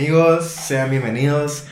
Amigos, 0.00 0.44
sean 0.44 0.90
bienvenidos 0.90 1.64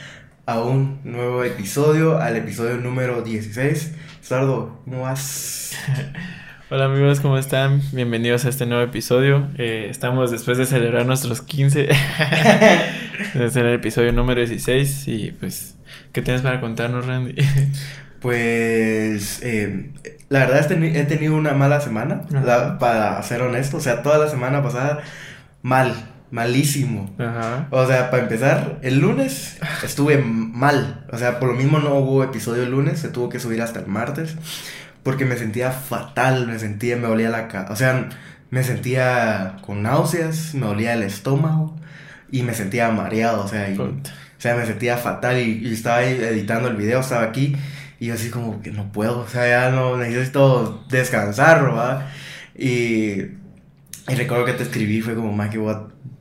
a 0.46 0.58
un 0.58 0.98
nuevo 1.04 1.44
episodio, 1.44 2.18
al 2.18 2.36
episodio 2.36 2.78
número 2.78 3.20
16. 3.20 3.92
Sardo, 4.22 4.80
¿cómo 4.86 5.02
vas? 5.02 5.76
Hola 6.70 6.86
amigos, 6.86 7.20
¿cómo 7.20 7.36
están? 7.36 7.82
Bienvenidos 7.92 8.46
a 8.46 8.48
este 8.48 8.64
nuevo 8.64 8.82
episodio. 8.82 9.50
Eh, 9.58 9.88
estamos 9.90 10.30
después 10.30 10.56
de 10.56 10.64
celebrar 10.64 11.04
nuestros 11.04 11.42
15. 11.42 11.90
es 13.34 13.56
el 13.56 13.74
episodio 13.74 14.10
número 14.14 14.40
16 14.40 15.06
y 15.08 15.32
pues, 15.32 15.76
¿qué 16.12 16.22
tienes 16.22 16.40
para 16.40 16.62
contarnos, 16.62 17.04
Randy? 17.06 17.34
Pues, 18.20 19.42
eh, 19.42 19.90
la 20.30 20.38
verdad 20.38 20.60
es 20.60 20.66
que 20.68 20.98
he 20.98 21.04
tenido 21.04 21.36
una 21.36 21.52
mala 21.52 21.82
semana, 21.82 22.22
la- 22.30 22.78
para 22.78 23.22
ser 23.22 23.42
honesto. 23.42 23.76
O 23.76 23.80
sea, 23.80 24.00
toda 24.02 24.16
la 24.16 24.30
semana 24.30 24.62
pasada, 24.62 25.02
mal, 25.60 25.92
malísimo. 26.30 27.14
Ajá. 27.18 27.68
O 27.70 27.86
sea, 27.86 28.10
para 28.10 28.22
empezar, 28.24 28.78
el 28.82 28.98
lunes 29.00 29.58
estuve 29.82 30.18
mal. 30.18 31.06
O 31.12 31.18
sea, 31.18 31.38
por 31.38 31.50
lo 31.50 31.54
mismo 31.54 31.78
no 31.78 31.94
hubo 31.96 32.24
episodio 32.24 32.62
el 32.64 32.70
lunes, 32.70 32.98
se 32.98 33.08
tuvo 33.08 33.28
que 33.28 33.40
subir 33.40 33.62
hasta 33.62 33.80
el 33.80 33.86
martes. 33.86 34.36
Porque 35.02 35.24
me 35.26 35.36
sentía 35.36 35.70
fatal, 35.70 36.46
me 36.46 36.58
sentía, 36.58 36.96
me 36.96 37.08
dolía 37.08 37.28
la 37.30 37.48
cara. 37.48 37.70
O 37.70 37.76
sea, 37.76 38.08
me 38.50 38.62
sentía 38.64 39.56
con 39.60 39.82
náuseas, 39.82 40.54
me 40.54 40.66
dolía 40.66 40.94
el 40.94 41.02
estómago 41.02 41.76
y 42.30 42.42
me 42.42 42.54
sentía 42.54 42.90
mareado. 42.90 43.44
O 43.44 43.48
sea, 43.48 43.68
y- 43.70 43.76
Puta. 43.76 44.10
o 44.38 44.40
sea, 44.40 44.56
me 44.56 44.64
sentía 44.66 44.96
fatal 44.96 45.38
y, 45.38 45.58
y 45.66 45.72
estaba 45.74 45.98
ahí 45.98 46.14
editando 46.14 46.68
el 46.68 46.76
video, 46.76 47.00
estaba 47.00 47.22
aquí 47.24 47.54
y 48.00 48.06
yo 48.06 48.14
así 48.14 48.28
como 48.30 48.60
que 48.60 48.70
no 48.72 48.90
puedo, 48.92 49.20
o 49.20 49.28
sea, 49.28 49.46
ya 49.48 49.70
no 49.70 49.96
necesito 49.96 50.84
descansar, 50.90 51.62
¿verdad? 51.62 52.06
Y, 52.56 53.12
y 54.08 54.14
recuerdo 54.16 54.44
que 54.44 54.52
te 54.52 54.64
escribí, 54.64 55.00
fue 55.00 55.14
como, 55.14 55.32
Mike, 55.34 55.58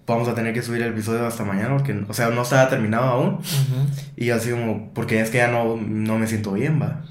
vamos 0.05 0.27
a 0.27 0.35
tener 0.35 0.53
que 0.53 0.61
subir 0.61 0.81
el 0.81 0.89
episodio 0.93 1.25
hasta 1.25 1.43
mañana 1.45 1.75
porque, 1.77 2.03
o 2.07 2.13
sea, 2.13 2.29
no 2.29 2.41
estaba 2.41 2.69
terminado 2.69 3.05
aún. 3.05 3.27
Ujú. 3.35 3.87
Y 4.17 4.25
yo 4.25 4.35
así 4.35 4.49
como, 4.51 4.91
porque 4.93 5.21
es 5.21 5.29
que 5.29 5.37
ya 5.37 5.47
no, 5.47 5.77
no 5.77 6.17
me 6.19 6.27
siento 6.27 6.53
bien, 6.53 6.81
va. 6.81 7.01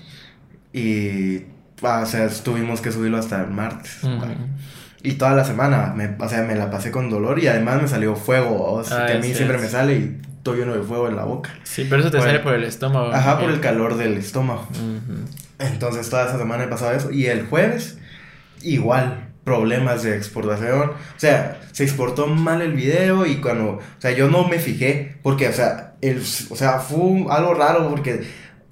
Y, 0.73 1.45
ah, 1.83 2.01
o 2.03 2.07
sea, 2.07 2.29
tuvimos 2.29 2.81
que 2.81 2.93
subirlo 2.93 3.19
hasta 3.19 3.41
el 3.43 3.51
martes. 3.51 3.99
Ujú. 4.03 4.17
va. 4.21 4.29
Y 5.05 5.15
toda 5.15 5.33
la 5.35 5.45
semana, 5.45 5.93
me, 5.97 6.15
o 6.19 6.29
sea, 6.29 6.43
me 6.43 6.55
la 6.55 6.71
pasé 6.71 6.91
con 6.93 7.11
dolor 7.11 7.41
y 7.41 7.49
además 7.49 7.83
me 7.83 7.89
salió 7.89 8.15
fuego, 8.15 8.73
o 8.73 8.85
sea, 8.85 9.07
que 9.07 9.15
a 9.15 9.19
mí 9.19 9.35
siempre 9.35 9.59
me 9.59 9.67
sale 9.67 9.95
y 9.97 10.21
estoy 10.37 10.61
lleno 10.61 10.75
de 10.75 10.83
fuego 10.83 11.09
en 11.09 11.17
la 11.17 11.25
boca. 11.25 11.51
Sí, 11.65 11.87
pero 11.91 12.03
eso 12.03 12.11
te 12.13 12.19
Bueno. 12.19 12.31
sale 12.33 12.45
por 12.45 12.55
el 12.55 12.63
estómago. 12.63 13.13
Ajá, 13.13 13.41
por 13.41 13.51
el 13.51 13.59
calor 13.59 13.97
del 13.97 14.17
estómago. 14.17 14.69
ujú. 14.71 15.25
Entonces 15.59 16.09
toda 16.09 16.27
esa 16.29 16.39
semana 16.39 16.65
he 16.65 16.69
pasado 16.69 16.93
eso. 16.93 17.11
Y 17.11 17.27
el 17.27 17.47
jueves, 17.47 17.99
igual, 18.63 19.29
problemas 19.45 20.03
de 20.03 20.17
exportación. 20.17 20.91
O 20.91 21.19
sea, 21.19 21.61
se 21.73 21.85
exportó 21.85 22.27
mal 22.27 22.63
el 22.63 22.73
video 22.73 23.27
y 23.27 23.37
cuando... 23.37 23.73
O 23.73 23.81
sea, 23.99 24.13
yo 24.13 24.29
no 24.29 24.47
me 24.49 24.59
fijé 24.59 25.17
porque, 25.23 25.49
o 25.49 25.53
sea, 25.53 25.95
el, 26.01 26.19
o 26.19 26.57
sea 26.57 26.79
fue 26.81 27.27
algo 27.31 27.55
raro 27.55 27.89
porque 27.89 28.27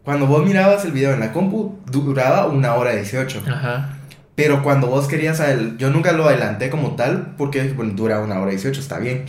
cuando 0.04 0.26
vos 0.26 0.44
mirabas 0.44 0.84
el 0.84 0.92
video 0.92 1.12
en 1.12 1.20
la 1.20 1.32
compu, 1.32 1.78
duraba 1.91 2.46
una 2.46 2.74
hora 2.74 2.92
18. 2.92 3.44
Ajá. 3.46 3.96
Pero 4.34 4.62
cuando 4.62 4.86
vos 4.86 5.06
querías, 5.06 5.38
el, 5.41 5.76
yo 5.76 5.91
nunca 5.91 6.12
lo 6.12 6.26
adelanté 6.26 6.70
como 6.70 6.96
tal, 6.96 7.34
porque 7.36 7.62
bueno, 7.74 7.92
dura 7.92 8.20
una 8.20 8.41
hora 8.41 8.50
18, 8.50 8.80
está 8.80 8.98
bien. 8.98 9.26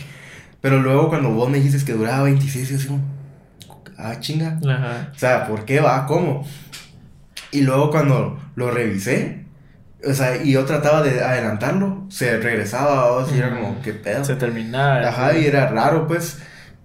Pero 0.60 0.80
luego 0.80 1.08
cuando 1.08 1.30
vos 1.30 1.50
me 1.50 1.58
dijiste 1.58 1.84
que 1.84 1.92
duraba 1.92 2.22
26, 2.22 2.82
yo 2.82 2.88
como, 2.88 3.04
ah, 3.98 4.18
chinga. 4.20 4.58
Ajá. 4.66 5.10
O 5.14 5.18
sea, 5.18 5.46
¿por 5.46 5.64
qué 5.64 5.80
va? 5.80 6.06
¿Cómo? 6.06 6.46
Y 7.50 7.60
luego 7.60 7.90
cuando 7.90 8.40
lo 8.54 8.70
revisé, 8.70 9.41
o 10.08 10.12
sea, 10.14 10.42
y 10.42 10.52
yo 10.52 10.64
trataba 10.64 11.02
de 11.02 11.22
adelantarlo, 11.22 12.06
se 12.10 12.38
regresaba, 12.38 13.12
o 13.12 13.26
sea, 13.26 13.36
y 13.36 13.38
era 13.40 13.50
como, 13.50 13.80
¿qué 13.82 13.92
pedo? 13.92 14.24
Se 14.24 14.34
terminaba. 14.36 15.08
Ajá, 15.08 15.32
sí. 15.32 15.38
y 15.40 15.46
era 15.46 15.68
raro, 15.68 16.06
pues. 16.06 16.38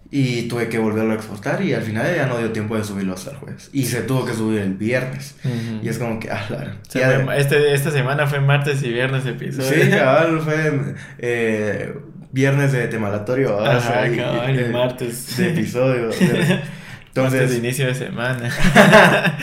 Y 0.09 0.43
tuve 0.43 0.69
que 0.69 0.77
volverlo 0.79 1.11
a 1.11 1.15
exportar 1.15 1.61
y 1.61 1.73
al 1.73 1.81
final 1.81 2.15
ya 2.15 2.27
no 2.27 2.37
dio 2.37 2.53
tiempo 2.53 2.77
de 2.77 2.83
subirlo 2.85 3.13
hasta 3.13 3.31
el 3.31 3.37
jueves. 3.37 3.69
Y 3.73 3.83
se 3.83 4.01
tuvo 4.03 4.25
que 4.25 4.33
subir 4.33 4.61
el 4.61 4.75
viernes. 4.75 5.35
Ujú. 5.43 5.83
Y 5.83 5.89
es 5.89 5.97
como 5.97 6.17
que, 6.17 6.31
ah, 6.31 6.45
claro. 6.47 6.71
Y 6.93 6.97
ade- 6.99 7.25
fue- 7.25 7.37
este, 7.41 7.73
esta 7.73 7.91
semana 7.91 8.25
fue 8.25 8.39
martes 8.39 8.81
y 8.83 8.89
viernes 8.93 9.25
episodio. 9.25 9.69
Sí, 9.83 9.89
cabal, 9.91 10.39
fue 10.39 10.95
eh, 11.17 11.93
viernes 12.31 12.71
de 12.71 12.87
temalatorio. 12.87 13.59
Ajá, 13.59 13.77
O 13.77 13.81
sea, 13.81 14.07
y- 14.09 14.15
cabal, 14.17 14.55
y 14.55 14.57
de- 14.63 14.69
martes. 14.69 15.35
De 15.37 15.49
episodio. 15.49 16.07
de- 16.07 16.59
Martes 17.17 17.33
Entonces, 17.41 17.49
de 17.61 17.67
inicio 17.67 17.87
de 17.87 17.95
semana. 17.95 18.49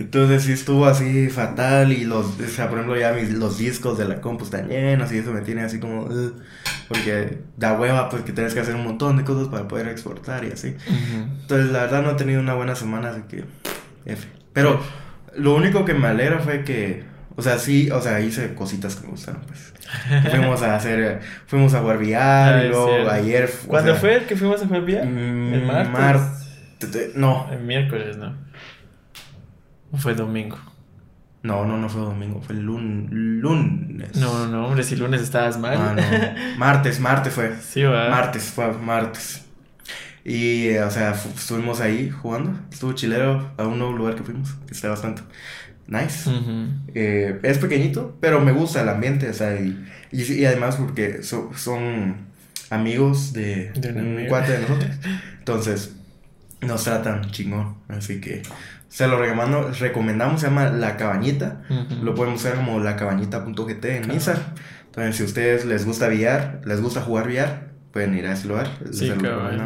entonces 0.00 0.42
sí 0.42 0.52
estuvo 0.52 0.86
así 0.86 1.28
fatal 1.28 1.92
y 1.92 2.04
los, 2.04 2.26
o 2.40 2.46
sea, 2.48 2.68
por 2.68 2.78
ejemplo, 2.78 2.98
ya 2.98 3.12
mis, 3.12 3.30
los 3.32 3.58
discos 3.58 3.98
de 3.98 4.06
la 4.06 4.20
compu 4.20 4.44
están 4.44 4.68
llenos 4.68 5.12
y 5.12 5.18
eso 5.18 5.32
me 5.32 5.40
tiene 5.42 5.62
así 5.62 5.78
como, 5.78 6.02
"Ugh", 6.04 6.34
porque 6.88 7.38
da 7.56 7.72
hueva 7.78 8.08
pues 8.08 8.22
que 8.22 8.32
tienes 8.32 8.54
que 8.54 8.60
hacer 8.60 8.74
un 8.74 8.84
montón 8.84 9.16
de 9.16 9.24
cosas 9.24 9.48
para 9.48 9.66
poder 9.68 9.88
exportar 9.88 10.44
y 10.44 10.52
así. 10.52 10.68
Ujú. 10.86 11.24
Entonces 11.42 11.70
la 11.70 11.80
verdad 11.82 12.02
no 12.02 12.10
he 12.10 12.14
tenido 12.14 12.40
una 12.40 12.54
buena 12.54 12.74
semana, 12.74 13.10
así 13.10 13.22
que, 13.28 13.44
F. 14.06 14.28
Pero 14.52 14.80
lo 15.36 15.54
único 15.54 15.84
que 15.84 15.94
me 15.94 16.08
alegra 16.08 16.38
fue 16.40 16.62
que, 16.64 17.04
o 17.36 17.42
sea, 17.42 17.58
sí, 17.58 17.90
o 17.90 18.00
sea, 18.00 18.20
hice 18.20 18.54
cositas 18.54 18.96
que 18.96 19.04
me 19.04 19.10
gustaron, 19.12 19.42
pues. 19.46 19.72
Fuimos 20.30 20.62
a 20.62 20.76
hacer, 20.76 21.20
fuimos 21.46 21.74
a 21.74 21.80
jugar 21.80 21.98
VR 21.98 22.16
Ah, 22.16 22.58
y 22.62 22.64
es 22.66 22.70
luego 22.70 23.10
ayer... 23.10 23.50
¿Cuándo 23.66 23.92
sea, 23.92 24.00
fue 24.00 24.16
el 24.16 24.24
que 24.24 24.34
fuimos 24.36 24.62
a 24.62 24.66
jugar 24.66 24.84
bien? 24.84 25.50
mm, 25.50 25.54
¿El 25.54 25.66
martes? 25.66 25.92
mart- 25.92 26.43
no, 27.14 27.48
El 27.52 27.60
miércoles, 27.60 28.16
¿no? 28.16 28.34
¿O 29.92 29.96
fue 29.96 30.14
domingo? 30.14 30.58
no, 31.42 31.66
no, 31.66 31.76
no 31.76 31.88
fue 31.90 32.00
domingo, 32.00 32.40
fue 32.40 32.54
lun- 32.56 33.06
lunes. 33.10 34.16
No, 34.16 34.32
no, 34.38 34.46
no, 34.48 34.66
hombre, 34.68 34.82
si 34.82 34.96
lunes 34.96 35.20
estabas 35.20 35.58
mal. 35.58 35.76
Ah, 35.78 35.94
no. 35.94 36.02
Martes, 36.58 36.98
martes 37.00 37.34
fue. 37.34 37.54
Sí, 37.60 37.82
va. 37.82 38.08
Martes, 38.08 38.44
fue 38.44 38.72
martes. 38.72 39.42
Y, 40.24 40.68
eh, 40.68 40.82
o 40.82 40.90
sea, 40.90 41.10
estuvimos 41.12 41.80
ahí 41.82 42.08
jugando. 42.08 42.58
Estuvo 42.72 42.94
chilero 42.94 43.52
a 43.58 43.66
un 43.66 43.78
nuevo 43.78 43.92
lugar 43.92 44.14
que 44.14 44.22
fuimos, 44.22 44.54
que 44.66 44.72
está 44.72 44.88
bastante 44.88 45.20
nice. 45.86 46.30
Eh, 46.94 47.38
es 47.42 47.58
pequeñito, 47.58 48.16
pero 48.22 48.40
me 48.40 48.52
gusta 48.52 48.80
el 48.80 48.88
ambiente, 48.88 49.28
o 49.28 49.34
sea, 49.34 49.54
y, 49.60 49.84
y, 50.12 50.22
y 50.32 50.46
además 50.46 50.76
porque 50.76 51.22
so- 51.22 51.50
son 51.54 52.16
amigos 52.70 53.34
de, 53.34 53.70
De 53.72 53.90
un 53.90 53.98
un 53.98 54.12
amigo. 54.16 54.28
cuate 54.30 54.52
de 54.52 54.58
nosotros. 54.60 54.90
Entonces, 55.40 55.94
nos 56.64 56.84
tratan 56.84 57.30
chingón. 57.30 57.76
Así 57.88 58.20
que 58.20 58.42
se 58.88 59.08
lo 59.08 59.18
recomendamos, 59.18 59.80
recomendamos, 59.80 60.40
se 60.40 60.46
llama 60.48 60.70
La 60.70 60.96
Cabañita. 60.96 61.62
Lo 62.02 62.14
pueden 62.14 62.34
buscar 62.34 62.54
como 62.54 62.80
lacabañita.gt 62.80 63.84
en 63.84 63.98
Claro. 64.02 64.14
Instagram. 64.14 64.44
Entonces, 64.86 65.16
si 65.16 65.22
a 65.22 65.26
ustedes 65.26 65.64
les 65.64 65.84
gusta 65.84 66.06
VR, 66.08 66.60
les 66.64 66.80
gusta 66.80 67.00
jugar 67.00 67.26
VR, 67.26 67.50
pueden 67.92 68.14
ir 68.16 68.26
a 68.26 68.32
ese 68.34 68.46
lugar. 68.48 68.68
Sí. 68.92 69.12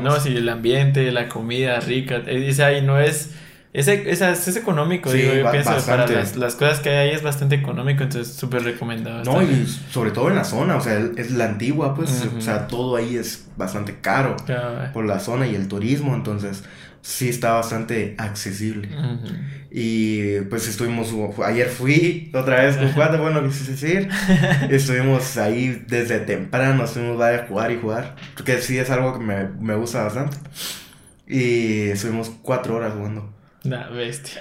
No, 0.03 0.19
sí, 0.20 0.34
el 0.36 0.48
ambiente, 0.48 1.10
la 1.12 1.28
comida 1.28 1.81
rica. 1.81 2.22
eh, 2.26 2.38
Dice 2.41 2.64
ahí, 2.64 2.82
no 2.82 2.98
es. 2.98 3.34
Es, 3.72 3.86
es, 3.86 4.20
es 4.22 4.56
económico, 4.56 5.10
Sí, 5.10 5.18
digo. 5.18 5.34
Yo 5.34 5.50
pienso 5.50 5.70
para 5.70 5.76
bastante. 5.76 6.14
las, 6.14 6.36
las 6.36 6.54
cosas 6.54 6.80
que 6.80 6.88
hay 6.88 7.08
ahí 7.10 7.14
es 7.14 7.22
bastante 7.22 7.54
económico, 7.56 8.02
entonces 8.02 8.34
súper 8.34 8.62
recomendado. 8.62 9.22
No, 9.24 9.42
y 9.42 9.66
sobre 9.90 10.10
todo 10.10 10.30
en 10.30 10.36
la 10.36 10.44
zona, 10.44 10.76
o 10.76 10.80
sea, 10.80 10.98
es 11.16 11.30
la 11.32 11.44
antigua, 11.44 11.94
pues, 11.94 12.24
Ujú. 12.26 12.38
o 12.38 12.40
sea, 12.40 12.66
todo 12.66 12.96
ahí 12.96 13.16
es 13.16 13.48
bastante 13.56 13.96
caro 14.00 14.36
por 14.92 15.04
la 15.04 15.20
zona 15.20 15.46
y 15.46 15.54
el 15.54 15.68
turismo, 15.68 16.14
entonces 16.14 16.64
sí 17.02 17.28
está 17.28 17.52
bastante 17.52 18.14
accesible. 18.18 18.88
Ujú. 18.88 19.34
Y 19.70 20.40
pues 20.48 20.66
estuvimos, 20.66 21.14
ayer 21.44 21.68
fui 21.68 22.30
otra 22.34 22.62
vez 22.62 22.76
con 22.78 22.90
cuatro, 22.92 23.20
bueno, 23.22 23.42
quise 23.46 23.72
decir, 23.72 24.08
estuvimos 24.70 25.36
ahí 25.36 25.84
desde 25.86 26.20
temprano, 26.20 26.84
estuvimos 26.84 27.20
a 27.22 27.46
jugar 27.46 27.70
y 27.70 27.78
jugar, 27.78 28.16
porque 28.34 28.58
sí 28.62 28.78
es 28.78 28.88
algo 28.90 29.12
que 29.18 29.24
me, 29.24 29.44
me 29.60 29.74
gusta 29.74 30.04
bastante. 30.04 30.38
Y 31.26 31.88
estuvimos 31.90 32.30
cuatro 32.42 32.76
horas 32.76 32.94
jugando. 32.94 33.34
Nah, 33.68 33.88
bestia. 33.90 34.40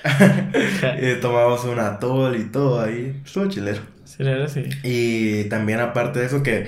Eh, 0.83 1.17
tomamos 1.21 1.63
un 1.65 1.79
atol 1.79 2.35
y 2.35 2.45
todo 2.45 2.81
ahí, 2.81 3.21
estuvo 3.25 3.47
chilero. 3.47 3.81
Sí, 4.05 4.23
la 4.23 4.31
verdad, 4.31 4.47
sí. 4.47 4.63
Y 4.83 5.43
también 5.45 5.79
aparte 5.79 6.19
de 6.19 6.25
eso 6.25 6.44
que 6.44 6.68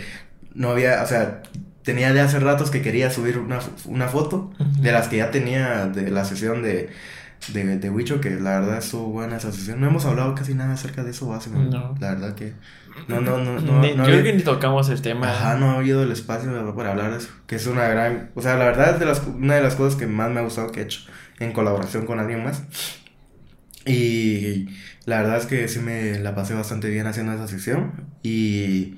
no 0.53 0.71
había, 0.71 1.01
o 1.03 1.05
sea, 1.07 1.41
tenía 1.83 2.11
de 2.13 2.21
hace 2.21 2.39
ratos 2.39 2.69
que 2.71 2.81
quería 2.81 3.09
subir 3.09 3.37
una, 3.37 3.59
una 3.85 4.07
foto 4.07 4.51
de 4.81 4.91
las 4.91 5.07
que 5.07 5.17
ya 5.17 5.31
tenía 5.31 5.85
de 5.87 6.11
la 6.11 6.25
sesión 6.25 6.61
de, 6.61 6.89
de, 7.53 7.77
de 7.77 7.89
Wicho, 7.89 8.19
que 8.19 8.31
la 8.31 8.59
verdad 8.59 8.77
estuvo 8.79 9.07
buena 9.07 9.37
esa 9.37 9.51
sesión. 9.51 9.79
No 9.79 9.87
hemos 9.87 10.05
hablado 10.05 10.35
casi 10.35 10.53
nada 10.53 10.73
acerca 10.73 11.03
de 11.03 11.11
eso, 11.11 11.27
básicamente. 11.27 11.77
No. 11.77 11.95
La 11.99 12.09
verdad 12.15 12.35
que 12.35 12.53
no, 13.07 13.21
no, 13.21 13.37
no, 13.37 13.59
no, 13.61 13.79
Ni- 13.81 13.93
no 13.95 14.03
yo 14.03 14.11
creo 14.11 14.23
que 14.23 14.33
ni 14.33 14.43
tocamos 14.43 14.89
el 14.89 15.01
tema. 15.01 15.31
Ajá, 15.31 15.55
no 15.55 15.71
ha 15.71 15.75
habido 15.77 16.03
el 16.03 16.11
espacio 16.11 16.75
para 16.75 16.91
hablar 16.91 17.11
de 17.11 17.17
eso, 17.19 17.29
que 17.47 17.55
es 17.55 17.65
una 17.67 17.87
gran, 17.87 18.31
o 18.35 18.41
sea, 18.41 18.55
la 18.57 18.65
verdad 18.65 18.95
es 18.95 18.99
de 18.99 19.05
las, 19.05 19.21
una 19.25 19.55
de 19.55 19.61
las 19.61 19.75
cosas 19.75 19.97
que 19.97 20.05
más 20.05 20.29
me 20.29 20.41
ha 20.41 20.43
gustado 20.43 20.71
que 20.71 20.81
he 20.81 20.83
hecho 20.83 21.01
en 21.39 21.51
colaboración 21.53 22.05
con 22.05 22.19
alguien 22.19 22.43
más. 22.43 22.63
Y 23.85 24.67
la 25.05 25.21
verdad 25.21 25.37
es 25.37 25.45
que 25.45 25.67
sí 25.67 25.79
me 25.79 26.19
la 26.19 26.35
pasé 26.35 26.53
bastante 26.53 26.89
bien 26.89 27.07
haciendo 27.07 27.33
esa 27.33 27.47
sesión. 27.47 27.91
Y, 28.23 28.97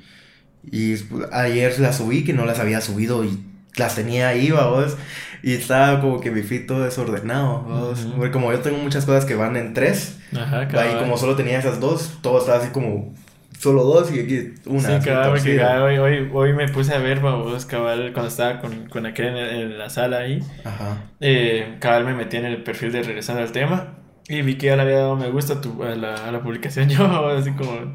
y 0.63 0.95
pues, 0.97 1.27
ayer 1.31 1.79
las 1.79 1.97
subí, 1.97 2.23
que 2.23 2.33
no 2.33 2.45
las 2.45 2.59
había 2.59 2.81
subido 2.81 3.23
y 3.23 3.39
las 3.75 3.95
tenía 3.95 4.29
ahí, 4.29 4.51
vos. 4.51 4.97
Y 5.43 5.53
estaba 5.53 6.01
como 6.01 6.19
que 6.19 6.31
mi 6.31 6.43
feed 6.43 6.67
todo 6.67 6.83
desordenado. 6.83 7.95
Porque 8.17 8.31
como 8.31 8.51
yo 8.51 8.59
tengo 8.59 8.77
muchas 8.77 9.05
cosas 9.05 9.25
que 9.25 9.35
van 9.35 9.55
en 9.55 9.73
tres, 9.73 10.17
Ajá, 10.35 10.67
ahí 10.79 10.95
como 10.99 11.17
solo 11.17 11.35
tenía 11.35 11.59
esas 11.59 11.79
dos, 11.79 12.19
todo 12.21 12.39
estaba 12.39 12.59
así 12.59 12.69
como 12.69 13.13
solo 13.61 13.83
dos 13.83 14.11
y 14.13 14.19
aquí 14.21 14.53
una. 14.65 14.99
Sí, 15.01 15.07
cabal, 15.07 15.29
porque 15.31 15.55
cabal, 15.57 15.81
hoy, 15.83 15.97
hoy, 15.97 16.29
hoy 16.33 16.53
me 16.53 16.67
puse 16.67 16.93
a 16.93 16.99
ver, 16.99 17.19
vamos, 17.19 17.65
cabal, 17.65 18.11
cuando 18.13 18.29
estaba 18.29 18.59
con, 18.59 18.87
con 18.89 19.05
aquel 19.05 19.27
en, 19.27 19.37
en 19.37 19.77
la 19.77 19.89
sala 19.89 20.19
ahí, 20.19 20.39
Ajá. 20.63 20.97
eh, 21.19 21.75
cabal 21.79 22.05
me 22.05 22.13
metí 22.15 22.37
en 22.37 22.45
el 22.45 22.63
perfil 22.63 22.91
de 22.91 23.03
Regresando 23.03 23.41
al 23.41 23.51
Tema 23.51 23.97
y 24.27 24.41
vi 24.41 24.55
que 24.55 24.67
ya 24.67 24.75
le 24.75 24.81
había 24.83 24.97
dado 24.97 25.15
me 25.15 25.29
gusta 25.29 25.53
a, 25.55 25.61
tu- 25.61 25.83
a, 25.83 25.95
la, 25.95 26.15
a 26.15 26.31
la 26.31 26.41
publicación 26.41 26.89
yo, 26.95 27.05
así 27.29 27.51
como, 27.51 27.91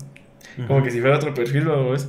como 0.66 0.82
que 0.82 0.90
si 0.90 1.00
fuera 1.00 1.16
otro 1.16 1.34
perfil, 1.34 1.64
vamos. 1.64 2.08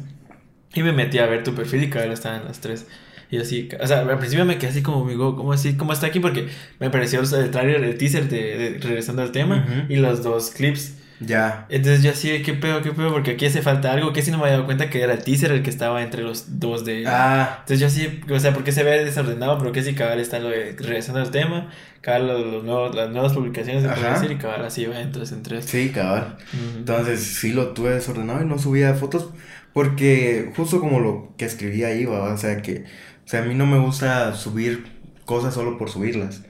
Y 0.74 0.84
me 0.84 0.92
metí 0.92 1.18
a 1.18 1.26
ver 1.26 1.44
tu 1.44 1.54
perfil 1.56 1.84
y 1.84 1.90
cabal 1.90 2.12
estaban 2.12 2.46
las 2.46 2.60
tres. 2.60 2.88
Y 3.32 3.38
así, 3.40 3.68
o 3.82 3.88
sea, 3.88 4.02
al 4.02 4.18
principio 4.20 4.46
me 4.46 4.58
quedé 4.58 4.70
así 4.70 4.82
como, 4.84 5.04
amigo, 5.04 5.36
¿cómo 5.36 5.52
así? 5.52 5.76
¿Cómo 5.76 5.92
está 5.94 6.08
aquí? 6.08 6.20
Porque 6.20 6.48
me 6.80 6.88
apareció 6.88 7.20
el 7.22 7.52
trailer, 7.52 7.84
el 7.84 7.98
teaser 7.98 8.30
de, 8.30 8.58
de 8.58 8.80
Regresando 8.80 9.22
al 9.22 9.32
Tema 9.32 9.66
Ujú. 9.68 9.92
y 9.94 9.96
los 9.98 10.24
dos 10.24 10.52
clips. 10.52 10.94
Ya. 11.20 11.66
Entonces 11.70 12.04
yo 12.04 12.12
así, 12.12 12.30
de, 12.30 12.42
¿qué 12.42 12.54
pedo, 12.54 12.82
qué 12.82 12.92
pedo? 12.92 13.12
Porque 13.12 13.32
aquí 13.32 13.46
hace 13.46 13.62
falta 13.62 13.92
algo 13.92 14.14
que 14.14 14.22
si 14.22 14.30
no 14.32 14.38
me 14.38 14.44
había 14.44 14.54
dado 14.54 14.66
cuenta 14.66 14.90
que 14.90 15.02
era 15.02 15.14
el 15.14 15.24
teaser 15.24 15.52
el 15.52 15.64
que 15.64 15.70
estaba 15.70 16.04
entre 16.04 16.22
los 16.22 16.60
dos 16.60 16.86
de... 16.86 17.06
Ah, 17.08 17.58
Entonces 17.62 17.80
yo 17.80 17.88
así, 17.88 18.22
o 18.30 18.40
sea, 18.40 18.54
porque 18.54 18.72
se 18.72 18.84
ve 18.84 19.04
desordenado, 19.04 19.58
pero 19.58 19.72
que 19.72 19.82
si 19.82 19.96
cabal 19.96 20.20
está 20.20 20.40
lo 20.40 20.50
de 20.50 20.76
regresando 20.78 21.20
al 21.20 21.32
tema, 21.32 21.70
cabal 22.02 22.28
los, 22.28 22.46
los 22.46 22.64
nuevos, 22.64 22.96
las 22.96 23.10
nuevas 23.10 23.34
publicaciones 23.34 23.84
de 23.84 23.90
decir 23.90 24.32
y 24.32 24.38
cabal 24.38 24.64
así 24.66 24.86
va 24.86 25.00
entonces 25.02 25.36
entre 25.36 25.62
sí, 25.64 25.90
cabal. 25.90 26.38
Entonces 26.78 27.24
sí 27.24 27.52
lo 27.52 27.70
tuve 27.70 27.92
desordenado 27.96 28.44
y 28.44 28.46
no 28.46 28.60
subía 28.60 28.94
fotos 28.94 29.30
porque 29.74 30.52
justo 30.56 30.80
como 30.80 31.00
lo 31.00 31.34
que 31.38 31.46
escribí 31.46 31.84
ahí, 31.84 32.06
¿va? 32.06 32.34
o 32.34 32.38
sea 32.38 32.62
que, 32.64 32.86
o 33.26 33.28
sea, 33.28 33.42
a 33.42 33.46
mí 33.46 33.54
no 33.54 33.66
me 33.68 33.78
gusta 33.78 34.34
subir 34.34 34.98
cosas 35.26 35.54
solo 35.54 35.78
por 35.78 35.90
subirlas. 35.90 36.42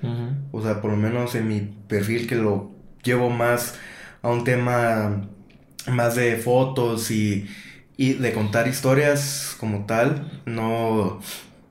O 0.52 0.62
sea, 0.62 0.82
por 0.82 0.92
lo 0.92 0.98
menos 0.98 1.36
en 1.36 1.48
mi 1.48 1.60
perfil 1.60 2.28
que 2.28 2.36
lo 2.36 2.72
llevo 3.04 3.30
más 3.30 3.76
a 4.28 4.34
un 4.34 4.44
tema 4.44 5.30
más 5.88 6.16
de 6.16 6.38
fotos 6.38 7.12
y, 7.12 7.48
y 7.98 8.14
de 8.14 8.34
contar 8.34 8.68
historias 8.68 9.56
como 9.60 9.86
tal, 9.86 10.42
no, 10.46 11.20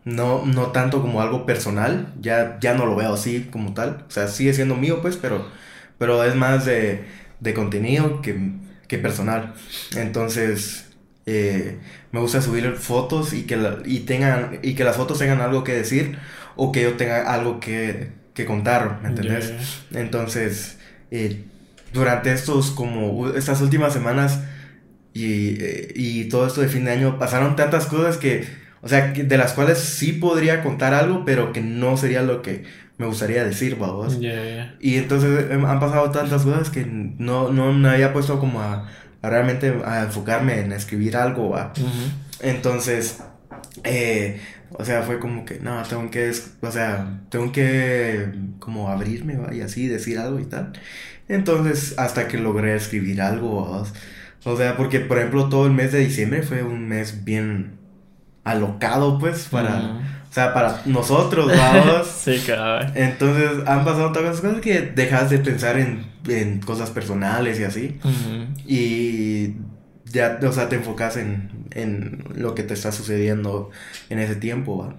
no, 0.04 0.44
no 0.46 0.72
tanto 0.72 1.02
como 1.02 1.20
algo 1.22 1.46
personal, 1.46 2.14
ya, 2.20 2.58
ya 2.60 2.74
no 2.74 2.86
lo 2.86 2.96
veo 2.96 3.14
así 3.14 3.48
como 3.52 3.74
tal, 3.74 4.04
o 4.08 4.10
sea, 4.10 4.28
sigue 4.28 4.54
siendo 4.54 4.76
mío 4.76 5.02
pues, 5.02 5.16
pero, 5.16 5.46
pero 5.98 6.22
es 6.24 6.34
más 6.34 6.64
de, 6.64 7.04
de 7.40 7.54
contenido 7.54 8.22
que, 8.22 8.52
que 8.88 8.98
personal. 8.98 9.54
Entonces, 9.96 10.86
eh, 11.26 11.78
me 12.12 12.20
gusta 12.20 12.40
subir 12.42 12.72
fotos 12.76 13.32
y 13.32 13.44
que, 13.46 13.56
la- 13.56 13.78
y, 13.84 14.00
tengan, 14.00 14.60
y 14.62 14.74
que 14.74 14.84
las 14.84 14.96
fotos 14.96 15.18
tengan 15.18 15.40
algo 15.40 15.64
que 15.64 15.72
decir 15.74 16.18
o 16.56 16.72
que 16.72 16.82
yo 16.82 16.96
tenga 16.96 17.32
algo 17.34 17.60
que, 17.60 18.12
que 18.34 18.44
contar, 18.46 19.00
¿me 19.02 19.08
entendés? 19.08 19.54
Entonces, 19.92 20.78
eh, 21.10 21.44
durante 21.96 22.32
estos 22.32 22.70
como 22.70 23.28
estas 23.31 23.60
últimas 23.60 23.93
semanas 23.93 24.40
y, 25.12 25.56
eh, 25.60 25.93
y 25.96 26.28
todo 26.28 26.46
esto 26.46 26.60
de 26.60 26.69
fin 26.69 26.84
de 26.84 26.93
año 26.93 27.19
pasaron 27.19 27.56
tantas 27.56 27.87
cosas 27.87 28.19
que, 28.19 28.46
o 28.82 28.88
sea, 28.88 29.12
de 29.12 29.38
las 29.38 29.54
cuales 29.54 29.78
sí 29.78 30.12
podría 30.12 30.62
contar 30.62 30.94
algo, 30.94 31.25
pero 31.25 31.52
que 31.52 31.60
no 31.62 31.96
sería 31.96 32.22
lo 32.22 32.43
que 32.43 32.64
me 32.98 33.06
gustaría 33.06 33.44
decir, 33.44 33.76
babos. 33.76 34.20
ya, 34.20 34.34
ya. 34.44 34.76
Y 34.81 34.96
entonces 34.96 35.50
em, 35.50 35.64
han 35.64 35.81
pasado 35.81 36.10
tantas 36.10 36.43
cosas 36.43 36.70
que 36.70 36.84
no, 36.87 37.50
no 37.50 37.72
me 37.72 37.88
había 37.88 38.12
puesto 38.12 38.38
como 38.38 38.60
a, 38.60 38.88
a 39.22 39.31
realmente 39.31 39.75
a 39.84 40.04
enfocarme 40.04 40.60
en 40.60 40.72
escribir 40.72 41.16
algo, 41.16 41.50
¿va? 41.50 41.72
Ujú. 41.76 41.88
Entonces, 42.40 43.19
eh, 43.84 44.40
o 44.70 44.84
sea, 44.84 45.02
fue 45.02 45.19
como 45.19 45.44
que, 45.44 45.60
no, 45.60 45.82
tengo 45.84 46.10
que, 46.10 46.32
o 46.60 46.70
sea, 46.70 47.20
tengo 47.31 47.52
que 47.52 48.32
como 48.58 48.90
abrirme 48.90 49.37
¿va? 49.37 49.54
y 49.54 49.60
así 49.60 49.88
decir 49.88 50.19
algo 50.19 50.38
y 50.40 50.44
tal. 50.44 50.72
Entonces, 51.28 51.94
hasta 51.99 52.28
que 52.28 52.38
logré 52.38 52.75
escribir 52.76 53.20
algo, 53.20 53.70
¿va? 53.70 53.84
o 54.44 54.56
sea, 54.56 54.76
porque 54.76 55.00
por 55.00 55.19
ejemplo 55.19 55.49
todo 55.49 55.67
el 55.67 55.73
mes 55.73 55.90
de 55.90 55.99
diciembre 55.99 56.43
fue 56.43 56.62
un 56.62 56.87
mes 56.87 57.25
bien 57.25 57.78
alocado, 58.44 59.19
pues, 59.19 59.49
para, 59.50 59.99
o 60.31 60.32
sea, 60.32 60.55
para 60.55 60.82
nosotros, 60.87 61.49
vamos. 61.49 62.06
Sí, 62.25 62.40
cabal. 62.46 62.93
Entonces, 62.94 63.67
han 63.67 63.84
pasado 63.84 64.12
tantas 64.12 64.40
cosas 64.40 64.61
que 64.61 64.82
dejas 64.82 65.31
de 65.31 65.38
pensar 65.38 65.78
en, 65.78 66.06
en 66.28 66.61
cosas 66.61 66.90
personales 66.90 67.58
y 67.58 67.64
así. 67.64 67.99
Y 68.64 69.56
ya, 70.05 70.38
o 70.46 70.52
sea, 70.52 70.69
te 70.69 70.76
enfocas 70.76 71.17
en, 71.17 71.67
en 71.73 72.25
lo 72.37 72.55
que 72.55 72.62
te 72.62 72.75
está 72.75 72.93
sucediendo 72.93 73.70
en 74.11 74.20
ese 74.20 74.37
tiempo, 74.37 74.78
¿va? 74.78 74.96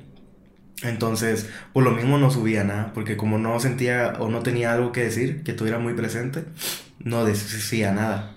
Entonces, 0.83 1.49
por 1.73 1.83
lo 1.83 1.91
mismo 1.91 2.17
no 2.19 2.29
subía 2.29 2.63
nada, 2.63 2.91
porque 2.93 3.17
como 3.17 3.39
no 3.39 3.59
sentía 3.59 4.13
o 4.19 4.29
no 4.29 4.41
tenía 4.41 4.73
algo 4.73 4.91
que 4.91 5.03
decir, 5.03 5.41
que 5.43 5.51
estuviera 5.51 5.79
muy 5.79 5.93
presente, 5.93 6.43
no 6.99 7.25
decía 7.25 7.91
nada. 7.93 8.35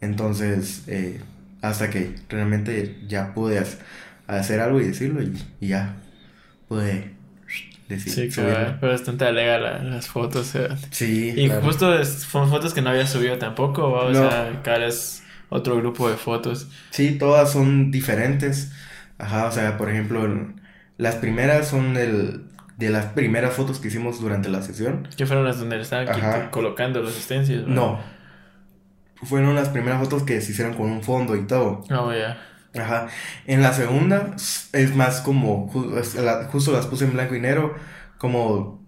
Entonces, 0.00 0.84
eh, 0.86 1.20
hasta 1.62 1.90
que 1.90 2.14
realmente 2.28 2.96
ya 3.08 3.34
pude 3.34 3.58
ha- 3.58 4.36
hacer 4.38 4.60
algo 4.60 4.80
y 4.80 4.84
decirlo 4.84 5.20
y, 5.22 5.32
y 5.60 5.68
ya 5.68 5.96
pude 6.68 7.10
decir. 7.88 8.12
Sí, 8.12 8.30
subirlo. 8.30 8.54
cabal. 8.54 8.76
Fue 8.78 8.88
bastante 8.90 9.24
alega 9.26 9.58
la- 9.58 9.82
las 9.82 10.06
fotos. 10.06 10.48
o 10.48 10.52
sea. 10.52 10.76
Sí, 10.92 11.32
Y 11.36 11.46
claro. 11.46 11.62
justo 11.62 11.98
es- 11.98 12.24
fueron 12.24 12.50
fotos 12.50 12.72
que 12.72 12.82
no 12.82 12.90
había 12.90 13.06
subido 13.08 13.36
tampoco, 13.38 13.84
o 13.88 14.10
No. 14.12 14.14
sea, 14.30 14.60
cada 14.62 14.86
es 14.86 15.24
otro 15.48 15.76
grupo 15.76 16.08
de 16.08 16.16
fotos. 16.16 16.68
Sí, 16.90 17.16
todas 17.18 17.50
son 17.52 17.90
diferentes. 17.90 18.70
Ajá, 19.18 19.46
o 19.46 19.52
sea, 19.52 19.76
por 19.76 19.90
ejemplo, 19.90 20.24
el- 20.24 20.54
las 21.00 21.16
primeras 21.16 21.66
son 21.66 21.94
del, 21.94 22.44
de 22.76 22.90
las 22.90 23.06
primeras 23.06 23.54
fotos 23.54 23.80
que 23.80 23.88
hicimos 23.88 24.20
durante 24.20 24.50
la 24.50 24.60
sesión. 24.62 25.08
Que 25.16 25.24
fueron 25.24 25.46
las 25.46 25.58
donde 25.58 25.80
estaban 25.80 26.50
colocando 26.50 27.00
los 27.00 27.14
stencils. 27.14 27.64
¿va? 27.64 27.68
No. 27.70 28.00
Fueron 29.22 29.54
las 29.54 29.70
primeras 29.70 29.98
fotos 29.98 30.24
que 30.24 30.40
se 30.42 30.52
hicieron 30.52 30.74
con 30.74 30.90
un 30.90 31.02
fondo 31.02 31.36
y 31.36 31.46
todo. 31.46 31.82
Oh, 31.90 32.12
ya. 32.12 32.38
Ajá. 32.78 33.08
En 33.46 33.62
la 33.62 33.72
segunda 33.72 34.34
es 34.72 34.94
más 34.94 35.22
como, 35.22 35.68
justo 35.68 36.72
las 36.72 36.86
puse 36.86 37.06
en 37.06 37.14
blanco 37.14 37.34
y 37.34 37.40
negro, 37.40 37.74
como, 38.18 38.79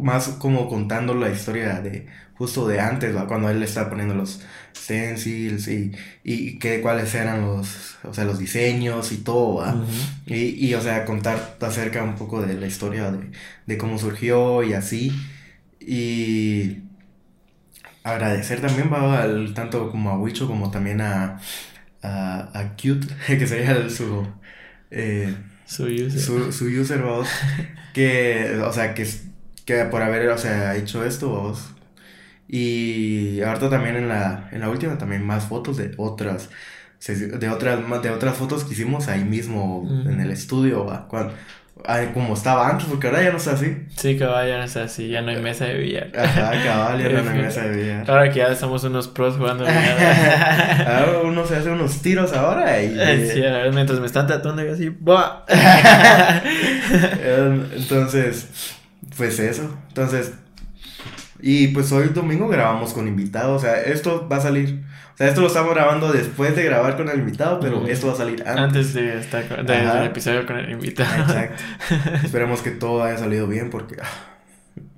más 0.00 0.28
como 0.38 0.68
contando 0.68 1.14
la 1.14 1.30
historia 1.30 1.80
de, 1.80 2.06
justo 2.34 2.66
de 2.68 2.80
antes, 2.80 3.16
¿va? 3.16 3.26
Cuando 3.26 3.50
él 3.50 3.60
le 3.60 3.66
estaba 3.66 3.88
poniendo 3.90 4.14
los 4.14 4.40
stencils 4.76 5.68
y, 5.68 5.92
y 6.24 6.58
que, 6.58 6.80
cuáles 6.80 7.14
eran 7.14 7.42
los, 7.42 7.96
o 8.04 8.14
sea, 8.14 8.24
los 8.24 8.38
diseños 8.38 9.12
y 9.12 9.18
todo, 9.18 9.56
¿va? 9.56 9.84
Y, 10.26 10.66
y, 10.68 10.74
o 10.74 10.80
sea, 10.80 11.04
contar 11.04 11.56
acerca 11.60 12.02
un 12.04 12.16
poco 12.16 12.40
de 12.42 12.54
la 12.54 12.66
historia 12.66 13.10
de, 13.10 13.30
de 13.66 13.78
cómo 13.78 13.98
surgió 13.98 14.62
y 14.62 14.72
así. 14.74 15.12
Y 15.80 16.78
agradecer 18.02 18.60
también 18.60 18.92
va 18.92 19.22
al, 19.22 19.54
tanto 19.54 19.90
como 19.90 20.10
a 20.10 20.18
Wicho 20.18 20.46
como 20.46 20.70
también 20.70 21.00
a, 21.00 21.40
a, 22.02 22.58
a 22.60 22.76
Cute, 22.76 23.06
que 23.26 23.46
sería 23.46 23.72
el- 23.72 23.90
su, 23.90 24.26
eh, 24.90 25.34
Su 25.66 25.84
user. 25.84 26.20
su, 26.20 26.52
su 26.52 26.66
user, 26.66 27.02
vamos, 27.02 27.28
que, 27.94 28.58
o 28.64 28.72
sea, 28.72 28.94
que, 28.94 29.06
que 29.68 29.84
por 29.84 30.00
haber, 30.00 30.30
o 30.30 30.38
sea, 30.38 30.76
hecho 30.76 31.04
esto, 31.04 31.30
vamos. 31.30 31.74
Y 32.48 33.42
ahorita 33.42 33.68
también 33.68 33.96
en 33.96 34.08
la, 34.08 34.48
en 34.50 34.60
la 34.60 34.70
última 34.70 34.96
también 34.96 35.26
más 35.26 35.44
fotos 35.44 35.76
de 35.76 35.92
otras, 35.98 36.48
de 37.06 37.50
otras, 37.50 38.02
de 38.02 38.10
otras 38.10 38.34
fotos 38.34 38.64
que 38.64 38.72
hicimos 38.72 39.08
ahí 39.08 39.24
mismo 39.24 39.86
en 40.06 40.20
el 40.20 40.30
estudio, 40.30 40.86
va, 40.86 41.06
cuando, 41.06 41.34
como 42.14 42.32
estaba 42.32 42.70
antes, 42.70 42.86
porque 42.88 43.08
ahora 43.08 43.22
ya 43.22 43.30
no 43.30 43.36
está 43.36 43.52
así. 43.52 43.76
Sí, 43.94 44.16
cabal, 44.16 44.48
ya 44.48 44.56
no 44.56 44.64
es 44.64 44.74
así, 44.78 45.08
ya 45.08 45.20
no 45.20 45.32
hay 45.32 45.42
mesa 45.42 45.66
de 45.66 45.74
billar. 45.74 46.10
Ajá, 46.18 46.50
cabal, 46.64 47.02
ya 47.02 47.20
no 47.20 47.30
hay 47.30 47.38
mesa 47.42 47.64
de 47.64 47.76
billar. 47.76 48.10
Ahora 48.10 48.32
que 48.32 48.38
ya 48.38 48.54
somos 48.54 48.84
unos 48.84 49.06
pros 49.08 49.36
jugando 49.36 49.64
billar. 49.66 50.86
Ahora 50.88 51.20
uno 51.24 51.44
se 51.46 51.56
hace 51.56 51.70
unos 51.70 52.00
tiros 52.00 52.32
ahora 52.32 52.82
y... 52.82 52.86
Eh, 52.98 53.30
sí, 53.34 53.44
a 53.44 53.50
ver, 53.50 53.74
mientras 53.74 54.00
me 54.00 54.06
están 54.06 54.26
tratando 54.26 54.64
yo 54.64 54.72
así, 54.72 54.88
¡buah! 54.88 55.42
Eh, 57.20 57.62
Entonces, 57.76 58.48
pues 59.18 59.38
eso. 59.38 59.76
Entonces, 59.88 60.32
y 61.40 61.68
pues 61.68 61.92
hoy 61.92 62.08
domingo 62.08 62.48
grabamos 62.48 62.92
con 62.94 63.06
invitado. 63.06 63.54
O 63.54 63.58
sea, 63.58 63.80
esto 63.82 64.26
va 64.30 64.36
a 64.36 64.40
salir. 64.40 64.82
O 65.14 65.16
sea, 65.18 65.28
esto 65.28 65.40
lo 65.40 65.48
estamos 65.48 65.74
grabando 65.74 66.12
después 66.12 66.54
de 66.56 66.62
grabar 66.64 66.96
con 66.96 67.08
el 67.08 67.18
invitado, 67.18 67.58
pero 67.60 67.86
esto 67.88 68.06
va 68.06 68.12
a 68.12 68.16
salir 68.16 68.40
antes. 68.46 68.56
Antes 68.56 68.94
de 68.94 69.18
estar 69.18 69.46
con, 69.48 69.66
de- 69.66 69.74
Ajá. 69.74 69.96
del 69.96 70.06
episodio 70.06 70.46
con 70.46 70.56
el 70.58 70.70
invitado. 70.70 71.22
Exacto. 71.22 71.62
Esperemos 72.24 72.62
que 72.62 72.70
todo 72.70 73.02
haya 73.02 73.18
salido 73.18 73.46
bien 73.48 73.68
porque 73.70 73.96
ah, 74.00 74.06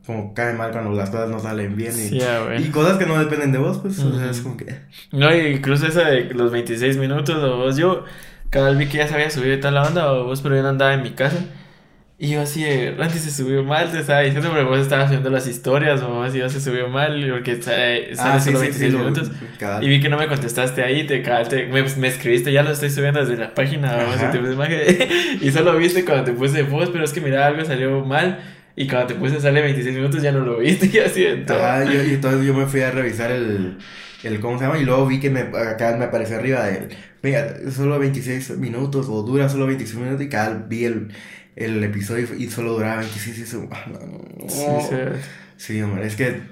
como 0.06 0.34
cae 0.34 0.52
mal 0.54 0.72
cuando 0.72 0.92
las 0.92 1.08
cosas 1.10 1.30
no 1.30 1.38
salen 1.40 1.74
bien 1.76 1.92
y, 1.92 2.08
Sí, 2.08 2.20
güey. 2.44 2.64
y 2.66 2.70
cosas 2.70 2.98
que 2.98 3.06
no 3.06 3.18
dependen 3.18 3.52
de 3.52 3.58
vos, 3.58 3.78
pues 3.78 3.98
o 4.00 4.18
sea, 4.18 4.30
es 4.30 4.40
como 4.40 4.56
que 4.58 4.80
No, 5.12 5.34
y 5.34 5.40
incluso 5.56 5.86
esa 5.86 6.02
de 6.08 6.24
los 6.34 6.50
26 6.52 6.96
minutos, 6.98 7.36
o 7.42 7.56
vos, 7.58 7.76
yo, 7.76 8.04
cada 8.50 8.68
vez 8.70 8.78
vi 8.78 8.86
que 8.88 8.98
ya 8.98 9.08
se 9.08 9.14
había 9.14 9.30
subido 9.30 9.54
y 9.54 9.60
tal 9.60 9.74
la 9.74 9.84
onda, 9.84 10.12
o 10.12 10.24
vos, 10.24 10.42
pero 10.42 10.54
yo 10.56 10.62
no 10.62 10.68
andaba 10.68 10.92
en 10.94 11.02
mi 11.02 11.12
casa. 11.12 11.36
Y 12.22 12.28
yo 12.28 12.42
así, 12.42 12.62
de, 12.62 12.90
Randy 12.98 13.18
se 13.18 13.30
subió 13.30 13.64
mal, 13.64 13.90
te 13.90 13.98
estaba 14.00 14.20
diciendo, 14.20 14.50
pero 14.52 14.68
vos 14.68 14.78
estabas 14.78 15.06
haciendo 15.06 15.30
las 15.30 15.46
historias, 15.46 16.02
o 16.02 16.26
y 16.26 16.38
yo 16.38 16.50
se 16.50 16.60
subió 16.60 16.86
mal, 16.90 17.26
porque 17.32 17.62
sale, 17.62 18.14
sale 18.14 18.34
ah, 18.34 18.40
solo 18.40 18.58
sí, 18.58 18.64
26 18.64 18.76
sí, 18.76 18.90
lo- 18.90 18.98
minutos. 19.04 19.30
Y 19.80 19.88
vi 19.88 20.00
que 20.02 20.10
no 20.10 20.18
me 20.18 20.28
contestaste 20.28 20.82
ahí, 20.84 21.06
te, 21.06 21.22
ca- 21.22 21.44
te- 21.44 21.64
me, 21.68 21.82
me 21.82 22.08
escribiste, 22.08 22.52
ya 22.52 22.62
lo 22.62 22.72
estoy 22.72 22.90
subiendo 22.90 23.20
desde 23.20 23.38
la 23.38 23.54
página, 23.54 23.96
vamos, 23.96 24.16
te 24.30 24.38
puse 24.38 24.52
imagen, 24.52 24.80
y 25.40 25.50
solo 25.50 25.74
viste 25.78 26.04
cuando 26.04 26.24
te 26.24 26.32
puse 26.32 26.62
voz, 26.64 26.90
pero 26.90 27.04
es 27.04 27.12
que 27.14 27.22
mira, 27.22 27.46
algo 27.46 27.64
salió 27.64 28.04
mal. 28.04 28.38
Y 28.76 28.86
cuando 28.86 29.08
te 29.08 29.14
puse 29.14 29.40
sale 29.40 29.62
26 29.62 29.96
minutos 29.96 30.22
ya 30.22 30.30
no 30.30 30.40
lo 30.40 30.58
viste 30.58 30.86
y 30.92 30.98
así 30.98 31.26
Ajá, 31.48 31.84
yo, 31.84 32.02
y 32.04 32.10
entonces 32.14 32.46
yo 32.46 32.52
me 32.54 32.66
fui 32.66 32.82
a 32.82 32.90
revisar 32.90 33.30
el, 33.32 33.78
el, 34.22 34.40
¿cómo 34.40 34.58
se 34.58 34.64
llama? 34.66 34.78
Y 34.78 34.84
luego 34.84 35.06
vi 35.06 35.20
que 35.20 35.30
me, 35.30 35.40
acá 35.40 35.96
me 35.98 36.04
apareció 36.04 36.36
arriba 36.36 36.64
de, 36.66 36.88
venga, 37.22 37.46
solo 37.70 37.98
26 37.98 38.58
minutos 38.58 39.06
o 39.08 39.22
dura 39.22 39.48
solo 39.48 39.66
26 39.66 39.98
minutos 39.98 40.22
y 40.24 40.28
cada 40.28 40.54
vi 40.68 40.84
el, 40.84 41.08
el 41.64 41.82
episodio 41.84 42.26
y 42.36 42.48
solo 42.48 42.72
duraba 42.72 42.96
26 42.96 43.38
y 43.38 43.42
eso, 43.42 43.68
ah, 43.70 43.84
sí, 44.48 44.64
sí. 44.88 44.96
sí, 45.56 45.82
hombre, 45.82 46.06
es 46.06 46.16
que, 46.16 46.42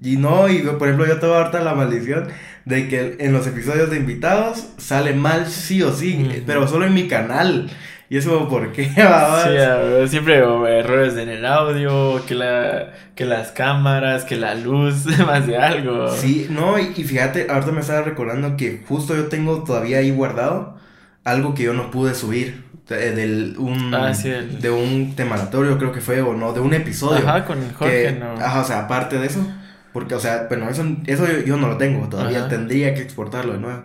y 0.00 0.16
no, 0.16 0.48
y 0.48 0.58
por 0.60 0.88
ejemplo 0.88 1.06
yo 1.06 1.18
tengo 1.18 1.34
ahorita 1.34 1.60
la 1.60 1.74
maldición 1.74 2.28
de 2.64 2.88
que 2.88 3.16
en 3.18 3.32
los 3.32 3.46
episodios 3.46 3.90
de 3.90 3.96
invitados 3.96 4.68
sale 4.78 5.14
mal 5.14 5.48
sí 5.48 5.82
o 5.82 5.92
sí, 5.92 6.42
pero 6.46 6.66
solo 6.68 6.86
en 6.86 6.94
mi 6.94 7.08
canal. 7.08 7.70
Y 8.12 8.18
eso, 8.18 8.46
¿por 8.46 8.72
qué? 8.72 8.84
sí, 10.04 10.08
siempre 10.10 10.36
errores 10.36 11.16
en 11.16 11.30
el 11.30 11.46
audio, 11.46 12.22
que, 12.26 12.34
la, 12.34 12.92
que 13.14 13.24
las 13.24 13.52
cámaras, 13.52 14.24
que 14.24 14.36
la 14.36 14.54
luz, 14.54 15.06
más 15.26 15.46
de 15.46 15.56
algo. 15.56 16.14
Sí, 16.14 16.46
no, 16.50 16.78
y, 16.78 16.92
fíjate, 16.92 17.46
ahorita 17.48 17.72
me 17.72 17.80
estaba 17.80 18.02
recordando 18.02 18.58
que 18.58 18.82
justo 18.86 19.16
yo 19.16 19.28
tengo 19.28 19.64
todavía 19.64 19.96
ahí 19.96 20.10
guardado 20.10 20.76
algo 21.24 21.54
que 21.54 21.62
yo 21.62 21.72
no 21.72 21.90
pude 21.90 22.14
subir. 22.14 22.64
De, 22.88 23.12
del, 23.12 23.56
un, 23.58 23.94
ah, 23.94 24.12
de 24.12 24.70
un 24.70 25.14
temaratorio, 25.14 25.78
creo 25.78 25.92
que 25.92 26.00
fue, 26.00 26.20
o 26.20 26.34
no, 26.34 26.52
de 26.52 26.60
un 26.60 26.74
episodio. 26.74 27.26
Ajá, 27.26 27.44
con 27.44 27.72
Jorge, 27.72 28.12
no. 28.12 28.32
Ajá, 28.32 28.60
o 28.60 28.64
sea, 28.64 28.80
aparte 28.80 29.18
de 29.18 29.26
eso. 29.26 29.46
Porque, 29.92 30.14
o 30.14 30.20
sea, 30.20 30.46
bueno, 30.48 30.68
eso, 30.68 30.84
eso 31.06 31.26
yo, 31.46 31.56
no 31.56 31.68
lo 31.68 31.76
tengo, 31.76 32.08
todavía 32.08 32.48
tendría 32.48 32.94
que 32.94 33.02
exportarlo 33.02 33.52
de 33.52 33.58
nuevo. 33.60 33.82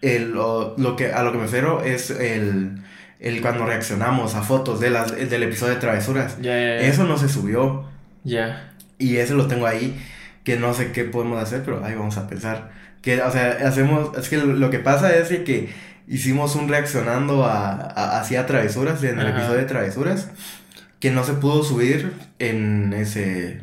El, 0.00 0.32
lo, 0.32 0.74
lo, 0.78 0.96
que, 0.96 1.12
a 1.12 1.22
lo 1.22 1.32
que 1.32 1.38
me 1.38 1.44
refiero 1.44 1.82
es 1.82 2.10
el 2.10 2.80
el 3.20 3.42
cuando 3.42 3.66
reaccionamos 3.66 4.34
a 4.34 4.42
fotos 4.42 4.80
de 4.80 4.90
las, 4.90 5.14
del 5.14 5.42
episodio 5.42 5.74
de 5.74 5.80
Travesuras. 5.80 6.38
Eso 6.42 7.04
no 7.04 7.18
se 7.18 7.28
subió. 7.28 7.84
Ya. 8.24 8.72
Y 8.98 9.16
ese 9.16 9.34
lo 9.34 9.46
tengo 9.46 9.66
ahí, 9.66 10.00
que 10.42 10.56
no 10.56 10.74
sé 10.74 10.92
qué 10.92 11.04
podemos 11.04 11.40
hacer, 11.40 11.62
pero 11.64 11.84
ahí 11.84 11.94
vamos 11.94 12.16
a 12.16 12.26
pensar. 12.26 12.70
Que, 13.02 13.20
o 13.22 13.30
sea, 13.30 13.58
hacemos, 13.66 14.16
es 14.16 14.28
que 14.28 14.38
lo 14.38 14.70
que 14.70 14.78
pasa 14.78 15.14
es 15.14 15.28
que 15.28 15.70
hicimos 16.10 16.56
un 16.56 16.68
reaccionando 16.68 17.44
a, 17.44 17.70
a 17.70 18.20
hacia 18.20 18.44
Travesuras, 18.44 19.02
en 19.04 19.18
el 19.18 19.28
episodio 19.28 19.58
de 19.58 19.64
Travesuras, 19.64 20.28
que 20.98 21.10
no 21.10 21.24
se 21.24 21.32
pudo 21.34 21.62
subir 21.62 22.12
en 22.38 22.92
ese, 22.92 23.62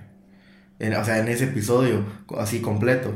o 0.80 1.06
sea, 1.06 1.20
en 1.20 1.28
ese 1.28 1.44
episodio, 1.46 2.04
así 2.40 2.62
completo. 2.62 3.14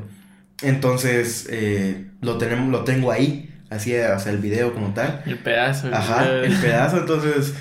Entonces, 0.61 1.47
eh, 1.49 2.05
lo, 2.21 2.37
tenemos, 2.37 2.69
lo 2.69 2.83
tengo 2.83 3.11
ahí 3.11 3.49
así, 3.71 3.95
o 3.95 4.19
sea, 4.19 4.31
el 4.31 4.37
video 4.37 4.73
como 4.73 4.93
tal. 4.93 5.23
El 5.25 5.39
pedazo. 5.39 5.89
Ajá, 5.91 6.29
el 6.29 6.55
pedazo, 6.57 6.97
entonces 6.97 7.55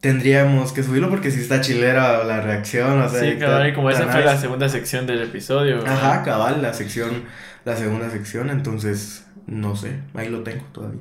tendríamos 0.00 0.72
que 0.72 0.82
subirlo 0.82 1.08
porque 1.08 1.30
si 1.30 1.40
está 1.40 1.60
chilera 1.60 2.24
la 2.24 2.40
reacción, 2.40 3.00
o 3.00 3.08
sea. 3.08 3.20
Sí, 3.20 3.38
cabal, 3.38 3.68
y 3.68 3.72
como 3.72 3.88
esa 3.88 4.08
fue 4.08 4.24
la 4.24 4.36
segunda 4.36 4.68
sección 4.68 5.06
del 5.06 5.22
episodio. 5.22 5.86
Ajá, 5.86 6.24
cabal, 6.24 6.60
la 6.60 6.74
sección, 6.74 7.22
la 7.64 7.76
segunda 7.76 8.10
sección, 8.10 8.50
entonces, 8.50 9.24
no 9.46 9.76
sé, 9.76 10.00
ahí 10.14 10.28
lo 10.28 10.42
tengo 10.42 10.64
todavía. 10.72 11.00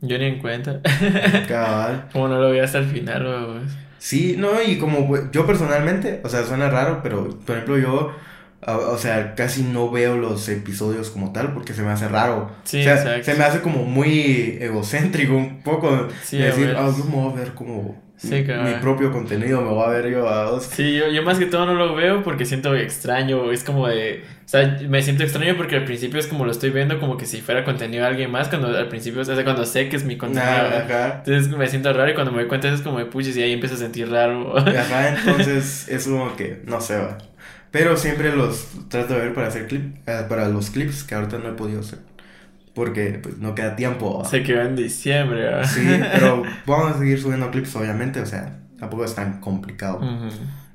Yo 0.00 0.18
ni 0.18 0.26
en 0.26 0.38
cuenta. 0.38 0.80
Cabal. 1.48 2.08
como 2.12 2.28
no 2.28 2.40
lo 2.40 2.50
vi 2.50 2.60
hasta 2.60 2.78
el 2.78 2.86
final, 2.86 3.22
pues. 3.22 3.72
Sí, 3.98 4.36
no, 4.38 4.62
y 4.62 4.78
como 4.78 5.30
yo 5.32 5.46
personalmente, 5.46 6.20
o 6.24 6.28
sea, 6.28 6.44
suena 6.44 6.70
raro, 6.70 7.00
pero 7.02 7.36
por 7.44 7.56
ejemplo 7.56 7.78
yo 7.78 8.12
o 8.66 8.98
sea, 8.98 9.34
casi 9.34 9.62
no 9.62 9.90
veo 9.90 10.16
los 10.16 10.48
episodios 10.48 11.10
como 11.10 11.32
tal 11.32 11.54
porque 11.54 11.74
se 11.74 11.82
me 11.82 11.90
hace 11.90 12.08
raro. 12.08 12.50
Sí, 12.64 12.80
o 12.80 12.82
sea, 12.82 13.22
se 13.22 13.34
me 13.34 13.44
hace 13.44 13.60
como 13.60 13.84
muy 13.84 14.58
egocéntrico 14.60 15.34
un 15.34 15.62
poco. 15.62 16.08
Sí, 16.24 16.38
decir, 16.38 16.74
ah, 16.76 16.90
yo 16.96 17.04
me 17.04 17.16
voy 17.16 17.32
a 17.32 17.36
ver 17.36 17.54
como 17.54 17.96
mi, 18.22 18.42
propio 18.80 19.12
contenido, 19.12 19.62
me 19.62 19.68
voy 19.68 19.84
a 19.84 19.88
ver 19.88 20.10
yo 20.10 20.28
a 20.28 20.60
Sí, 20.60 20.96
yo, 20.96 21.08
yo 21.08 21.22
más 21.22 21.38
que 21.38 21.46
todo 21.46 21.66
no 21.66 21.74
lo 21.74 21.94
veo 21.94 22.22
porque 22.24 22.44
siento 22.44 22.74
extraño, 22.74 23.52
es 23.52 23.62
como 23.62 23.86
de... 23.86 24.24
O 24.44 24.48
sea, 24.48 24.78
me 24.88 25.02
siento 25.02 25.22
extraño 25.22 25.56
porque 25.56 25.76
al 25.76 25.84
principio 25.84 26.18
es 26.18 26.26
como 26.26 26.44
lo 26.44 26.50
estoy 26.50 26.70
viendo 26.70 26.98
como 26.98 27.16
que 27.16 27.26
si 27.26 27.40
fuera 27.40 27.64
contenido 27.64 28.02
de 28.02 28.08
alguien 28.08 28.30
más, 28.30 28.48
cuando 28.48 28.68
al 28.76 28.88
principio, 28.88 29.20
o 29.20 29.24
sea, 29.24 29.42
cuando 29.44 29.64
sé 29.64 29.88
que 29.88 29.96
es 29.96 30.04
mi 30.04 30.16
contenido. 30.16 30.50
ajá. 30.50 31.22
Entonces 31.24 31.48
me 31.48 31.68
siento 31.68 31.92
raro 31.92 32.10
y 32.10 32.14
cuando 32.14 32.32
me 32.32 32.38
doy 32.38 32.48
cuenta 32.48 32.68
es 32.68 32.80
como 32.80 32.98
de 32.98 33.06
puches 33.06 33.36
y 33.36 33.42
ahí 33.42 33.52
empiezo 33.52 33.76
a 33.76 33.78
sentir 33.78 34.10
raro. 34.10 34.56
Ajá, 34.66 35.10
entonces 35.10 35.88
es 35.88 36.06
como 36.06 36.34
que, 36.34 36.62
no 36.64 36.80
sé, 36.80 36.96
va. 36.96 37.18
Pero 37.70 37.96
siempre 37.96 38.34
los 38.34 38.66
trato 38.88 39.14
de 39.14 39.20
ver 39.20 39.34
para 39.34 39.48
hacer 39.48 39.66
clip, 39.66 39.96
eh, 40.06 40.24
para 40.28 40.48
los 40.48 40.70
clips 40.70 41.04
que 41.04 41.14
ahorita 41.14 41.38
no 41.38 41.50
he 41.50 41.52
podido 41.52 41.80
hacer. 41.80 41.98
Porque 42.78 43.18
pues 43.20 43.38
no 43.38 43.56
queda 43.56 43.74
tiempo. 43.74 44.24
Se 44.24 44.44
quedó 44.44 44.62
en 44.62 44.76
diciembre, 44.76 45.40
¿verdad? 45.40 45.68
Sí, 45.68 45.84
pero 46.12 46.44
vamos 46.66 46.94
a 46.94 46.98
seguir 47.00 47.20
subiendo 47.20 47.50
clips, 47.50 47.74
obviamente. 47.74 48.20
O 48.20 48.26
sea, 48.26 48.56
tampoco 48.78 49.04
es 49.04 49.16
tan 49.16 49.40
complicado. 49.40 50.00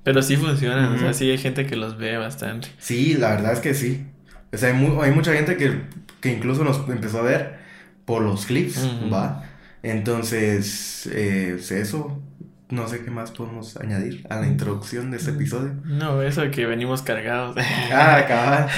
Pero 0.03 0.21
sí 0.21 0.35
funcionan, 0.35 0.95
o 0.95 0.99
sea, 0.99 1.13
sí 1.13 1.31
hay 1.31 1.37
gente 1.37 1.65
que 1.65 1.77
los 1.77 1.97
ve 1.97 2.17
bastante. 2.17 2.67
Sí, 2.77 3.13
la 3.13 3.29
verdad 3.29 3.53
es 3.53 3.59
que 3.59 3.73
sí. 3.73 4.05
O 4.51 4.57
sea, 4.57 4.75
hay, 4.75 4.97
hay 5.01 5.11
mucha 5.11 5.31
gente 5.31 5.55
que, 5.55 5.83
que, 6.19 6.33
incluso 6.33 6.65
nos 6.65 6.89
empezó 6.89 7.19
a 7.19 7.21
ver 7.21 7.59
por 8.03 8.21
los 8.21 8.47
clips, 8.47 8.85
¿va? 9.11 9.45
Entonces, 9.81 11.09
eh, 11.09 11.57
eso, 11.57 12.21
no 12.69 12.89
sé 12.89 13.05
qué 13.05 13.11
más 13.11 13.31
podemos 13.31 13.77
añadir 13.77 14.27
a 14.29 14.41
la 14.41 14.47
introducción 14.47 15.09
de 15.09 15.15
este 15.15 15.31
mm. 15.31 15.35
episodio. 15.35 15.73
No, 15.85 16.21
eso 16.21 16.41
de 16.41 16.51
que 16.51 16.65
venimos 16.65 17.01
cargados. 17.01 17.55
ah, 17.93 18.25
cabal. 18.27 18.69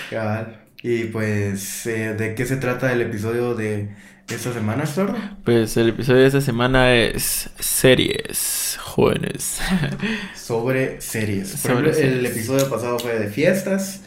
cabal. 0.10 0.61
Y 0.82 1.04
pues, 1.04 1.86
eh, 1.86 2.14
¿de 2.14 2.34
qué 2.34 2.44
se 2.44 2.56
trata 2.56 2.92
el 2.92 3.02
episodio 3.02 3.54
de 3.54 3.88
esta 4.28 4.52
semana, 4.52 4.84
Sordo? 4.84 5.16
Pues 5.44 5.76
el 5.76 5.90
episodio 5.90 6.22
de 6.22 6.26
esta 6.26 6.40
semana 6.40 6.92
es 6.92 7.50
series 7.60 8.78
jóvenes. 8.80 9.60
Sobre 10.34 11.00
series. 11.00 11.64
El 11.66 12.26
episodio 12.26 12.68
pasado 12.68 12.98
fue 12.98 13.16
de 13.16 13.28
fiestas, 13.28 14.02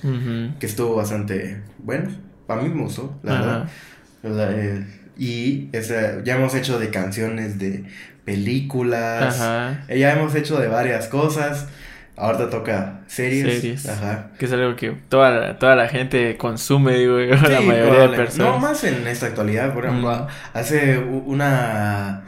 que 0.59 0.65
estuvo 0.65 0.95
bastante 0.95 1.61
bueno. 1.77 2.09
Para 2.45 2.61
mí 2.61 2.69
me 2.69 2.83
gustó, 2.83 3.17
la 3.23 3.69
verdad. 4.21 4.55
Eh, 4.59 4.85
y 5.17 5.69
ya 5.71 6.35
hemos 6.35 6.55
hecho 6.55 6.77
de 6.77 6.89
canciones 6.89 7.57
de 7.57 7.85
películas. 8.25 9.39
Ajá. 9.39 9.85
Ya 9.87 10.11
hemos 10.11 10.35
hecho 10.35 10.59
de 10.59 10.67
varias 10.67 11.07
cosas. 11.07 11.67
Ahorita 12.17 12.49
toca 12.49 13.01
series. 13.07 13.61
Series. 13.61 13.89
Ajá. 13.89 14.27
Que 14.39 14.45
es 14.45 14.53
algo 14.53 14.75
que 14.75 14.91
toda 15.09 15.31
la, 15.31 15.59
toda 15.59 15.75
la 15.75 15.87
gente 15.87 16.37
consume, 16.37 16.95
digo 16.97 17.17
la 17.17 17.61
mayoría 17.61 18.07
de 18.07 18.15
personas. 18.15 18.53
No 18.53 18.59
más 18.59 18.83
en 18.85 19.05
esta 19.07 19.27
actualidad, 19.27 19.73
por 19.73 19.85
ejemplo. 19.85 20.27
Hace 20.53 20.97
una. 20.97 22.23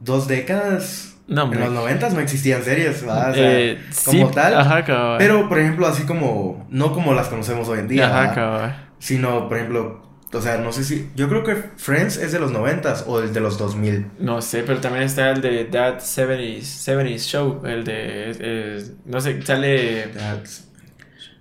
dos 0.00 0.28
décadas. 0.28 1.10
No, 1.26 1.50
en 1.50 1.58
los 1.58 1.72
noventas 1.72 2.12
no 2.12 2.20
existían 2.20 2.62
series, 2.62 3.00
¿verdad? 3.02 3.32
Eh, 3.34 3.80
como 4.04 4.30
tal. 4.30 4.58
Ajá, 4.58 5.16
Pero, 5.16 5.48
por 5.48 5.58
ejemplo, 5.58 5.86
así 5.86 6.02
como. 6.04 6.66
No 6.68 6.92
como 6.92 7.14
las 7.14 7.28
conocemos 7.28 7.66
hoy 7.68 7.78
en 7.78 7.88
día. 7.88 8.06
Ajá, 8.08 8.34
cabrón. 8.34 8.74
Sino, 8.98 9.48
por 9.48 9.56
ejemplo, 9.56 10.02
o 10.34 10.42
sea, 10.42 10.58
no 10.58 10.72
sé 10.72 10.84
si. 10.84 11.10
Yo 11.14 11.28
creo 11.28 11.44
que 11.44 11.54
Friends 11.54 12.16
es 12.16 12.32
de 12.32 12.38
los 12.38 12.50
90 12.52 13.04
o 13.06 13.20
el 13.20 13.32
de 13.32 13.40
los 13.40 13.58
2000. 13.58 14.06
No 14.18 14.42
sé, 14.42 14.62
pero 14.62 14.80
también 14.80 15.04
está 15.04 15.30
el 15.30 15.40
de 15.40 15.64
That 15.64 16.00
70s, 16.00 17.18
Show. 17.18 17.62
El 17.64 17.84
de. 17.84 18.84
no 19.04 19.20
sé, 19.20 19.40
sale. 19.42 20.08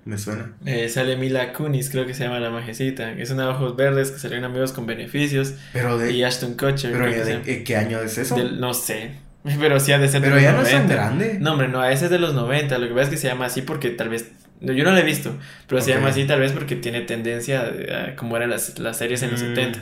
me 0.06 0.18
suena. 0.18 0.54
Eh, 0.66 0.90
sale 0.90 1.18
Mila 1.18 1.54
Kunis, 1.54 1.90
creo 1.90 2.06
que 2.06 2.14
se 2.14 2.24
llama 2.24 2.40
la 2.40 2.50
majecita. 2.50 3.12
Es 3.12 3.32
una 3.32 3.44
de 3.44 3.50
ojos 3.50 3.76
verdes 3.76 4.12
que 4.12 4.20
salen 4.20 4.44
amigos 4.44 4.72
con 4.74 4.86
beneficios. 4.86 5.56
Pero 5.74 5.98
de. 5.98 6.12
Y 6.12 6.24
Ashton 6.24 6.54
Kutcher. 6.54 6.92
Pero 6.92 7.26
de, 7.26 7.64
¿qué 7.64 7.76
año 7.76 8.00
es 8.00 8.18
eso? 8.18 8.38
no 8.38 8.74
sé. 8.74 9.12
Pero 9.60 9.80
sí 9.80 9.92
ha 9.92 9.98
de 9.98 10.08
ser 10.08 10.22
Pero 10.22 10.40
ya 10.40 10.54
no 10.54 10.62
es 10.62 10.72
tan 10.72 10.88
grande. 10.88 11.38
No, 11.40 11.52
hombre, 11.52 11.68
no, 11.68 11.84
ese 11.84 12.06
es 12.06 12.12
de 12.12 12.20
los 12.20 12.34
90. 12.34 12.78
Lo 12.78 12.88
que 12.88 12.94
pasa 12.94 13.04
es 13.04 13.10
que 13.10 13.18
se 13.18 13.28
llama 13.28 13.46
así 13.46 13.62
porque 13.62 13.90
tal 13.90 14.10
vez 14.10 14.32
yo 14.62 14.84
no 14.84 14.92
lo 14.92 14.98
he 14.98 15.04
visto, 15.04 15.36
pero 15.68 15.82
se 15.82 15.94
llama 15.94 16.10
así 16.10 16.26
tal 16.26 16.40
vez 16.40 16.52
porque 16.52 16.76
tiene 16.76 17.02
tendencia 17.02 17.62
a, 17.62 18.16
como 18.16 18.38
eran 18.38 18.50
las, 18.50 18.80
las 18.80 18.98
series 18.98 19.22
en 19.24 19.32
los 19.32 19.40
70. 19.40 19.80
Mm, 19.80 19.82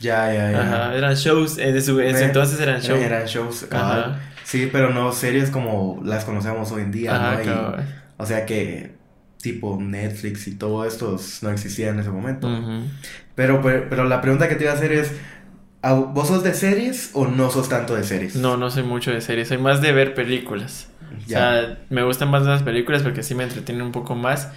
ya, 0.00 0.32
ya, 0.32 0.52
ya. 0.52 0.60
Ajá, 0.60 0.94
eran 0.96 1.14
shows, 1.14 1.58
en 1.58 1.76
eh, 1.76 1.80
su, 1.80 2.00
entonces 2.00 2.60
eran 2.60 2.80
shows. 2.80 3.00
Eran 3.00 3.26
shows, 3.26 3.66
Ajá. 3.70 4.20
Sí, 4.44 4.68
pero 4.72 4.90
no 4.90 5.12
series 5.12 5.50
como 5.50 6.00
las 6.04 6.24
conocemos 6.24 6.72
hoy 6.72 6.82
en 6.82 6.92
día, 6.92 7.14
Ajá, 7.14 7.42
¿no? 7.44 7.76
o 8.16 8.26
sea 8.26 8.46
que 8.46 8.98
tipo 9.42 9.78
Netflix 9.80 10.48
y 10.48 10.54
todo 10.56 10.84
esto 10.84 11.16
no 11.42 11.50
existía 11.50 11.90
en 11.90 12.00
ese 12.00 12.10
momento. 12.10 12.48
pero, 13.34 13.62
pero, 13.62 13.86
pero 13.88 14.04
la 14.04 14.20
pregunta 14.20 14.48
que 14.48 14.56
te 14.56 14.64
iba 14.64 14.72
a 14.72 14.76
hacer 14.76 14.92
es, 14.92 15.12
¿vos 15.82 16.28
sos 16.28 16.42
de 16.42 16.54
series 16.54 17.10
o 17.14 17.26
no 17.26 17.50
sos 17.50 17.68
tanto 17.68 17.94
de 17.94 18.04
series? 18.04 18.36
No, 18.36 18.56
no 18.56 18.70
soy 18.70 18.82
mucho 18.82 19.10
de 19.12 19.20
series, 19.20 19.48
soy 19.48 19.58
más 19.58 19.80
de 19.80 19.92
ver 19.92 20.14
películas. 20.14 20.88
O 21.24 21.28
sea, 21.28 21.78
me 21.90 22.02
gustan 22.02 22.30
más 22.30 22.42
las 22.44 22.62
películas 22.62 23.02
porque 23.02 23.20
así 23.20 23.34
me 23.34 23.44
entretienen 23.44 23.84
un 23.84 23.92
poco 23.92 24.14
más. 24.14 24.50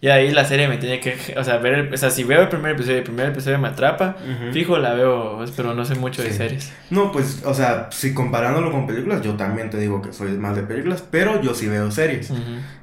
Y 0.00 0.08
ahí 0.08 0.30
la 0.30 0.44
serie 0.44 0.68
me 0.68 0.76
tiene 0.76 1.00
que, 1.00 1.16
o 1.36 1.42
sea, 1.42 1.58
ver, 1.58 1.92
o 1.92 1.96
sea, 1.96 2.10
si 2.10 2.22
veo 2.22 2.42
el 2.42 2.48
primer 2.48 2.72
episodio, 2.72 2.98
el 2.98 3.02
primer 3.02 3.30
episodio 3.30 3.58
me 3.58 3.66
atrapa, 3.66 4.16
fijo 4.52 4.78
la 4.78 4.94
veo, 4.94 5.44
pero 5.56 5.74
no 5.74 5.84
sé 5.84 5.96
mucho 5.96 6.22
de 6.22 6.32
series. 6.32 6.72
No, 6.90 7.10
pues, 7.10 7.42
o 7.44 7.52
sea, 7.52 7.88
si 7.90 8.14
comparándolo 8.14 8.70
con 8.70 8.86
películas, 8.86 9.22
yo 9.22 9.34
también 9.34 9.70
te 9.70 9.78
digo 9.78 10.00
que 10.00 10.12
soy 10.12 10.30
más 10.38 10.54
de 10.54 10.62
películas, 10.62 11.02
pero 11.10 11.42
yo 11.42 11.52
sí 11.52 11.66
veo 11.66 11.90
series. 11.90 12.32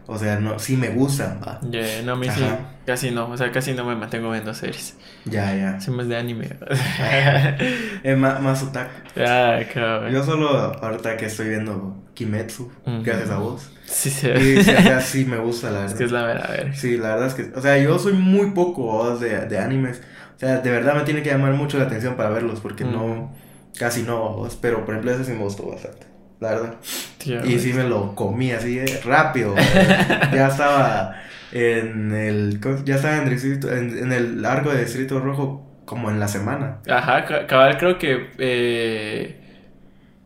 O 0.07 0.17
sea, 0.17 0.41
no, 0.41 0.59
sí 0.59 0.75
me 0.75 0.89
gustan, 0.89 1.39
no, 2.03 2.11
a 2.11 2.15
mí 2.17 2.27
sí. 2.29 2.43
Casi 2.85 3.11
no, 3.11 3.29
o 3.29 3.37
sea, 3.37 3.51
casi 3.51 3.73
no 3.73 3.85
me 3.85 3.95
mantengo 3.95 4.31
viendo 4.31 4.53
series. 4.53 4.95
Ya, 5.25 5.55
ya. 5.55 5.79
Soy 5.81 5.93
más 5.95 6.07
de 6.07 6.17
anime. 6.17 6.49
Es 8.03 8.17
más, 8.17 8.41
más 8.41 8.63
otaku. 8.63 8.91
ah, 9.17 9.59
cabrón. 9.73 10.11
Yo 10.13 10.23
solo 10.23 10.49
ahorita 10.49 11.17
que 11.17 11.25
estoy 11.25 11.49
viendo 11.49 12.03
Kimetsu, 12.13 12.71
gracias 13.03 13.29
a 13.29 13.37
vos. 13.37 13.71
Sí, 13.85 14.09
sí. 14.09 14.29
Y 14.29 14.63
sí, 14.63 14.71
o 14.77 14.81
sea, 14.81 14.99
sí 15.01 15.25
me 15.25 15.37
gusta, 15.37 15.71
la 15.71 15.85
Es 15.85 15.93
verdad. 15.93 15.97
que 15.97 16.03
es 16.05 16.11
la 16.11 16.23
verdad, 16.23 16.45
a 16.49 16.51
ver. 16.51 16.75
Sí, 16.75 16.97
la 16.97 17.09
verdad 17.15 17.27
es 17.27 17.33
que, 17.33 17.51
o 17.57 17.61
sea, 17.61 17.77
yo 17.77 17.97
soy 17.99 18.13
muy 18.13 18.51
poco 18.51 19.17
de, 19.17 19.45
de 19.47 19.59
animes. 19.59 20.01
O 20.35 20.39
sea, 20.39 20.59
de 20.59 20.69
verdad 20.71 20.95
me 20.95 21.01
tiene 21.03 21.23
que 21.23 21.29
llamar 21.29 21.53
mucho 21.53 21.77
la 21.77 21.85
atención 21.85 22.15
para 22.15 22.29
verlos, 22.29 22.59
porque 22.59 22.83
no, 22.83 23.33
casi 23.77 24.03
no. 24.03 24.47
Pero 24.61 24.85
por 24.85 24.95
ejemplo, 24.95 25.11
ese 25.13 25.23
sí 25.25 25.31
me 25.31 25.39
gustó 25.43 25.67
bastante, 25.69 26.05
la 26.39 26.49
verdad. 26.51 26.75
Tío, 27.17 27.45
Y 27.45 27.59
sí 27.59 27.73
me 27.73 27.83
lo 27.83 28.13
comí 28.15 28.51
así 28.51 28.79
rápido. 29.03 29.55
ya 30.33 30.47
estaba 30.47 31.15
en 31.51 32.11
el, 32.13 32.59
ya 32.83 32.95
estaba 32.95 33.17
en, 33.17 33.29
distrito- 33.29 33.71
en, 33.71 33.97
en 33.97 34.11
el 34.11 34.41
largo 34.41 34.71
de 34.71 34.81
Distrito 34.83 35.19
Rojo 35.19 35.65
como 35.85 36.09
en 36.09 36.19
la 36.19 36.27
semana. 36.27 36.77
Ajá, 36.89 37.25
ca- 37.25 37.47
cabal, 37.47 37.77
creo 37.77 37.97
que. 37.97 38.29
Eh, 38.37 39.39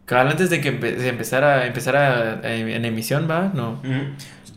cabal, 0.05 0.29
antes 0.29 0.49
de 0.49 0.59
que 0.61 0.79
empe- 0.79 0.99
empezara, 1.07 1.65
empezara 1.67 2.39
eh, 2.43 2.75
en 2.75 2.85
emisión, 2.85 3.27
¿va? 3.29 3.51
No. 3.53 3.81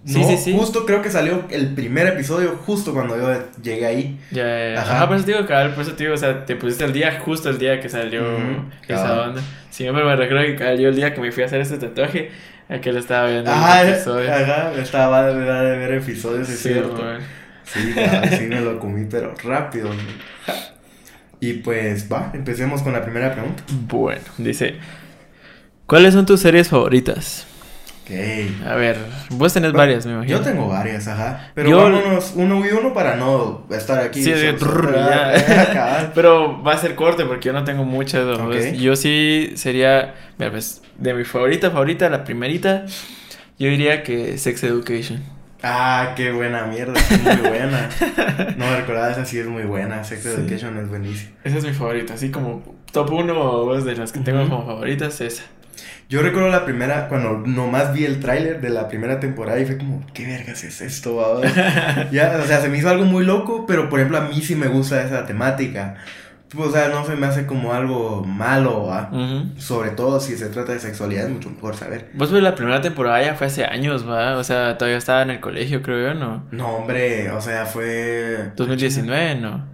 No, 0.04 0.24
sí, 0.24 0.36
sí. 0.36 0.52
Justo 0.56 0.84
creo 0.84 1.00
que 1.00 1.10
salió 1.10 1.44
el 1.50 1.74
primer 1.74 2.08
episodio 2.08 2.58
justo 2.66 2.92
cuando 2.92 3.16
yo 3.16 3.44
llegué 3.62 3.86
ahí. 3.86 4.20
Ya, 4.32 4.42
ya, 4.44 4.74
ya. 4.74 4.80
Ajá. 4.82 4.96
Ajá, 4.96 5.06
por 5.06 5.16
eso 5.16 5.26
te 5.26 5.32
digo, 5.32 5.46
cabal, 5.46 5.74
por 5.74 5.82
eso 5.84 5.92
te 5.92 6.02
digo, 6.04 6.14
o 6.14 6.18
sea, 6.18 6.44
te 6.44 6.56
pusiste 6.56 6.84
el 6.84 6.92
día, 6.92 7.20
justo 7.20 7.48
el 7.50 7.58
día 7.58 7.80
que 7.80 7.88
salió 7.88 8.22
Ujú, 8.22 8.64
esa 8.88 9.22
onda. 9.22 9.42
Siempre 9.70 10.04
me 10.04 10.16
recuerdo 10.16 10.56
que 10.58 10.82
yo 10.82 10.88
el 10.88 10.96
día 10.96 11.14
que 11.14 11.20
me 11.20 11.30
fui 11.30 11.44
a 11.44 11.46
hacer 11.46 11.60
este 11.60 11.78
tatuaje, 11.78 12.30
aquel 12.68 12.96
estaba 12.96 13.28
viendo 13.28 13.50
Ajá, 13.52 13.82
el 13.82 13.90
episodio. 13.90 14.32
ajá, 14.34 14.72
estaba 14.74 15.26
de, 15.26 15.34
de 15.40 15.76
ver 15.78 15.92
episodios, 15.94 16.48
es 16.48 16.58
Sí, 16.58 16.68
cierto. 16.70 17.00
man. 17.02 17.20
Sí, 17.64 17.94
cabal, 17.94 18.28
sí 18.36 18.46
me 18.46 18.60
lo 18.60 18.80
comí, 18.80 19.06
pero 19.08 19.34
rápido. 19.44 19.88
Y 21.40 21.54
pues 21.54 22.10
va, 22.12 22.30
empecemos 22.34 22.82
con 22.82 22.92
la 22.92 23.02
primera 23.02 23.32
pregunta. 23.32 23.62
Bueno, 23.88 24.22
dice, 24.38 24.76
¿cuáles 25.86 26.14
son 26.14 26.26
tus 26.26 26.40
series 26.40 26.68
favoritas? 26.68 27.46
A 28.66 28.74
ver, 28.74 28.96
vos 29.30 29.52
tenés 29.52 29.72
varias, 29.72 30.06
me 30.06 30.12
imagino. 30.12 30.38
Yo 30.38 30.44
tengo 30.44 30.68
varias, 30.68 31.08
ajá. 31.08 31.50
Pero 31.54 31.70
Yo- 31.70 31.76
vámonos 31.82 32.32
uno 32.36 32.64
y 32.66 32.70
uno 32.70 32.92
para 32.92 33.16
no 33.16 33.66
estar 33.70 33.98
aquí. 34.00 34.22
Sí, 34.22 34.32
so- 34.32 34.92
ya. 34.92 36.12
Pero 36.14 36.62
va 36.62 36.72
a 36.74 36.78
ser 36.78 36.94
corte 36.94 37.24
porque 37.24 37.46
yo 37.46 37.52
no 37.52 37.64
tengo 37.64 37.84
muchas. 37.84 38.24
¿no? 38.26 38.46
Ok. 38.48 38.72
Yo 38.74 38.96
sí 38.96 39.52
sería, 39.56 40.14
mira, 40.38 40.50
pues, 40.50 40.82
de 40.98 41.14
mi 41.14 41.24
favorita, 41.24 41.70
favorita, 41.70 42.08
la 42.10 42.24
primerita, 42.24 42.84
yo 43.58 43.68
diría 43.68 44.02
que 44.02 44.38
Sex 44.38 44.62
Education. 44.64 45.22
Ah, 45.64 46.14
qué 46.16 46.32
buena 46.32 46.64
mierda, 46.66 46.98
es 46.98 47.22
muy 47.22 47.36
buena. 47.48 47.88
No 48.56 48.66
me 48.66 48.76
recordaba, 48.78 49.12
esa 49.12 49.24
sí 49.24 49.38
es 49.38 49.46
muy 49.46 49.62
buena. 49.62 50.02
Sex 50.02 50.22
Sí. 50.22 50.28
Education 50.28 50.76
es 50.78 50.88
buenísima. 50.88 51.30
Esa 51.44 51.58
es 51.58 51.64
mi 51.64 51.72
favorita, 51.72 52.14
así 52.14 52.30
como 52.30 52.62
top 52.90 53.12
uno 53.12 53.40
o 53.40 53.72
dos 53.74 53.84
de 53.84 53.94
las 53.96 54.10
que 54.12 54.20
tengo 54.20 54.42
como 54.48 54.66
favoritas, 54.66 55.20
esa. 55.20 55.44
Yo 56.12 56.20
recuerdo 56.20 56.50
la 56.50 56.66
primera, 56.66 57.08
cuando 57.08 57.38
nomás 57.38 57.94
vi 57.94 58.04
el 58.04 58.20
tráiler 58.20 58.60
de 58.60 58.68
la 58.68 58.86
primera 58.86 59.18
temporada 59.18 59.58
y 59.58 59.64
fue 59.64 59.78
como, 59.78 60.04
¿qué 60.12 60.26
vergas 60.26 60.62
es 60.62 60.82
esto? 60.82 61.16
babos?" 61.16 61.46
ya, 62.12 62.38
o 62.38 62.46
sea, 62.46 62.60
se 62.60 62.68
me 62.68 62.76
hizo 62.76 62.90
algo 62.90 63.06
muy 63.06 63.24
loco, 63.24 63.64
pero 63.64 63.88
por 63.88 63.98
ejemplo 63.98 64.18
a 64.18 64.28
mí 64.28 64.42
sí 64.42 64.54
me 64.54 64.66
gusta 64.66 65.02
esa 65.02 65.24
temática. 65.24 65.94
Pues, 66.54 66.68
o 66.68 66.70
sea, 66.70 66.90
no 66.90 67.06
se 67.06 67.16
me 67.16 67.26
hace 67.26 67.46
como 67.46 67.72
algo 67.72 68.22
malo, 68.26 68.84
¿va? 68.84 69.08
Ujú. 69.10 69.58
Sobre 69.58 69.92
todo 69.92 70.20
si 70.20 70.36
se 70.36 70.50
trata 70.50 70.72
de 70.72 70.80
sexualidad, 70.80 71.24
es 71.24 71.30
mucho 71.30 71.48
mejor 71.48 71.76
saber. 71.76 72.10
Vos 72.12 72.30
ves 72.30 72.42
la 72.42 72.54
primera 72.54 72.82
temporada 72.82 73.22
ya 73.22 73.34
fue 73.34 73.46
hace 73.46 73.64
años, 73.64 74.06
¿va? 74.06 74.36
O 74.36 74.44
sea, 74.44 74.76
todavía 74.76 74.98
estaba 74.98 75.22
en 75.22 75.30
el 75.30 75.40
colegio, 75.40 75.80
creo 75.80 76.12
yo, 76.12 76.14
¿no? 76.20 76.44
No, 76.50 76.76
hombre, 76.76 77.30
o 77.30 77.40
sea, 77.40 77.64
fue... 77.64 78.52
2019, 78.54 79.36
¿no? 79.36 79.71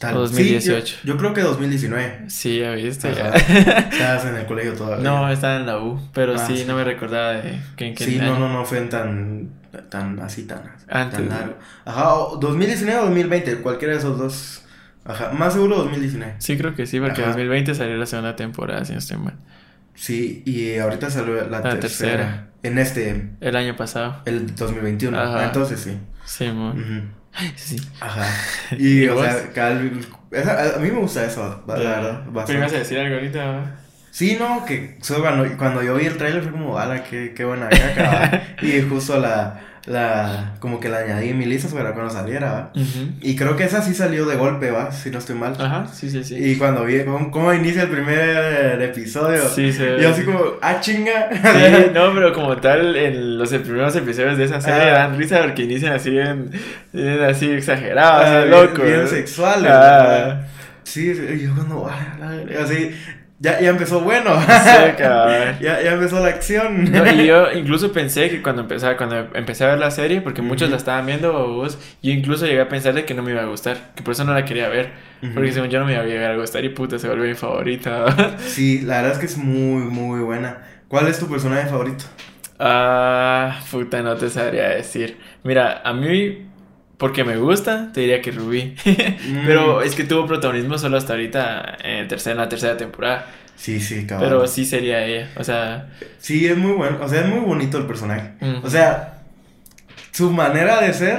Tal- 0.00 0.16
o 0.16 0.26
sí, 0.28 0.34
2018. 0.34 0.96
yo, 1.04 1.12
yo 1.14 1.18
creo 1.18 1.34
que 1.34 1.40
2019. 1.40 2.24
Sí, 2.28 2.58
ya 2.60 2.70
viste, 2.72 3.12
ya. 3.14 3.28
Estabas 3.90 4.24
en 4.26 4.36
el 4.36 4.46
colegio 4.46 4.74
todavía. 4.74 5.02
No, 5.04 5.28
estaba 5.30 5.56
en 5.56 5.66
la 5.66 5.78
U, 5.78 6.00
pero 6.14 6.34
Ah, 6.34 6.38
sí, 6.46 6.58
sí. 6.58 6.64
no 6.66 6.76
me 6.76 6.84
recordaba 6.84 7.32
de 7.32 7.58
que 7.76 7.86
en 7.88 7.94
qué 7.94 8.04
Sí, 8.04 8.18
año. 8.20 8.34
no, 8.34 8.48
no, 8.48 8.52
no 8.52 8.64
fue 8.64 8.80
tan, 8.82 9.50
tan 9.90 10.20
así, 10.20 10.44
tan, 10.44 10.62
Antes. 10.88 11.18
tan 11.18 11.28
largo. 11.28 11.56
Ajá, 11.84 12.14
o 12.14 12.36
2019 12.36 12.98
o 13.00 13.04
2020, 13.06 13.56
cualquiera 13.56 13.94
de 13.94 13.98
esos 14.00 14.18
dos. 14.18 14.62
Ajá, 15.04 15.32
más 15.32 15.54
seguro 15.54 15.76
2019. 15.78 16.34
Sí, 16.38 16.56
creo 16.58 16.74
que 16.74 16.86
sí, 16.86 17.00
porque 17.00 17.16
en 17.16 17.22
Ajá. 17.22 17.30
2020 17.32 17.74
salió 17.74 17.96
la 17.96 18.06
segunda 18.06 18.36
temporada, 18.36 18.84
si 18.84 18.92
no 18.92 18.98
estoy 18.98 19.16
mal. 19.18 19.34
Sí, 19.94 20.42
y 20.46 20.78
ahorita 20.78 21.10
salió 21.10 21.34
la, 21.48 21.60
tercera. 21.62 21.80
tercera. 21.80 22.44
En 22.62 22.78
este, 22.78 23.30
El 23.40 23.56
año 23.56 23.74
pasado. 23.76 24.22
el 24.26 24.54
2021. 24.54 25.18
Ajá. 25.18 25.44
Entonces 25.46 25.80
sí. 25.80 25.98
Sí, 26.24 26.50
mo. 26.52 26.70
Ujú. 26.70 27.02
Sí. 27.56 27.76
Ajá. 28.00 28.26
Y, 28.78 29.04
¿Y 29.04 29.08
o 29.08 29.14
vos? 29.14 29.22
sea, 29.22 29.52
cal- 29.52 30.00
esa- 30.30 30.76
a 30.76 30.78
mí 30.78 30.90
me 30.90 31.00
gusta 31.00 31.24
eso, 31.24 31.62
la 31.66 31.74
verdad. 31.74 32.22
¿Pero 32.24 32.32
bastante. 32.32 32.52
ibas 32.54 32.72
a 32.72 32.78
decir 32.78 32.98
algo 32.98 33.14
ahorita? 33.16 33.84
Sí, 34.10 34.36
no, 34.38 34.64
que 34.64 34.98
solo 35.02 35.20
cuando, 35.22 35.56
cuando 35.56 35.82
yo 35.82 35.94
vi 35.96 36.06
el 36.06 36.16
trailer 36.16 36.42
fue 36.42 36.52
como, 36.52 36.78
ala, 36.78 37.04
qué, 37.04 37.34
qué 37.34 37.44
buena 37.44 37.68
caca. 37.76 38.10
¿va?". 38.10 38.42
y 38.60 38.82
justo 38.82 39.18
la, 39.18 39.77
la, 39.88 40.54
como 40.60 40.80
que 40.80 40.88
la 40.88 40.98
añadí 40.98 41.30
en 41.30 41.38
mi 41.38 41.46
lista 41.46 41.68
para 41.74 41.92
cuando 41.94 42.12
saliera, 42.12 42.52
¿va? 42.52 42.72
Y 43.22 43.36
creo 43.36 43.56
que 43.56 43.64
esa 43.64 43.80
sí 43.82 43.94
salió 43.94 44.26
de 44.26 44.36
golpe, 44.36 44.70
¿va? 44.70 44.92
Si 44.92 45.10
no 45.10 45.18
estoy 45.18 45.34
mal. 45.36 45.54
Ajá, 45.58 45.86
sí, 45.92 46.10
sí, 46.10 46.22
sí. 46.24 46.36
Y 46.36 46.56
cuando 46.56 46.84
vi 46.84 47.02
cómo, 47.04 47.30
cómo 47.30 47.52
inicia 47.54 47.82
el 47.84 47.88
primer 47.88 48.82
episodio, 48.82 49.48
Sí, 49.48 49.72
se 49.72 50.00
yo 50.00 50.10
así 50.10 50.24
como, 50.24 50.40
ah, 50.60 50.78
chinga. 50.80 51.30
Sí, 51.32 51.90
no, 51.94 52.12
pero 52.14 52.32
como 52.34 52.56
tal, 52.58 52.94
en 52.96 53.38
los 53.38 53.48
primeros 53.50 53.96
episodios 53.96 54.36
de 54.36 54.44
esa 54.44 54.60
serie 54.60 54.90
Ah. 54.90 55.08
dan 55.08 55.18
risa 55.18 55.40
porque 55.42 55.62
inician 55.62 55.92
así 55.94 56.10
bien, 56.10 56.50
bien 56.92 57.22
así 57.22 57.50
exagerados, 57.50 58.24
Ah, 58.26 58.38
así 58.40 58.48
bien- 58.48 58.62
locos. 58.62 58.84
bien 58.84 59.08
sexuales, 59.08 59.70
Ah, 59.72 60.40
Sí, 60.84 61.12
yo 61.42 61.54
cuando, 61.54 61.86
ah, 61.86 62.16
así, 62.62 62.90
ya, 63.40 63.60
ya 63.60 63.70
empezó 63.70 64.00
bueno. 64.00 64.40
sí, 64.40 64.92
cabrón. 64.98 65.56
ya, 65.60 65.80
ya 65.80 65.92
empezó 65.92 66.18
la 66.20 66.28
acción. 66.28 66.90
No, 66.90 67.06
y 67.08 67.26
yo 67.26 67.52
incluso 67.54 67.92
pensé 67.92 68.30
que 68.30 68.42
cuando 68.42 68.62
empezaba, 68.62 68.96
cuando 68.96 69.28
empecé 69.34 69.64
a 69.64 69.68
ver 69.68 69.78
la 69.78 69.92
serie, 69.92 70.20
porque 70.20 70.42
muchos 70.42 70.70
la 70.70 70.76
estaban 70.76 71.06
viendo, 71.06 71.32
vos, 71.48 71.78
yo 72.02 72.10
incluso 72.12 72.46
llegué 72.46 72.60
a 72.60 72.68
pensar 72.68 72.94
de 72.94 73.04
que 73.04 73.14
no 73.14 73.22
me 73.22 73.30
iba 73.30 73.42
a 73.42 73.46
gustar, 73.46 73.92
que 73.94 74.02
por 74.02 74.12
eso 74.12 74.24
no 74.24 74.34
la 74.34 74.44
quería 74.44 74.68
ver, 74.68 74.90
porque 75.34 75.52
según 75.52 75.70
yo 75.70 75.78
no 75.78 75.86
me 75.86 75.92
iba 75.92 76.02
a 76.02 76.06
llegar 76.06 76.32
a 76.32 76.36
gustar 76.36 76.64
y 76.64 76.70
puta, 76.70 76.98
se 76.98 77.08
volvió 77.08 77.26
mi 77.26 77.34
favorita. 77.34 78.06
Sí, 78.38 78.80
la 78.80 78.96
verdad 78.96 79.12
es 79.12 79.18
que 79.18 79.26
es 79.26 79.36
muy, 79.36 79.82
muy 79.82 80.20
buena. 80.20 80.58
¿Cuál 80.88 81.06
es 81.06 81.18
tu 81.18 81.28
personaje 81.28 81.68
favorito? 81.68 82.04
ah, 82.58 83.60
puta, 83.70 84.02
no 84.02 84.16
te 84.16 84.28
sabría 84.30 84.70
decir. 84.70 85.18
Mira, 85.44 85.80
a 85.84 85.92
mí, 85.92 86.47
porque 86.98 87.24
me 87.24 87.36
gusta, 87.36 87.90
te 87.94 88.00
diría 88.02 88.20
que 88.20 88.30
Rubí. 88.32 88.74
Pero 89.46 89.78
Mm. 89.80 89.82
es 89.84 89.94
que 89.94 90.04
tuvo 90.04 90.26
protagonismo 90.26 90.76
solo 90.78 90.96
hasta 90.98 91.14
ahorita 91.14 91.78
en, 91.82 92.06
tercera, 92.08 92.32
en 92.32 92.38
la 92.38 92.48
tercera 92.48 92.76
temporada. 92.76 93.26
Sí, 93.56 93.80
sí, 93.80 94.06
cabrón. 94.06 94.28
Pero 94.28 94.46
sí 94.46 94.64
sería 94.64 95.04
ella. 95.04 95.30
O 95.36 95.42
sea, 95.44 95.88
Sí, 96.18 96.46
es 96.46 96.56
muy 96.56 96.72
bueno. 96.72 96.98
O 97.02 97.08
sea, 97.08 97.20
es 97.22 97.26
muy 97.28 97.40
bonito 97.40 97.78
el 97.78 97.86
personaje. 97.86 98.32
Ujú. 98.40 98.66
O 98.66 98.70
sea, 98.70 99.14
su 100.12 100.30
manera 100.30 100.80
de 100.80 100.92
ser, 100.92 101.18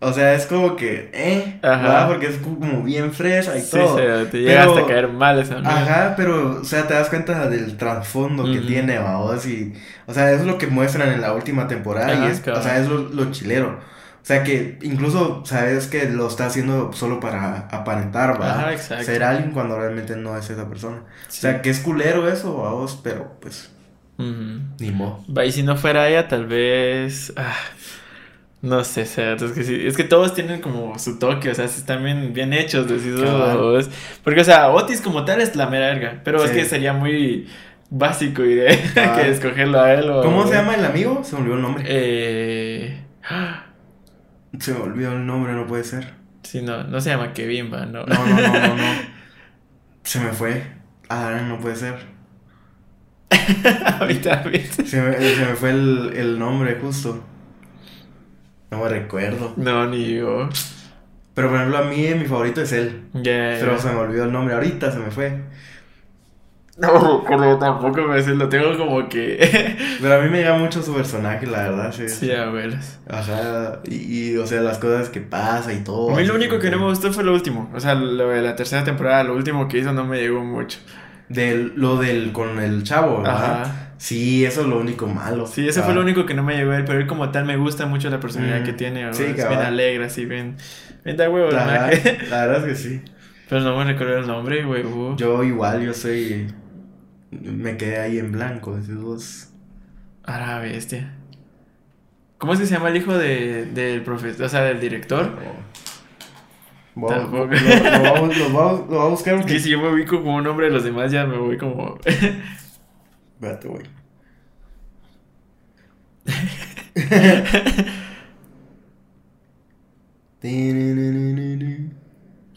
o 0.00 0.12
sea, 0.12 0.34
es 0.34 0.46
como 0.46 0.74
que, 0.76 1.10
eh, 1.12 1.58
Ajá. 1.62 1.82
¿verdad? 1.82 2.08
Porque 2.08 2.26
es 2.28 2.36
como 2.38 2.82
bien 2.82 3.12
fresa 3.12 3.56
y 3.56 3.60
sí, 3.62 3.70
todo. 3.72 3.98
se, 3.98 4.26
te 4.30 4.38
llega 4.38 4.60
Pero- 4.62 4.74
hasta 4.74 4.86
caer 4.86 5.08
mal 5.08 5.38
esa 5.40 5.60
¿no? 5.60 5.68
Ajá, 5.68 6.14
pero, 6.16 6.60
o 6.60 6.64
sea, 6.64 6.86
te 6.88 6.94
das 6.94 7.08
cuenta 7.08 7.48
del 7.48 7.76
trasfondo 7.76 8.44
que 8.44 8.60
tiene, 8.60 8.98
vamos, 8.98 9.44
y, 9.46 9.72
o 10.06 10.14
sea, 10.14 10.30
eso 10.32 10.40
es 10.42 10.46
lo 10.46 10.58
que 10.58 10.66
muestran 10.68 11.12
en 11.12 11.20
la 11.20 11.32
última 11.32 11.66
temporada, 11.68 12.12
Ajá, 12.12 12.26
y 12.26 12.30
es, 12.30 12.40
cabrón. 12.40 12.60
o 12.60 12.64
sea, 12.64 12.78
es 12.78 12.88
lo, 12.88 12.98
lo 12.98 13.30
chilero. 13.32 13.78
O 14.22 14.24
sea, 14.30 14.44
que 14.44 14.78
incluso 14.82 15.42
sabes 15.46 15.86
que 15.86 16.08
lo 16.08 16.28
está 16.28 16.46
haciendo 16.46 16.92
solo 16.92 17.18
para 17.20 17.68
aparentar, 17.70 18.40
¿va? 18.40 18.50
Ajá, 18.52 18.72
exacto. 18.72 19.04
Ser 19.04 19.22
alguien 19.24 19.50
cuando 19.52 19.78
realmente 19.78 20.14
no 20.16 20.36
es 20.36 20.48
esa 20.50 20.68
persona. 20.68 20.98
Sí. 21.28 21.38
O 21.38 21.40
sea, 21.50 21.62
que 21.62 21.70
es 21.70 21.80
culero 21.80 22.28
eso, 22.30 22.56
vamos, 22.58 23.00
pero 23.02 23.36
pues, 23.40 23.70
Ujú. 24.18 24.60
ni 24.78 24.90
modo. 24.90 25.24
Y 25.44 25.52
si 25.52 25.62
no 25.62 25.76
fuera 25.76 26.08
ella, 26.08 26.28
tal 26.28 26.46
vez. 26.46 27.32
ah, 27.36 27.54
no 28.62 28.84
sé, 28.84 29.02
o 29.02 29.06
sea, 29.06 29.32
es 29.32 29.42
que, 29.52 29.64
sí, 29.64 29.80
es 29.86 29.96
que 29.96 30.04
todos 30.04 30.34
tienen 30.34 30.60
como 30.60 30.98
su 30.98 31.18
toque, 31.18 31.48
o 31.50 31.54
sea, 31.54 31.64
están 31.64 32.04
bien, 32.04 32.34
bien 32.34 32.52
hechos, 32.52 32.86
decís 32.86 33.18
vos. 33.18 33.88
Porque, 34.22 34.42
o 34.42 34.44
sea, 34.44 34.68
Otis 34.68 35.00
como 35.00 35.24
tal 35.24 35.40
es 35.40 35.56
la 35.56 35.66
mera 35.66 35.86
verga, 35.86 36.20
pero 36.24 36.44
es 36.44 36.50
Sí. 36.50 36.56
que 36.58 36.64
sería 36.66 36.92
muy 36.92 37.48
básico 37.88 38.44
y 38.44 38.54
de 38.54 38.78
Cabal. 38.94 39.22
que 39.22 39.30
escogerlo 39.30 39.80
a 39.80 39.94
él 39.94 40.10
o. 40.10 40.22
¿Cómo 40.22 40.46
se 40.46 40.52
llama 40.56 40.74
el 40.74 40.84
amigo? 40.84 41.24
Se 41.24 41.34
me 41.36 41.40
olvidó 41.40 41.56
el 41.56 41.62
nombre. 41.62 41.84
Eh. 41.88 43.00
Se 44.58 44.72
me 44.74 44.80
olvidó 44.80 45.12
el 45.12 45.26
nombre, 45.26 45.52
no 45.52 45.66
puede 45.66 45.84
ser. 45.84 46.14
Sí, 46.42 46.62
no, 46.62 46.82
no 46.84 47.00
se 47.00 47.10
llama 47.10 47.32
Kevin, 47.32 47.72
va, 47.72 47.86
no. 47.86 48.04
No, 48.04 48.14
no, 48.26 48.40
no, 48.40 48.52
no, 48.52 48.76
no. 48.76 48.84
Se 50.02 50.18
me 50.20 50.32
fue. 50.32 50.62
Ah, 51.08 51.40
no 51.46 51.58
puede 51.60 51.76
ser. 51.76 51.98
Ahorita. 54.00 54.42
Se 54.84 55.00
me, 55.02 55.12
se 55.18 55.46
me 55.46 55.54
fue 55.54 55.70
el, 55.70 56.12
el 56.16 56.38
nombre 56.38 56.78
justo. 56.80 57.22
No 58.70 58.82
me 58.82 58.88
recuerdo. 58.88 59.52
No, 59.56 59.86
ni 59.88 60.14
yo. 60.14 60.48
Pero 61.34 61.48
por 61.48 61.56
ejemplo, 61.58 61.78
a 61.78 61.82
mí 61.84 62.08
mi 62.14 62.24
favorito 62.24 62.60
es 62.62 62.72
él. 62.72 63.08
Pero 63.12 63.78
se 63.78 63.90
me 63.90 63.96
olvidó 63.96 64.24
el 64.24 64.32
nombre 64.32 64.54
ahorita, 64.54 64.90
se 64.92 64.98
me 64.98 65.10
fue. 65.10 65.40
No, 66.80 67.24
pero 67.28 67.58
tampoco 67.58 68.02
me 68.02 68.22
lo 68.22 68.48
tengo 68.48 68.76
como 68.78 69.08
que. 69.08 69.76
Pero 70.00 70.14
a 70.14 70.18
mí 70.22 70.30
me 70.30 70.38
llega 70.38 70.56
mucho 70.56 70.82
su 70.82 70.94
personaje, 70.94 71.46
la 71.46 71.64
verdad, 71.64 71.92
sí. 71.92 72.08
Sí, 72.08 72.32
abuelos. 72.32 72.98
Ajá, 73.08 73.80
y, 73.84 74.30
y, 74.32 74.36
o 74.38 74.46
sea, 74.46 74.62
las 74.62 74.78
cosas 74.78 75.10
que 75.10 75.20
pasa 75.20 75.72
y 75.74 75.80
todo. 75.84 76.14
A 76.14 76.16
mí 76.16 76.24
lo 76.24 76.34
único 76.34 76.58
que 76.58 76.70
no 76.70 76.78
me 76.78 76.84
gustó 76.86 77.12
fue 77.12 77.22
lo 77.24 77.34
último. 77.34 77.70
O 77.74 77.80
sea, 77.80 77.94
lo 77.94 78.28
de 78.30 78.40
la 78.40 78.56
tercera 78.56 78.82
temporada, 78.84 79.24
lo 79.24 79.34
último 79.34 79.68
que 79.68 79.78
hizo 79.78 79.92
no 79.92 80.04
me 80.06 80.18
llegó 80.18 80.42
mucho. 80.42 80.78
Del, 81.28 81.74
lo 81.76 81.96
del, 81.96 82.32
con 82.32 82.58
el 82.60 82.82
chavo, 82.82 83.18
¿verdad? 83.22 83.62
Ajá. 83.62 83.86
Sí, 83.98 84.44
eso 84.46 84.62
es 84.62 84.66
lo 84.66 84.78
único 84.80 85.06
malo. 85.06 85.46
Sí, 85.46 85.68
eso 85.68 85.80
Ah, 85.80 85.84
fue 85.84 85.94
lo 85.94 86.00
único 86.00 86.24
que 86.24 86.32
no 86.34 86.42
me 86.42 86.56
llegó 86.56 86.72
a 86.72 86.76
él, 86.78 86.84
pero 86.86 86.98
él 86.98 87.06
como 87.06 87.30
tal 87.30 87.44
me 87.44 87.56
gusta 87.56 87.86
mucho 87.86 88.08
la 88.10 88.18
personalidad 88.18 88.62
Mm, 88.62 88.64
que 88.64 88.72
tiene. 88.72 89.12
sí, 89.12 89.24
Sí, 89.24 89.30
es 89.36 89.48
bien 89.48 89.60
alegre, 89.60 90.06
así, 90.06 90.24
bien... 90.24 90.56
Bien 91.04 91.16
da 91.16 91.28
huevo 91.30 91.52
maje. 91.52 92.18
la 92.30 92.46
verdad 92.46 92.58
es 92.58 92.64
que 92.64 92.74
sí. 92.88 93.02
Pero 93.48 93.62
no 93.62 93.76
me 93.76 93.84
recuerdo 93.84 94.18
el 94.18 94.26
nombre, 94.26 94.64
huevo. 94.64 95.16
Yo 95.16 95.42
igual, 95.44 95.82
yo 95.84 95.92
soy... 95.92 96.46
Me 97.30 97.76
quedé 97.76 97.98
ahí 98.00 98.18
en 98.18 98.32
blanco, 98.32 98.76
esos 98.78 99.00
dos... 99.00 99.46
A 100.24 100.38
la 100.38 100.58
bestia. 100.58 101.14
¿Cómo 102.38 102.52
es 102.54 102.60
que 102.60 102.66
se 102.66 102.74
llama 102.74 102.88
el 102.88 102.96
hijo 102.96 103.16
de, 103.16 103.66
del 103.66 104.02
profesor, 104.02 104.46
o 104.46 104.48
sea, 104.48 104.62
del 104.62 104.80
director? 104.80 105.38
A- 106.98 107.06
Tampoco. 107.06 107.46
Lo, 107.46 107.98
lo 107.98 108.02
vamos, 108.12 108.36
lo 108.36 108.50
vamos- 108.52 108.88
lo 108.90 108.96
vamos 108.98 109.04
a 109.06 109.08
buscar 109.08 109.34
Que 109.36 109.40
porque... 109.42 109.60
si 109.60 109.70
yo 109.70 109.80
me 109.80 109.88
ubico 109.88 110.18
como 110.22 110.36
un 110.36 110.44
nombre 110.44 110.66
de 110.66 110.72
los 110.72 110.84
demás, 110.84 111.10
ya 111.12 111.26
me 111.26 111.36
voy 111.38 111.56
como... 111.56 111.98
Espérate, 112.04 113.68
güey. 113.68 113.84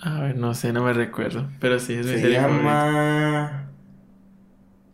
A 0.02 0.20
ver, 0.20 0.38
no 0.38 0.54
sé, 0.54 0.74
no 0.74 0.84
me 0.84 0.94
recuerdo. 0.94 1.50
Pero 1.60 1.80
sí, 1.80 1.94
es 1.94 2.06
mi 2.06 2.14
Se 2.14 2.22
favorita. 2.42 3.63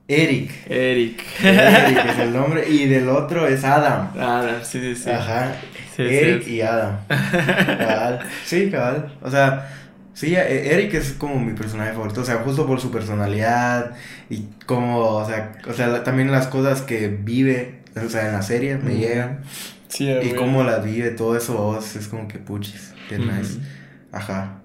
Eric. 0.10 0.52
Eric. 0.68 1.24
Eric 1.44 2.06
es 2.10 2.20
el 2.20 2.34
nombre. 2.40 2.68
Y 2.68 2.88
del 2.88 3.08
otro 3.10 3.48
es 3.48 3.64
Adam. 3.64 4.12
Ah, 4.18 4.56
sí, 4.64 4.80
sí, 4.82 4.96
sí. 5.04 5.10
Ajá. 5.10 5.54
Sí, 5.96 6.02
Eric 6.04 6.44
sí. 6.44 6.56
y 6.56 6.62
Adam. 6.62 6.98
Cabal. 7.08 8.20
Sí, 8.44 8.70
cabal. 8.72 9.14
O 9.22 9.30
sea, 9.30 9.70
sí, 10.14 10.36
eh, 10.36 10.74
Eric 10.74 10.96
es 10.96 11.12
como 11.14 11.40
mi 11.40 11.54
personaje 11.54 11.92
favorito. 11.94 12.22
O 12.22 12.26
sea, 12.26 12.38
justo 12.38 12.66
por 12.66 12.82
su 12.82 12.90
personalidad 12.92 13.92
y 14.30 14.46
como, 14.66 14.98
o 15.00 15.26
sea, 15.28 15.52
o 15.68 15.74
sea, 15.74 16.04
también 16.04 16.32
las 16.32 16.48
cosas 16.48 16.82
que 16.82 17.08
vive, 17.08 17.82
o 18.04 18.10
sea, 18.10 18.28
en 18.28 18.34
la 18.34 18.42
serie 18.42 18.78
me 18.78 18.96
llegan. 18.96 19.42
Sí, 19.90 20.08
Y 20.10 20.34
cómo 20.34 20.64
las 20.64 20.84
vive, 20.84 21.10
todo 21.12 21.36
eso 21.38 21.80
es 21.80 22.08
como 22.08 22.28
que 22.28 22.38
puchis. 22.40 22.94
Qué 23.10 23.18
Ujú. 23.18 23.26
nice. 23.32 23.60
Ajá. 24.12 24.62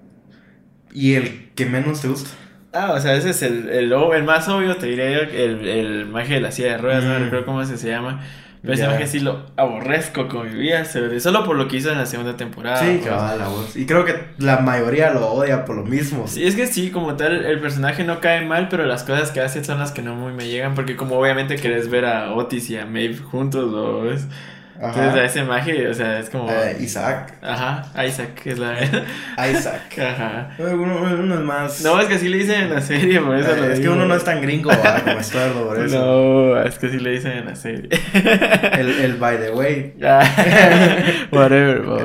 ¿Y 0.91 1.15
el 1.15 1.51
que 1.55 1.65
menos 1.65 2.01
te 2.01 2.07
gusta? 2.07 2.29
Ah, 2.75 2.91
o 2.93 2.99
sea, 2.99 3.15
ese 3.15 3.29
es 3.29 3.41
el, 3.41 3.69
el, 3.69 3.93
el 3.93 4.23
más 4.23 4.47
obvio, 4.49 4.75
te 4.77 4.87
diré 4.87 5.13
yo, 5.13 5.19
el, 5.21 5.67
el 5.67 6.05
maje 6.07 6.35
de 6.35 6.41
la 6.41 6.51
silla 6.51 6.71
de 6.73 6.77
ruedas, 6.77 7.03
no 7.05 7.17
Mm. 7.17 7.23
recuerdo 7.23 7.45
cómo 7.45 7.63
se, 7.65 7.77
se 7.77 7.87
llama. 7.89 8.21
Pero 8.61 8.73
ese 8.73 8.87
maje 8.87 9.05
sí 9.05 9.19
lo 9.19 9.45
aborrezco 9.57 10.27
con 10.27 10.49
mi 10.51 10.59
vida, 10.59 10.83
solo 10.85 11.43
por 11.45 11.55
lo 11.55 11.67
que 11.67 11.77
hizo 11.77 11.91
en 11.91 11.99
la 11.99 12.07
segunda 12.07 12.35
temporada. 12.35 12.77
sí, 12.79 12.95
pues. 12.99 13.05
cabal, 13.07 13.37
la 13.37 13.47
voz. 13.47 13.75
Y 13.75 13.85
creo 13.85 14.03
que 14.05 14.15
la 14.39 14.57
mayoría 14.57 15.11
lo 15.11 15.27
odia 15.27 15.65
por 15.65 15.75
lo 15.75 15.83
mismo. 15.85 16.27
Sí, 16.27 16.43
es 16.45 16.55
que 16.55 16.65
sí, 16.65 16.89
como 16.89 17.15
tal, 17.15 17.45
el 17.45 17.59
personaje 17.59 18.03
no 18.03 18.19
cae 18.21 18.43
mal, 18.43 18.67
pero 18.67 18.83
las 18.85 19.03
cosas 19.03 19.29
que 19.31 19.39
hace 19.39 19.63
son 19.63 19.77
las 19.79 19.91
que 19.91 20.01
no 20.01 20.15
muy 20.15 20.33
me 20.33 20.47
llegan, 20.47 20.73
porque 20.73 20.95
como 20.95 21.15
obviamente 21.19 21.57
querés 21.57 21.89
ver 21.91 22.05
a 22.05 22.33
Otis 22.33 22.69
y 22.71 22.77
a 22.77 22.87
Maeve 22.87 23.17
juntos, 23.17 23.71
¿no? 23.71 24.01
¿Ves? 24.01 24.27
Entonces 24.75 25.13
a 25.15 25.23
ese 25.23 25.43
maje, 25.43 25.87
o 25.87 25.93
sea, 25.93 26.19
es 26.19 26.29
como... 26.29 26.49
Eh, 26.51 26.77
Isaac. 26.81 27.33
Ajá, 27.41 27.85
Isaac, 28.05 28.41
es 28.45 28.59
la... 28.59 28.75
Isaac. 29.51 29.97
Ajá. 29.99 30.49
Uno, 30.57 31.01
uno 31.01 31.35
es 31.35 31.41
más. 31.41 31.81
No, 31.81 31.99
es 32.01 32.07
que 32.07 32.15
así 32.15 32.27
le 32.27 32.39
dicen 32.39 32.63
en 32.63 32.73
la 32.73 32.81
serie, 32.81 33.21
por 33.21 33.35
eso 33.37 33.51
Eh, 33.51 33.57
lo 33.57 33.65
es 33.71 33.79
que 33.79 33.89
uno 33.89 34.05
no 34.05 34.15
es 34.15 34.23
tan 34.23 34.41
gringo 34.41 34.69
¿va? 34.69 35.01
como 35.01 35.19
Estuardo, 35.19 35.67
por 35.67 35.79
eso. 35.79 35.97
No, 35.97 36.61
es 36.61 36.77
que 36.77 36.89
sí 36.89 36.99
le 36.99 37.11
dicen 37.11 37.31
en 37.31 37.45
la 37.45 37.55
serie. 37.55 37.89
El, 38.73 38.89
el 38.99 39.13
by 39.15 39.37
the 39.37 39.51
way. 39.51 39.93
Whatever, 41.31 41.79
bro. 41.79 41.99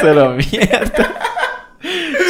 Solo 0.00 0.30
mierda. 0.34 1.14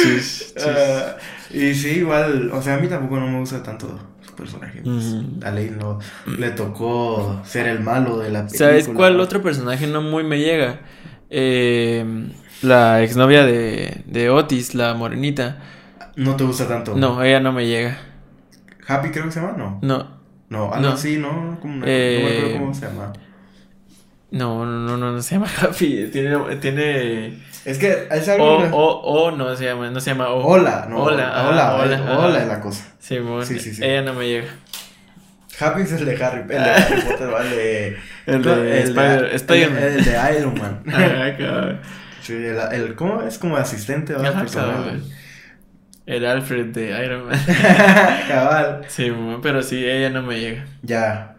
Chis, 0.03 0.53
chis. 0.55 0.65
Ah, 0.65 1.15
y 1.51 1.73
sí, 1.73 1.99
igual, 1.99 2.49
o 2.51 2.61
sea, 2.61 2.75
a 2.75 2.77
mí 2.77 2.87
tampoco 2.87 3.19
no 3.19 3.27
me 3.27 3.39
gusta 3.39 3.61
tanto 3.63 4.16
su 4.37 4.43
personaje. 4.59 4.81
pues, 4.83 5.05
Ujú. 5.05 5.39
A 5.45 5.51
Ley 5.51 5.71
no 5.77 5.99
le 6.37 6.51
tocó 6.51 7.41
ser 7.45 7.67
el 7.67 7.79
malo 7.81 8.17
de 8.19 8.29
la 8.29 8.45
película. 8.45 8.57
¿Sabes 8.69 8.87
cuál 8.87 9.19
otro 9.19 9.41
personaje 9.41 9.87
no 9.87 10.01
muy 10.01 10.23
me 10.23 10.39
llega? 10.39 10.81
Eh, 11.29 12.05
la 12.61 13.01
exnovia 13.03 13.43
de, 13.45 14.03
de 14.05 14.29
Otis, 14.29 14.75
la 14.75 14.93
morenita. 14.93 15.57
No 16.15 16.35
te 16.35 16.43
gusta 16.43 16.67
tanto. 16.67 16.95
No, 16.95 17.21
ella 17.23 17.39
no 17.39 17.51
me 17.53 17.67
llega. 17.67 17.97
Happy 18.87 19.09
creo 19.09 19.25
que 19.25 19.31
se 19.31 19.41
llama, 19.41 19.55
no. 19.57 19.79
No, 19.81 20.17
No, 20.49 20.71
ah, 20.73 20.79
No. 20.79 20.95
no, 20.95 21.41
no, 21.51 21.59
como 21.59 21.73
una- 21.75 21.85
Eh, 21.87 22.19
no 22.23 22.29
me 22.29 22.37
acuerdo 22.37 22.59
cómo 22.59 22.73
se 22.73 22.85
llama. 22.87 23.13
no, 24.31 24.65
no, 24.65 24.79
no, 24.79 24.97
no, 24.97 25.11
no 25.11 25.21
se 25.21 25.35
llama 25.35 25.47
Happy. 25.61 26.07
Tiene, 26.11 26.37
tiene 26.57 27.43
Es 27.67 27.77
que 27.79 28.07
es 28.09 28.29
algo. 28.29 28.59
o, 28.71 29.01
o, 29.25 29.31
no 29.31 29.53
se 29.55 29.65
llama, 29.65 29.89
no 29.89 29.99
se 29.99 30.11
llama 30.11 30.29
O. 30.29 30.41
Hola, 30.41 30.87
no. 30.89 31.03
Hola, 31.03 31.47
Hola, 31.49 31.49
hola, 31.49 31.75
hola, 31.75 31.95
es- 31.95 32.01
ajá. 32.01 32.17
hola 32.19 32.39
es 32.39 32.47
la 32.47 32.59
cosa. 32.61 32.85
Simón, 32.97 33.45
Sí, 33.45 33.59
sí, 33.59 33.73
sí. 33.73 33.83
Ella 33.83 34.03
no 34.03 34.13
me 34.13 34.25
llega. 34.27 34.47
Happy 35.59 35.81
es 35.81 35.91
el 35.91 36.05
de 36.05 36.23
Harry, 36.23 36.41
el 36.41 36.47
de 36.47 36.57
Harry 36.59 37.01
Potter, 37.01 37.27
¿vale? 37.29 37.97
El 38.27 38.43
de 38.43 38.83
Spider- 38.83 39.23
el- 39.25 39.35
Spider-Man. 39.35 39.83
El, 39.83 40.05
de 40.05 40.37
Iron 40.39 40.53
Man. 40.59 40.83
Ajá. 40.87 41.79
Sí, 42.21 42.33
el, 42.33 42.57
el- 42.71 42.95
¿cómo 42.95 43.21
es? 43.23 43.37
Como 43.37 43.57
asistente, 43.57 44.13
cabrón. 44.13 45.03
El 46.05 46.25
Alfred 46.25 46.67
de 46.67 47.03
Iron 47.05 47.25
Man. 47.27 47.37
Cabal. 48.29 48.81
Sí, 48.87 49.11
pero 49.41 49.61
sí, 49.61 49.83
ella 49.85 50.09
no 50.09 50.21
me 50.21 50.39
llega. 50.39 50.65
Ya. 50.83 51.35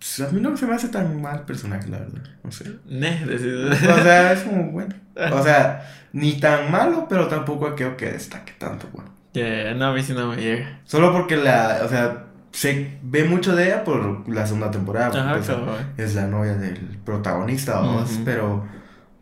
Pues 0.00 0.20
a 0.28 0.32
mí 0.32 0.40
no 0.40 0.56
se 0.56 0.66
me 0.66 0.74
hace 0.74 0.88
tan 0.88 1.20
mal 1.20 1.42
personaje, 1.44 1.86
la 1.88 1.98
verdad. 1.98 2.22
No 2.42 2.50
sé. 2.50 2.64
Ne, 2.88 3.22
O 3.26 4.02
sea, 4.02 4.32
es 4.32 4.40
como 4.40 4.70
bueno. 4.72 4.94
O 5.32 5.42
sea, 5.42 5.86
ni 6.14 6.40
tan 6.40 6.70
malo, 6.72 7.06
pero 7.08 7.28
tampoco 7.28 7.74
creo 7.76 7.96
que 7.98 8.06
destaque 8.12 8.54
tanto, 8.58 8.88
güey. 8.92 9.06
Ya, 9.34 9.74
no, 9.74 9.88
a 9.88 9.92
mí 9.92 10.02
sí 10.02 10.14
no 10.14 10.28
me 10.28 10.36
llega. 10.36 10.80
Solo 10.84 11.12
porque 11.12 11.36
la, 11.36 11.80
o 11.84 11.88
sea, 11.88 12.24
se 12.50 12.98
ve 13.02 13.24
mucho 13.24 13.54
de 13.54 13.66
ella 13.66 13.84
por 13.84 14.26
la 14.28 14.46
segunda 14.46 14.70
temporada. 14.70 15.08
Ajá, 15.08 15.38
o 15.38 15.42
sea, 15.42 15.54
cabrón. 15.56 15.76
es 15.98 16.14
la 16.14 16.26
novia 16.26 16.54
del 16.54 16.78
protagonista, 17.04 17.74
vamos, 17.80 18.10
Ujú. 18.10 18.24
pero, 18.24 18.66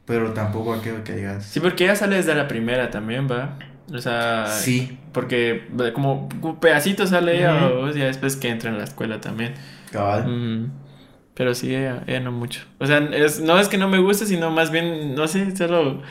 pero 0.06 0.32
tampoco 0.32 0.80
creo 0.80 1.02
que 1.02 1.12
digas. 1.16 1.44
Sí, 1.44 1.58
porque 1.60 1.84
ella 1.84 1.96
sale 1.96 2.16
desde 2.16 2.34
la 2.36 2.46
primera 2.46 2.88
también, 2.90 3.28
va. 3.28 3.58
O 3.92 3.98
sea, 3.98 4.46
Sí, 4.46 4.98
porque 5.12 5.66
como 5.94 6.28
pedacito 6.60 7.06
sale 7.06 7.38
ella, 7.38 7.66
o 7.66 7.90
ya 7.90 8.04
después 8.06 8.36
que 8.36 8.48
entra 8.48 8.70
en 8.70 8.78
la 8.78 8.84
escuela 8.84 9.20
también. 9.20 9.54
Cabal. 9.90 10.70
Pero 11.34 11.54
sí, 11.54 11.74
ella, 11.74 12.02
ella 12.06 12.20
no 12.20 12.32
mucho. 12.32 12.62
O 12.78 12.86
sea, 12.86 12.98
es, 12.98 13.40
no 13.40 13.60
es 13.60 13.68
que 13.68 13.78
no 13.78 13.88
me 13.88 13.98
guste, 13.98 14.26
sino 14.26 14.50
más 14.50 14.72
bien, 14.72 15.14
no 15.14 15.28
sé, 15.28 15.56
solo. 15.56 16.02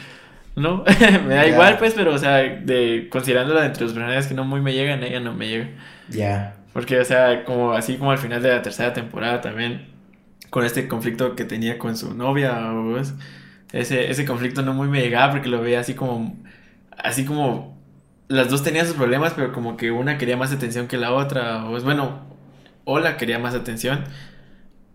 No, 0.56 0.84
me 1.28 1.36
da 1.36 1.46
igual, 1.46 1.78
pues, 1.78 1.94
pero, 1.94 2.14
o 2.14 2.18
sea, 2.18 2.38
de, 2.38 3.10
considerándola 3.12 3.66
entre 3.66 3.84
los 3.84 3.94
personajes 3.94 4.28
que 4.28 4.34
no 4.34 4.44
muy 4.46 4.62
me 4.62 4.74
llegan, 4.74 5.04
ella 5.04 5.20
no 5.20 5.34
me 5.34 5.48
llega. 5.48 5.70
Ya. 6.10 6.56
Porque, 6.74 7.00
o 7.00 7.06
sea, 7.06 7.44
como 7.44 7.74
así 7.74 7.98
como 7.98 8.12
al 8.12 8.18
final 8.18 8.42
de 8.42 8.50
la 8.50 8.62
tercera 8.62 8.94
temporada 8.94 9.42
también, 9.42 9.88
con 10.50 10.64
este 10.64 10.88
conflicto 10.88 11.36
que 11.36 11.44
tenía 11.44 11.78
con 11.78 11.98
su 11.98 12.14
novia, 12.14 12.72
o 12.74 12.94
pues, 12.94 13.14
ese, 13.74 14.10
ese 14.10 14.26
conflicto 14.26 14.62
no 14.62 14.74
muy 14.74 14.88
me 14.88 15.02
llegaba 15.02 15.34
porque 15.34 15.50
lo 15.50 15.62
veía 15.62 15.82
así 15.82 15.94
como, 15.94 16.38
así 16.98 17.26
como, 17.26 17.78
las 18.30 18.50
dos 18.50 18.64
tenían 18.64 18.88
sus 18.88 18.96
problemas, 18.96 19.34
pero 19.36 19.52
como 19.54 19.78
que 19.78 19.92
una 19.92 20.18
quería 20.18 20.38
más 20.38 20.54
atención 20.54 20.88
que 20.88 20.98
la 20.98 21.14
otra, 21.14 21.66
o 21.66 21.78
es 21.78 21.84
bueno, 22.88 23.08
Ola 23.08 23.18
quería 23.18 23.40
más 23.40 23.54
atención 23.54 24.04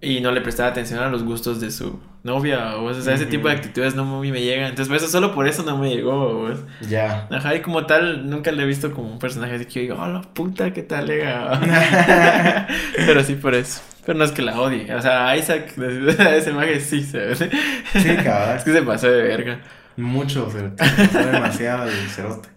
y 0.01 0.21
no 0.21 0.33
le 0.33 0.41
prestaba 0.41 0.71
atención 0.71 1.01
a 1.01 1.09
los 1.09 1.23
gustos 1.23 1.61
de 1.61 1.71
su 1.71 2.01
novia, 2.25 2.77
o 2.77 2.95
sea, 2.95 3.15
ese 3.15 3.27
tipo 3.27 3.49
de 3.49 3.55
actitudes 3.55 3.95
no 3.95 4.05
muy 4.05 4.33
me 4.33 4.43
llegan, 4.43 4.71
entonces 4.71 4.89
por 4.89 4.97
eso, 4.97 5.09
solo 5.09 5.35
por 5.35 5.47
eso 5.47 5.63
no 5.63 5.77
me 5.77 5.91
llegó, 5.91 6.47
pues. 6.47 6.59
Ya. 6.89 7.29
Ajá, 7.31 7.55
y 7.55 7.61
como 7.63 7.87
tal, 7.87 8.29
nunca 8.29 8.53
le 8.53 8.63
he 8.63 8.67
visto 8.67 8.93
como 8.93 9.13
un 9.13 9.19
personaje 9.19 9.55
así 9.55 9.65
que 9.67 9.75
yo 9.75 9.81
digo, 9.81 9.97
oh, 10.01 10.09
la 10.09 10.23
puta, 10.23 10.73
qué 10.73 10.83
tal, 10.83 11.07
lega. 11.07 11.61
Pero 12.97 13.23
sí 13.23 13.35
por 13.35 13.55
eso. 13.55 13.81
Pero 14.05 14.19
no 14.19 14.25
es 14.25 14.33
que 14.33 14.43
la 14.43 14.61
odie. 14.61 14.93
O 14.95 15.03
sea, 15.03 15.37
Isaac, 15.37 15.77
ese 15.79 16.53
maje 16.53 16.81
sí 16.81 17.03
se 17.03 17.19
ve. 17.19 17.37
Sí, 17.37 17.49
Es 17.95 18.23
cabal. 18.23 18.63
que 18.65 18.73
se 18.73 18.83
pasó 18.83 19.09
de 19.09 19.23
verga. 19.23 19.61
Mucho, 19.97 20.51
pasó 20.77 21.19
demasiado 21.19 21.87
el 21.87 22.09
cerote. 22.09 22.49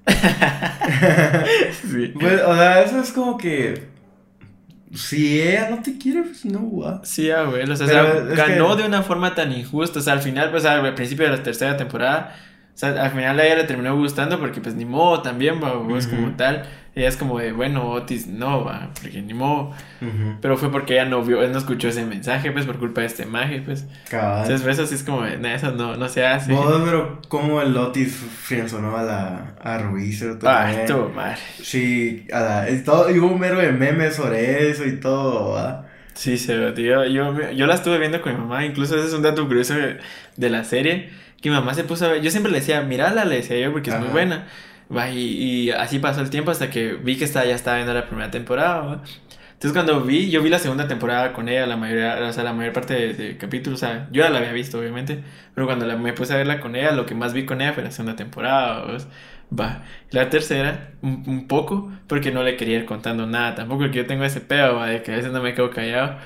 Sí. 1.91 2.13
Pues, 2.19 2.41
o 2.41 2.55
sea, 2.55 2.81
eso 2.81 2.99
es 3.01 3.11
como 3.11 3.37
que. 3.37 3.94
Si 4.93 5.41
ella 5.41 5.69
no 5.71 5.81
te 5.81 5.97
quiere, 5.97 6.21
pues 6.23 6.45
no, 6.45 6.77
va. 6.77 7.01
Sí, 7.03 7.29
abuelo. 7.31 7.73
O 7.73 7.77
sea, 7.77 7.87
Pero 7.87 8.31
o 8.31 8.35
sea, 8.35 8.47
ganó 8.47 8.75
que- 8.75 8.83
de 8.83 8.87
una 8.87 9.01
forma 9.03 9.33
tan 9.35 9.51
injusta. 9.51 9.99
O 9.99 10.01
sea, 10.01 10.13
al 10.13 10.21
final, 10.21 10.51
pues 10.51 10.63
al 10.65 10.93
principio 10.93 11.25
de 11.25 11.35
la 11.37 11.43
tercera 11.43 11.75
temporada, 11.75 12.35
o 12.73 12.77
sea, 12.77 12.89
al 13.03 13.11
final 13.11 13.39
a 13.39 13.45
ella 13.45 13.55
le 13.55 13.63
terminó 13.63 13.95
gustando 13.97 14.39
porque, 14.39 14.61
pues, 14.61 14.75
ni 14.75 14.85
modo 14.85 15.21
también, 15.21 15.61
o 15.63 15.97
es 15.97 16.07
como 16.07 16.35
tal. 16.35 16.63
Ella 16.95 17.09
es 17.09 17.17
como 17.17 17.37
de, 17.39 17.51
bueno, 17.51 17.91
Otis, 17.91 18.27
no, 18.27 18.63
va, 18.63 18.89
porque 19.01 19.21
ni 19.21 19.33
modo. 19.33 19.73
Pero 20.41 20.55
fue 20.57 20.71
porque 20.71 20.93
ella 20.93 21.05
no 21.05 21.23
vio, 21.23 21.43
él 21.43 21.51
no 21.51 21.57
escuchó 21.57 21.89
ese 21.89 22.05
mensaje, 22.05 22.51
pues, 22.51 22.65
por 22.65 22.77
culpa 22.79 23.01
de 23.01 23.07
este 23.07 23.25
maje, 23.25 23.61
pues. 23.65 23.85
Cabal. 24.09 24.43
Entonces, 24.43 24.61
pues, 24.61 24.79
eso 24.79 24.87
sí 24.87 24.95
es 24.95 25.03
como, 25.03 25.23
de, 25.23 25.37
"Nah, 25.37 25.53
eso 25.55 25.71
no, 25.71 25.97
no 25.97 26.07
se 26.07 26.25
hace. 26.25 26.53
Vos, 26.53 26.81
pero 26.85 27.21
como 27.27 27.61
el 27.61 27.75
Otis 27.75 28.15
frienzonó 28.15 28.95
a 28.97 29.03
la 29.03 29.55
a 29.61 29.77
Ruiz, 29.79 30.19
¿cierto? 30.19 30.47
Tu 30.87 31.09
madre. 31.09 31.37
Sí, 31.61 32.25
a 32.31 32.39
la, 32.39 32.69
y 32.69 32.83
todo, 32.83 33.09
y 33.13 33.19
hubo 33.19 33.27
un 33.27 33.39
mero 33.39 33.59
de 33.59 33.71
memes 33.71 34.15
sobre 34.15 34.69
eso 34.69 34.85
y 34.85 34.99
todo, 34.99 35.51
¿va? 35.51 35.87
Sí, 36.13 36.37
se 36.37 36.55
ve, 36.55 36.71
tío. 36.71 37.03
Yo, 37.05 37.51
yo 37.51 37.67
la 37.67 37.75
estuve 37.75 37.97
viendo 37.97 38.21
con 38.21 38.31
mi 38.33 38.39
mamá, 38.39 38.63
incluso 38.65 38.95
ese 38.95 39.07
es 39.07 39.13
un 39.13 39.21
dato 39.21 39.45
curioso 39.47 39.73
de, 39.73 39.97
de 40.37 40.49
la 40.49 40.63
serie, 40.63 41.09
que 41.41 41.49
mi 41.49 41.55
mamá 41.55 41.73
se 41.73 41.83
puso 41.83 42.05
a 42.05 42.09
ver, 42.09 42.21
yo 42.21 42.31
siempre 42.31 42.53
le 42.53 42.59
decía, 42.59 42.81
mírala, 42.83 43.25
le 43.25 43.35
decía 43.35 43.59
yo, 43.59 43.73
porque 43.73 43.89
es 43.89 43.99
muy 43.99 44.07
buena. 44.09 44.47
Y, 45.13 45.67
y 45.67 45.71
así 45.71 45.99
pasó 45.99 46.21
el 46.21 46.29
tiempo 46.29 46.51
hasta 46.51 46.69
que 46.69 46.93
vi 46.93 47.17
que 47.17 47.25
estaba, 47.25 47.45
ya 47.45 47.55
estaba 47.55 47.77
viendo 47.77 47.93
la 47.93 48.07
primera 48.07 48.31
temporada. 48.31 49.01
Entonces 49.53 49.71
cuando 49.73 50.01
vi, 50.01 50.29
yo 50.29 50.43
vi 50.43 50.49
la 50.49 50.59
segunda 50.59 50.87
temporada 50.87 51.33
con 51.33 51.49
ella, 51.49 51.65
la 51.65 51.77
mayoría, 51.77 52.17
o 52.27 52.33
sea, 52.33 52.43
la 52.43 52.53
mayor 52.53 52.73
parte 52.73 52.93
de, 52.93 53.13
de 53.13 53.37
capítulos, 53.37 53.81
o 53.81 53.85
sea, 53.85 54.07
yo 54.11 54.23
ya 54.23 54.29
la 54.29 54.39
había 54.39 54.51
visto, 54.53 54.79
obviamente, 54.79 55.23
pero 55.53 55.65
cuando 55.67 55.85
la- 55.85 55.95
me 55.97 56.13
puse 56.13 56.33
a 56.33 56.37
verla 56.37 56.59
con 56.61 56.75
ella, 56.75 56.91
lo 56.91 57.05
que 57.05 57.15
más 57.15 57.33
vi 57.33 57.45
con 57.45 57.61
ella 57.61 57.73
fue 57.73 57.83
la 57.83 57.91
segunda 57.91 58.15
temporada, 58.15 58.81
¿va? 58.85 58.97
Va, 59.57 59.83
la 60.11 60.29
tercera, 60.29 60.91
un, 61.01 61.23
un 61.27 61.47
poco, 61.47 61.91
porque 62.07 62.31
no 62.31 62.43
le 62.43 62.57
quería 62.57 62.77
ir 62.79 62.85
contando 62.85 63.27
nada, 63.27 63.55
tampoco 63.55 63.81
porque 63.83 63.97
yo 63.99 64.05
tengo 64.07 64.23
ese 64.25 64.41
pedo, 64.41 64.75
¿va? 64.77 64.87
de 64.87 65.03
que 65.03 65.13
a 65.13 65.15
veces 65.17 65.31
no 65.31 65.41
me 65.41 65.53
quedo 65.53 65.69
callado. 65.71 66.17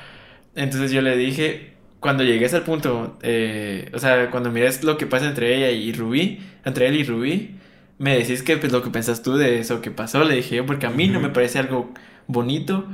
Entonces 0.55 0.91
yo 0.91 1.01
le 1.01 1.15
dije, 1.17 1.73
cuando 1.99 2.23
llegues 2.23 2.53
al 2.53 2.63
punto, 2.63 3.17
eh, 3.21 3.89
o 3.93 3.99
sea, 3.99 4.29
cuando 4.31 4.51
mires 4.51 4.83
lo 4.83 4.97
que 4.97 5.05
pasa 5.07 5.27
entre 5.27 5.55
ella 5.55 5.69
y 5.71 5.93
Rubí, 5.93 6.41
entre 6.65 6.87
él 6.87 6.95
y 6.95 7.03
Rubí, 7.03 7.55
me 7.99 8.17
decís 8.17 8.41
que 8.41 8.57
pues, 8.57 8.71
lo 8.71 8.81
que 8.81 8.89
pensás 8.89 9.21
tú 9.21 9.38
de 9.38 9.59
eso 9.59 9.81
que 9.81 9.91
pasó, 9.91 10.23
le 10.23 10.35
dije 10.35 10.55
yo, 10.55 10.65
porque 10.65 10.88
a 10.88 10.89
mí 10.89 11.07
no 11.07 11.19
me 11.19 11.29
parece 11.29 11.59
algo 11.59 11.93
bonito 12.27 12.88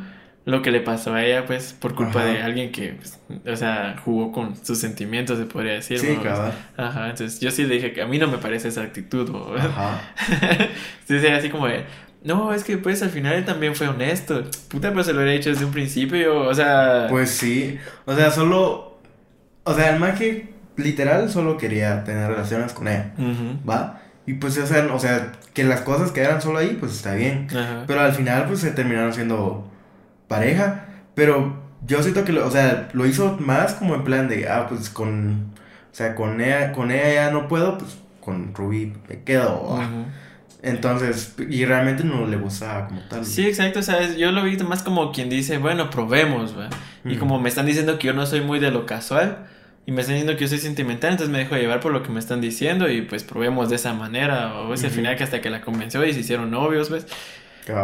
lo 0.46 0.62
que 0.62 0.70
le 0.72 0.80
pasó 0.80 1.14
a 1.14 1.26
ella, 1.26 1.46
pues, 1.46 1.74
por 1.74 1.96
culpa 1.96 2.20
Ajá. 2.20 2.30
de 2.30 2.42
alguien 2.44 2.72
que, 2.72 2.94
pues, 2.94 3.20
o 3.52 3.56
sea, 3.56 3.96
jugó 4.04 4.32
con 4.32 4.56
sus 4.64 4.78
sentimientos, 4.78 5.40
se 5.40 5.46
podría 5.46 5.74
decir. 5.74 5.98
Sí, 5.98 6.18
cabal. 6.22 6.54
Ajá, 6.78 7.10
entonces 7.10 7.40
yo 7.40 7.50
sí 7.50 7.64
le 7.64 7.76
dije 7.76 7.94
que 7.94 8.02
a 8.04 8.06
mí 8.06 8.20
no 8.20 8.28
me 8.28 8.38
parece 8.38 8.68
esa 8.68 8.84
actitud, 8.84 9.30
¿no? 9.30 9.56
Ajá. 9.56 10.02
Entonces 11.02 11.24
era 11.24 11.38
así 11.38 11.50
como 11.50 11.68
de, 11.68 11.86
no, 12.24 12.54
es 12.54 12.64
que 12.64 12.78
pues 12.78 13.02
al 13.02 13.10
final 13.10 13.34
él 13.34 13.46
también 13.46 13.76
fue 13.76 13.88
honesto. 13.88 14.44
Puta, 14.70 14.90
pero 14.92 15.04
se 15.04 15.14
lo 15.14 15.20
hubiera 15.20 15.34
dicho 15.34 15.50
desde 15.50 15.66
un 15.66 15.72
principio, 15.72 16.42
o 16.42 16.54
sea... 16.54 17.08
Pues 17.10 17.32
sí, 17.32 17.80
o 18.06 18.16
sea, 18.16 18.30
solo, 18.30 19.00
o 19.64 19.74
sea, 19.74 19.94
el 19.94 20.00
maje 20.00 20.50
literal 20.78 21.30
solo 21.32 21.58
quería 21.58 22.04
tener 22.04 22.30
relaciones 22.30 22.74
con 22.74 22.88
ella. 22.88 23.14
¿va? 23.68 24.02
Y 24.28 24.34
pues, 24.36 24.58
o 24.58 24.66
sea, 24.66 24.88
o 24.94 25.00
sea, 25.00 25.34
que 25.54 25.64
las 25.64 25.82
cosas 25.82 26.12
quedaran 26.12 26.42
solo 26.42 26.60
ahí, 26.60 26.78
pues 26.80 26.94
está 26.94 27.14
bien. 27.14 27.48
Ajá. 27.52 27.84
Pero 27.86 28.02
al 28.02 28.14
final, 28.14 28.46
pues 28.48 28.60
se 28.60 28.72
terminaron 28.72 29.14
siendo 29.14 29.70
pareja. 30.28 30.86
Pero 31.14 31.62
yo 31.86 32.02
siento 32.02 32.26
que, 32.26 32.34
lo, 32.34 32.46
o 32.46 32.52
sea, 32.52 32.90
lo 32.94 33.06
hizo 33.06 33.38
más 33.40 33.74
como 33.74 33.96
en 33.96 34.04
plan 34.04 34.28
de, 34.28 34.50
ah, 34.50 34.68
pues 34.68 34.90
con, 34.90 35.54
o 35.92 35.96
sea, 35.96 36.16
con 36.16 36.42
ella, 36.42 36.72
con 36.72 36.92
ella 36.92 37.14
ya 37.14 37.32
no 37.32 37.48
puedo, 37.48 37.78
pues 37.78 37.98
con 38.20 38.54
Ruby 38.56 38.94
me 39.08 39.22
quedo. 39.24 39.80
Entonces, 40.64 41.36
y 41.48 41.64
realmente 41.64 42.04
no 42.04 42.26
le 42.26 42.38
gustaba 42.38 42.88
como 42.88 43.02
tal. 43.02 43.24
Sí, 43.24 43.46
exacto, 43.46 43.84
¿sabes? 43.84 44.18
Yo 44.18 44.32
lo 44.32 44.44
vi 44.44 44.58
más 44.58 44.82
como 44.82 45.12
quien 45.12 45.30
dice, 45.30 45.60
bueno, 45.60 45.92
probemos, 45.92 46.58
¿va? 46.58 46.70
Y 47.04 47.18
como 47.18 47.40
me 47.40 47.50
están 47.50 47.68
diciendo 47.68 48.00
que 48.00 48.08
yo 48.08 48.14
no 48.14 48.26
soy 48.26 48.42
muy 48.42 48.60
de 48.60 48.72
lo 48.72 48.88
casual, 48.88 49.46
y 49.86 49.92
me 49.92 50.02
están 50.02 50.16
diciendo 50.16 50.36
que 50.38 50.42
yo 50.44 50.48
soy 50.48 50.58
sentimental, 50.58 51.12
entonces 51.12 51.32
me 51.32 51.40
dejo 51.40 51.56
llevar 51.56 51.80
por 51.80 51.92
lo 51.94 52.02
que 52.04 52.10
me 52.10 52.20
están 52.20 52.42
diciendo, 52.42 52.90
y 52.90 53.02
pues 53.04 53.24
probemos 53.24 53.70
de 53.70 53.76
esa 53.76 53.94
manera, 53.94 54.56
o 54.60 54.70
ves, 54.70 54.82
al 54.84 54.88
Ujú. 54.88 54.96
final 54.98 55.16
que 55.16 55.24
hasta 55.24 55.42
que 55.42 55.50
la 55.50 55.62
convenció 55.62 56.04
y 56.06 56.14
se 56.14 56.22
hicieron 56.22 56.50
novios, 56.52 56.90
¿ves? 56.90 57.06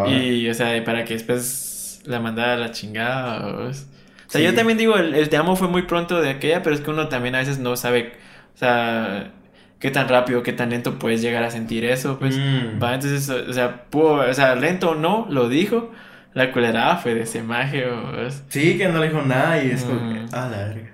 Y, 0.07 0.47
o 0.49 0.53
sea, 0.53 0.83
para 0.83 1.05
que 1.05 1.13
después 1.15 2.01
la 2.05 2.19
mandara 2.19 2.53
a 2.53 2.57
la 2.57 2.71
chingada, 2.71 3.51
¿ves? 3.67 3.87
O 4.27 4.31
sea, 4.31 4.39
Sí. 4.41 4.45
yo 4.45 4.53
también 4.55 4.77
digo, 4.77 4.95
el, 4.97 5.13
el 5.15 5.29
te 5.29 5.37
amo 5.37 5.55
fue 5.55 5.67
muy 5.67 5.83
pronto 5.83 6.21
de 6.21 6.29
aquella, 6.29 6.63
pero 6.63 6.73
es 6.75 6.81
que 6.81 6.89
uno 6.89 7.07
también 7.09 7.35
a 7.35 7.39
veces 7.39 7.59
no 7.59 7.75
sabe, 7.75 8.13
o 8.55 8.57
sea, 8.57 9.31
qué 9.79 9.91
tan 9.91 10.07
rápido, 10.07 10.41
qué 10.43 10.53
tan 10.53 10.69
lento 10.69 10.97
puedes 10.99 11.21
llegar 11.21 11.43
a 11.43 11.51
sentir 11.51 11.83
eso, 11.85 12.17
pues. 12.19 12.37
Mm. 12.37 12.81
Va, 12.81 12.93
entonces, 12.93 13.27
o 13.29 13.51
sea, 13.53 13.85
pudo, 13.89 14.13
o 14.29 14.33
sea, 14.33 14.55
lento 14.55 14.91
o 14.91 14.95
no, 14.95 15.27
lo 15.29 15.49
dijo. 15.49 15.91
La 16.33 16.53
culerada 16.53 16.95
fue 16.95 17.13
de 17.13 17.23
ese 17.23 17.43
maje, 17.43 17.85
o 17.87 18.21
es- 18.25 18.41
Sí, 18.47 18.77
que 18.77 18.87
no 18.87 18.99
le 18.99 19.09
dijo 19.09 19.21
nada 19.21 19.61
y 19.61 19.71
es 19.71 19.83
como 19.83 19.99
que, 20.13 20.19
Ujú. 20.19 20.27
ah, 20.31 20.47
la 20.49 20.57
verga. 20.67 20.90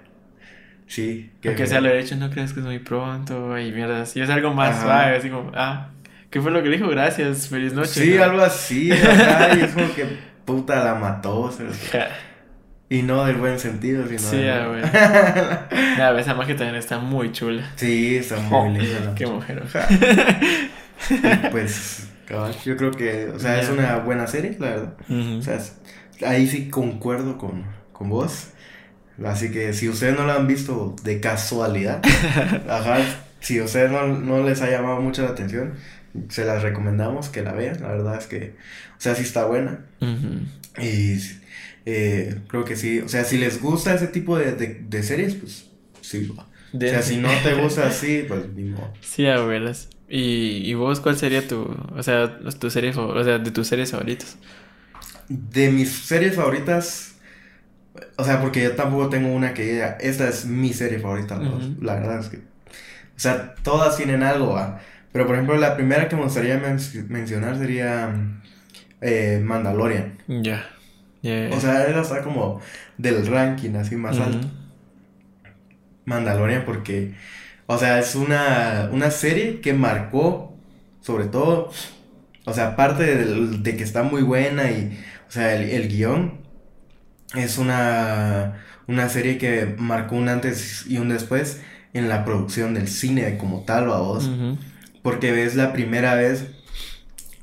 Sí, 0.88 1.32
que 1.41 1.50
Aunque 1.50 1.67
sea 1.67 1.82
lo 1.82 1.89
derecho, 1.89 2.15
no 2.15 2.30
crees 2.30 2.54
que 2.54 2.62
es 2.62 2.65
muy 2.65 2.80
pronto, 2.80 3.58
y 3.60 3.71
mierda, 3.71 4.04
así 4.04 4.21
es 4.21 4.30
algo 4.30 4.54
más 4.54 4.76
Ajá. 4.76 4.84
suave, 4.84 5.17
así 5.17 5.30
como, 5.30 5.52
ah, 5.54 5.89
¿qué 6.30 6.41
fue 6.41 6.52
lo 6.52 6.63
que 6.63 6.69
dijo? 6.69 6.88
Gracias, 6.88 7.50
feliz 7.50 7.73
noche. 7.73 7.89
Sí, 7.89 8.15
¿no? 8.15 8.23
algo 8.23 8.41
así, 8.41 8.91
ajá, 8.91 9.56
y 9.58 9.62
es 9.62 9.71
como 9.71 9.93
que 9.93 10.06
puta 10.45 10.82
la 10.82 10.95
mató, 10.95 11.54
Y 12.89 13.02
no 13.02 13.26
del 13.26 13.36
buen 13.36 13.60
sentido, 13.60 14.08
sino 14.08 14.19
Sí, 14.19 14.47
ah, 14.47 14.67
güey. 14.67 14.82
Nada, 15.97 16.19
esa 16.21 16.34
magia 16.34 16.56
también 16.56 16.78
está 16.78 17.00
muy 17.00 17.34
chula. 17.34 17.69
Sí, 17.76 18.15
está 18.15 18.38
muy 18.38 18.80
linda. 18.80 19.00
la 19.06 19.15
Qué 19.15 19.28
mujer. 19.28 19.63
Pues, 21.52 22.10
yo 22.65 22.76
creo 22.76 22.91
que, 22.91 23.28
o 23.28 23.38
sea, 23.39 23.60
es 23.60 23.69
una 23.69 23.97
buena 23.97 24.26
serie, 24.26 24.56
la 24.60 24.69
verdad. 24.69 24.93
O 25.10 25.41
sea, 25.41 25.60
ahí 26.26 26.47
sí 26.47 26.69
concuerdo 26.69 27.38
con, 27.38 27.65
con 27.93 28.10
vos. 28.10 28.52
Así 29.26 29.52
que 29.52 29.74
si 29.74 29.90
ustedes 29.90 30.16
no 30.16 30.26
la 30.26 30.36
han 30.36 30.48
visto 30.48 30.96
de 31.04 31.20
casualidad, 31.20 32.02
ajá, 32.70 33.00
si 33.40 33.60
a 33.60 33.64
ustedes 33.64 33.92
no, 33.92 34.08
no 34.08 34.44
les 34.44 34.62
ha 34.62 34.70
llamado 34.70 35.02
mucho 35.02 35.24
la 35.24 35.30
atención, 35.30 35.74
se 36.30 36.46
las 36.46 36.64
recomendamos 36.64 37.30
que 37.30 37.42
la 37.42 37.54
vean. 37.54 37.82
La 37.82 37.90
verdad 37.90 38.18
es 38.18 38.28
que, 38.28 38.56
o 38.98 39.02
sea, 39.02 39.16
sí 39.16 39.24
está 39.24 39.46
buena. 39.46 39.86
Y 40.80 41.18
eh, 41.86 42.42
creo 42.48 42.66
que 42.66 42.76
sí, 42.76 43.00
o 43.00 43.10
sea, 43.10 43.24
si 43.24 43.38
les 43.38 43.62
gusta 43.62 43.94
ese 43.96 44.08
tipo 44.08 44.38
de, 44.38 44.52
de, 44.54 44.84
de 44.88 45.04
series, 45.04 45.36
pues 45.36 45.66
sí. 46.02 46.30
O 46.74 46.80
sea, 46.80 47.02
si 47.02 47.18
no 47.18 47.30
te 47.44 47.56
gusta 47.56 47.88
así, 47.88 48.26
pues 48.28 48.48
ni 48.56 48.64
modo. 48.66 48.94
Sí, 49.02 49.26
abuelas. 49.26 49.90
¿Y, 50.10 50.70
¿Y 50.70 50.74
vos 50.74 51.00
cuál 51.00 51.18
sería 51.18 51.48
tu, 51.48 51.68
o 51.96 52.04
sea, 52.04 52.40
tu 52.60 52.70
serie 52.70 52.92
o 52.96 53.24
sea, 53.24 53.40
de 53.40 53.52
tus 53.52 53.68
series 53.68 53.92
favoritas? 53.92 54.38
De 55.30 55.70
mis 55.72 55.92
series 55.92 56.36
favoritas, 56.36 57.07
o 58.18 58.24
sea, 58.24 58.42
porque 58.42 58.64
yo 58.64 58.72
tampoco 58.74 59.10
tengo 59.10 59.34
una 59.34 59.54
que 59.54 59.64
diga, 59.64 59.98
esta 60.00 60.28
es 60.28 60.46
mi 60.46 60.74
serie 60.74 61.00
favorita, 61.00 61.38
la 61.82 61.96
verdad 61.96 62.20
es 62.20 62.28
que, 62.30 62.38
o 62.38 63.20
sea, 63.20 63.56
todas 63.64 63.98
tienen 63.98 64.24
algo, 64.24 64.54
¿va? 64.54 64.80
Pero 65.12 65.26
por 65.26 65.36
ejemplo, 65.36 65.58
la 65.58 65.76
primera 65.76 66.08
que 66.10 66.16
me 66.16 66.24
gustaría 66.24 66.58
men- 66.58 66.80
mencionar 67.10 67.58
sería 67.58 68.14
eh, 69.02 69.42
Mandalorian. 69.44 70.18
Ya. 70.28 70.66
O 71.52 71.60
sea, 71.60 71.86
esa 71.88 72.02
está 72.02 72.22
como 72.22 72.62
del 72.98 73.26
ranking 73.28 73.76
así 73.76 73.96
más 73.96 74.18
alto. 74.24 74.48
Mandalorian 76.06 76.64
porque, 76.66 77.14
o 77.66 77.78
sea, 77.78 78.00
es 78.00 78.16
una, 78.16 78.90
una 78.92 79.12
serie 79.12 79.60
que 79.60 79.74
marcó, 79.74 80.56
sobre 81.02 81.26
todo, 81.26 81.72
o 82.46 82.54
sea, 82.54 82.70
aparte 82.70 83.04
del- 83.16 83.62
de, 83.64 83.76
que 83.76 83.84
está 83.84 84.04
muy 84.04 84.22
buena 84.22 84.72
y, 84.72 84.98
o 85.28 85.32
sea, 85.32 85.56
el, 85.56 85.70
el 85.70 85.88
guion 85.90 86.40
es 87.36 87.58
una, 87.58 88.63
una 88.88 89.10
serie 89.10 89.38
que 89.38 89.76
marcó 89.78 90.16
un 90.16 90.30
antes 90.30 90.86
y 90.88 90.98
un 90.98 91.10
después 91.10 91.62
en 91.94 92.10
la 92.10 92.26
producción 92.26 92.74
del 92.74 92.88
cine 92.88 93.38
como 93.38 93.63
tal, 93.63 93.88
vos. 93.88 94.26
Ujú. 94.26 94.58
Porque 95.02 95.44
es 95.44 95.56
la 95.56 95.74
primera 95.74 96.16
vez 96.16 96.48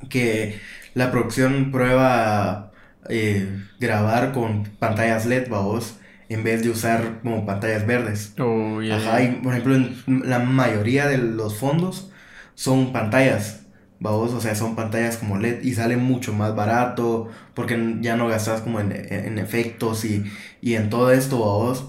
que 0.09 0.61
la 0.95 1.11
producción 1.11 1.71
prueba 1.73 2.73
eh, 3.09 3.49
grabar 3.81 4.33
con 4.33 4.65
pantallas 4.79 5.27
LED, 5.27 5.49
vos, 5.49 5.97
en 6.29 6.45
vez 6.45 6.63
de 6.63 6.71
usar 6.71 7.21
como 7.23 7.45
pantallas 7.47 7.87
verdes. 7.87 8.35
Oh, 8.39 8.81
ya, 8.81 8.97
Ajá, 8.97 9.23
y 9.23 9.33
por 9.43 9.53
ejemplo, 9.53 9.75
en 9.77 10.23
la 10.29 10.39
mayoría 10.39 11.07
de 11.07 11.19
los 11.19 11.57
fondos 11.57 12.11
son 12.55 12.93
pantallas, 12.93 13.64
vamos, 14.05 14.33
o 14.35 14.41
sea, 14.41 14.55
son 14.55 14.77
pantallas 14.77 15.17
como 15.17 15.39
LED 15.39 15.63
y 15.63 15.73
sale 15.75 15.97
mucho 15.97 16.35
más 16.35 16.55
barato 16.55 17.31
porque 17.55 17.97
ya 18.03 18.17
no 18.17 18.29
gastas 18.29 18.61
como 18.61 18.79
en, 18.81 18.93
en 18.93 19.39
efectos 19.39 20.05
y, 20.05 20.25
y 20.61 20.75
en 20.75 20.91
todo 20.91 21.11
esto, 21.11 21.41
vamos, 21.41 21.87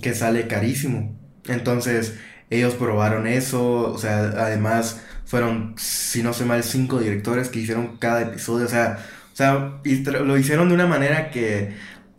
que 0.00 0.14
sale 0.14 0.46
carísimo. 0.46 1.16
Entonces, 1.46 2.14
ellos 2.50 2.74
probaron 2.74 3.26
eso, 3.26 3.92
o 3.92 3.98
sea, 3.98 4.20
además 4.20 5.02
fueron, 5.26 5.74
si 5.78 6.22
no 6.22 6.32
sé 6.32 6.44
mal, 6.44 6.62
cinco 6.62 7.00
directores 7.00 7.48
que 7.48 7.58
hicieron 7.60 7.96
cada 7.98 8.22
episodio, 8.22 8.66
o 8.66 8.68
sea, 8.68 8.98
o 9.32 9.36
sea, 9.36 9.80
lo 10.24 10.38
hicieron 10.38 10.68
de 10.68 10.74
una 10.74 10.86
manera 10.86 11.30
que, 11.30 11.74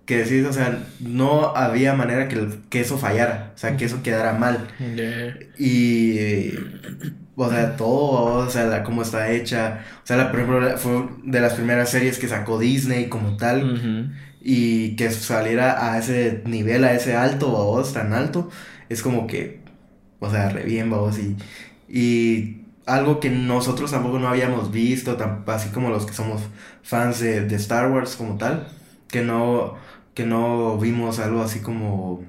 que 0.06 0.18
decís, 0.18 0.46
o 0.46 0.54
sea, 0.54 0.86
no 1.00 1.56
había 1.56 1.94
manera 1.94 2.28
que, 2.28 2.46
que 2.70 2.82
eso 2.82 2.98
fallara, 2.98 3.54
o 3.56 3.58
sea, 3.58 3.78
que 3.78 3.86
eso 3.86 4.04
quedara 4.04 4.34
mal. 4.34 4.68
Y, 5.58 6.52
o 7.42 7.50
sea, 7.50 7.78
todo, 7.78 8.46
o 8.46 8.50
sea, 8.50 8.66
la, 8.66 8.84
cómo 8.84 9.02
está 9.02 9.32
hecha, 9.32 9.86
o 10.04 10.08
sea, 10.08 10.18
la, 10.18 10.30
por 10.30 10.42
ejemplo, 10.42 10.78
fue 10.78 11.08
de 11.24 11.40
las 11.40 11.54
primeras 11.54 11.90
series 11.90 12.20
que 12.20 12.28
sacó 12.28 12.60
Disney 12.60 13.08
como 13.08 13.38
tal, 13.38 14.12
y 14.42 14.98
que 14.98 15.10
saliera 15.10 15.92
a 15.92 15.98
ese 15.98 16.42
nivel, 16.46 16.84
a 16.84 16.94
ese 16.94 17.16
alto, 17.16 17.50
vos, 17.50 17.94
tan 17.94 18.12
alto, 18.14 18.50
es 18.90 19.02
como 19.02 19.26
que, 19.26 19.62
o 20.20 20.30
sea, 20.30 20.50
re 20.50 20.64
bien, 20.64 20.90
vos, 20.90 21.18
y, 21.18 21.38
y 21.88 22.66
algo 22.86 23.22
que 23.22 23.30
nosotros 23.30 23.92
tampoco 23.92 24.20
no 24.20 24.28
habíamos 24.28 24.72
visto, 24.72 25.18
así 25.48 25.70
como 25.70 25.90
los 25.90 26.06
que 26.06 26.14
somos 26.14 26.42
fans 26.84 27.22
de, 27.22 27.46
de, 27.46 27.56
Star 27.56 27.90
Wars 27.90 28.18
como 28.18 28.38
tal, 28.38 28.68
que 29.08 29.22
no, 29.22 29.76
que 30.14 30.26
no 30.26 30.78
vimos 30.78 31.20
algo 31.20 31.42
así 31.42 31.62
como 31.62 32.22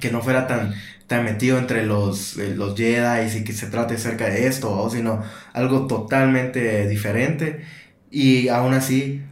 que 0.00 0.10
no 0.10 0.22
fuera 0.22 0.48
tan, 0.48 0.74
tan 1.08 1.24
metido 1.24 1.58
entre 1.58 1.84
los, 1.84 2.36
eh, 2.38 2.54
los 2.54 2.76
Jedi 2.76 3.38
y 3.38 3.44
que 3.44 3.52
se 3.52 3.66
trate 3.66 3.98
cerca 3.98 4.26
de 4.28 4.46
esto, 4.46 4.88
sino 4.90 5.22
algo 5.54 5.86
totalmente 5.88 6.86
diferente 6.88 7.64
y 8.10 8.48
aún 8.48 8.74
así 8.74 9.22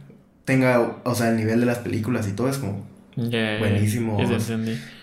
tenga, 0.43 0.97
o 1.05 1.15
sea, 1.15 1.29
el 1.29 1.37
nivel 1.37 1.61
de 1.61 1.65
las 1.67 1.77
películas 1.79 2.27
y 2.27 2.33
todo 2.33 2.49
es 2.49 2.57
como 2.57 2.85
buenísimo. 3.59 4.19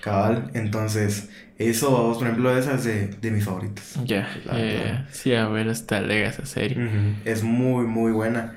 cabal, 0.01 0.51
entonces 0.55 1.31
eso, 1.59 2.13
por 2.19 2.27
ejemplo, 2.27 2.57
esa 2.57 2.75
es 2.75 2.85
de, 2.85 3.07
de 3.09 3.31
mis 3.31 3.45
favoritos. 3.45 3.95
Ya, 4.05 4.29
sí, 5.13 5.33
a 5.35 5.49
ver, 5.49 5.69
hasta 5.69 6.01
lega 6.01 6.29
esa 6.29 6.45
serie. 6.47 6.77
Es 7.25 7.43
muy, 7.45 7.87
muy 7.87 8.13
buena. 8.13 8.55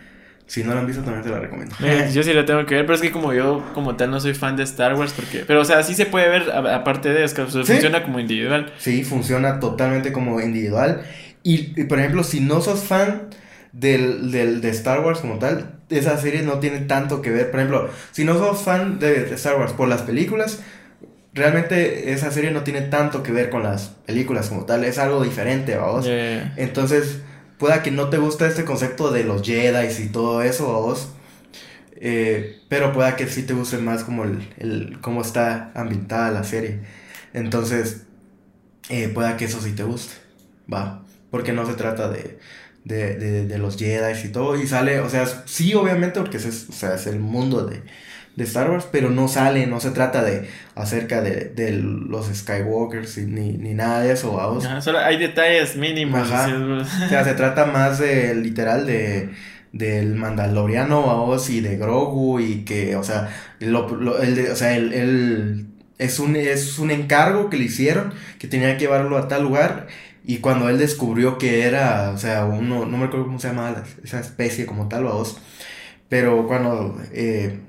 Si 0.47 0.63
no 0.63 0.73
la 0.73 0.79
han 0.79 0.87
visto, 0.87 1.03
también 1.03 1.23
te 1.23 1.29
la 1.29 1.39
recomiendo. 1.39 1.75
Eh, 1.83 2.09
yo 2.13 2.23
sí 2.23 2.33
la 2.33 2.45
tengo 2.45 2.65
que 2.65 2.75
ver, 2.75 2.85
pero 2.85 2.95
es 2.95 3.01
que 3.01 3.11
como 3.11 3.33
yo, 3.33 3.63
como 3.73 3.95
tal, 3.95 4.09
no 4.11 4.19
soy 4.19 4.33
fan 4.33 4.55
de 4.55 4.63
Star 4.63 4.95
Wars, 4.95 5.13
porque... 5.13 5.43
Pero, 5.45 5.61
o 5.61 5.65
sea, 5.65 5.83
sí 5.83 5.93
se 5.93 6.05
puede 6.05 6.29
ver, 6.29 6.49
aparte 6.51 7.09
de 7.09 7.25
eso, 7.25 7.45
funciona 7.47 8.03
como 8.03 8.19
individual. 8.19 8.73
Sí, 8.77 9.03
funciona 9.03 9.59
totalmente 9.59 10.13
como 10.13 10.39
individual. 10.39 11.01
Y, 11.43 11.83
por 11.83 11.99
ejemplo, 11.99 12.23
si 12.23 12.39
no 12.39 12.61
sos 12.61 12.83
fan 12.83 13.29
del, 13.73 14.31
del, 14.31 14.61
de 14.61 14.69
Star 14.69 15.01
Wars 15.01 15.19
como 15.19 15.37
tal, 15.37 15.79
esa 15.89 16.17
serie 16.17 16.41
no 16.41 16.59
tiene 16.59 16.79
tanto 16.79 17.21
que 17.21 17.29
ver. 17.29 17.51
Por 17.51 17.59
ejemplo, 17.59 17.89
si 18.11 18.23
no 18.23 18.37
sos 18.37 18.61
fan 18.61 18.99
de, 18.99 19.33
Star 19.35 19.57
Wars 19.57 19.73
por 19.73 19.87
las 19.87 20.01
películas, 20.01 20.61
realmente 21.33 22.11
esa 22.11 22.31
serie 22.31 22.51
no 22.51 22.63
tiene 22.63 22.81
tanto 22.81 23.21
que 23.21 23.31
ver 23.31 23.49
con 23.49 23.63
las 23.63 23.89
películas 24.05 24.49
como 24.49 24.65
tal. 24.65 24.83
Es 24.83 24.97
algo 24.97 25.23
diferente, 25.23 25.75
vamos. 25.75 26.05
Entonces 26.55 27.21
pueda 27.57 27.83
que 27.83 27.91
no 27.91 28.09
te 28.09 28.17
guste 28.17 28.47
este 28.47 28.65
concepto 28.65 29.11
de 29.11 29.23
los 29.23 29.41
Jedi 29.43 30.03
y 30.03 30.09
todo 30.09 30.41
eso 30.41 30.75
a 30.75 30.79
vos. 30.79 31.09
Eh, 31.99 32.61
pero 32.69 32.93
pueda 32.93 33.15
que 33.15 33.27
sí 33.27 33.43
te 33.43 33.53
guste 33.53 33.77
más 33.79 34.03
como 34.03 34.23
el, 34.23 34.47
el 34.57 34.99
cómo 35.01 35.21
está 35.21 35.71
ambientada 35.75 36.31
la 36.31 36.43
serie. 36.43 36.81
Entonces, 37.33 38.03
eh, 38.89 39.09
pueda 39.09 39.37
que 39.37 39.45
eso 39.45 39.61
sí 39.61 39.73
te 39.73 39.83
guste. 39.83 40.13
Va. 40.71 41.03
Porque 41.31 41.53
no 41.53 41.65
se 41.65 41.73
trata 41.75 42.09
de, 42.09 42.39
de, 42.85 43.15
de, 43.17 43.45
de 43.47 43.57
los 43.57 43.77
Jedi 43.77 44.27
y 44.27 44.31
todo. 44.31 44.57
Y 44.61 44.67
sale, 44.67 44.99
o 44.99 45.09
sea, 45.09 45.25
sí, 45.45 45.73
obviamente, 45.73 46.19
porque 46.19 46.37
es, 46.37 46.67
o 46.69 46.73
sea, 46.73 46.95
es 46.95 47.07
el 47.07 47.19
mundo 47.19 47.65
de, 47.65 47.83
de 48.37 48.43
Star 48.43 48.69
Wars, 48.69 48.87
pero 48.91 49.09
no 49.09 49.27
sale, 49.27 49.65
no 49.65 49.79
se 49.79 49.89
trata 49.89 50.23
de 50.23 50.47
acerca 50.75 51.21
de, 51.21 51.45
de 51.45 51.71
los 51.71 52.27
Skywalkers 52.27 53.17
ni, 53.17 53.53
ni, 53.53 53.73
nada 53.73 54.01
de 54.01 54.13
eso, 54.13 54.33
vamos. 54.33 54.65
solo 54.81 54.99
hay 54.99 55.17
detalles 55.17 55.75
mínimos. 55.75 56.21
o 56.21 56.85
sea, 57.09 57.23
se 57.23 57.33
trata 57.33 57.65
más 57.65 57.97
de 57.97 58.35
literal 58.35 58.85
de 58.85 59.31
del 59.73 60.15
Mandaloriano 60.15 61.05
vamos 61.05 61.49
y 61.49 61.59
de 61.61 61.77
Grogu 61.77 62.39
y 62.39 62.63
que, 62.63 62.95
o 62.95 63.03
sea, 63.03 63.29
lo, 63.59 63.89
lo, 63.89 64.21
el, 64.21 64.51
o 64.51 64.55
sea, 64.55 64.75
el, 64.77 65.67
es 65.97 66.19
un 66.19 66.35
es 66.35 66.79
un 66.79 66.91
encargo 66.91 67.49
que 67.49 67.57
le 67.57 67.65
hicieron 67.65 68.13
que 68.39 68.47
tenía 68.47 68.73
que 68.77 68.81
llevarlo 68.81 69.17
a 69.17 69.27
tal 69.27 69.43
lugar 69.43 69.87
y 70.23 70.37
cuando 70.37 70.69
él 70.69 70.77
descubrió 70.77 71.37
que 71.37 71.63
era, 71.63 72.11
o 72.11 72.17
sea, 72.17 72.45
uno, 72.45 72.85
no 72.85 72.97
me 72.97 73.05
acuerdo 73.05 73.25
cómo 73.25 73.39
se 73.39 73.47
llama 73.47 73.83
esa 74.03 74.19
especie 74.19 74.65
como 74.65 74.87
tal, 74.87 75.05
vamos, 75.05 75.37
pero 76.09 76.47
cuando 76.47 76.99
eh, 77.13 77.59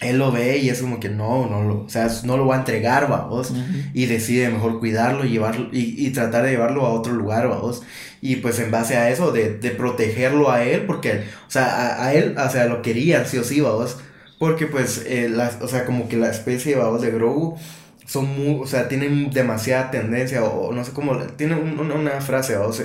él 0.00 0.18
lo 0.18 0.32
ve 0.32 0.58
y 0.58 0.70
es 0.70 0.80
como 0.80 0.98
que 0.98 1.08
no, 1.08 1.46
no 1.46 1.62
lo, 1.62 1.84
o 1.84 1.88
sea, 1.88 2.08
no 2.24 2.36
lo 2.36 2.46
va 2.46 2.56
a 2.56 2.58
entregar, 2.58 3.08
vamos, 3.08 3.52
y 3.92 4.06
decide 4.06 4.48
mejor 4.48 4.78
cuidarlo 4.78 5.24
y 5.24 5.30
llevarlo, 5.30 5.68
y, 5.72 6.10
tratar 6.10 6.44
de 6.44 6.52
llevarlo 6.52 6.86
a 6.86 6.90
otro 6.90 7.12
lugar, 7.12 7.48
vamos, 7.48 7.82
y 8.22 8.36
pues 8.36 8.58
en 8.60 8.70
base 8.70 8.96
a 8.96 9.10
eso, 9.10 9.30
de, 9.32 9.50
protegerlo 9.76 10.50
a 10.50 10.64
él, 10.64 10.86
porque, 10.86 11.24
o 11.46 11.50
sea, 11.50 12.02
a, 12.02 12.14
él, 12.14 12.34
o 12.38 12.50
sea, 12.50 12.66
lo 12.66 12.82
querían, 12.82 13.26
sí 13.26 13.36
o 13.38 13.44
sí, 13.44 13.60
vamos, 13.60 13.98
porque 14.38 14.66
pues, 14.66 15.04
eh, 15.06 15.30
o 15.60 15.68
sea, 15.68 15.84
como 15.84 16.08
que 16.08 16.16
la 16.16 16.30
especie, 16.30 16.76
vamos, 16.76 17.02
de 17.02 17.10
Grogu, 17.10 17.58
son 18.06 18.26
muy, 18.26 18.60
o 18.60 18.66
sea, 18.66 18.88
tienen 18.88 19.30
demasiada 19.30 19.90
tendencia, 19.90 20.42
o, 20.44 20.72
no 20.72 20.82
sé 20.82 20.92
cómo, 20.92 21.16
tienen 21.36 21.78
una 21.78 22.20
frase, 22.22 22.56
vamos, 22.56 22.82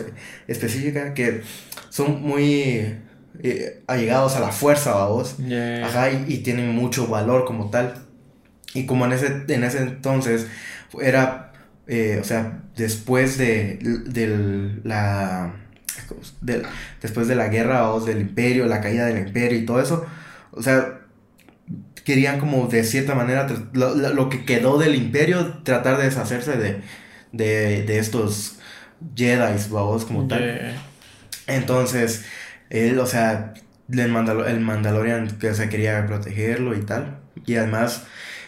específica, 0.47 1.13
que 1.13 1.41
son 1.89 2.21
muy 2.21 2.97
eh, 3.43 3.83
allegados 3.87 4.35
a 4.35 4.39
la 4.39 4.51
fuerza, 4.51 5.05
vos. 5.05 5.35
Ajá, 5.83 6.11
y, 6.11 6.37
tienen 6.39 6.75
mucho 6.75 7.07
valor 7.07 7.45
como 7.45 7.69
tal. 7.69 7.95
Y 8.73 8.85
como 8.85 9.05
en 9.05 9.13
ese, 9.13 9.45
en 9.47 9.63
ese 9.63 9.79
entonces 9.79 10.47
era, 11.01 11.53
eh, 11.87 12.19
o 12.21 12.23
sea, 12.23 12.63
después 12.75 13.37
de, 13.37 13.79
la... 14.83 15.53
después 17.01 17.27
de 17.27 17.35
la 17.35 17.47
guerra 17.47 17.91
o 17.91 18.01
del 18.01 18.21
imperio, 18.21 18.65
la 18.65 18.81
caída 18.81 19.05
del 19.05 19.27
imperio 19.27 19.57
y 19.57 19.65
todo 19.65 19.81
eso, 19.81 20.05
o 20.51 20.61
sea, 20.61 21.01
querían 22.03 22.39
como 22.39 22.67
de 22.67 22.83
cierta 22.83 23.15
manera 23.15 23.47
lo, 23.73 24.29
que 24.29 24.45
quedó 24.45 24.77
del 24.77 24.95
imperio 24.95 25.63
tratar 25.63 25.97
de 25.97 26.03
deshacerse 26.05 26.57
de, 26.57 26.81
de, 27.31 27.83
de 27.83 27.99
estos 27.99 28.59
Jedi, 29.15 29.69
vos, 29.69 30.05
como 30.05 30.27
tal. 30.27 30.75
Entonces, 31.47 32.25
él, 32.69 32.99
o 32.99 33.05
sea, 33.05 33.53
el, 33.91 34.09
Mandalorian 34.09 35.37
que 35.39 35.53
se 35.53 35.69
quería 35.69 36.05
protegerlo 36.07 36.75
y 36.75 36.81
tal. 36.81 37.19
Y 37.45 37.55
además, 37.55 38.05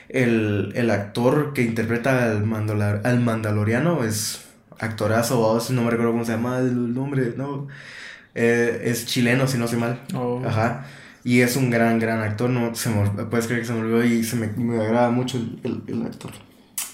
el, 0.10 0.90
actor 0.92 1.54
que 1.54 1.64
interpreta 1.64 2.32
al, 2.32 3.02
al 3.04 3.20
Mandaloriano 3.20 4.04
es 4.04 4.46
actorazo, 4.80 5.60
no 5.72 5.84
me 5.84 5.92
recuerdo 5.92 6.12
cómo 6.12 6.26
se 6.26 6.34
llama 6.34 6.60
el 6.60 6.94
nombre, 6.94 7.34
no. 7.36 7.68
Eh, 8.36 8.84
es 8.86 9.06
chileno, 9.08 9.48
si 9.48 9.58
no 9.58 9.68
sé 9.68 9.78
mal. 9.78 10.00
Oh. 10.14 10.42
Ajá. 10.46 10.86
Y 11.24 11.42
es 11.42 11.56
un 11.56 11.70
gran, 11.70 12.00
gran 12.00 12.22
actor. 12.22 12.50
No, 12.50 12.74
se 12.76 12.90
me, 12.90 13.10
puedes 13.26 13.48
creer 13.48 13.62
que 13.62 13.68
se 13.68 13.74
me 13.74 13.80
olvidó 13.80 14.04
y 14.04 14.24
se 14.24 14.36
me, 14.36 14.48
me 14.48 14.82
agrada 14.82 15.10
mucho 15.10 15.38
el, 15.38 15.84
el 15.88 16.04
actor. 16.04 16.32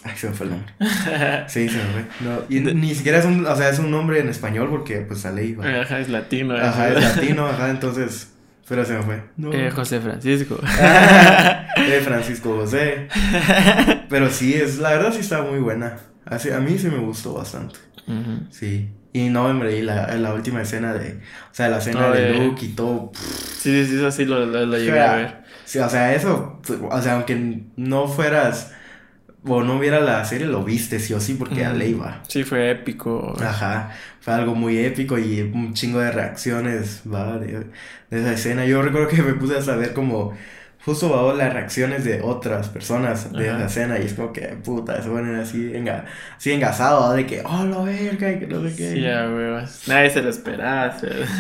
Ay, 0.06 0.14
se 0.16 0.30
me 0.30 0.34
fue 0.34 0.48
el 0.48 0.52
nombre. 0.52 0.74
Sí, 1.48 1.70
se 1.70 1.78
me 1.78 1.84
fue. 1.84 2.06
No, 2.22 2.42
y 2.50 2.60
ni 2.60 2.94
siquiera 2.94 3.20
es 3.20 3.26
un, 3.26 3.46
o 3.46 3.56
sea, 3.56 3.70
es 3.70 3.80
un 3.80 3.92
nombre 3.92 4.20
en 4.20 4.30
español 4.30 4.70
porque 4.70 4.98
pues 4.98 5.22
sale 5.22 5.42
ahí. 5.42 5.58
Ajá, 5.82 6.00
es 6.00 6.10
latino. 6.10 6.56
Ajá, 6.56 6.90
es 6.90 7.02
latino, 7.02 7.48
ajá, 7.48 7.70
entonces. 7.70 8.30
Pero 8.68 8.86
se 8.86 8.94
me 8.94 9.04
fue. 9.04 9.22
Eh, 9.52 9.72
José 9.72 10.00
Francisco. 10.00 10.58
eh, 10.82 12.02
Francisco 12.02 12.56
José. 12.56 13.10
Pero 14.10 14.30
sí, 14.30 14.54
es, 14.54 14.80
la 14.80 14.92
verdad 14.92 15.12
sí 15.12 15.20
está 15.20 15.42
muy 15.42 15.60
buena. 15.60 15.98
Así, 16.26 16.50
a 16.50 16.60
mí 16.60 16.78
sí 16.78 16.88
me 16.88 16.98
gustó 16.98 17.34
bastante. 17.34 17.76
Sí. 18.52 18.90
Y 19.12 19.30
no, 19.30 19.46
hombre, 19.46 19.78
y 19.78 19.82
la, 19.82 20.16
la 20.16 20.34
última 20.34 20.62
escena 20.62 20.94
de. 20.94 21.20
O 21.52 21.54
sea, 21.54 21.68
la 21.68 21.80
escena 21.80 22.10
de 22.10 22.34
Luke 22.34 22.66
y 22.66 22.70
todo. 22.70 23.12
Sí, 23.14 23.86
sí, 23.86 23.98
eso 23.98 24.12
sí 24.12 24.24
lo, 24.26 24.46
lo, 24.46 24.78
llegué 24.78 25.00
a 25.00 25.16
ver. 25.16 25.44
Sí, 25.66 25.80
o 25.80 25.90
sea, 25.90 26.16
eso. 26.16 26.62
O 26.90 27.02
sea, 27.02 27.16
aunque 27.16 27.64
no 27.76 28.08
fueras 28.08 28.72
o 29.46 29.64
no 29.64 29.80
viera 29.80 30.00
la 30.00 30.24
serie, 30.26 30.48
lo 30.48 30.64
viste 30.64 31.00
sí 31.00 31.14
o 31.14 31.20
sí 31.20 31.34
porque 31.34 31.66
a 31.66 31.74
ley 31.74 31.94
va. 31.94 32.22
Sí, 32.28 32.44
fue 32.44 32.72
épico. 32.72 33.36
Ajá, 33.42 33.92
fue 34.20 34.34
algo 34.34 34.56
muy 34.56 34.78
épico 34.78 35.18
y 35.20 35.42
un 35.42 35.74
chingo 35.74 36.00
de 36.00 36.12
reacciones, 36.12 37.02
va, 37.12 37.38
de, 37.38 37.68
esa 38.10 38.34
escena. 38.34 38.66
Yo 38.66 38.82
recuerdo 38.82 39.08
que 39.08 39.22
me 39.22 39.34
puse 39.34 39.58
a 39.58 39.62
saber 39.62 39.94
como 39.94 40.34
justo 40.86 41.10
va 41.10 41.34
las 41.34 41.54
reacciones 41.54 42.04
de 42.04 42.22
otras 42.22 42.68
personas 42.68 43.32
de 43.32 43.48
esa 43.48 43.66
escena 43.66 44.00
y 44.00 44.04
es 44.06 44.14
como 44.14 44.34
que 44.34 44.48
puta, 44.64 45.02
se 45.02 45.10
ponen 45.10 45.36
así, 45.36 45.70
venga, 45.70 46.06
así 46.36 46.52
engasado, 46.52 47.14
de 47.14 47.26
que, 47.26 47.42
oh, 47.46 47.64
la 47.64 47.82
verga, 47.84 48.32
y 48.32 48.40
que 48.40 48.48
no 48.48 48.68
sé 48.68 48.76
qué. 48.76 48.92
Sí, 48.92 49.02
ya, 49.02 49.30
Nadie 49.88 50.10
se 50.10 50.22
lo 50.22 50.30
esperaba. 50.30 50.98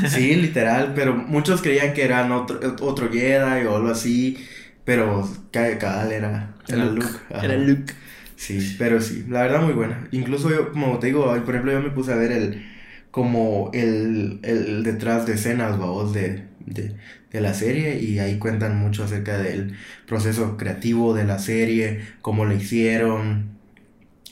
sí, 0.08 0.36
literal, 0.42 0.94
pero 0.96 1.13
muchos 1.13 1.62
creían 1.62 1.94
que 1.94 2.06
eran 2.06 2.32
otro, 2.32 2.60
otro 2.82 3.10
Jedi 3.12 3.66
o 3.66 3.76
algo 3.76 3.89
así. 3.89 4.38
Pero 4.86 5.28
cada 5.52 6.13
era, 6.13 6.56
era 6.67 6.86
Luke. 6.86 7.19
Era 7.39 7.58
Luke. 7.58 7.93
Sí, 8.36 8.76
pero 8.78 9.00
sí, 9.02 9.26
la 9.30 9.43
verdad 9.43 9.62
muy 9.62 9.74
buena. 9.74 10.08
Incluso 10.12 10.50
yo, 10.50 10.72
como 10.72 11.00
te 11.00 11.08
digo, 11.08 11.26
por 11.46 11.56
ejemplo, 11.56 11.72
yo 11.72 11.82
me 11.82 11.91
puse 11.91 12.12
a 12.13 12.15
ver 12.15 12.32
el, 12.32 12.65
como 13.12 13.69
el, 13.74 14.39
el 14.43 14.84
detrás 14.84 15.26
de 15.26 15.34
escenas, 15.34 15.78
vamos, 15.80 16.13
de, 16.13 16.48
de, 16.65 16.96
de 17.32 17.41
la 17.41 17.54
serie 17.54 18.00
y 18.02 18.19
ahí 18.19 18.39
cuentan 18.39 18.78
mucho 18.78 19.04
acerca 19.04 19.38
del 19.38 19.76
proceso 20.08 20.58
creativo 20.58 21.13
de 21.13 21.24
la 21.26 21.39
serie, 21.39 22.02
cómo 22.22 22.46
lo 22.46 22.54
hicieron. 22.54 23.52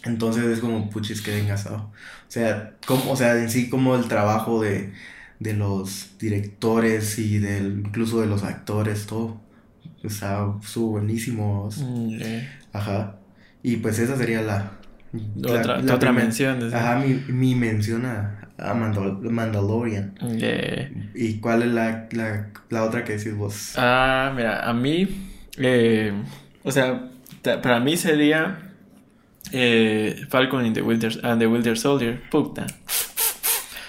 Entonces 0.04 0.46
es 0.46 0.60
como 0.60 0.90
puchis 0.90 1.22
que 1.22 1.38
engasado. 1.40 1.78
O 2.28 2.32
sea, 2.32 2.78
como, 2.88 3.12
o 3.12 3.16
sea, 3.16 3.38
en 3.42 3.50
sí 3.50 3.70
como 3.70 3.96
el 3.96 4.08
trabajo 4.08 4.62
de, 4.62 4.94
de 5.40 5.54
los 5.54 6.18
directores 6.20 7.20
y 7.20 7.40
del, 7.40 7.84
incluso 7.86 8.22
de 8.22 8.28
los 8.28 8.44
actores, 8.44 9.06
todo. 9.06 9.42
Está 10.04 10.54
su 10.64 10.90
buenísimo. 10.90 11.70
Mm, 11.78 12.18
ajá. 12.74 13.16
Y 13.64 13.78
pues 13.78 14.00
esa 14.00 14.18
sería 14.18 14.42
la. 14.42 14.72
otra, 15.44 15.80
la 15.80 15.96
otra 15.96 16.12
mención. 16.12 16.74
Ajá, 16.74 17.00
mi, 17.00 17.14
mi 17.32 17.56
mención 17.56 18.06
a, 18.06 18.50
a 18.58 18.74
Mandalorian. 18.74 20.16
¿Y 21.14 21.40
cuál 21.40 21.64
es 21.64 21.70
la, 21.70 22.08
la, 22.12 22.48
la, 22.70 22.84
otra 22.84 23.04
que 23.04 23.18
decís 23.18 23.36
vos? 23.36 23.74
Ah, 23.78 24.32
mira, 24.36 24.68
a 24.68 24.74
mí. 24.74 25.08
Eh, 25.58 26.14
o 26.64 26.72
sea, 26.72 27.10
para 27.44 27.80
mí 27.80 27.98
sería. 27.98 28.68
Eh, 29.54 30.26
Falcon 30.30 30.66
and 30.66 30.76
the 30.76 30.82
Winter, 30.82 31.12
and 31.24 31.40
the 31.42 31.48
Winter 31.48 31.78
Soldier. 31.78 32.22
Puta. 32.30 32.65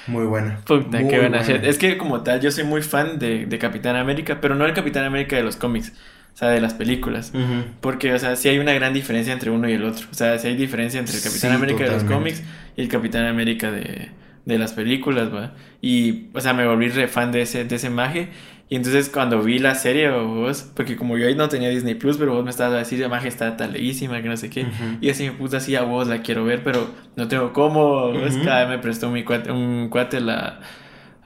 Muy 0.07 0.24
buena. 0.24 0.61
Puta, 0.64 0.99
Muy 0.99 1.09
qué 1.11 1.18
buena 1.18 1.43
buena. 1.43 1.68
Es 1.68 1.78
que 1.78 1.97
como 1.97 2.22
tal, 2.22 2.41
yo 2.41 2.51
soy 2.51 2.64
muy 2.64 2.82
fan 2.82 3.18
de, 3.18 3.47
de 3.47 3.59
Capitán 3.59 3.97
América, 3.97 4.41
pero 4.41 4.55
no 4.55 4.66
el 4.66 4.74
Capitán 4.74 5.05
América 5.05 5.36
de 5.36 5.43
los 5.43 5.57
cómics, 5.57 5.93
o 6.35 6.37
sea, 6.37 6.49
de 6.49 6.61
las 6.61 6.74
películas. 6.74 7.33
Ujú. 7.35 7.64
Porque, 7.80 8.12
o 8.14 8.18
sea, 8.18 8.37
sí 8.37 8.49
hay 8.49 8.59
una 8.59 8.72
gran 8.72 8.93
diferencia 8.95 9.33
entre 9.33 9.51
uno 9.51 9.68
y 9.68 9.72
el 9.74 9.85
otro. 9.85 10.07
O 10.11 10.14
sea, 10.14 10.39
sí 10.39 10.49
hay 10.49 10.57
diferencia 10.57 10.99
entre 11.01 11.16
el 11.16 11.22
Capitán 11.22 11.51
Sí, 11.51 11.57
América 11.57 11.85
de 11.85 11.91
los 11.91 12.03
totalmente. 12.03 12.41
cómics 12.41 12.43
y 12.76 12.83
el 12.83 12.89
Capitán 12.89 13.26
América 13.26 13.70
de, 13.70 14.09
de 14.47 14.59
las 14.59 14.72
películas, 14.72 15.33
¿va? 15.33 15.53
Y, 15.80 16.28
o 16.35 16.41
sea, 16.41 16.55
me 16.55 16.66
volví 16.66 16.89
re 16.89 17.07
fan 17.09 17.33
de 17.33 17.43
ese, 17.43 17.64
de 17.64 17.76
ese 17.76 17.91
maje. 17.91 18.28
Y 18.70 18.76
entonces 18.76 19.11
cuando 19.11 19.43
vi 19.43 19.59
la 19.59 19.74
serie, 19.74 20.09
vos, 20.11 20.70
porque 20.74 20.97
como 20.97 21.18
yo 21.18 21.26
ahí 21.26 21.35
no 21.35 21.51
tenía 21.51 21.68
Disney 21.68 21.95
Plus, 21.95 22.16
pero 22.16 22.33
vos 22.33 22.43
me 22.43 22.49
estabas 22.49 22.74
a 22.74 22.78
decir, 22.78 22.99
la 23.01 23.11
maje 23.11 23.28
está 23.28 23.55
taleísima, 23.59 24.22
que 24.22 24.28
no 24.30 24.37
sé 24.39 24.49
qué. 24.49 24.62
Ujú. 24.62 24.97
Y 25.03 25.11
así 25.11 25.24
me 25.24 25.33
puse 25.33 25.59
así 25.59 25.76
a 25.76 25.83
vos, 25.83 26.09
la 26.09 26.22
quiero 26.22 26.47
ver, 26.47 26.62
pero 26.64 26.91
no 27.14 27.28
tengo 27.28 27.53
cómo. 27.53 28.11
vos. 28.12 28.35
Ujú. 28.35 28.45
Cada 28.45 28.61
vez 28.61 28.68
me 28.70 28.78
prestó 28.78 29.11
mi 29.11 29.24
cuate, 29.24 29.53
un 29.53 29.91
cuate 29.91 30.22
la, 30.22 30.61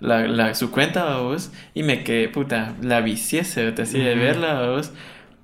la, 0.00 0.26
la- 0.26 0.54
su 0.54 0.70
cuenta, 0.70 1.18
vos. 1.18 1.50
Y 1.74 1.82
me 1.82 2.04
quedé, 2.04 2.28
puta, 2.28 2.74
la 2.82 3.00
vicié, 3.00 3.44
se 3.44 3.72
te 3.72 3.82
así 3.82 3.98
de 3.98 4.14
Ujú. 4.14 4.20
verla, 4.20 4.68
vos. 4.70 4.92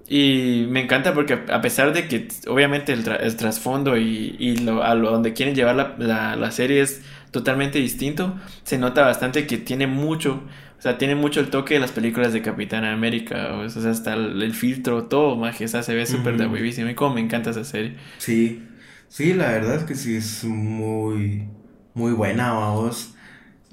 Y 0.09 0.67
me 0.69 0.83
encanta 0.83 1.15
porque 1.15 1.35
a 1.49 1.61
pesar 1.63 1.93
de 1.95 2.09
que 2.09 2.29
obviamente 2.49 2.93
el, 2.93 3.05
tra- 3.05 3.19
el 3.21 3.37
trasfondo 3.37 3.97
y, 3.97 4.37
y 4.39 4.57
lo, 4.59 4.83
a 4.83 4.95
lo 4.95 5.11
donde 5.11 5.33
quieren 5.33 5.55
llevar 5.55 5.77
la, 5.77 5.95
la, 5.99 6.37
la 6.37 6.51
serie 6.51 6.83
es 6.83 7.03
totalmente 7.31 7.79
distinto, 7.79 8.37
se 8.65 8.77
nota 8.79 9.03
bastante 9.07 9.47
que 9.47 9.57
tiene 9.59 9.87
mucho, 9.87 10.43
o 10.79 10.83
sea, 10.83 10.99
tiene 10.99 11.15
mucho 11.15 11.41
el 11.41 11.49
toque 11.49 11.75
de 11.75 11.81
las 11.81 11.93
películas 11.93 12.33
de 12.35 12.43
Capitán 12.43 12.85
América, 12.85 13.55
o 13.55 13.69
sea, 13.71 13.91
hasta 13.91 14.13
el, 14.15 14.43
el 14.43 14.53
filtro, 14.55 15.05
todo, 15.05 15.37
magia, 15.37 15.65
o 15.67 15.69
sea, 15.69 15.83
se 15.83 15.95
ve 15.95 16.05
súper 16.05 16.37
de 16.37 16.47
Ujú. 16.47 16.55
huevísimo 16.55 16.91
y 16.91 16.95
como 16.95 17.15
me 17.15 17.21
encanta 17.23 17.51
esa 17.51 17.65
serie. 17.65 17.95
Sí, 18.17 18.69
sí, 19.09 19.35
la 19.35 19.51
verdad 19.53 19.77
es 19.77 19.85
que 19.85 19.95
sí 19.95 20.17
es 20.17 20.45
muy, 20.45 21.49
muy 21.95 22.13
buena, 22.13 22.53
vos. 22.71 23.15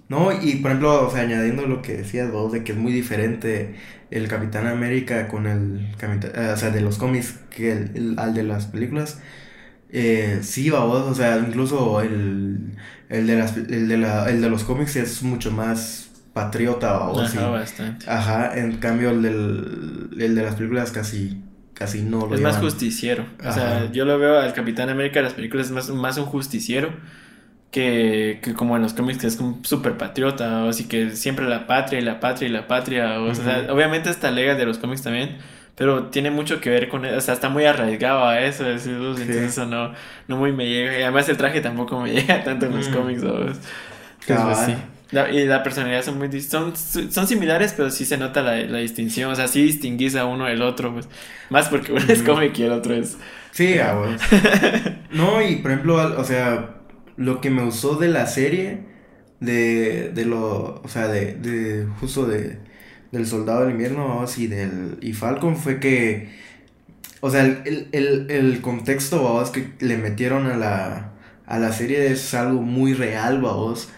No, 0.10 0.32
y 0.32 0.56
por 0.58 0.72
ejemplo, 0.72 1.08
o 1.08 1.12
sea, 1.12 1.22
añadiendo 1.22 1.68
lo 1.68 1.82
que 1.82 1.94
decías 1.98 2.32
vos, 2.32 2.52
de 2.52 2.64
que 2.64 2.72
es 2.74 2.78
muy 2.78 2.92
diferente 2.92 3.76
el 4.12 4.28
Capitán 4.28 4.66
América 4.68 5.28
con 5.28 5.46
el, 5.48 5.88
Capitán- 5.98 6.32
eh, 6.36 6.52
o 6.54 6.58
sea, 6.58 6.72
de 6.72 6.82
los 6.82 6.98
cómics 6.98 7.36
que 7.52 7.72
el, 7.72 7.92
el- 7.96 8.20
al 8.20 8.34
de 8.34 8.44
las 8.44 8.66
películas. 8.68 9.20
Eh, 9.92 10.40
sí, 10.44 10.70
vos, 10.70 11.08
o 11.08 11.16
sea, 11.16 11.38
incluso 11.40 12.02
el, 12.02 12.78
el 13.10 13.28
de 13.28 13.36
las, 13.38 13.58
el 13.58 13.88
de 13.88 13.98
la, 13.98 14.30
el 14.30 14.42
de 14.42 14.50
los 14.50 14.64
cómics 14.64 14.96
es 14.96 15.24
mucho 15.24 15.52
más 15.52 16.12
patriota, 16.34 16.98
Ajá, 16.98 17.50
bastante. 17.50 18.10
Ajá, 18.10 18.58
en 18.60 18.78
cambio 18.78 19.10
el 19.12 19.22
del, 19.24 20.10
el 20.20 20.36
de 20.36 20.44
las 20.44 20.56
películas 20.56 20.92
casi, 20.92 21.42
casi 21.74 22.02
no 22.04 22.28
lo 22.28 22.36
Es 22.36 22.42
más 22.42 22.58
justiciero. 22.58 23.26
O 23.46 23.52
sea, 23.52 23.92
yo 23.92 24.06
lo 24.06 24.20
veo 24.20 24.40
al 24.40 24.54
Capitán 24.54 24.90
América 24.90 25.20
de 25.20 25.24
las 25.24 25.34
películas 25.34 25.68
es 25.68 25.72
más, 25.72 25.90
más 25.90 26.18
un 26.18 26.26
justiciero 26.26 26.92
que, 27.72 28.40
que 28.44 28.54
como 28.54 28.76
en 28.76 28.82
los 28.82 28.94
cómics 28.94 29.20
que 29.20 29.28
es 29.28 29.36
como 29.36 29.60
súper 29.64 29.98
patriota, 29.98 30.64
o 30.64 30.70
así 30.70 30.88
que 30.88 31.12
siempre 31.12 31.48
la 31.48 31.68
patria 31.68 32.00
y 32.00 32.04
la 32.04 32.20
patria 32.20 32.50
y 32.50 32.52
la 32.52 32.68
patria. 32.68 33.20
O, 33.22 33.34
sea, 33.36 33.62
Ujú. 33.66 33.74
obviamente 33.74 34.10
está 34.10 34.32
lega 34.32 34.56
de 34.56 34.66
los 34.66 34.78
cómics 34.80 35.04
también, 35.04 35.38
pero 35.76 36.06
tiene 36.08 36.32
mucho 36.32 36.60
que 36.62 36.70
ver 36.70 36.90
con 36.90 37.06
o 37.06 37.22
sea, 37.22 37.34
está 37.36 37.50
muy 37.50 37.66
arraigado 37.66 38.26
a 38.26 38.40
eso, 38.42 38.68
es- 38.70 38.82
es- 38.82 38.88
entonces 38.88 39.28
Sí. 39.28 39.44
eso 39.46 39.66
no, 39.66 39.94
no 40.28 40.38
muy 40.38 40.52
me 40.52 40.68
llega. 40.68 40.98
Y 41.00 41.04
además 41.04 41.30
el 41.30 41.38
traje 41.38 41.62
tampoco 41.62 42.00
me 42.02 42.12
llega 42.14 42.44
tanto 42.44 42.66
en 42.66 42.76
los 42.76 42.90
Mm. 42.90 42.94
cómics, 42.94 43.22
¿sabes? 43.22 43.60
Cabal. 44.26 44.54
pues, 44.56 44.66
sí. 44.66 44.74
La- 45.12 45.32
y 45.32 45.46
la 45.48 45.64
personalidad 45.64 46.04
son 46.04 46.20
muy 46.20 46.42
son, 46.42 46.74
son 46.76 47.28
similares, 47.28 47.74
pero 47.76 47.90
sí 47.90 48.06
se 48.06 48.18
nota 48.18 48.44
la, 48.44 48.58
la 48.58 48.78
distinción. 48.80 49.32
O 49.32 49.36
sea, 49.36 49.48
sí 49.48 49.64
distinguís 49.64 50.16
a 50.16 50.26
uno 50.26 50.46
del 50.46 50.62
otro, 50.62 50.94
pues. 50.94 51.08
Más 51.50 51.68
porque 51.70 51.94
uno 51.94 52.04
es 52.08 52.22
cómic 52.22 52.58
y 52.60 52.64
el 52.64 52.72
otro 52.74 52.94
es. 52.94 53.18
Sí, 53.52 53.78
ah, 53.80 53.94
bueno. 53.96 54.18
No, 55.12 55.42
y 55.42 55.56
por 55.58 55.72
ejemplo, 55.72 55.96
o 56.20 56.24
sea, 56.24 56.76
lo 57.20 57.42
que 57.42 57.50
me 57.50 57.66
gustó 57.66 57.96
de 57.96 58.08
la 58.08 58.28
serie, 58.28 58.80
de, 59.42 60.10
de 60.16 60.24
lo, 60.26 60.82
o 60.82 60.88
sea, 60.88 61.10
de, 61.10 61.34
de 61.34 61.86
justo 62.00 62.26
de, 62.26 62.60
del 63.12 63.28
Soldado 63.28 63.62
del 63.62 63.72
Invierno, 63.72 64.24
y 64.38 64.48
del, 64.48 64.98
y 65.02 65.12
Falcon 65.12 65.58
fue 65.58 65.82
que, 65.82 66.30
o 67.20 67.30
sea, 67.30 67.44
el, 67.44 67.90
el, 67.92 68.32
el, 68.32 68.62
contexto, 68.62 69.22
vamos, 69.22 69.50
que 69.52 69.74
le 69.82 69.98
metieron 69.98 70.48
a 70.48 70.56
la, 70.56 71.12
a 71.46 71.60
la 71.60 71.74
serie 71.74 72.10
es 72.10 72.34
algo 72.34 72.62
muy 72.62 72.94
real, 72.94 73.42
vamos. 73.42 73.90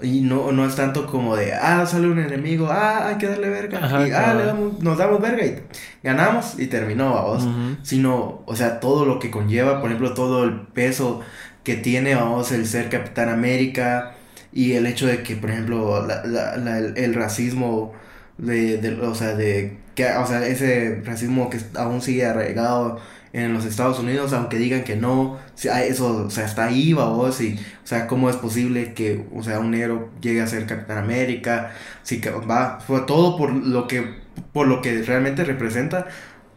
Y 0.00 0.20
no, 0.20 0.52
no 0.52 0.64
es 0.64 0.76
tanto 0.76 1.06
como 1.06 1.34
de, 1.34 1.54
ah, 1.54 1.84
sale 1.86 2.06
un 2.06 2.20
enemigo, 2.20 2.68
ah, 2.70 3.08
hay 3.08 3.16
que 3.16 3.26
darle 3.26 3.48
verga, 3.48 3.84
Ajá, 3.84 4.06
y 4.06 4.12
ah, 4.12 4.34
le 4.34 4.44
damos, 4.44 4.78
nos 4.80 4.96
damos 4.96 5.20
verga 5.20 5.44
y 5.44 5.58
ganamos 6.04 6.56
y 6.56 6.66
terminó, 6.66 7.14
vamos 7.14 7.48
sino, 7.82 8.42
o 8.46 8.54
sea, 8.54 8.78
todo 8.78 9.06
lo 9.06 9.18
que 9.18 9.32
conlleva, 9.32 9.80
por 9.80 9.90
ejemplo, 9.90 10.14
todo 10.14 10.44
el 10.44 10.60
peso 10.60 11.22
que 11.68 11.76
tiene, 11.76 12.14
vamos, 12.14 12.50
el 12.52 12.66
ser 12.66 12.88
Capitán 12.88 13.28
América 13.28 14.14
y 14.52 14.72
el 14.72 14.86
hecho 14.86 15.06
de 15.06 15.22
que, 15.22 15.36
por 15.36 15.50
ejemplo, 15.50 16.06
la, 16.06 16.24
la- 16.24 16.56
la- 16.56 16.78
el, 16.78 16.96
el 16.96 17.14
racismo 17.14 17.92
de, 18.38 18.78
de- 18.78 19.00
o 19.00 19.14
sea, 19.14 19.34
de, 19.36 19.76
que, 19.94 20.06
o 20.12 20.26
sea, 20.26 20.46
ese 20.46 21.02
racismo 21.04 21.50
que 21.50 21.58
aún 21.76 22.00
sigue 22.02 22.24
arraigado 22.26 22.98
en 23.34 23.52
los 23.52 23.64
Estados 23.66 23.98
Unidos, 23.98 24.32
aunque 24.32 24.56
digan 24.58 24.84
que 24.84 24.96
no, 24.96 25.38
eso, 25.62 26.24
o 26.26 26.30
sea, 26.30 26.46
está 26.46 26.64
ahí, 26.64 26.94
vamos, 26.94 27.40
y, 27.42 27.54
o 27.84 27.86
sea, 27.86 28.06
cómo 28.06 28.30
es 28.30 28.36
posible 28.36 28.94
que, 28.94 29.26
o 29.34 29.42
sea, 29.42 29.60
un 29.60 29.70
negro 29.70 30.10
llegue 30.22 30.40
a 30.40 30.46
ser 30.46 30.66
Capitán 30.66 30.98
América, 30.98 31.70
que 32.08 32.30
va, 32.30 32.80
fue 32.80 33.00
todo 33.02 33.36
por 33.36 33.52
lo 33.52 33.86
que, 33.86 34.14
por 34.54 34.66
lo 34.66 34.80
que 34.80 35.02
realmente 35.02 35.44
representa, 35.44 36.06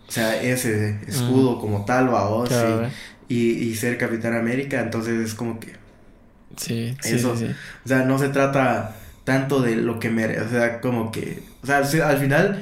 o 0.07 0.11
sea, 0.11 0.41
ese 0.41 0.97
escudo 1.07 1.59
como 1.59 1.85
tal, 1.85 2.07
vamos, 2.09 2.49
Cabal. 2.49 2.89
y, 2.89 2.89
y, 3.31 3.51
y 3.69 3.75
ser 3.75 3.97
Capitán 3.97 4.35
América, 4.35 4.81
entonces 4.81 5.19
es 5.25 5.33
como 5.35 5.59
que, 5.59 5.73
Sí, 6.57 6.95
sí, 7.01 7.15
Eso. 7.15 7.35
sí, 7.37 7.47
sí. 7.47 7.53
o 7.85 7.87
sea, 7.87 8.03
no 8.03 8.19
se 8.19 8.27
trata 8.29 8.95
tanto 9.23 9.61
de 9.61 9.75
lo 9.77 9.99
que 9.99 10.09
merece, 10.09 10.41
o 10.41 10.49
sea, 10.49 10.81
como 10.81 11.11
que, 11.11 11.41
o 11.63 11.65
sea, 11.67 11.77
al 12.07 12.17
final, 12.17 12.61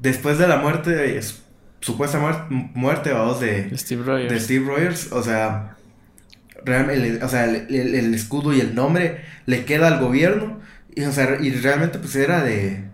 después 0.00 0.38
de 0.38 0.48
la 0.48 0.56
muerte, 0.56 1.16
es- 1.18 1.42
supuesta 1.80 2.18
muer- 2.18 2.48
muerte, 2.74 3.12
vamos, 3.12 3.40
de, 3.40 3.70
Steve 3.76 4.02
Rogers. 4.04 4.32
de 4.32 4.40
Steve 4.40 4.66
Rogers, 4.66 5.12
o 5.12 5.22
sea, 5.22 5.76
realmente, 6.64 7.22
o 7.24 7.28
sea, 7.28 7.44
el, 7.44 7.66
el- 7.74 7.94
el 7.94 8.14
escudo 8.14 8.52
y 8.52 8.60
el 8.60 8.74
nombre 8.74 9.20
le 9.46 9.64
queda 9.64 9.88
al 9.88 10.00
gobierno, 10.00 10.60
y, 10.94 11.02
o 11.04 11.12
sea, 11.12 11.36
y 11.40 11.50
realmente 11.50 11.98
pues 11.98 12.16
era 12.16 12.42
de, 12.42 12.84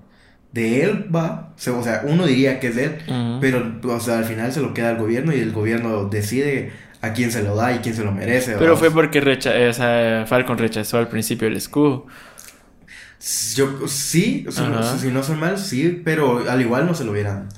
de 0.53 0.83
él, 0.83 1.07
va, 1.15 1.53
o 1.57 1.59
sea, 1.59 1.73
o 1.75 1.83
sea, 1.83 2.03
uno 2.05 2.27
diría 2.27 2.59
que 2.61 2.69
es 2.69 2.77
de 2.77 2.85
él, 2.85 2.99
pero, 3.41 3.79
o 3.85 4.01
sea, 4.01 4.19
al 4.19 4.25
final 4.25 4.53
se 4.53 4.61
lo 4.61 4.75
queda 4.75 4.91
al 4.91 4.97
gobierno 4.99 5.33
y 5.33 5.39
el 5.41 5.53
gobierno 5.53 6.07
decide 6.07 6.73
a 7.03 7.13
quién 7.13 7.31
se 7.33 7.43
lo 7.43 7.55
da 7.57 7.73
y 7.75 7.79
quién 7.81 7.95
se 7.95 8.05
lo 8.05 8.13
merece. 8.13 8.57
Pero 8.59 8.77
vamos. 8.77 8.79
fue 8.79 8.91
porque 8.91 9.21
recha 9.21 9.53
o 9.69 9.73
sea, 9.73 10.25
Falcon 10.27 10.59
rechazó 10.59 10.99
al 10.99 11.09
principio 11.09 11.49
el 11.49 11.57
escudo. 11.57 12.07
Yo, 13.55 13.87
sí, 13.87 14.47
si, 14.49 14.61
no- 14.63 14.79
Ajá. 14.79 14.99
si 14.99 15.09
no 15.09 15.23
son 15.23 15.41
mal, 15.41 15.59
sí, 15.59 16.01
pero 16.05 16.49
al 16.49 16.61
igual 16.61 16.87
no 16.87 16.95
se 16.95 17.05
lo 17.05 17.13
hubieran. 17.13 17.49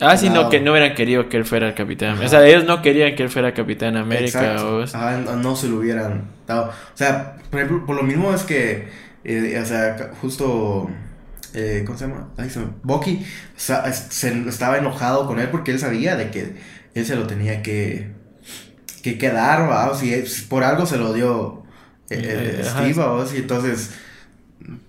Ah, 0.00 0.16
sí, 0.16 0.28
no, 0.30 0.48
que 0.50 0.60
no 0.60 0.72
hubieran 0.72 0.94
querido 0.94 1.28
que 1.28 1.36
él 1.36 1.44
fuera 1.44 1.68
el 1.68 1.74
capitán. 1.74 2.16
Ajá. 2.16 2.24
O 2.24 2.28
sea, 2.28 2.46
ellos 2.46 2.64
no 2.64 2.82
querían 2.82 3.14
que 3.14 3.22
él 3.22 3.28
fuera 3.30 3.54
capitán 3.54 3.96
América. 3.96 4.56
O- 4.64 4.82
Ajá, 4.82 5.18
no, 5.18 5.36
no 5.36 5.56
se 5.56 5.68
lo 5.68 5.76
hubieran 5.78 6.24
dado. 6.46 6.70
O 6.70 6.96
sea, 6.96 7.36
por 7.50 7.60
ejemplo, 7.60 7.86
por 7.86 7.96
lo 7.96 8.02
mismo 8.02 8.34
es 8.34 8.42
que, 8.42 8.88
eh, 9.24 9.58
o 9.62 9.66
sea, 9.66 10.10
justo, 10.20 10.90
eh, 11.54 11.84
¿cómo 11.86 11.96
se 11.98 12.06
llama? 12.08 12.30
Ay, 12.36 12.50
se 12.50 12.60
me- 12.60 12.66
Bucky 12.82 13.24
se, 13.56 13.74
estaba 14.48 14.78
enojado 14.78 15.26
con 15.26 15.38
él 15.40 15.48
porque 15.50 15.70
él 15.70 15.78
sabía 15.78 16.16
de 16.16 16.30
que 16.30 16.56
él 16.94 17.06
se 17.06 17.16
lo 17.16 17.26
tenía 17.26 17.62
que, 17.62 18.10
que 19.02 19.18
quedar, 19.18 19.68
¿va? 19.68 19.90
O 19.90 19.94
si 19.96 20.12
es- 20.14 20.42
por 20.42 20.64
algo 20.64 20.86
se 20.86 20.96
lo 20.98 21.12
dio 21.12 21.62
eh, 22.10 22.16
eh, 22.22 22.56
Eh. 22.60 22.64
Steve, 22.64 22.92
¿va? 22.94 23.12
O 23.12 23.26
entonces, 23.30 23.90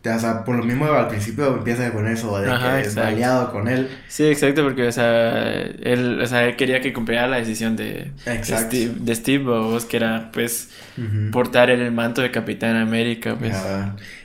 o 0.06 0.20
sea, 0.20 0.44
por 0.44 0.56
lo 0.58 0.64
mismo 0.64 0.86
al 0.86 1.08
principio 1.08 1.48
empieza 1.58 1.92
con 1.92 2.08
eso 2.08 2.40
de 2.40 2.52
Ajá, 2.52 2.82
que 2.82 2.88
es 2.88 2.96
maleado 2.96 3.52
con 3.52 3.68
él. 3.68 3.90
Sí, 4.08 4.26
exacto, 4.26 4.64
porque, 4.64 4.88
o 4.88 4.92
sea, 4.92 5.62
él, 5.62 6.20
o 6.22 6.28
sea, 6.28 6.46
él 6.46 6.56
quería 6.56 6.82
que 6.82 6.94
cumpliera 6.94 7.28
la 7.28 7.38
decisión 7.38 7.76
de, 7.76 8.12
Exacto. 8.26 8.68
Steve, 8.76 8.94
de 9.00 9.16
Steve 9.16 9.46
que 9.90 9.98
era, 9.98 10.30
pues, 10.32 10.70
Ujú. 10.98 11.32
portar 11.32 11.70
el 11.70 11.92
manto 11.92 12.22
de 12.22 12.30
Capitán 12.32 12.76
América, 12.76 13.36
pues. 13.40 13.56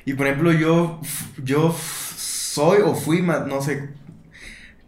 Y 0.05 0.15
por 0.15 0.27
ejemplo, 0.27 0.53
yo, 0.53 1.01
yo 1.43 1.75
soy 2.17 2.79
o 2.85 2.95
fui, 2.95 3.23
no 3.23 3.63
sé 3.63 3.89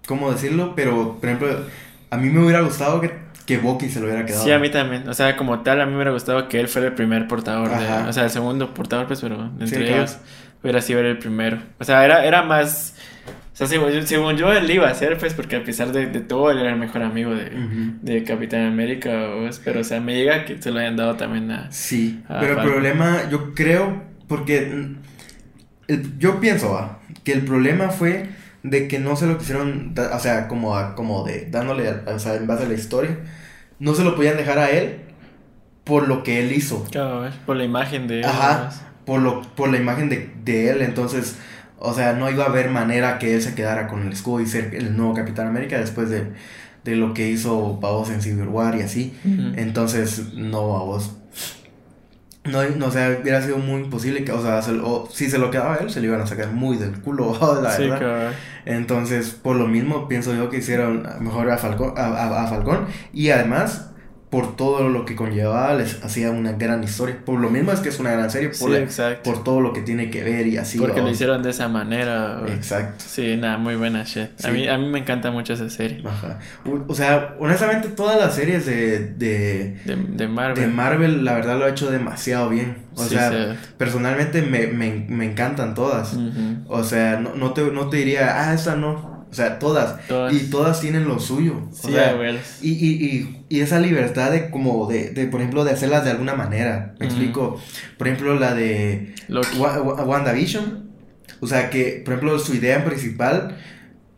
cómo 0.07 0.33
decirlo, 0.33 0.75
pero 0.75 1.17
por 1.21 1.29
ejemplo, 1.29 1.65
a 2.11 2.17
mí 2.17 2.29
me 2.29 2.43
hubiera 2.43 2.61
gustado 2.63 3.01
que, 3.01 3.13
que 3.57 3.59
Bucky 3.59 3.89
se 3.89 4.01
lo 4.01 4.07
hubiera 4.07 4.25
quedado. 4.25 4.45
Sí, 4.45 4.51
a 4.53 4.59
mí 4.59 4.71
también. 4.71 5.09
O 5.09 5.15
sea, 5.15 5.37
como 5.37 5.61
tal, 5.61 5.81
a 5.81 5.85
mí 5.87 5.91
me 5.91 5.97
hubiera 5.97 6.13
gustado 6.13 6.49
que 6.49 6.61
él 6.61 6.69
fuera 6.69 6.89
el 6.89 6.95
primer 6.95 7.27
portador 7.29 7.69
de... 7.71 8.09
O 8.09 8.13
sea, 8.13 8.25
el 8.25 8.31
segundo 8.31 8.73
portador, 8.75 9.07
pues, 9.07 9.21
pero 9.21 9.45
entre 9.59 9.67
Sí, 9.69 9.75
claro. 9.77 9.97
ellos 9.97 10.19
hubiera 10.63 10.81
sido 10.81 11.01
el 11.01 11.19
primero. 11.19 11.59
O 11.79 11.85
sea, 11.85 12.05
era, 12.05 12.25
era 12.25 12.43
más... 12.43 12.95
O 13.53 13.57
sea, 13.61 13.67
según 13.67 13.91
yo, 13.91 14.03
según 14.07 14.37
yo, 14.37 14.51
él 14.53 14.71
iba 14.71 14.89
a 14.89 14.95
ser, 14.95 15.19
pues, 15.19 15.35
porque 15.35 15.57
a 15.57 15.65
pesar 15.65 15.93
de, 15.93 16.07
de 16.07 16.21
todo, 16.21 16.51
él 16.51 16.59
era 16.61 16.71
el 16.71 16.79
mejor 16.79 17.03
amigo 17.03 17.33
de, 17.35 18.25
Capitán 18.25 18.65
América, 18.67 19.33
pues, 19.39 19.61
pero, 19.63 19.81
o 19.81 19.85
sea, 19.85 20.01
me 20.01 20.15
llega 20.15 20.45
que 20.47 20.63
se 20.63 20.71
lo 20.71 20.79
hayan 20.79 20.97
dado 20.97 21.17
también 21.17 21.51
a... 21.51 21.71
Sí, 21.71 22.23
pero 22.27 22.61
el 22.61 22.67
problema, 22.69 23.29
yo 23.31 23.53
creo, 23.55 24.03
porque 24.29 24.97
el- 25.89 26.19
yo 26.19 26.41
pienso 26.41 26.77
ah, 26.79 27.01
que 27.25 27.33
el 27.33 27.43
problema 27.45 27.89
fue 27.91 28.29
de 28.63 28.89
que 28.89 28.99
no 28.99 29.17
se 29.17 29.27
lo 29.27 29.37
quisieron, 29.39 29.95
o 30.13 30.19
sea, 30.19 30.47
como, 30.49 30.77
a- 30.77 30.95
como 30.95 31.25
de 31.25 31.47
dándole, 31.51 31.89
a- 31.89 32.03
o 32.15 32.19
sea, 32.19 32.37
en 32.37 32.47
base 32.47 32.65
a 32.65 32.69
la 32.69 32.75
historia, 32.75 33.19
no 33.81 33.95
se 33.95 34.05
lo 34.05 34.15
podían 34.15 34.37
dejar 34.37 34.59
a 34.59 34.71
él 34.71 35.01
por 35.83 36.07
lo 36.07 36.23
que 36.23 36.39
él 36.39 36.53
hizo. 36.53 36.85
Claro, 36.91 37.29
por 37.45 37.57
la 37.57 37.65
imagen 37.65 38.07
de... 38.07 38.25
Ajá. 38.25 38.69
ellos. 38.69 38.81
por, 39.05 39.21
lo, 39.21 39.43
por 39.43 39.71
la 39.71 39.79
imagen 39.79 40.09
de, 40.09 40.33
de 40.45 40.71
él, 40.71 40.83
entonces, 40.83 41.37
o 41.79 41.93
sea, 41.93 42.13
no 42.13 42.31
iba 42.31 42.45
a 42.45 42.49
haber 42.49 42.71
manera 42.71 43.19
que 43.19 43.35
él 43.35 43.43
se 43.43 43.55
quedara 43.55 43.89
con 43.89 44.07
el 44.07 44.13
escudo 44.13 44.41
y 44.41 44.47
ser 44.47 44.75
el 44.75 44.97
nuevo 44.97 45.15
Capitán 45.15 45.49
América 45.49 45.81
después 45.81 46.11
de, 46.11 46.29
de 46.85 46.97
lo 46.97 47.15
que 47.15 47.29
hizo 47.29 47.81
Pavos 47.81 48.11
en 48.11 48.23
Civil 48.23 48.49
War 48.49 48.77
y 48.77 48.83
así. 48.83 49.15
Entonces, 49.57 50.35
no, 50.35 50.77
a 50.77 50.85
vos. 50.85 51.17
No, 52.45 52.63
no, 52.71 52.87
o 52.87 52.91
sea, 52.91 53.19
hubiera 53.21 53.43
sido 53.43 53.59
muy 53.59 53.83
imposible 53.83 54.25
que, 54.25 54.33
o 54.33 54.41
sea, 54.43 54.63
se 54.63 54.73
lo- 54.73 55.07
si 55.13 55.29
se 55.29 55.37
lo 55.39 55.51
quedaba 55.51 55.75
a 55.75 55.77
él, 55.79 55.91
se 55.91 56.01
lo 56.01 56.07
iban 56.07 56.23
a 56.23 56.27
sacar 56.27 56.49
muy 56.53 56.79
del 56.79 56.93
culo, 57.01 57.37
la 57.63 57.71
Sí, 57.73 57.83
verdad. 57.83 57.99
cabal. 58.01 58.35
Entonces, 58.65 59.31
por 59.31 59.57
lo 59.57 59.67
mismo, 59.67 60.09
pienso 60.09 60.35
yo 60.35 60.49
que 60.49 60.59
hicieron 60.59 61.07
mejor 61.21 61.51
a 61.51 61.59
Falcón, 61.59 61.93
a, 61.99 62.07
a- 62.07 62.45
a 62.45 62.47
Falcón. 62.47 62.87
Y 63.13 63.29
además, 63.31 63.90
por 64.31 64.55
todo 64.57 64.89
lo 64.89 65.05
que 65.05 65.17
conllevaba, 65.17 65.75
les 65.75 66.05
hacía 66.05 66.31
una 66.31 66.53
gran 66.53 66.85
historia. 66.85 67.19
Por 67.25 67.41
lo 67.41 67.51
mismo 67.51 67.73
es 67.73 67.81
que 67.81 67.89
es 67.89 67.99
una 67.99 68.13
gran 68.13 68.31
serie, 68.31 68.51
por, 68.51 68.71
Sí, 68.89 69.01
la- 69.03 69.23
por 69.25 69.43
todo 69.43 69.61
lo 69.61 69.73
que 69.73 69.83
tiene 69.83 70.09
que 70.09 70.23
ver 70.23 70.47
y 70.47 70.57
así. 70.57 70.79
Porque 70.79 71.01
lo 71.03 71.11
hicieron 71.11 71.43
de 71.43 71.51
esa 71.51 71.67
manera. 71.69 72.41
o- 72.43 72.47
Exacto. 72.47 73.05
Sí, 73.09 73.37
nada, 73.37 73.59
muy 73.59 73.75
buena 73.75 74.05
shit. 74.05 74.29
A, 74.45 74.51
mí, 74.53 74.69
a 74.69 74.79
mí 74.79 74.87
me 74.89 75.01
encanta 75.01 75.33
mucho 75.33 75.55
esa 75.55 75.69
serie. 75.69 76.03
Ajá. 76.07 76.39
O, 76.65 76.93
o 76.93 76.95
sea, 76.95 77.35
honestamente, 77.41 77.89
todas 77.89 78.21
las 78.21 78.35
series 78.37 78.67
de, 78.67 79.01
de, 79.15 79.79
De, 79.85 79.97
de 79.97 80.29
Marvel. 80.29 80.65
de 80.65 80.73
Marvel, 80.73 81.25
la 81.25 81.35
verdad, 81.35 81.59
lo 81.59 81.65
ha 81.65 81.69
hecho 81.71 81.91
demasiado 81.91 82.51
bien. 82.51 82.77
O 82.95 83.03
Sí, 83.03 83.11
sea, 83.17 83.57
personalmente 83.79 84.43
me, 84.43 84.69
me, 84.69 85.07
me 85.09 85.25
encantan 85.25 85.75
todas. 85.75 86.17
O 86.69 86.85
sea, 86.85 87.19
no, 87.19 87.35
no, 87.35 87.53
te, 87.53 87.63
no 87.73 87.89
te 87.89 87.97
diría, 87.97 88.49
ah, 88.49 88.55
esta 88.55 88.77
no. 88.77 89.10
O 89.31 89.35
sea, 89.35 89.59
todas. 89.61 90.07
Todas. 90.09 90.33
Y 90.35 90.51
todas 90.51 90.81
tienen 90.81 91.07
lo 91.07 91.21
suyo. 91.21 91.69
O 91.71 91.75
Sí, 91.75 91.93
sea, 91.93 92.11
abuelos. 92.11 92.43
y, 92.63 92.71
y, 92.73 92.89
y, 93.05 93.45
y 93.49 93.61
esa 93.61 93.79
libertad 93.79 94.33
de 94.33 94.51
como 94.51 94.87
de, 94.89 95.11
de, 95.11 95.27
por 95.27 95.41
ejemplo, 95.41 95.63
de 95.65 95.71
hacerlas 95.71 96.05
de 96.05 96.11
alguna 96.11 96.35
manera. 96.35 96.95
Me 96.99 97.07
explico. 97.07 97.61
Por 97.97 98.09
ejemplo, 98.09 98.35
la 98.39 98.55
de. 98.55 99.15
Wa- 99.59 99.81
Wa- 99.83 100.05
WandaVision. 100.05 100.91
O 101.41 101.47
sea, 101.47 101.71
que, 101.71 102.03
por 102.05 102.15
ejemplo, 102.15 102.39
su 102.39 102.55
idea 102.55 102.85
principal 102.85 103.57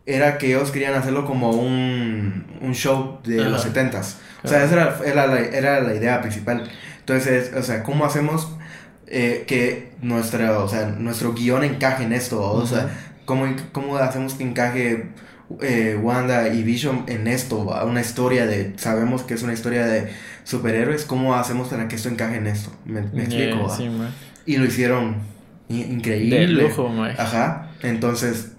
era 0.05 0.37
que 0.37 0.47
ellos 0.47 0.71
querían 0.71 0.95
hacerlo 0.95 1.25
como 1.25 1.51
un, 1.51 2.45
un 2.61 2.73
show 2.75 3.19
de 3.23 3.39
Ajá. 3.41 3.49
los 3.49 3.61
setentas. 3.61 4.17
O 4.43 4.47
sea, 4.47 4.63
esa 4.65 4.73
era, 4.73 4.99
era, 5.05 5.27
la, 5.27 5.39
era 5.39 5.79
la 5.79 5.93
idea 5.95 6.21
principal. 6.21 6.69
Entonces, 6.99 7.51
o 7.55 7.61
sea, 7.63 7.83
¿cómo 7.83 8.03
hacemos 8.03 8.49
eh, 9.07 9.45
que 9.47 9.91
nuestra, 10.01 10.59
o 10.59 10.67
sea, 10.67 10.87
nuestro 10.87 11.33
guion 11.33 11.63
encaje 11.63 12.03
en 12.03 12.13
esto? 12.13 12.41
O 12.41 12.65
sea. 12.65 12.89
¿Cómo, 13.25 13.45
¿cómo 13.71 13.97
hacemos 13.97 14.35
que 14.35 14.43
encaje 14.43 15.09
eh, 15.61 15.99
Wanda 16.01 16.49
y 16.49 16.63
Vision 16.63 17.05
en 17.07 17.27
esto? 17.27 17.65
va? 17.65 17.85
Una 17.85 18.01
historia 18.01 18.45
de, 18.45 18.73
sabemos 18.77 19.23
que 19.23 19.33
es 19.33 19.43
una 19.43 19.53
historia 19.53 19.85
de 19.85 20.11
superhéroes, 20.43 21.05
¿cómo 21.05 21.35
hacemos 21.35 21.69
para 21.69 21.87
que 21.87 21.95
esto 21.95 22.09
encaje 22.09 22.37
en 22.37 22.47
esto? 22.47 22.71
¿Me, 22.85 23.01
me 23.01 23.23
explico? 23.23 23.67
Yeah, 23.67 23.75
sí. 23.75 23.89
Y 24.45 24.57
lo 24.57 24.65
hicieron 24.65 25.17
increíble. 25.69 26.39
De 26.39 26.47
lujo, 26.47 26.89
man. 26.89 27.15
Ajá. 27.17 27.71
Entonces, 27.81 28.51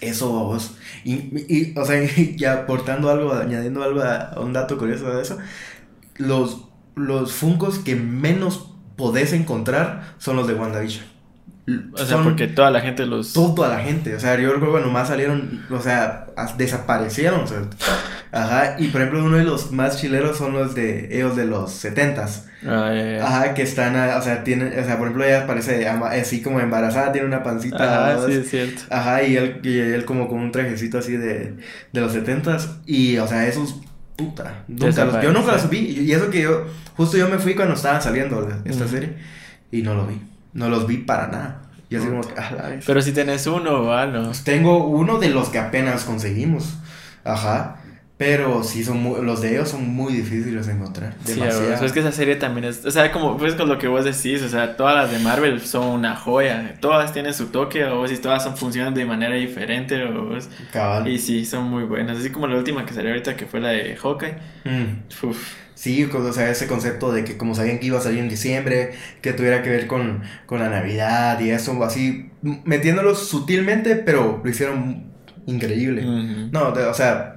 eso 0.00 0.30
vos. 0.30 0.76
Y, 1.04 1.14
y, 1.14 1.74
o 1.76 1.84
sea, 1.84 2.02
y 2.16 2.36
ya 2.36 2.54
aportando 2.54 3.10
algo, 3.10 3.32
añadiendo 3.32 3.82
algo 3.82 4.00
a, 4.02 4.16
a 4.16 4.40
un 4.40 4.52
dato 4.52 4.78
curioso 4.78 5.14
de 5.14 5.22
eso, 5.22 5.38
los, 6.16 6.68
los 6.94 7.32
Funkos 7.32 7.78
que 7.78 7.96
menos 7.96 8.70
podés 8.96 9.32
encontrar 9.32 10.14
son 10.18 10.36
los 10.36 10.46
de 10.46 10.54
WandaVision. 10.54 11.13
O 11.66 11.96
sea, 11.96 12.06
Son 12.06 12.24
porque 12.24 12.46
toda 12.46 12.70
la 12.70 12.82
gente 12.82 13.06
los. 13.06 13.32
toda 13.32 13.70
la 13.70 13.80
gente. 13.80 14.14
O 14.14 14.20
sea, 14.20 14.38
yo 14.38 14.54
creo 14.54 14.74
que 14.74 14.80
nomás 14.80 15.08
salieron, 15.08 15.64
o 15.70 15.80
sea, 15.80 16.26
desaparecieron. 16.58 17.40
o 17.40 17.46
sea, 17.46 17.62
ajá. 18.32 18.76
Y 18.78 18.88
por 18.88 19.00
ejemplo, 19.00 19.24
uno 19.24 19.38
de 19.38 19.44
los 19.44 19.72
más 19.72 19.98
chileros 19.98 20.36
son 20.36 20.52
los 20.52 20.74
de 20.74 21.16
ellos 21.16 21.36
de 21.36 21.46
los 21.46 21.72
setentas. 21.72 22.48
Ah. 22.66 22.92
Ajá, 23.22 23.54
que 23.54 23.62
están, 23.62 23.96
o 23.96 24.22
sea, 24.22 24.44
tienen, 24.44 24.78
o 24.78 24.84
sea, 24.84 24.98
por 24.98 25.06
ejemplo, 25.06 25.24
ella 25.24 25.46
parece 25.46 25.88
así 25.88 26.42
como 26.42 26.60
embarazada, 26.60 27.12
tiene 27.12 27.26
una 27.26 27.42
pancita. 27.42 28.12
Ajá, 28.12 28.26
sí, 28.26 28.32
es 28.32 28.50
cierto. 28.50 28.82
Ajá, 28.90 29.22
y 29.22 29.36
él, 29.36 29.60
y 29.62 29.78
él 29.78 30.04
como 30.04 30.28
con 30.28 30.40
un 30.40 30.52
trajecito 30.52 30.98
así 30.98 31.16
de, 31.16 31.54
de 31.92 32.00
los 32.00 32.12
setentas. 32.12 32.76
Y, 32.84 33.16
o 33.16 33.26
sea, 33.26 33.46
esos, 33.46 33.80
puta, 34.16 34.64
nunca 34.68 35.04
los, 35.06 35.22
yo 35.22 35.32
nunca 35.32 35.52
los 35.52 35.70
vi. 35.70 35.78
Y 35.78 36.12
eso 36.12 36.28
que 36.28 36.42
yo, 36.42 36.66
justo 36.94 37.16
yo 37.16 37.26
me 37.30 37.38
fui 37.38 37.54
cuando 37.54 37.72
estaban 37.74 38.02
saliendo 38.02 38.46
esta 38.66 38.86
serie. 38.86 39.14
Y 39.72 39.80
no 39.80 39.94
lo 39.94 40.06
vi. 40.06 40.20
No 40.54 40.68
los 40.70 40.86
vi 40.86 40.98
para 40.98 41.26
nada. 41.28 41.60
Y 41.90 41.96
así 41.96 42.06
como 42.06 42.22
que, 42.22 42.34
ah, 42.40 42.50
la 42.56 42.68
vez. 42.70 42.84
Pero 42.86 43.02
si 43.02 43.12
tenés 43.12 43.46
uno, 43.46 43.84
¿va? 43.84 44.06
No. 44.06 44.32
Tengo 44.44 44.86
uno 44.86 45.18
de 45.18 45.28
los 45.28 45.50
que 45.50 45.58
apenas 45.58 46.04
conseguimos. 46.04 46.78
Ajá. 47.24 47.76
Pero 48.16 48.62
sí, 48.62 48.84
son 48.84 49.02
muy- 49.02 49.20
los 49.24 49.40
de 49.42 49.50
ellos 49.50 49.68
son 49.68 49.88
muy 49.92 50.12
difíciles 50.12 50.66
de 50.66 50.72
encontrar. 50.74 51.14
Sí, 51.24 51.32
Demasiado. 51.34 51.66
güey, 51.72 51.84
es 51.84 51.92
que 51.92 51.98
esa 52.00 52.12
serie 52.12 52.36
también 52.36 52.64
es, 52.66 52.84
o 52.86 52.90
sea, 52.92 53.10
como 53.10 53.36
pues 53.36 53.54
con 53.54 53.68
lo 53.68 53.76
que 53.76 53.88
vos 53.88 54.04
decís, 54.04 54.40
o 54.42 54.48
sea, 54.48 54.76
todas 54.76 54.94
las 54.94 55.10
de 55.10 55.18
Marvel 55.18 55.60
son 55.60 55.86
una 55.88 56.14
joya, 56.14 56.76
todas 56.80 57.12
tienen 57.12 57.34
su 57.34 57.46
toque, 57.46 57.84
o 57.84 58.06
si 58.06 58.16
todas 58.18 58.44
son, 58.44 58.56
funcionan 58.56 58.94
de 58.94 59.04
manera 59.04 59.34
diferente, 59.34 60.04
o 60.04 60.38
Cabal. 60.72 61.08
y 61.08 61.18
sí, 61.18 61.44
son 61.44 61.64
muy 61.68 61.82
buenas, 61.82 62.18
así 62.18 62.30
como 62.30 62.46
la 62.46 62.56
última 62.56 62.86
que 62.86 62.94
salió 62.94 63.10
ahorita 63.10 63.36
que 63.36 63.46
fue 63.46 63.60
la 63.60 63.70
de 63.70 63.96
Hawkeye, 63.96 64.36
Mm. 64.64 65.26
Uf, 65.26 65.52
Sí, 65.84 66.04
o 66.04 66.32
sea, 66.32 66.50
ese 66.50 66.66
concepto 66.66 67.12
de 67.12 67.24
que 67.24 67.36
como 67.36 67.54
sabían 67.54 67.78
que 67.78 67.84
iba 67.86 67.98
a 67.98 68.00
salir 68.00 68.20
en 68.20 68.28
diciembre, 68.30 68.92
que 69.20 69.34
tuviera 69.34 69.62
que 69.62 69.68
ver 69.68 69.86
con, 69.86 70.22
con 70.46 70.60
la 70.60 70.70
Navidad 70.70 71.38
y 71.40 71.50
eso, 71.50 71.84
así, 71.84 72.30
metiéndolo 72.64 73.14
sutilmente, 73.14 73.94
pero 73.96 74.40
lo 74.42 74.50
hicieron 74.50 75.04
increíble. 75.46 76.02
No, 76.52 76.72
de- 76.72 76.84
o 76.86 76.94
sea, 76.94 77.36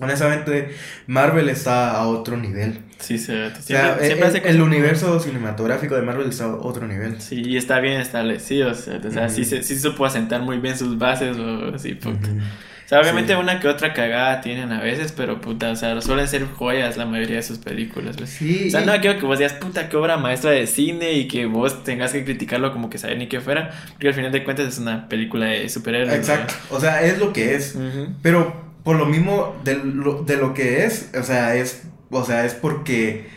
honestamente, 0.00 0.70
Marvel 1.06 1.50
está 1.50 1.90
a 1.92 2.06
otro 2.08 2.38
nivel. 2.38 2.80
sí, 2.98 3.16
O 3.16 3.18
sea, 3.18 3.54
siempre, 3.60 3.90
el, 4.00 4.06
siempre 4.06 4.28
hace 4.28 4.36
el- 4.38 4.42
cosas 4.44 4.54
el 4.56 4.62
muy 4.62 4.66
universo 4.68 5.20
cinematográfico 5.20 5.94
de 5.94 6.02
Marvel 6.02 6.28
está 6.30 6.44
a 6.46 6.56
otro 6.56 6.86
nivel. 6.86 7.20
Sí, 7.20 7.42
y 7.44 7.56
está 7.58 7.80
bien 7.80 8.00
establecido, 8.00 8.70
o 8.70 8.74
sea, 8.74 8.98
o 9.06 9.10
sea, 9.10 9.28
sí, 9.28 9.44
se, 9.44 9.62
sí 9.62 9.78
supo 9.78 10.06
asentar 10.06 10.40
muy 10.40 10.56
bien 10.58 10.78
sus 10.78 10.96
bases, 10.96 11.36
o 11.36 11.74
así, 11.74 11.94
puta. 11.96 12.30
Ujú. 12.30 12.40
O 12.84 12.88
sea, 12.88 13.00
obviamente 13.00 13.32
Sí. 13.32 13.38
una 13.38 13.60
que 13.60 13.68
otra 13.68 13.94
cagada 13.94 14.40
tienen 14.42 14.70
a 14.72 14.80
veces, 14.80 15.12
pero 15.12 15.40
puta, 15.40 15.70
o 15.70 15.76
sea, 15.76 15.98
suelen 16.02 16.28
ser 16.28 16.44
joyas 16.46 16.96
la 16.98 17.06
mayoría 17.06 17.36
de 17.36 17.42
sus 17.42 17.58
películas, 17.58 18.16
pues. 18.18 18.30
Sí, 18.30 18.64
O 18.68 18.70
sea, 18.70 18.82
no 18.82 18.92
quiero 19.00 19.18
que 19.18 19.24
vos 19.26 19.38
digas, 19.38 19.54
puta, 19.54 19.88
qué 19.88 19.96
obra 19.96 20.18
maestra 20.18 20.50
de 20.50 20.66
cine 20.66 21.12
y 21.14 21.26
que 21.26 21.46
vos 21.46 21.82
tengas 21.82 22.12
que 22.12 22.24
criticarlo 22.24 22.72
como 22.72 22.90
que 22.90 22.98
saber 22.98 23.16
ni 23.18 23.26
qué 23.28 23.40
fuera, 23.40 23.70
porque 23.92 24.08
al 24.08 24.14
final 24.14 24.32
de 24.32 24.44
cuentas 24.44 24.68
es 24.68 24.78
una 24.78 25.08
película 25.08 25.46
de 25.46 25.68
superhéroes. 25.68 26.10
¿no? 26.10 26.14
Exacto, 26.16 26.54
o 26.70 26.78
sea, 26.78 27.02
es 27.02 27.18
lo 27.18 27.32
que 27.32 27.54
es. 27.54 27.74
Pero 28.22 28.54
por 28.84 28.96
lo 28.96 29.06
mismo 29.06 29.56
de 29.64 29.76
lo, 29.76 30.22
de 30.22 30.36
lo 30.36 30.52
que 30.52 30.84
es, 30.84 31.10
o 31.18 31.22
sea, 31.22 31.54
es, 31.56 31.84
o 32.10 32.22
sea, 32.24 32.44
es 32.44 32.52
porque, 32.52 33.28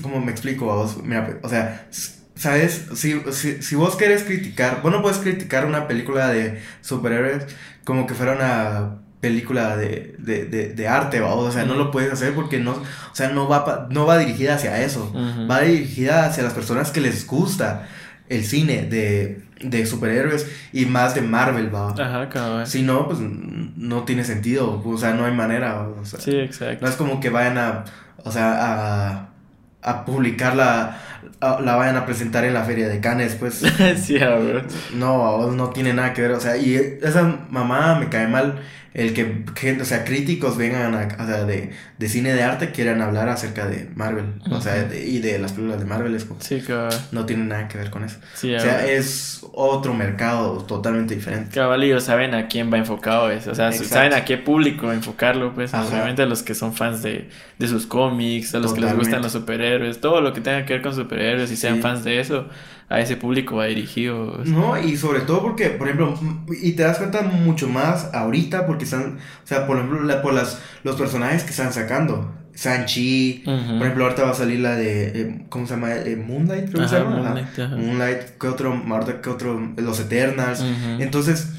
¿cómo 0.00 0.18
me 0.20 0.30
explico 0.32 0.72
a 0.72 0.76
vos? 0.76 0.96
Mira, 1.02 1.38
o 1.42 1.48
sea, 1.50 1.86
¿sabes? 2.38 2.86
Si, 2.94 3.20
si, 3.32 3.62
si 3.62 3.74
vos 3.76 3.96
querés 3.96 4.22
criticar, 4.22 4.80
vos 4.82 4.90
no 4.92 5.02
puedes 5.02 5.18
criticar 5.18 5.66
una 5.66 5.86
película 5.86 6.28
de 6.28 6.62
superhéroes 6.80 7.46
como 7.84 8.06
que 8.06 8.14
fuera 8.14 8.32
una 8.32 8.96
película 9.20 9.76
de, 9.76 10.14
de, 10.18 10.44
de, 10.44 10.68
de 10.74 10.88
arte, 10.88 11.18
¿va? 11.20 11.34
o 11.34 11.50
sea, 11.50 11.64
no 11.64 11.74
lo 11.74 11.90
puedes 11.90 12.12
hacer 12.12 12.34
porque 12.34 12.60
no, 12.60 12.70
o 12.72 13.14
sea, 13.14 13.30
no 13.30 13.48
va, 13.48 13.64
pa- 13.64 13.88
no 13.90 14.06
va 14.06 14.16
dirigida 14.16 14.54
hacia 14.54 14.80
eso, 14.82 15.12
va 15.50 15.60
dirigida 15.62 16.24
hacia 16.26 16.44
las 16.44 16.52
personas 16.52 16.92
que 16.92 17.00
les 17.00 17.26
gusta 17.26 17.88
el 18.28 18.44
cine 18.44 18.82
de, 18.82 19.42
de 19.60 19.86
superhéroes 19.86 20.46
y 20.72 20.84
más 20.86 21.16
de 21.16 21.22
Marvel, 21.22 21.74
¿va? 21.74 21.88
Ajá, 21.98 22.28
cabrón. 22.28 22.66
Si 22.68 22.82
no, 22.82 23.08
pues 23.08 23.18
no 23.20 24.04
tiene 24.04 24.22
sentido, 24.22 24.80
o 24.84 24.98
sea, 24.98 25.14
no 25.14 25.24
hay 25.26 25.32
manera, 25.34 25.80
o 25.88 26.04
sea, 26.04 26.20
Sí, 26.20 26.36
exacto. 26.36 26.84
no 26.84 26.88
es 26.90 26.96
como 26.96 27.18
que 27.18 27.30
vayan 27.30 27.58
a, 27.58 27.84
o 28.18 28.30
sea, 28.30 28.52
a, 28.52 29.28
a 29.82 30.04
publicarla, 30.04 30.84
a- 30.84 30.98
la 31.40 31.76
vayan 31.76 31.96
a 31.96 32.06
presentar 32.06 32.44
en 32.44 32.54
la 32.54 32.64
feria 32.64 32.88
de 32.88 33.00
Cannes, 33.00 33.34
pues, 33.34 33.62
sí, 34.02 34.18
no, 34.94 35.50
no 35.50 35.70
tiene 35.70 35.92
nada 35.92 36.12
que 36.12 36.22
ver, 36.22 36.32
o 36.32 36.40
sea, 36.40 36.56
y 36.56 36.76
esa 37.02 37.22
mamá 37.50 37.98
me 37.98 38.08
cae 38.08 38.26
mal 38.28 38.60
el 38.94 39.12
que, 39.14 39.44
gente, 39.54 39.82
o 39.82 39.84
sea, 39.84 40.04
críticos 40.04 40.56
vengan 40.56 40.94
a, 40.94 41.08
o 41.22 41.26
sea, 41.26 41.44
de, 41.44 41.70
de 41.98 42.08
cine 42.08 42.32
de 42.32 42.42
arte 42.42 42.70
quieran 42.72 43.00
hablar 43.02 43.28
acerca 43.28 43.66
de 43.66 43.88
Marvel, 43.94 44.24
o 44.50 44.60
sea, 44.60 44.74
de- 44.84 45.06
y 45.06 45.18
de 45.20 45.38
las 45.38 45.52
películas 45.52 45.78
de 45.80 45.86
Marvel, 45.86 46.14
es 46.14 46.24
como, 46.24 46.40
Sí, 46.40 46.62
no 47.12 47.26
tiene 47.26 47.44
nada 47.44 47.68
que 47.68 47.78
ver 47.78 47.90
con 47.90 48.04
eso, 48.04 48.18
Sí, 48.34 48.54
o 48.54 48.60
sea, 48.60 48.86
es 48.86 49.44
otro 49.52 49.94
mercado 49.94 50.64
totalmente 50.64 51.14
diferente. 51.14 51.54
Cabalillos 51.54 52.04
saben 52.04 52.34
a 52.34 52.48
quién 52.48 52.72
va 52.72 52.78
enfocado 52.78 53.30
eso, 53.30 53.50
o 53.52 53.54
sea, 53.54 53.68
Exacto. 53.68 53.88
saben 53.94 54.12
a 54.14 54.24
qué 54.24 54.36
público 54.38 54.92
enfocarlo, 54.92 55.54
pues, 55.54 55.74
Ajá. 55.74 55.86
obviamente 55.88 56.22
a 56.22 56.26
los 56.26 56.42
que 56.42 56.54
son 56.54 56.74
fans 56.74 57.02
de, 57.02 57.28
de 57.58 57.68
sus 57.68 57.86
cómics, 57.86 58.54
a 58.54 58.58
los 58.58 58.72
que 58.72 58.80
les 58.80 58.94
gustan 58.96 59.22
los 59.22 59.32
superhéroes, 59.32 60.00
todo 60.00 60.20
lo 60.20 60.32
que 60.32 60.40
tenga 60.40 60.64
que 60.64 60.72
ver 60.74 60.82
con 60.82 60.94
superhéroes 60.94 61.50
y 61.52 61.56
sean 61.56 61.76
Sí. 61.76 61.82
fans 61.82 62.04
de 62.04 62.20
eso, 62.20 62.48
a 62.90 63.00
ese 63.00 63.16
público 63.16 63.56
va 63.56 63.66
dirigido. 63.66 64.32
o 64.40 64.44
sea. 64.44 64.52
No, 64.54 64.78
y 64.82 64.96
sobre 64.96 65.20
todo 65.20 65.42
porque, 65.42 65.70
por 65.70 65.88
ejemplo, 65.88 66.18
y 66.62 66.72
te 66.72 66.82
das 66.84 66.98
cuenta 66.98 67.22
mucho 67.22 67.68
más 67.68 68.10
ahorita 68.14 68.66
porque 68.66 68.84
están, 68.84 69.18
o 69.44 69.46
sea, 69.46 69.66
por 69.66 69.76
ejemplo, 69.76 70.02
la- 70.04 70.22
por 70.22 70.32
las, 70.34 70.60
los 70.84 70.96
personajes 70.96 71.44
que 71.44 71.50
están 71.50 71.72
sacando. 71.72 72.34
Sanchi, 72.54 73.42
por 73.44 73.54
ejemplo, 73.54 74.04
ahorita 74.04 74.24
va 74.24 74.30
a 74.30 74.34
salir 74.34 74.58
la 74.60 74.74
de, 74.74 75.06
eh, 75.20 75.44
¿cómo 75.48 75.66
se 75.66 75.74
llama? 75.74 75.94
Eh, 75.94 76.16
Moonlight, 76.16 76.70
creo 76.70 76.82
que 76.82 76.88
se 76.88 76.98
llama. 76.98 77.10
Moonlight, 77.16 77.58
ajá. 77.58 77.76
Moonlight, 77.76 78.20
¿qué 78.40 78.46
otro? 78.48 78.82
Ahorita, 78.90 79.20
¿qué 79.20 79.30
otro? 79.30 79.72
Los 79.76 80.00
Eternals. 80.00 80.64
Entonces, 80.98 81.52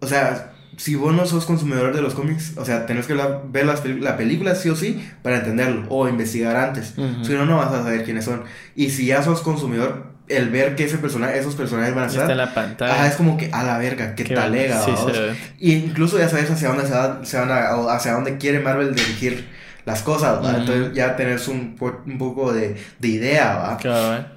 o 0.00 0.06
sea, 0.06 0.52
si 0.78 0.94
vos 0.94 1.12
no 1.14 1.26
sos 1.26 1.44
consumidor 1.44 1.94
de 1.94 2.00
los 2.00 2.14
cómics, 2.14 2.54
o 2.56 2.64
sea, 2.64 2.86
tenés 2.86 3.06
que 3.06 3.14
la- 3.14 3.42
ver 3.52 3.66
las 3.66 3.84
la 3.84 4.16
película 4.16 4.54
sí 4.54 4.70
o 4.70 4.76
sí 4.76 5.04
para 5.22 5.36
entenderlo 5.38 5.84
o 5.90 6.08
investigar 6.08 6.56
antes. 6.56 6.94
Si 7.22 7.32
no, 7.34 7.44
no 7.44 7.58
vas 7.58 7.72
a 7.74 7.82
saber 7.82 8.04
quiénes 8.04 8.24
son. 8.24 8.44
Y 8.74 8.88
si 8.88 9.04
ya 9.06 9.22
sos 9.22 9.42
consumidor, 9.42 10.09
el 10.30 10.48
ver 10.50 10.76
que 10.76 10.84
ese 10.84 10.98
personaje, 10.98 11.38
esos 11.38 11.54
personajes 11.56 11.94
van 11.94 12.04
a 12.04 12.06
Está 12.06 12.20
estar. 12.20 12.30
en 12.32 12.36
la 12.38 12.54
pantalla. 12.54 12.94
Ajá, 12.94 13.06
es 13.08 13.14
como 13.16 13.36
que 13.36 13.50
a 13.52 13.62
la 13.64 13.78
verga, 13.78 14.14
Qué 14.14 14.24
talega, 14.24 14.80
sí, 14.84 14.92
se 14.96 15.12
ve. 15.20 15.34
Y 15.58 15.74
incluso 15.74 16.18
ya 16.18 16.28
sabes 16.28 16.50
hacia 16.50 16.68
dónde 16.68 16.86
se, 16.86 16.92
va- 16.92 17.20
se 17.24 17.38
van 17.38 17.50
a, 17.50 17.92
hacia 17.94 18.12
dónde 18.12 18.38
quiere 18.38 18.60
Marvel 18.60 18.94
dirigir 18.94 19.46
las 19.84 20.02
cosas, 20.02 20.42
¿va? 20.44 20.56
Entonces 20.56 20.92
ya 20.94 21.16
tenés 21.16 21.48
un, 21.48 21.76
po- 21.76 22.02
un 22.06 22.18
poco 22.18 22.52
de, 22.52 22.76
de 22.98 23.08
idea, 23.08 23.54
¿va? 23.56 23.76
Cabal. 23.78 24.32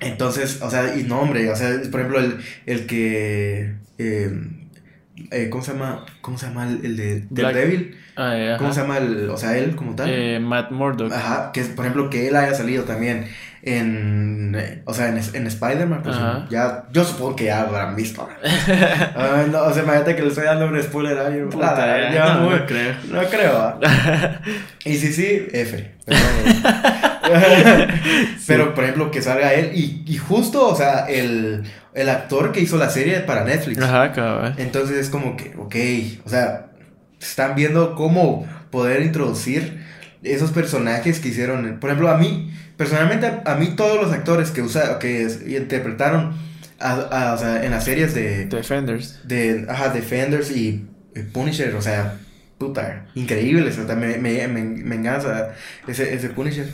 Entonces, 0.00 0.60
o 0.62 0.70
sea, 0.70 0.94
y 0.96 1.02
no, 1.04 1.20
hombre, 1.20 1.50
o 1.50 1.56
sea, 1.56 1.70
por 1.90 2.00
ejemplo, 2.00 2.20
el, 2.20 2.38
el 2.66 2.86
que... 2.86 3.74
eh, 3.98 4.30
eh, 5.30 5.48
¿Cómo 5.50 5.62
se 5.62 5.72
llama? 5.72 6.04
¿Cómo 6.20 6.38
se 6.38 6.46
llama 6.46 6.66
el, 6.68 6.84
el 6.84 6.96
de 6.96 7.24
Black- 7.30 7.54
Daredevil? 7.54 7.96
Ah, 8.16 8.32
eh, 8.36 8.54
¿Cómo 8.58 8.72
se 8.72 8.80
llama 8.82 8.98
el, 8.98 9.30
o 9.30 9.36
sea, 9.36 9.56
él 9.56 9.74
como 9.76 9.94
tal? 9.94 10.08
Eh, 10.10 10.38
Matt 10.40 10.70
Murdock. 10.72 11.12
Ajá, 11.12 11.50
que 11.52 11.62
por 11.64 11.84
ejemplo, 11.84 12.10
que 12.10 12.28
él 12.28 12.36
haya 12.36 12.54
salido 12.54 12.84
también 12.84 13.26
en, 13.62 14.54
eh, 14.58 14.82
o 14.86 14.92
sea, 14.94 15.08
en, 15.08 15.18
en 15.34 15.46
Spider-Man, 15.46 16.00
pues 16.02 16.16
Ajá. 16.16 16.46
ya, 16.50 16.84
yo 16.92 17.04
supongo 17.04 17.36
que 17.36 17.44
ya 17.44 17.62
habrán 17.62 17.94
visto. 17.96 18.28
No, 19.50 19.62
o 19.64 19.72
sea, 19.72 19.82
imagínate 19.82 20.16
que 20.16 20.22
le 20.22 20.28
estoy 20.28 20.44
dando 20.44 20.66
un 20.66 20.82
spoiler 20.82 21.18
a 21.18 21.26
alguien. 21.26 21.48
Puta, 21.48 21.74
Ah, 21.76 22.12
ya 22.12 22.34
no, 22.34 22.40
muy- 22.48 22.58
no 22.58 22.66
creo. 22.66 22.94
No 23.10 23.22
creo. 23.24 23.80
y 24.84 24.94
sí, 24.96 25.12
sí, 25.12 25.46
F. 25.52 25.90
Pero, 26.04 26.18
pero, 28.46 28.74
por 28.74 28.84
ejemplo, 28.84 29.10
que 29.10 29.22
salga 29.22 29.54
él 29.54 29.72
y, 29.74 30.02
y 30.06 30.16
justo, 30.18 30.66
o 30.68 30.74
sea, 30.76 31.06
el, 31.08 31.64
el 31.94 32.08
actor 32.08 32.52
que 32.52 32.60
hizo 32.60 32.76
la 32.76 32.90
serie 32.90 33.20
para 33.20 33.44
Netflix. 33.44 33.78
Ajá. 33.80 34.12
Entonces 34.58 34.96
es 34.96 35.08
como 35.10 35.36
que, 35.36 35.54
ok, 35.56 35.76
o 36.26 36.28
sea, 36.28 36.66
están 37.20 37.54
viendo 37.54 37.94
cómo 37.94 38.46
poder 38.70 39.02
introducir 39.02 39.84
esos 40.22 40.50
personajes 40.52 41.20
que 41.20 41.28
hicieron. 41.28 41.78
Por 41.80 41.90
ejemplo, 41.90 42.10
a 42.10 42.16
mí, 42.18 42.52
personalmente, 42.76 43.26
a, 43.26 43.42
a 43.46 43.54
mí 43.56 43.68
todos 43.76 44.00
los 44.02 44.12
actores 44.12 44.50
que, 44.50 44.62
usa, 44.62 44.98
que 44.98 45.22
es- 45.22 45.40
interpretaron 45.46 46.32
a- 46.78 46.92
a- 47.30 47.34
o 47.34 47.38
sea, 47.38 47.64
en 47.64 47.70
las 47.72 47.84
series 47.84 48.14
de, 48.14 48.46
Defenders. 48.46 49.20
de 49.24 49.66
ajá, 49.68 49.90
Defenders 49.90 50.50
y 50.50 50.86
Punisher, 51.32 51.74
o 51.74 51.82
sea, 51.82 52.14
puta, 52.58 53.06
increíbles, 53.14 53.78
o 53.78 53.86
sea, 53.86 53.96
me, 53.96 54.16
me, 54.18 54.46
me, 54.48 54.62
me 54.62 54.94
enganza 54.96 55.50
ese, 55.88 56.14
ese 56.14 56.28
Punisher. 56.30 56.68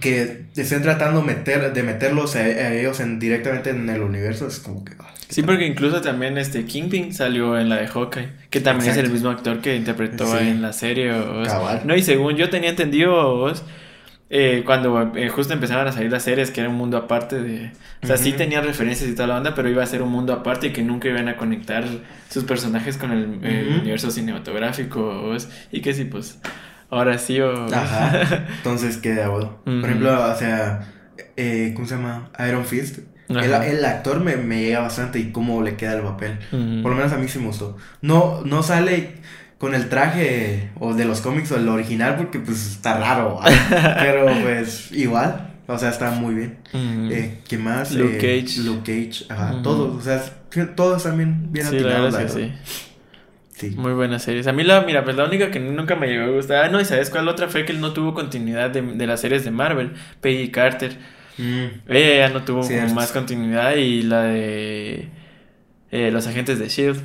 Que 0.00 0.46
estén 0.56 0.82
tratando 0.82 1.22
meter, 1.22 1.72
de 1.72 1.82
meterlos 1.84 2.34
a, 2.34 2.40
a 2.40 2.74
ellos 2.74 2.98
en, 3.00 3.18
directamente 3.20 3.70
en 3.70 3.88
el 3.88 4.02
universo, 4.02 4.48
es 4.48 4.58
como 4.58 4.84
que... 4.84 4.94
ah, 4.98 5.12
Sí, 5.28 5.42
tal. 5.42 5.46
porque 5.46 5.66
incluso 5.66 6.00
también 6.00 6.38
este 6.38 6.64
Kingpin 6.64 7.12
salió 7.14 7.58
en 7.58 7.68
la 7.68 7.76
de 7.76 7.86
Hawkeye, 7.88 8.28
que 8.50 8.60
también 8.60 8.90
es 8.90 8.96
el 8.96 9.10
mismo 9.10 9.30
actor 9.30 9.60
que 9.60 9.76
interpretó 9.76 10.26
Sí. 10.26 10.38
en 10.48 10.60
la 10.62 10.72
serie. 10.72 11.12
Cabal. 11.46 11.82
No, 11.84 11.94
y 11.96 12.02
según 12.02 12.36
yo 12.36 12.48
tenía 12.50 12.70
entendido, 12.70 13.36
vos, 13.36 13.64
eh, 14.28 14.62
cuando 14.66 15.12
eh, 15.16 15.28
justo 15.28 15.52
empezaban 15.52 15.86
a 15.86 15.92
salir 15.92 16.10
las 16.10 16.24
series, 16.24 16.50
que 16.50 16.60
era 16.60 16.68
un 16.70 16.76
mundo 16.76 16.96
aparte 16.96 17.40
de... 17.40 17.70
O 18.02 18.06
sea, 18.08 18.16
sí 18.16 18.32
tenían 18.32 18.64
referencias 18.64 19.08
y 19.08 19.14
toda 19.14 19.28
la 19.28 19.34
banda, 19.34 19.54
pero 19.54 19.68
iba 19.68 19.82
a 19.82 19.86
ser 19.86 20.02
un 20.02 20.10
mundo 20.10 20.32
aparte 20.32 20.68
y 20.68 20.72
que 20.72 20.82
nunca 20.82 21.08
iban 21.08 21.28
a 21.28 21.36
conectar 21.36 21.84
sus 22.28 22.42
personajes 22.44 22.96
con 22.96 23.10
el, 23.12 23.38
el 23.44 23.68
universo 23.80 24.10
cinematográfico. 24.12 25.22
vos, 25.22 25.48
Y 25.72 25.80
que 25.80 25.92
sí, 25.94 26.04
pues, 26.04 26.38
ahora 26.90 27.18
sí 27.18 27.40
o... 27.40 27.66
Ajá. 27.74 28.46
Entonces 28.58 28.96
queda 28.98 29.28
bueno. 29.28 29.58
Ujú. 29.66 29.80
Por 29.80 29.88
ejemplo, 29.90 30.30
o 30.32 30.36
sea, 30.36 30.92
eh, 31.36 31.72
¿cómo 31.74 31.86
se 31.86 31.96
llama? 31.96 32.30
Iron 32.48 32.64
Fist. 32.64 32.98
El, 33.28 33.52
el 33.52 33.84
actor 33.84 34.20
me, 34.20 34.36
me 34.36 34.62
llega 34.62 34.80
bastante 34.80 35.18
y 35.18 35.32
cómo 35.32 35.60
le 35.62 35.74
queda 35.76 35.94
el 35.94 36.02
papel. 36.02 36.38
Por 36.50 36.92
lo 36.92 36.96
menos 36.96 37.12
a 37.12 37.16
mí 37.16 37.26
sí 37.28 37.38
me 37.40 37.46
gustó. 37.46 37.76
No, 38.00 38.42
no 38.44 38.62
sale 38.62 39.14
con 39.58 39.74
el 39.74 39.88
traje 39.88 40.70
o 40.78 40.94
de 40.94 41.06
los 41.06 41.22
cómics 41.22 41.50
o 41.50 41.56
el 41.56 41.68
original 41.68 42.14
porque 42.16 42.38
pues 42.38 42.64
está 42.70 42.98
raro. 42.98 43.40
Pero 43.98 44.26
pues 44.42 44.92
igual. 44.92 45.54
O 45.66 45.76
sea, 45.76 45.88
está 45.88 46.12
muy 46.12 46.34
bien. 46.36 46.58
Eh, 46.72 47.40
¿Qué 47.48 47.58
más? 47.58 47.90
Luke 47.90 48.18
Eh, 48.18 48.42
Cage. 48.44 48.60
Luke 48.60 48.82
Cage. 49.10 49.24
Ajá. 49.28 49.60
Todos. 49.62 49.96
O 49.96 50.00
sea, 50.00 50.22
todos 50.76 51.02
también 51.02 51.48
bien 51.52 51.66
Sí, 51.66 51.80
la 51.80 52.00
verdad 52.02 52.22
es 52.22 52.32
que 52.32 52.40
sí. 52.44 52.52
Sí. 53.56 53.70
Muy 53.70 53.92
buenas 53.92 54.22
series. 54.22 54.46
A 54.46 54.52
mí 54.52 54.62
la, 54.64 54.82
mira, 54.82 55.04
pues 55.04 55.16
la 55.16 55.24
única 55.24 55.50
que 55.50 55.58
nunca 55.60 55.96
me 55.96 56.06
llegó 56.08 56.24
a 56.24 56.28
gustar. 56.28 56.64
Ah, 56.64 56.68
no, 56.68 56.80
y 56.80 56.84
sabes 56.84 57.10
cuál 57.10 57.26
otra 57.28 57.48
fue 57.48 57.64
que 57.64 57.72
él 57.72 57.80
no 57.80 57.92
tuvo 57.92 58.14
continuidad 58.14 58.70
de, 58.70 58.82
de 58.82 59.06
las 59.06 59.20
series 59.20 59.44
de 59.44 59.50
Marvel. 59.50 59.92
Peggy 60.20 60.50
Carter. 60.50 60.96
Mm. 61.38 61.64
Ella 61.88 62.28
ya 62.28 62.28
no 62.30 62.44
tuvo 62.44 62.62
Cierto. 62.62 62.94
más 62.94 63.12
continuidad. 63.12 63.74
Y 63.76 64.02
la 64.02 64.22
de 64.22 65.08
eh, 65.90 66.10
Los 66.10 66.26
Agentes 66.26 66.58
de 66.58 66.68
Shield. 66.68 67.00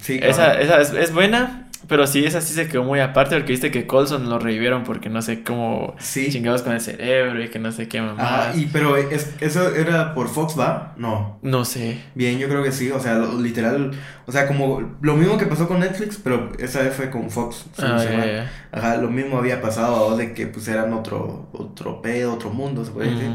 Sí, 0.00 0.18
Esa, 0.22 0.60
esa 0.60 0.80
es, 0.80 0.92
es 0.92 1.12
buena. 1.12 1.67
Pero 1.86 2.06
sí, 2.08 2.24
esa 2.24 2.40
sí 2.40 2.54
se 2.54 2.66
quedó 2.66 2.82
muy 2.82 2.98
aparte. 3.00 3.36
Porque 3.36 3.52
viste 3.52 3.70
que 3.70 3.86
Colson 3.86 4.28
lo 4.28 4.38
revivieron 4.38 4.82
porque 4.82 5.08
no 5.08 5.22
sé 5.22 5.42
cómo 5.44 5.94
Sí. 5.98 6.28
chingados 6.30 6.62
con 6.62 6.72
el 6.72 6.80
cerebro 6.80 7.42
y 7.42 7.48
que 7.48 7.58
no 7.60 7.70
sé 7.70 7.86
qué 7.86 8.00
mamá. 8.00 8.20
Ajá, 8.22 8.56
y, 8.56 8.66
pero 8.66 8.96
es, 8.96 9.34
eso 9.40 9.74
era 9.74 10.12
por 10.14 10.28
Fox, 10.28 10.58
¿va? 10.58 10.94
No. 10.96 11.38
No 11.42 11.64
sé. 11.64 12.00
Bien, 12.16 12.38
yo 12.38 12.48
creo 12.48 12.62
que 12.64 12.72
sí, 12.72 12.90
o 12.90 12.98
sea, 12.98 13.14
lo- 13.14 13.40
literal, 13.40 13.92
o 14.26 14.32
sea, 14.32 14.48
como 14.48 14.96
lo 15.00 15.14
mismo 15.16 15.38
que 15.38 15.46
pasó 15.46 15.68
con 15.68 15.78
Netflix, 15.80 16.18
pero 16.22 16.50
esa 16.58 16.82
vez 16.82 16.94
fue 16.94 17.10
con 17.10 17.30
Fox. 17.30 17.66
si 17.76 17.82
no 17.82 17.88
Ah, 17.88 17.94
mal. 17.96 18.26
ya. 18.26 18.50
Ajá, 18.72 18.96
lo 18.96 19.08
mismo 19.10 19.38
había 19.38 19.60
pasado, 19.62 20.16
de 20.16 20.32
que 20.34 20.46
pues 20.48 20.66
eran 20.68 20.92
otro, 20.92 21.48
otro 21.52 22.02
pedo, 22.02 22.34
otro 22.34 22.50
mundo, 22.50 22.84
se 22.84 22.90
puede 22.90 23.10
decir. 23.10 23.30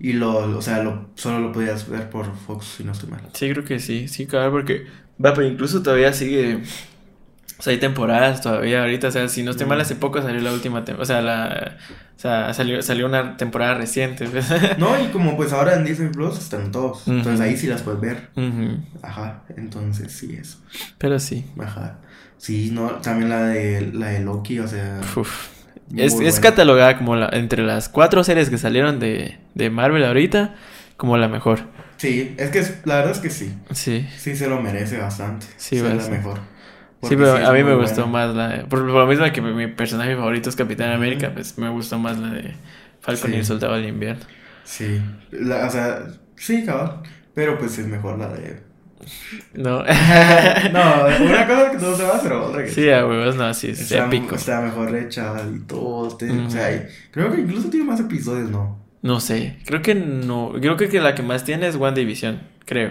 Y 0.00 0.12
lo, 0.12 0.56
o 0.56 0.62
sea, 0.62 0.82
lo, 0.82 1.08
solo 1.16 1.40
lo 1.40 1.52
podías 1.52 1.88
ver 1.88 2.08
por 2.10 2.26
Fox, 2.36 2.66
si 2.76 2.84
no 2.84 2.92
estoy 2.92 3.08
mal. 3.10 3.22
Sí, 3.32 3.50
creo 3.50 3.64
que 3.64 3.80
sí, 3.80 4.06
sí, 4.08 4.26
cabrón, 4.26 4.52
porque 4.52 4.84
va, 5.24 5.32
pero 5.34 5.46
incluso 5.48 5.82
todavía 5.82 6.12
sigue. 6.12 6.60
O 7.58 7.62
sea, 7.62 7.72
hay 7.72 7.78
temporadas 7.80 8.40
todavía 8.40 8.82
ahorita, 8.82 9.08
o 9.08 9.10
sea, 9.10 9.28
si 9.28 9.42
no 9.42 9.50
estoy 9.50 9.66
mal, 9.66 9.78
Mm. 9.78 9.80
hace 9.80 9.96
poco 9.96 10.22
salió 10.22 10.40
la 10.40 10.52
última 10.52 10.84
temporada, 10.84 11.02
o 11.02 11.06
sea, 11.06 11.20
la, 11.22 11.76
o 12.16 12.20
sea, 12.20 12.54
salió, 12.54 12.80
salió 12.82 13.06
una 13.06 13.36
temporada 13.36 13.74
reciente. 13.74 14.26
pues. 14.26 14.46
No, 14.78 15.02
y 15.02 15.08
como 15.08 15.36
pues 15.36 15.52
ahora 15.52 15.74
en 15.74 15.84
Disney 15.84 16.08
Plus 16.10 16.38
están 16.38 16.70
todos, 16.70 17.08
entonces 17.08 17.40
ahí 17.40 17.56
sí 17.56 17.66
las 17.66 17.82
puedes 17.82 18.00
ver. 18.00 18.28
Ajá, 19.02 19.42
entonces 19.56 20.12
sí, 20.12 20.36
eso. 20.40 20.58
Pero 20.98 21.18
sí, 21.18 21.44
Ajá. 21.60 21.98
Sí, 22.36 22.70
no, 22.72 22.86
también 23.02 23.28
la 23.30 23.46
de, 23.48 23.90
la 23.92 24.08
de 24.10 24.20
Loki, 24.20 24.60
o 24.60 24.68
sea... 24.68 25.00
uf. 25.16 25.48
Es, 25.96 26.20
es 26.20 26.38
catalogada 26.38 26.96
como 26.98 27.16
la, 27.16 27.28
entre 27.32 27.64
las 27.64 27.88
cuatro 27.88 28.22
series 28.22 28.50
que 28.50 28.58
salieron 28.58 29.00
de, 29.00 29.38
de 29.54 29.70
Marvel 29.70 30.04
ahorita, 30.04 30.54
como 30.96 31.16
la 31.16 31.26
mejor. 31.28 31.60
Sí, 31.96 32.34
es 32.38 32.50
que 32.50 32.62
la 32.84 32.96
verdad 32.96 33.10
es 33.12 33.18
que 33.18 33.30
sí. 33.30 33.52
Sí. 33.72 34.06
Sí 34.16 34.36
se 34.36 34.48
lo 34.48 34.60
merece 34.62 34.98
bastante. 34.98 35.46
Sí, 35.56 35.76
es 35.76 35.82
la 35.82 36.08
mejor. 36.08 36.38
Sí, 37.02 37.14
pero 37.16 37.36
a 37.46 37.52
mí 37.52 37.62
me 37.62 37.74
gustó 37.76 38.06
más 38.06 38.34
la... 38.34 38.64
Por, 38.68 38.80
por 38.80 38.88
lo 38.90 39.06
mismo 39.06 39.24
que 39.32 39.40
mi 39.40 39.66
personaje 39.68 40.16
favorito 40.16 40.48
es 40.48 40.56
Capitán. 40.56 40.90
América, 40.90 41.30
pues 41.32 41.56
me 41.58 41.68
gustó 41.68 41.98
más 41.98 42.18
la 42.18 42.30
de 42.30 42.54
Falcon 43.00 43.30
Sí. 43.30 43.36
y 43.36 43.38
el 43.40 43.44
Soldado 43.46 43.74
del 43.74 43.86
Invierno. 43.86 44.24
Sí. 44.64 45.00
La- 45.30 45.66
o 45.66 45.70
sea, 45.70 46.00
sí, 46.36 46.64
cabal. 46.64 47.00
Pero 47.34 47.56
pues 47.58 47.78
es 47.78 47.86
mejor 47.86 48.18
la 48.18 48.28
de. 48.28 48.60
No. 49.54 49.78
no, 50.72 51.24
una 51.24 51.46
cosa 51.46 51.70
que 51.70 51.78
todo 51.78 51.96
se 51.96 52.02
va, 52.02 52.20
pero 52.22 52.46
otra 52.46 52.64
que. 52.64 52.70
Sí, 52.70 52.90
a 52.90 53.06
huevos, 53.06 53.36
no, 53.36 53.54
sí, 53.54 53.68
es 53.70 53.80
Está, 53.80 54.06
épico. 54.06 54.34
está 54.34 54.60
mejor 54.60 54.94
hecha 54.96 55.34
y 55.54 55.60
todo. 55.60 56.16
te-. 56.16 56.30
O 56.30 56.50
sea, 56.50 56.74
y- 56.74 56.86
creo 57.12 57.30
que 57.32 57.40
incluso 57.40 57.70
tiene 57.70 57.86
más 57.86 58.00
episodios, 58.00 58.50
¿no? 58.50 58.76
No 59.00 59.20
sé, 59.20 59.56
creo 59.64 59.80
que 59.82 59.94
no, 59.94 60.52
creo 60.60 60.76
que, 60.76 60.88
que 60.88 61.00
la 61.00 61.14
que 61.14 61.22
más 61.22 61.44
tiene 61.44 61.68
es 61.68 61.76
WandaVision, 61.76 62.40
creo, 62.66 62.90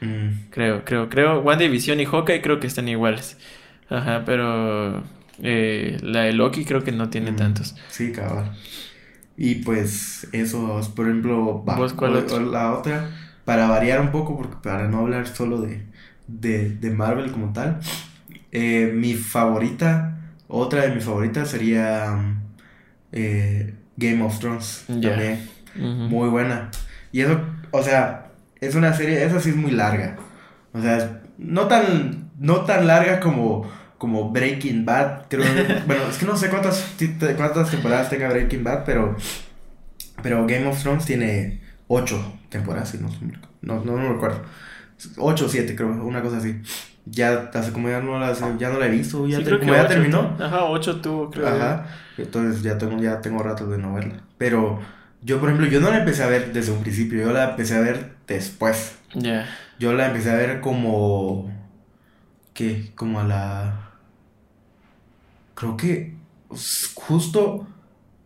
Mm. 0.00 0.50
creo, 0.50 0.84
creo, 0.84 1.08
creo, 1.08 1.40
WandaVision 1.40 2.00
y 2.00 2.04
Hawkeye 2.06 2.42
creo 2.42 2.60
que 2.60 2.66
están 2.66 2.88
iguales, 2.88 3.38
ajá, 3.88 4.24
pero 4.26 5.02
eh, 5.42 5.98
la 6.02 6.22
de 6.22 6.32
Loki 6.32 6.64
creo 6.64 6.82
que 6.84 6.92
no 6.92 7.08
tiene 7.10 7.32
Mm. 7.32 7.36
tantos. 7.36 7.76
Sí, 7.88 8.12
cabal. 8.12 8.52
Y 9.36 9.56
pues 9.56 10.28
eso, 10.32 10.80
por 10.94 11.06
ejemplo, 11.06 11.64
va, 11.64 11.76
¿Vos 11.76 11.92
cuál 11.94 12.16
o- 12.16 12.18
otro? 12.20 12.36
o 12.36 12.40
la 12.40 12.72
otra, 12.72 13.10
para 13.44 13.68
variar 13.68 14.00
un 14.00 14.10
poco, 14.10 14.36
porque 14.36 14.56
para 14.62 14.88
no 14.88 15.00
hablar 15.00 15.26
solo 15.28 15.60
de, 15.60 15.82
de, 16.26 16.70
de 16.70 16.90
Marvel 16.90 17.30
como 17.32 17.52
tal, 17.52 17.80
eh, 18.52 18.92
mi 18.94 19.14
favorita, 19.14 20.18
otra 20.48 20.82
de 20.82 20.94
mis 20.94 21.04
favoritas 21.04 21.50
sería 21.50 22.34
eh, 23.12 23.74
Game 23.96 24.22
of 24.22 24.38
Thrones. 24.40 24.84
Ya. 24.88 25.10
También, 25.10 25.48
muy 25.76 26.28
buena. 26.28 26.70
Y 27.12 27.20
eso, 27.20 27.40
o 27.70 27.82
sea, 27.82 28.25
es 28.60 28.74
una 28.74 28.92
serie, 28.94 29.24
esa 29.24 29.40
sí 29.40 29.50
es 29.50 29.56
muy 29.56 29.70
larga. 29.72 30.16
O 30.72 30.80
sea, 30.80 31.22
no 31.38 31.66
tan, 31.68 32.30
no 32.38 32.62
tan 32.62 32.86
larga 32.86 33.20
como, 33.20 33.70
como 33.98 34.30
Breaking 34.30 34.84
Bad. 34.84 35.26
Creo, 35.28 35.44
bueno, 35.86 36.02
es 36.10 36.18
que 36.18 36.26
no 36.26 36.36
sé 36.36 36.48
cuántas, 36.48 36.94
cuántas 37.36 37.70
temporadas 37.70 38.10
tenga 38.10 38.28
Breaking 38.28 38.64
Bad, 38.64 38.84
pero, 38.84 39.16
pero 40.22 40.46
Game 40.46 40.66
of 40.66 40.80
Thrones 40.82 41.04
tiene 41.04 41.60
ocho 41.88 42.34
temporadas, 42.48 42.90
si 42.90 42.98
no, 42.98 43.08
no, 43.62 43.84
no, 43.84 43.96
no 43.98 44.12
recuerdo. 44.12 44.42
Ocho 45.18 45.46
o 45.46 45.48
siete, 45.48 45.76
creo, 45.76 45.88
una 45.88 46.22
cosa 46.22 46.38
así. 46.38 46.60
Ya, 47.04 47.50
hace 47.54 47.70
como 47.72 47.88
ya 47.88 48.00
no 48.00 48.18
la, 48.18 48.32
ya 48.58 48.68
no 48.70 48.80
la 48.80 48.86
he 48.86 48.90
visto, 48.90 49.28
ya 49.28 49.36
Sí, 49.38 49.44
te- 49.44 49.50
creo 49.50 49.60
que 49.60 49.66
como 49.66 49.76
ya 49.76 49.82
ocho 49.84 49.88
terminó. 49.94 50.36
Ajá, 50.40 50.64
8 50.64 51.00
tuvo, 51.00 51.30
creo. 51.30 51.46
Ajá. 51.46 51.86
Entonces 52.18 52.62
ya 52.62 52.78
tengo, 52.78 53.00
ya 53.00 53.20
tengo 53.20 53.42
ratos 53.42 53.70
de 53.70 53.78
no 53.78 53.94
verla. 53.94 54.22
Pero 54.38 54.80
yo, 55.26 55.40
por 55.40 55.48
ejemplo, 55.50 55.68
yo 55.68 55.80
no 55.80 55.90
la 55.90 55.98
empecé 55.98 56.22
a 56.22 56.28
ver 56.28 56.52
desde 56.52 56.72
un 56.72 56.82
principio, 56.82 57.20
yo 57.26 57.32
la 57.32 57.50
empecé 57.50 57.76
a 57.76 57.80
ver 57.80 58.16
después. 58.26 58.96
Ya. 59.14 59.46
Yo 59.78 59.92
la 59.92 60.06
empecé 60.06 60.30
a 60.30 60.36
ver 60.36 60.60
como... 60.60 61.50
¿Qué? 62.54 62.92
Como 62.94 63.20
a 63.20 63.24
la... 63.24 63.90
Creo 65.54 65.76
que 65.76 66.14
justo 66.94 67.66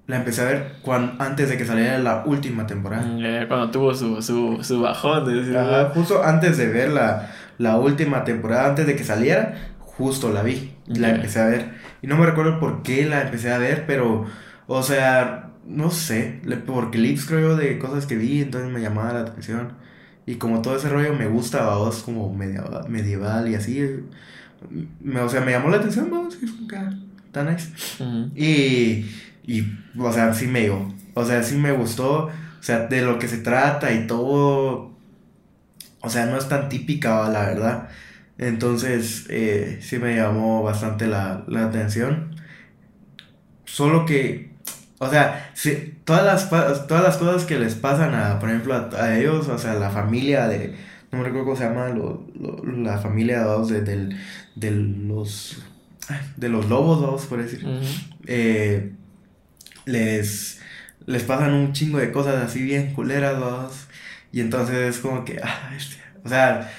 la 0.06 0.16
empecé 0.16 0.42
a 0.42 0.44
ver 0.44 0.76
cuando, 0.82 1.22
antes 1.22 1.48
de 1.48 1.56
que 1.56 1.64
saliera 1.64 1.98
la 1.98 2.24
última 2.26 2.66
temporada. 2.66 3.04
Mm, 3.06 3.24
eh, 3.24 3.44
Cuando 3.48 3.70
tuvo 3.70 3.94
su, 3.94 4.20
su, 4.22 4.58
su 4.62 4.80
bajón. 4.80 5.24
de 5.26 5.34
decir, 5.40 5.56
Ajá, 5.56 5.90
justo 5.94 6.22
antes 6.24 6.56
de 6.58 6.66
ver 6.66 6.90
la, 6.90 7.32
la 7.58 7.78
última 7.78 8.24
temporada, 8.24 8.68
antes 8.68 8.86
de 8.86 8.96
que 8.96 9.04
saliera, 9.04 9.54
justo 9.78 10.32
la 10.32 10.42
vi, 10.42 10.74
la 10.86 11.10
empecé 11.10 11.40
a 11.40 11.46
ver. 11.46 11.70
Y 12.02 12.06
no 12.08 12.16
me 12.16 12.26
recuerdo 12.26 12.58
por 12.58 12.82
qué 12.82 13.06
la 13.06 13.22
empecé 13.22 13.52
a 13.52 13.58
ver, 13.58 13.84
pero, 13.86 14.26
o 14.66 14.82
sea, 14.82 15.49
no 15.70 15.90
sé, 15.90 16.40
por 16.66 16.90
clips 16.90 17.26
creo 17.26 17.40
yo 17.50 17.56
de 17.56 17.78
cosas 17.78 18.06
que 18.06 18.16
vi, 18.16 18.42
entonces 18.42 18.70
me 18.72 18.80
llamaba 18.80 19.12
la 19.14 19.20
atención. 19.22 19.74
Y 20.26 20.36
como 20.36 20.62
todo 20.62 20.76
ese 20.76 20.88
rollo 20.88 21.14
me 21.14 21.28
gusta, 21.28 21.64
vamos, 21.66 22.02
como 22.02 22.32
media- 22.34 22.64
medieval 22.88 23.48
y 23.50 23.54
así, 23.56 23.80
me, 25.00 25.20
o 25.20 25.28
sea, 25.28 25.40
me 25.40 25.52
llamó 25.52 25.70
la 25.70 25.78
atención, 25.78 26.10
vamos, 26.10 26.34
es 26.42 26.50
que, 26.68 26.76
ah, 26.76 26.92
está 27.26 27.44
nice. 27.44 27.70
Y, 28.34 29.06
y, 29.46 29.64
o 29.98 30.12
sea, 30.12 30.34
sí 30.34 30.46
me 30.46 30.62
dio. 30.62 30.94
O 31.14 31.24
sea, 31.24 31.42
sí 31.42 31.56
me 31.56 31.72
gustó. 31.72 32.26
O 32.26 32.62
sea, 32.62 32.86
de 32.86 33.02
lo 33.02 33.18
que 33.18 33.28
se 33.28 33.38
trata 33.38 33.92
y 33.92 34.06
todo. 34.06 34.92
O 36.02 36.08
sea, 36.10 36.26
no 36.26 36.36
es 36.38 36.48
tan 36.48 36.68
típica, 36.68 37.28
la 37.28 37.40
verdad. 37.46 37.88
Entonces, 38.38 39.26
eh, 39.28 39.78
sí 39.82 39.98
me 39.98 40.16
llamó 40.16 40.62
bastante 40.62 41.06
la, 41.06 41.44
la 41.48 41.66
atención. 41.66 42.34
Solo 43.64 44.04
que, 44.06 44.49
o 45.02 45.10
sea, 45.10 45.50
sí, 45.54 45.94
todas, 46.04 46.24
las, 46.24 46.86
todas 46.86 47.02
las 47.02 47.16
cosas 47.16 47.44
que 47.44 47.58
les 47.58 47.74
pasan 47.74 48.14
a, 48.14 48.38
por 48.38 48.48
ejemplo, 48.50 48.74
a, 48.74 48.90
a 49.02 49.18
ellos, 49.18 49.48
o 49.48 49.58
sea, 49.58 49.74
la 49.74 49.90
familia 49.90 50.46
de, 50.46 50.76
no 51.10 51.18
me 51.18 51.24
recuerdo 51.24 51.46
cómo 51.46 51.56
se 51.56 51.64
llama, 51.64 51.88
lo- 51.88 52.26
lo- 52.38 52.62
la 52.82 52.98
familia 52.98 53.42
de, 53.44 53.80
del, 53.82 54.16
de 54.54 54.70
los, 54.70 55.62
de 56.36 56.48
los 56.48 56.68
lobos, 56.68 57.00
vamos, 57.02 57.26
por 57.26 57.42
decir 57.42 57.64
eh, 58.26 58.92
les, 59.86 60.60
les 61.06 61.22
pasan 61.22 61.54
un 61.54 61.72
chingo 61.72 61.98
de 61.98 62.12
cosas 62.12 62.36
así 62.44 62.62
bien 62.62 62.92
culeras, 62.94 63.40
vamos. 63.40 63.86
Y 64.32 64.40
entonces 64.40 64.76
es 64.76 64.98
como 65.00 65.24
que, 65.24 65.40
ah. 65.42 65.70
O 66.24 66.28
sea, 66.28 66.70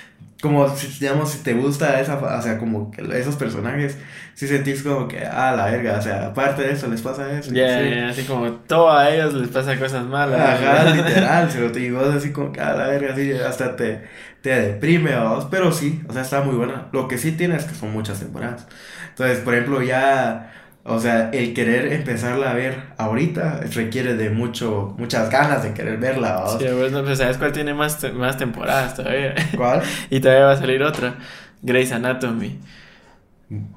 como 0.41 0.67
si, 0.75 0.87
digamos, 0.99 1.29
si 1.31 1.43
te 1.43 1.53
gusta 1.53 1.99
esa, 2.01 2.17
o 2.17 2.41
sea, 2.41 2.57
como 2.57 2.91
esos 3.13 3.35
personajes, 3.37 3.97
si 4.33 4.47
sentís 4.47 4.83
como 4.83 5.07
que, 5.07 5.25
ah, 5.25 5.53
la 5.55 5.65
verga, 5.67 5.97
o 5.99 6.01
sea, 6.01 6.27
aparte 6.27 6.63
de 6.63 6.71
eso 6.73 6.87
les 6.87 7.01
pasa 7.01 7.31
eso. 7.37 7.51
y 7.53 7.55
Ya, 7.55 7.77
así. 7.79 7.89
ya, 7.95 8.09
así 8.09 8.23
como 8.25 8.51
todo 8.51 8.91
a 8.91 9.09
ellos 9.09 9.33
les 9.33 9.49
pasa 9.49 9.77
cosas 9.79 10.05
malas. 10.05 10.61
Ajá, 10.61 10.83
¿no? 10.85 10.95
literal, 10.95 11.51
se 11.51 11.59
lo 11.61 11.71
te 11.71 11.79
digo 11.79 11.99
así 12.01 12.31
como 12.31 12.51
que, 12.51 12.59
ah, 12.61 12.73
la 12.73 12.87
verga, 12.87 13.13
así, 13.13 13.31
hasta 13.33 13.75
te, 13.75 14.03
te 14.41 14.49
deprime, 14.61 15.13
vamos. 15.15 15.47
Pero 15.51 15.71
sí, 15.71 16.01
o 16.07 16.13
sea, 16.13 16.23
está 16.23 16.41
muy 16.41 16.55
buena. 16.55 16.87
Lo 16.91 17.07
que 17.07 17.17
sí 17.17 17.33
tiene 17.33 17.55
es 17.55 17.65
que 17.65 17.75
son 17.75 17.93
muchas 17.93 18.19
temporadas. 18.19 18.67
Entonces, 19.09 19.39
por 19.39 19.53
ejemplo, 19.53 19.81
ya, 19.81 20.53
o 20.83 20.99
sea, 20.99 21.29
el 21.31 21.53
querer 21.53 21.93
empezarla 21.93 22.51
a 22.51 22.53
ver 22.53 22.75
ahorita 22.97 23.61
requiere 23.73 24.15
de 24.15 24.29
mucho, 24.31 24.95
muchas 24.97 25.29
ganas 25.29 25.63
de 25.63 25.73
querer 25.73 25.97
verla. 25.99 26.43
Sí, 26.59 26.65
pues, 26.77 26.91
no, 26.91 27.03
pues, 27.03 27.17
¿sabes 27.19 27.37
cuál 27.37 27.51
tiene 27.51 27.73
más, 27.73 27.99
te- 27.99 28.11
más 28.11 28.37
temporadas 28.37 28.95
todavía? 28.95 29.35
¿Cuál? 29.55 29.81
y 30.09 30.19
todavía 30.19 30.45
va 30.45 30.53
a 30.53 30.57
salir 30.57 30.81
otra. 30.83 31.15
Grey's 31.61 31.91
Anatomy. 31.91 32.59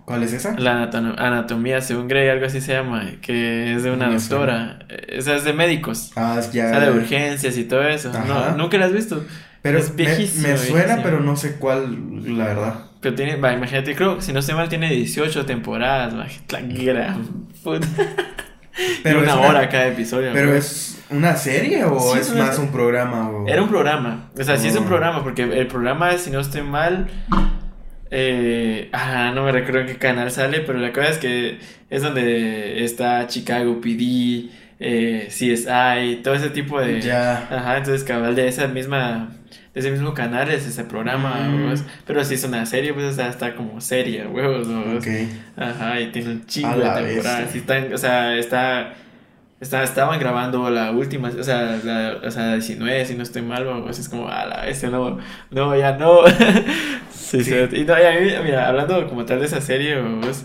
¿Cuál 0.04 0.22
es 0.22 0.32
esa? 0.32 0.54
La 0.58 0.72
anato- 0.88 1.14
anatomía 1.18 1.80
según 1.80 2.06
Grey, 2.06 2.28
algo 2.28 2.46
así 2.46 2.60
se 2.60 2.72
llama, 2.74 3.10
que 3.20 3.74
es 3.74 3.82
de 3.82 3.90
una 3.90 4.06
No 4.06 4.12
doctora. 4.14 4.78
Esa 5.08 5.34
es 5.34 5.42
de 5.44 5.52
médicos. 5.52 6.12
Ah, 6.14 6.36
es 6.38 6.52
ya. 6.52 6.66
O 6.66 6.68
sea, 6.70 6.80
de 6.80 6.90
urgencias 6.92 7.56
y 7.58 7.64
todo 7.64 7.82
eso. 7.82 8.10
Ajá. 8.10 8.24
No, 8.52 8.56
¿Nunca 8.56 8.78
la 8.78 8.86
has 8.86 8.92
visto? 8.92 9.24
Pero 9.62 9.78
es 9.78 9.92
me- 9.94 10.04
me, 10.04 10.14
suena, 10.14 10.16
viejísimo. 10.16 11.02
pero 11.02 11.20
no 11.20 11.34
sé 11.36 11.56
cuál, 11.56 12.36
la 12.38 12.44
verdad. 12.46 12.74
Pero 13.04 13.16
tiene, 13.16 13.36
va, 13.36 13.52
imagínate, 13.52 13.94
creo, 13.94 14.22
si 14.22 14.32
no 14.32 14.38
estoy 14.40 14.54
mal, 14.54 14.70
tiene 14.70 14.90
18 14.90 15.44
temporadas, 15.44 16.16
va, 16.16 16.26
la 16.52 16.60
gran 16.62 17.22
puta. 17.62 17.86
Pero 19.02 19.20
una 19.20 19.38
hora 19.40 19.68
cada 19.68 19.88
episodio. 19.88 20.30
¿Pero 20.32 20.54
es 20.54 21.04
una 21.10 21.36
serie 21.36 21.84
o 21.84 22.00
Sí, 22.00 22.18
es 22.18 22.30
una 22.30 22.46
más 22.46 22.58
un 22.58 22.72
programa? 22.72 23.28
O... 23.28 23.46
Era 23.46 23.60
un 23.62 23.68
programa. 23.68 24.30
O 24.38 24.42
sea, 24.42 24.56
sí 24.56 24.68
es 24.68 24.76
un 24.76 24.84
Oh. 24.84 24.88
programa, 24.88 25.22
porque 25.22 25.42
el 25.42 25.66
programa, 25.66 26.16
si 26.16 26.30
no 26.30 26.40
estoy 26.40 26.62
mal. 26.62 27.08
Eh, 28.10 28.88
ah, 28.94 29.32
no 29.34 29.44
me 29.44 29.52
recuerdo 29.52 29.80
en 29.80 29.86
qué 29.88 29.96
canal 29.96 30.30
sale, 30.30 30.60
pero 30.60 30.78
la 30.78 30.90
cosa 30.92 31.08
es 31.10 31.18
que 31.18 31.58
es 31.90 32.02
donde 32.02 32.84
está 32.84 33.26
Chicago 33.26 33.82
PD, 33.82 34.48
eh, 34.80 35.26
CSI, 35.28 36.22
todo 36.22 36.34
ese 36.34 36.50
tipo 36.50 36.80
de. 36.80 37.00
Ya. 37.00 37.46
Ajá, 37.50 37.78
entonces 37.78 38.04
cabal 38.04 38.34
de 38.34 38.48
esa 38.48 38.66
misma. 38.68 39.30
De 39.72 39.80
ese 39.80 39.90
mismo 39.90 40.14
canal 40.14 40.48
es 40.50 40.66
ese 40.66 40.84
programa, 40.84 41.34
Mm. 41.48 41.54
huevos. 41.64 41.84
Pero 42.06 42.24
si 42.24 42.34
es 42.34 42.44
una 42.44 42.64
serie, 42.64 42.94
pues 42.94 43.06
o 43.06 43.12
sea, 43.12 43.28
está 43.28 43.54
como 43.56 43.80
serie, 43.80 44.24
huevos. 44.28 44.68
huevos. 44.68 44.98
Ok. 44.98 45.08
Ajá, 45.56 46.00
y 46.00 46.12
tiene 46.12 46.30
un 46.30 46.46
chingo 46.46 46.76
de 46.78 46.88
temporadas. 46.90 47.54
están, 47.54 47.92
o 47.92 47.98
sea, 47.98 48.36
está, 48.36 48.92
está, 49.60 49.82
estaban 49.82 50.20
grabando 50.20 50.70
la 50.70 50.92
última, 50.92 51.28
o 51.28 51.42
sea, 51.42 51.76
la, 51.82 52.18
o 52.24 52.30
sea, 52.30 52.52
19, 52.54 53.04
si 53.04 53.16
no 53.16 53.24
estoy 53.24 53.42
mal, 53.42 53.66
o 53.66 53.90
es 53.90 54.08
como, 54.08 54.28
a 54.28 54.46
la 54.46 54.62
bestia, 54.64 54.90
no, 54.90 55.18
no, 55.50 55.76
ya 55.76 55.96
no. 55.96 56.20
sí, 57.10 57.42
Sí. 57.42 57.44
sí. 57.44 57.54
Y 57.80 57.84
no, 57.84 57.98
y 57.98 58.02
a 58.04 58.12
mí, 58.20 58.30
mira, 58.44 58.68
hablando 58.68 59.08
como 59.08 59.24
tal 59.24 59.40
de 59.40 59.46
esa 59.46 59.60
serie, 59.60 60.00
vos, 60.00 60.44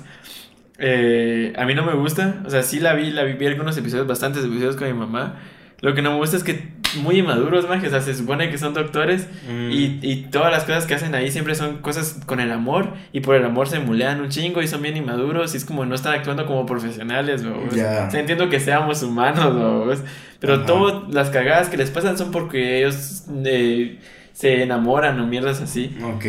eh, 0.79 1.53
a 1.57 1.65
mí 1.65 1.75
no 1.75 1.83
me 1.85 1.93
gusta, 1.93 2.41
o 2.45 2.49
sea, 2.49 2.63
sí 2.63 2.79
la 2.79 2.93
vi, 2.93 3.11
la 3.11 3.23
vi, 3.23 3.33
vi 3.33 3.45
algunos 3.47 3.77
episodios, 3.77 4.07
bastantes 4.07 4.43
episodios 4.45 4.75
con 4.75 4.87
mi 4.87 4.93
mamá. 4.93 5.35
Lo 5.81 5.93
que 5.93 6.01
no 6.01 6.11
me 6.11 6.17
gusta 6.17 6.35
es 6.35 6.43
que 6.43 6.77
muy 7.01 7.19
inmaduros, 7.19 7.69
más, 7.69 7.81
o 7.83 7.89
sea, 7.89 8.01
se 8.01 8.13
supone 8.13 8.49
que 8.49 8.57
son 8.57 8.73
doctores 8.73 9.27
Mm. 9.49 9.71
y, 9.71 9.99
y 10.01 10.15
todas 10.31 10.51
las 10.51 10.63
cosas 10.63 10.85
que 10.85 10.95
hacen 10.95 11.13
ahí 11.15 11.31
siempre 11.31 11.55
son 11.55 11.77
cosas 11.77 12.19
con 12.25 12.39
el 12.39 12.51
amor 12.51 12.93
y 13.13 13.19
por 13.21 13.35
el 13.35 13.45
amor 13.45 13.67
se 13.69 13.79
mulean 13.79 14.19
un 14.19 14.29
chingo 14.29 14.61
y 14.61 14.67
son 14.67 14.81
bien 14.81 14.97
inmaduros 14.97 15.53
y 15.53 15.57
es 15.57 15.63
como 15.65 15.85
no 15.85 15.95
están 15.95 16.15
actuando 16.15 16.45
como 16.47 16.65
profesionales, 16.65 17.43
¿no? 17.43 17.69
Ya. 17.71 18.05
O 18.07 18.11
sea, 18.11 18.19
entiendo 18.19 18.49
que 18.49 18.59
seamos 18.59 19.03
humanos, 19.03 19.53
¿no? 19.55 19.85
Pero 20.39 20.55
Ajá. 20.55 20.65
todas 20.65 21.13
las 21.13 21.29
cagadas 21.29 21.69
que 21.69 21.77
les 21.77 21.91
pasan 21.91 22.17
son 22.17 22.31
porque 22.31 22.79
ellos 22.79 23.23
eh, 23.45 23.99
se 24.33 24.63
enamoran 24.63 25.19
o 25.19 25.27
mierdas 25.27 25.61
así. 25.61 25.95
Ok. 26.03 26.25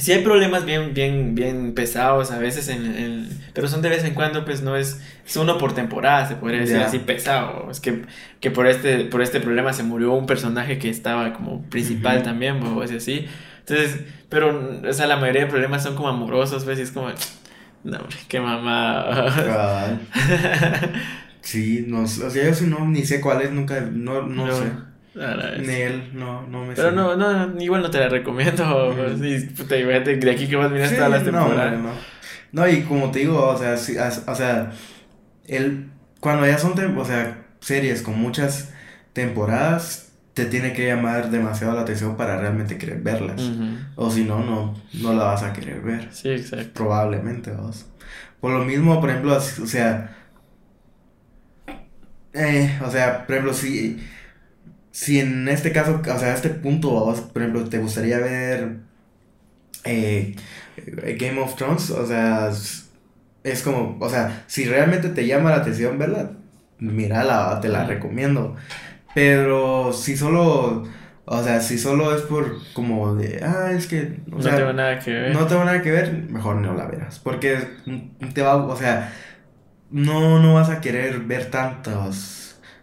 Sí 0.00 0.12
hay 0.12 0.22
problemas 0.24 0.64
bien, 0.64 0.94
bien, 0.94 1.34
bien 1.34 1.74
pesados 1.74 2.30
a 2.30 2.38
veces, 2.38 2.68
en, 2.68 2.86
en- 2.96 3.40
pero 3.54 3.68
son 3.68 3.82
de 3.82 3.90
vez 3.90 4.04
en 4.04 4.14
cuando, 4.14 4.44
pues 4.44 4.62
no 4.62 4.76
es, 4.76 5.00
es 5.26 5.36
uno 5.36 5.58
por 5.58 5.74
temporada, 5.74 6.26
se 6.26 6.36
podría 6.36 6.60
decir 6.60 6.80
así 6.80 6.98
pesado. 7.00 7.68
Es 7.70 7.80
que, 7.80 8.02
que 8.40 8.50
por 8.50 8.66
este, 8.66 9.04
por 9.04 9.20
este 9.22 9.40
problema 9.40 9.72
se 9.72 9.82
murió 9.82 10.12
un 10.12 10.26
personaje 10.26 10.78
que 10.78 10.88
estaba 10.90 11.32
como 11.34 11.62
principal 11.68 12.22
también, 12.22 12.62
o 12.62 12.82
así, 12.82 12.96
así. 12.96 13.26
Entonces, 13.60 14.00
pero, 14.28 14.80
o 14.88 14.92
sea, 14.92 15.06
la 15.06 15.16
mayoría 15.16 15.42
de 15.44 15.50
problemas 15.50 15.82
son 15.82 15.94
como 15.96 16.08
amorosos, 16.08 16.64
pues, 16.64 16.78
y 16.78 16.82
es 16.82 16.92
como, 16.92 17.08
no, 17.84 17.98
hombre, 17.98 18.16
qué 18.28 18.40
mamá. 18.40 19.26
Sí, 21.42 21.84
no, 21.88 22.02
o 22.02 22.06
sea, 22.06 22.28
yo 22.44 22.54
sí 22.54 22.66
no, 22.66 22.86
ni 22.86 23.04
sé 23.04 23.20
cuál 23.20 23.42
es, 23.42 23.50
nunca, 23.50 23.80
no, 23.80 24.22
no, 24.22 24.50
sé. 24.50 24.72
Ni 25.14 25.74
él, 25.74 26.10
no, 26.14 26.46
no 26.46 26.64
me 26.64 26.74
Pero 26.74 26.92
no, 26.92 27.16
no, 27.16 27.60
igual 27.60 27.82
no 27.82 27.90
te 27.90 27.98
la 27.98 28.08
recomiendo. 28.08 28.90
Ujú. 28.90 29.18
sí, 29.22 29.46
puta, 29.56 29.76
imagínate, 29.76 30.16
de 30.16 30.30
aquí 30.30 30.46
que 30.48 30.56
vas 30.56 30.70
miras 30.70 30.90
Sí, 30.90 30.96
todas 30.96 31.10
las 31.10 31.24
temporadas. 31.24 31.78
no. 31.78 31.90
No, 32.52 32.68
y 32.68 32.82
como 32.82 33.10
te 33.10 33.20
digo, 33.20 33.46
o 33.46 33.56
sea, 33.56 33.74
as- 33.74 34.24
o 34.26 34.34
sea, 34.34 34.72
el, 35.46 35.90
cuando 36.20 36.46
ya 36.46 36.58
son, 36.58 36.72
o 36.98 37.04
sea, 37.04 37.44
series 37.60 38.02
con 38.02 38.18
muchas 38.18 38.72
temporadas, 39.12 40.12
te 40.34 40.46
tiene 40.46 40.72
que 40.72 40.86
llamar 40.86 41.30
demasiado 41.30 41.74
la 41.74 41.82
atención 41.82 42.16
para 42.16 42.38
realmente 42.40 42.78
querer 42.78 43.00
verlas. 43.00 43.50
O 43.96 44.10
si 44.10 44.24
no, 44.24 44.40
no, 44.44 44.74
no 44.94 45.12
la 45.12 45.24
vas 45.24 45.42
a 45.42 45.52
querer 45.52 45.80
ver. 45.80 46.08
Sí, 46.12 46.30
exacto. 46.30 46.70
Probablemente, 46.74 47.50
vamos. 47.50 47.86
Por 48.40 48.52
lo 48.52 48.64
mismo, 48.64 49.00
por 49.00 49.10
ejemplo, 49.10 49.36
o 49.36 49.40
sea, 49.40 50.16
eh, 52.32 52.78
o 52.84 52.90
sea, 52.90 53.26
por 53.26 53.34
ejemplo, 53.36 53.54
si, 53.54 54.02
si 54.90 55.20
en 55.20 55.48
este 55.48 55.72
caso, 55.72 56.00
o 56.00 56.18
sea, 56.18 56.32
a 56.32 56.34
este 56.34 56.50
punto, 56.50 56.94
vamos, 56.94 57.20
por 57.20 57.42
ejemplo, 57.42 57.64
te 57.68 57.78
gustaría 57.78 58.18
ver 58.18 58.78
eh, 59.84 60.34
Game 61.18 61.40
of 61.40 61.56
Thrones, 61.56 61.90
o 61.90 62.06
sea, 62.06 62.50
es, 63.44 63.62
como, 63.62 63.96
o 64.00 64.08
sea, 64.08 64.44
si 64.46 64.64
realmente 64.64 65.08
te 65.10 65.26
llama 65.26 65.50
la 65.50 65.56
atención 65.56 65.98
verla, 65.98 66.32
mírala, 66.78 67.58
te 67.60 67.68
la 67.68 67.84
recomiendo. 67.84 68.56
Pero 69.14 69.92
si 69.92 70.16
solo, 70.16 70.84
o 71.24 71.42
sea, 71.42 71.60
si 71.60 71.78
solo 71.78 72.14
es 72.14 72.22
por 72.22 72.56
como 72.72 73.14
de, 73.14 73.40
ah, 73.44 73.72
es 73.72 73.86
que, 73.86 74.20
o 74.30 74.36
no 74.36 74.42
sea, 74.42 74.56
tengo 74.56 74.72
nada 74.72 74.98
que 74.98 75.12
ver. 75.12 75.32
no 75.34 75.46
tengo 75.46 75.64
nada 75.64 75.82
que 75.82 75.90
ver, 75.90 76.12
mejor 76.28 76.56
no 76.56 76.74
la 76.74 76.86
verás. 76.86 77.18
Porque 77.18 77.58
te 78.34 78.42
va, 78.42 78.56
o 78.56 78.76
sea, 78.76 79.12
no, 79.90 80.40
no 80.40 80.54
vas 80.54 80.70
a 80.70 80.80
querer 80.80 81.20
ver 81.20 81.50
tantas 81.50 82.39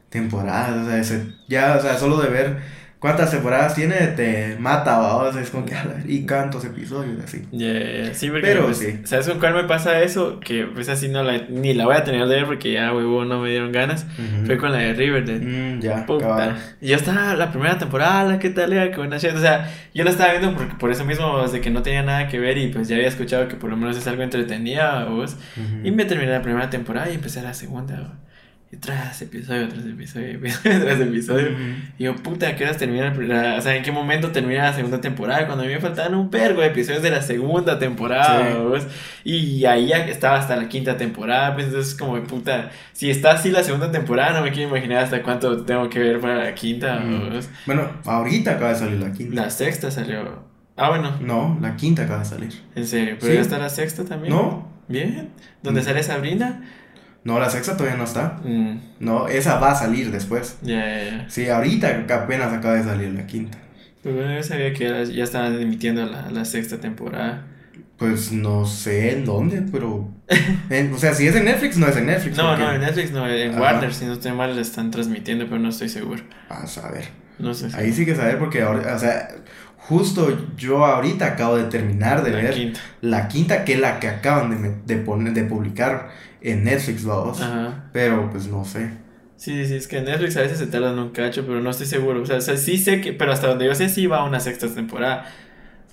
temporadas. 0.10 0.86
O 0.86 0.90
sea, 0.90 1.00
ese- 1.00 1.34
ya, 1.48 1.76
o 1.78 1.82
sea, 1.82 1.98
solo 1.98 2.18
de 2.22 2.30
ver 2.30 2.78
cuántas 3.00 3.30
temporadas 3.30 3.76
tiene 3.76 3.96
te 4.08 4.56
mata, 4.60 4.98
¿va? 4.98 5.16
O 5.18 5.32
sea, 5.32 5.42
es 5.42 5.52
como 5.52 5.66
que, 5.66 5.74
la- 5.74 6.02
y 6.08 6.26
cuántos 6.26 6.66
episodios, 6.66 7.24
así. 7.24 7.44
Yeah, 7.52 7.74
yeah, 8.04 8.14
Sí, 8.14 8.30
porque 8.30 8.48
Pero 8.48 8.66
pues, 8.66 8.78
sí. 8.80 9.00
¿sabes 9.04 9.28
con 9.30 9.38
cuál 9.40 9.54
me 9.54 9.66
pasa 9.66 10.02
eso? 10.02 10.40
Que 10.40 10.66
pues 10.66 10.90
así 10.90 11.08
no 11.08 11.22
la, 11.24 11.38
ni 11.50 11.74
la 11.76 11.86
voy 11.86 11.96
a 11.96 12.04
tener 12.04 12.26
de 12.28 12.36
ver 12.38 12.46
porque 12.46 12.74
ya, 12.74 12.92
huevo, 12.94 13.24
no 13.26 13.40
me 13.42 13.50
dieron 13.52 13.72
ganas. 13.72 14.06
Fue 14.46 14.58
con 14.58 14.72
la 14.72 14.80
de 14.80 14.94
Riverdale. 14.94 15.40
Mm, 15.46 15.80
ya, 15.82 16.06
Puta. 16.08 16.56
yo 16.82 16.96
estaba 16.96 17.36
la 17.36 17.52
primera 17.52 17.78
temporada, 17.78 18.40
¿qué 18.40 18.50
tal? 18.50 18.74
era? 18.74 18.90
Qué 18.90 18.98
buena 18.98 19.18
shit. 19.20 19.36
O 19.36 19.40
sea, 19.40 19.70
yo 19.94 20.04
la 20.04 20.10
estaba 20.10 20.32
viendo 20.32 20.56
porque 20.56 20.74
por 20.80 20.90
eso 20.90 21.06
mismo, 21.06 21.48
de 21.48 21.62
que 21.62 21.70
no 21.70 21.84
tenía 21.84 22.02
nada 22.02 22.28
que 22.28 22.40
ver 22.40 22.58
y 22.58 22.68
pues 22.70 22.88
ya 22.88 22.96
había 22.96 23.08
escuchado 23.10 23.48
que 23.48 23.56
por 23.56 23.70
lo 23.70 23.78
menos 23.78 23.96
es 23.98 24.08
algo 24.08 24.24
entretenida, 24.24 25.06
vos. 25.06 25.38
Y 25.84 25.92
me 25.92 26.06
terminé 26.06 26.32
la 26.32 26.42
primera 26.42 26.70
temporada 26.72 27.12
y 27.12 27.16
empecé 27.16 27.44
la 27.44 27.54
segunda. 27.54 28.14
Y 28.70 28.76
tras 28.78 29.22
episodio, 29.22 29.70
tras 29.70 29.86
episodio, 29.86 30.28
episodio 30.32 30.84
tras 30.84 31.00
episodio. 31.00 31.56
Y 31.98 32.04
yo, 32.04 32.16
puta, 32.16 32.50
¿a 32.50 32.56
qué 32.56 32.66
horas 32.66 32.78
termina 32.78 33.14
la, 33.14 33.56
O 33.56 33.62
sea, 33.62 33.76
¿en 33.78 33.84
qué 33.84 33.94
momento 33.94 34.32
termina 34.32 34.64
la 34.64 34.74
segunda 34.74 35.00
temporada? 35.00 35.46
Cuando 35.46 35.64
a 35.64 35.68
mí 35.68 35.74
me 35.74 35.80
faltaban 35.80 36.16
un 36.16 36.30
pergo 36.30 36.60
de 36.60 36.68
episodios 36.68 37.02
de 37.02 37.10
la 37.10 37.22
segunda 37.22 37.80
temporada, 37.80 38.62
pues. 38.68 38.86
Y 39.24 39.64
ahí 39.64 39.88
ya 39.88 40.06
estaba 40.08 40.38
hasta 40.38 40.58
la 40.58 40.68
quinta 40.68 40.98
temporada, 40.98 41.54
pues 41.54 41.68
entonces 41.68 41.96
como, 41.96 42.22
puta, 42.24 42.72
si 42.92 43.10
está 43.10 43.32
así 43.32 43.52
la 43.52 43.64
segunda 43.64 43.90
temporada, 43.90 44.40
no 44.40 44.46
me 44.46 44.52
quiero 44.52 44.70
imaginar 44.70 45.04
hasta 45.06 45.24
cuánto 45.24 45.64
tengo 45.64 45.90
que 45.90 46.00
ver 46.00 46.20
para 46.20 46.44
la 46.44 46.54
quinta, 46.54 47.02
pues. 47.32 47.50
Bueno, 47.66 47.90
ahorita 48.04 48.52
acaba 48.52 48.72
de 48.72 48.80
salir 48.80 49.00
la 49.00 49.14
quinta. 49.14 49.44
La 49.44 49.50
sexta 49.50 49.92
salió. 49.92 50.44
Ah, 50.76 50.90
bueno. 50.90 51.18
No, 51.22 51.58
la 51.62 51.78
quinta 51.78 52.04
acaba 52.04 52.20
de 52.20 52.26
salir. 52.26 52.54
¿En 52.76 52.86
serio? 52.86 53.16
¿Pero 53.20 53.34
ya 53.34 53.42
está 53.42 53.58
la 53.58 53.70
sexta 53.70 54.04
también? 54.04 54.34
No. 54.34 54.68
Bien. 54.90 55.30
¿Dónde 55.64 55.82
sale 55.84 56.04
Sabrina? 56.04 56.62
No, 57.24 57.40
la 57.40 57.50
sexta 57.50 57.76
todavía 57.76 57.98
no 57.98 58.06
está. 58.06 58.40
Mm. 58.44 58.80
No, 59.00 59.28
esa 59.28 59.60
va 59.60 59.72
a 59.72 59.76
salir 59.76 60.12
después. 60.12 60.58
Ya, 60.62 60.80
ya, 60.80 61.04
ya. 61.04 61.30
Sí, 61.30 61.50
ahorita 61.50 62.06
apenas 62.10 62.54
acaba 62.54 62.76
de 62.76 62.84
salir 62.84 63.10
la 63.14 63.28
quinta. 63.28 63.58
Pues 64.04 64.16
bueno, 64.16 64.34
yo 64.34 64.44
sabía 64.44 64.74
que 64.74 65.06
ya 65.14 65.24
estaban 65.24 65.60
emitiendo 65.62 66.06
la, 66.06 66.32
la 66.32 66.46
sexta 66.46 66.78
temporada. 66.78 67.46
Pues 67.98 68.32
no 68.32 68.66
sé 68.66 69.14
en 69.14 69.26
dónde, 69.26 69.64
pero. 69.72 70.10
o 70.94 70.98
sea, 70.98 71.16
si 71.16 71.28
es 71.28 71.36
en 71.36 71.46
Netflix, 71.46 71.78
no 71.78 71.88
es 71.88 71.98
en 71.98 72.06
Netflix. 72.06 72.38
No, 72.38 72.56
no, 72.56 72.72
en 72.72 72.82
Netflix 72.82 73.12
no, 73.12 73.28
en 73.28 73.60
Warner, 73.60 73.94
si 73.94 74.06
no 74.06 74.14
estoy 74.14 74.34
mal, 74.34 74.56
la 74.56 74.62
están 74.62 74.92
transmitiendo, 74.92 75.46
pero 75.46 75.60
no 75.60 75.70
estoy 75.70 75.90
seguro. 75.90 76.24
A 76.48 76.68
saber. 76.68 77.06
No 77.40 77.54
sé. 77.56 77.70
Ahí 77.76 77.92
sí 77.92 78.06
que 78.06 78.16
saber, 78.16 78.38
porque 78.38 78.62
ahora, 78.62 78.96
o 78.96 79.00
sea, 79.00 79.30
justo 79.88 80.38
yo 80.58 80.86
ahorita 80.86 81.26
acabo 81.26 81.58
de 81.58 81.66
terminar 81.66 82.24
de 82.24 82.32
ver 82.32 82.74
la 83.02 83.28
quinta, 83.28 83.64
que 83.64 83.74
es 83.74 83.80
la 83.80 84.00
que 84.00 84.08
acaban 84.08 84.62
de, 84.62 84.96
de, 84.96 85.02
poner, 85.02 85.34
de 85.34 85.44
publicar 85.44 86.10
en 86.42 86.64
Netflix, 86.66 87.06
vamos. 87.06 87.42
Ajá. 87.42 87.86
Pero 87.94 88.30
pues 88.30 88.48
no 88.48 88.66
sé. 88.66 88.90
Sí, 89.38 89.66
sí, 89.66 89.76
es 89.76 89.88
que 89.88 90.00
en 90.00 90.06
Netflix 90.06 90.36
a 90.38 90.42
veces 90.42 90.58
se 90.58 90.68
tardan 90.68 90.98
un 90.98 91.12
cacho, 91.12 91.46
pero 91.46 91.62
no 91.62 91.70
estoy 91.70 91.86
seguro. 91.86 92.22
O 92.22 92.26
sea, 92.26 92.42
sí 92.42 92.78
sé 92.78 93.02
que, 93.02 93.14
pero 93.14 93.32
hasta 93.32 93.48
donde 93.48 93.66
yo 93.66 93.76
sé, 93.76 93.88
sí 93.88 94.08
va 94.08 94.24
una 94.24 94.40
sexta 94.40 94.68
temporada. 94.68 95.26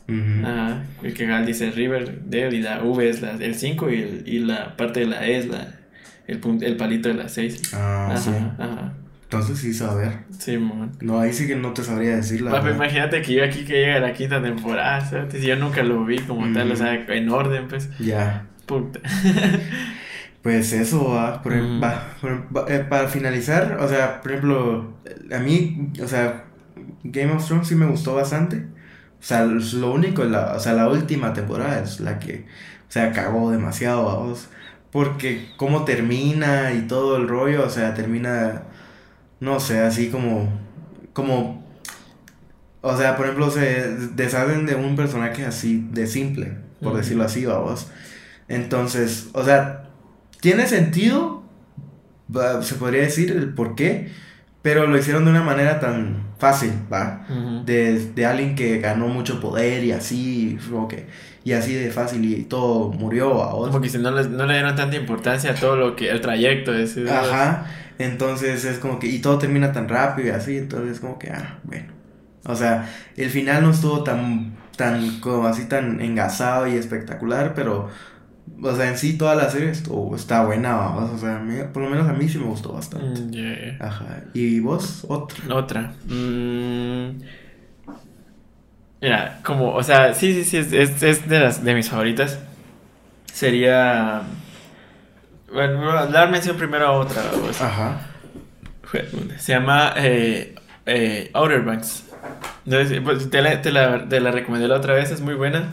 Ajá. 0.08 0.82
El 1.02 1.14
que 1.14 1.26
Gal 1.26 1.46
dice 1.46 1.70
River, 1.70 2.22
y 2.32 2.60
la 2.60 2.82
V 2.82 3.08
es 3.08 3.22
la, 3.22 3.32
el 3.32 3.54
5 3.54 3.90
y, 3.90 4.22
y 4.26 4.38
la 4.40 4.76
parte 4.76 5.00
de 5.00 5.06
la 5.06 5.26
E 5.26 5.38
es 5.38 5.46
la, 5.46 5.74
el, 6.26 6.40
el 6.62 6.76
palito 6.76 7.08
de 7.08 7.14
la 7.14 7.28
6. 7.28 7.74
Ah, 7.74 8.08
ajá, 8.10 8.16
sí. 8.18 8.30
Ajá. 8.58 8.92
Entonces 9.24 9.58
sí 9.58 9.74
saber. 9.74 10.18
Sí, 10.38 10.56
man. 10.58 10.92
No, 11.00 11.18
ahí 11.18 11.32
sí 11.32 11.46
que 11.46 11.56
no 11.56 11.72
te 11.72 11.82
sabría 11.82 12.16
decir 12.16 12.42
la 12.42 12.52
Papi, 12.52 12.70
imagínate 12.70 13.22
que 13.22 13.34
yo 13.34 13.44
aquí 13.44 13.64
que 13.64 13.72
llega 13.72 13.98
la 13.98 14.12
quinta 14.12 14.40
temporada, 14.40 15.00
¿sabes? 15.00 15.32
Si 15.32 15.46
yo 15.46 15.56
nunca 15.56 15.82
lo 15.82 16.04
vi 16.04 16.18
como 16.18 16.52
tal, 16.52 16.70
o 16.70 16.76
sea, 16.76 16.94
en 16.94 17.28
orden, 17.28 17.66
pues. 17.68 17.90
Ya. 17.98 18.46
Puta. 18.66 19.00
Pues 20.44 20.74
eso 20.74 21.08
va, 21.08 21.40
por, 21.40 21.54
mm. 21.54 21.82
eh, 22.68 22.86
para 22.86 23.08
finalizar, 23.08 23.78
o 23.80 23.88
sea, 23.88 24.20
por 24.20 24.30
ejemplo, 24.30 24.92
a 25.34 25.38
mí, 25.38 25.90
o 26.02 26.06
sea, 26.06 26.44
Game 27.02 27.32
of 27.32 27.46
Thrones 27.46 27.66
sí 27.66 27.74
me 27.74 27.86
gustó 27.86 28.14
bastante. 28.14 28.66
O 29.20 29.22
sea, 29.26 29.46
lo 29.46 29.90
único, 29.90 30.22
la, 30.24 30.52
o 30.54 30.60
sea, 30.60 30.74
la 30.74 30.86
última 30.90 31.32
temporada 31.32 31.80
es 31.82 31.98
la 32.00 32.18
que, 32.18 32.44
o 32.86 32.92
sea, 32.92 33.12
cagó 33.12 33.50
demasiado 33.50 34.10
a 34.10 34.16
vos. 34.16 34.50
Porque 34.92 35.48
cómo 35.56 35.86
termina 35.86 36.74
y 36.74 36.82
todo 36.82 37.16
el 37.16 37.26
rollo, 37.26 37.64
o 37.64 37.70
sea, 37.70 37.94
termina, 37.94 38.64
no 39.44 39.60
sé, 39.60 39.80
así 39.80 40.08
como, 40.08 40.48
como, 41.12 41.62
o 42.80 42.96
sea, 42.96 43.14
por 43.14 43.26
ejemplo, 43.26 43.50
se 43.50 43.94
deshacen 44.14 44.64
de 44.64 44.74
un 44.74 44.96
personaje 44.96 45.44
así, 45.44 45.86
de 45.92 46.06
simple, 46.06 46.56
por 46.80 46.96
decirlo 46.96 47.24
así, 47.24 47.44
vos. 47.44 47.88
Entonces, 48.48 49.28
o 49.34 49.44
sea, 49.44 49.90
tiene 50.40 50.66
sentido, 50.66 51.42
se 52.62 52.74
podría 52.76 53.02
decir 53.02 53.32
el 53.32 53.52
por 53.52 53.74
qué, 53.74 54.10
pero 54.62 54.86
lo 54.86 54.96
hicieron 54.96 55.26
de 55.26 55.30
una 55.30 55.42
manera 55.42 55.78
tan 55.78 56.24
fácil, 56.38 56.72
¿va? 56.90 57.26
de, 57.66 58.26
alguien 58.26 58.54
que 58.54 58.78
ganó 58.78 59.08
mucho 59.08 59.40
poder 59.42 59.84
y 59.84 59.92
así, 59.92 60.58
como 60.70 60.88
que, 60.88 61.06
y 61.44 61.52
así 61.52 61.74
de 61.74 61.90
fácil 61.90 62.24
y 62.24 62.44
todo 62.44 62.90
murió 62.90 63.42
a 63.42 63.54
otro. 63.54 63.72
Como 63.72 63.84
que 63.84 63.98
no 63.98 64.10
le, 64.10 64.26
no 64.26 64.46
le 64.46 64.54
dieron 64.54 64.74
tanta 64.74 64.96
importancia 64.96 65.50
a 65.50 65.54
todo 65.54 65.76
lo 65.76 65.96
que, 65.96 66.08
el 66.08 66.22
trayecto 66.22 66.74
ese. 66.74 67.10
Ajá, 67.10 67.66
entonces 67.98 68.64
es 68.64 68.78
como 68.78 68.98
que, 68.98 69.06
y 69.06 69.20
todo 69.20 69.38
termina 69.38 69.72
tan 69.72 69.88
rápido 69.88 70.28
y 70.28 70.30
así, 70.32 70.56
entonces 70.58 70.92
es 70.92 71.00
como 71.00 71.18
que, 71.18 71.30
ah, 71.30 71.58
bueno. 71.64 71.92
O 72.46 72.54
sea, 72.54 72.90
el 73.16 73.30
final 73.30 73.62
no 73.62 73.70
estuvo 73.70 74.04
tan, 74.04 74.56
tan, 74.76 75.20
como 75.20 75.46
así 75.46 75.66
tan 75.66 76.00
engasado 76.00 76.66
y 76.66 76.74
espectacular, 76.74 77.54
pero 77.54 77.88
o 78.62 78.76
sea, 78.76 78.88
en 78.88 78.98
sí 78.98 79.16
toda 79.16 79.34
la 79.34 79.50
serie 79.50 79.70
está 79.70 80.44
buena, 80.44 80.94
o 80.96 81.18
sea, 81.18 81.42
por 81.72 81.82
lo 81.82 81.90
menos 81.90 82.08
a 82.08 82.12
mí 82.12 82.28
sí 82.28 82.38
me 82.38 82.44
gustó 82.44 82.72
bastante. 82.72 83.20
Mm, 83.20 83.82
Ajá. 83.82 84.24
¿Y 84.32 84.60
vos? 84.60 85.04
Otra. 85.08 85.54
Otra. 85.54 85.92
Mm, 86.06 87.20
mira, 89.00 89.40
como, 89.44 89.74
o 89.74 89.82
sea, 89.82 90.14
sí, 90.14 90.32
sí, 90.32 90.44
sí, 90.44 90.76
es, 90.76 91.02
es, 91.02 91.28
de 91.28 91.40
las 91.40 91.64
de 91.64 91.74
mis 91.74 91.88
favoritas. 91.88 92.38
Sería... 93.32 94.22
Bueno, 95.54 96.06
dar 96.08 96.30
mención 96.30 96.56
primero 96.56 96.86
a 96.86 96.92
otra. 96.92 97.22
Ajá. 97.60 98.10
Se 99.38 99.52
llama 99.52 99.94
eh, 99.96 100.54
eh, 100.84 101.30
Outer 101.32 101.62
Banks. 101.62 102.04
Pues, 102.66 103.30
te, 103.30 103.40
la, 103.40 103.62
te, 103.62 103.72
la, 103.72 104.08
te 104.08 104.20
la 104.20 104.30
recomendé 104.30 104.68
la 104.68 104.76
otra 104.76 104.94
vez, 104.94 105.10
es 105.10 105.20
muy 105.20 105.34
buena 105.34 105.72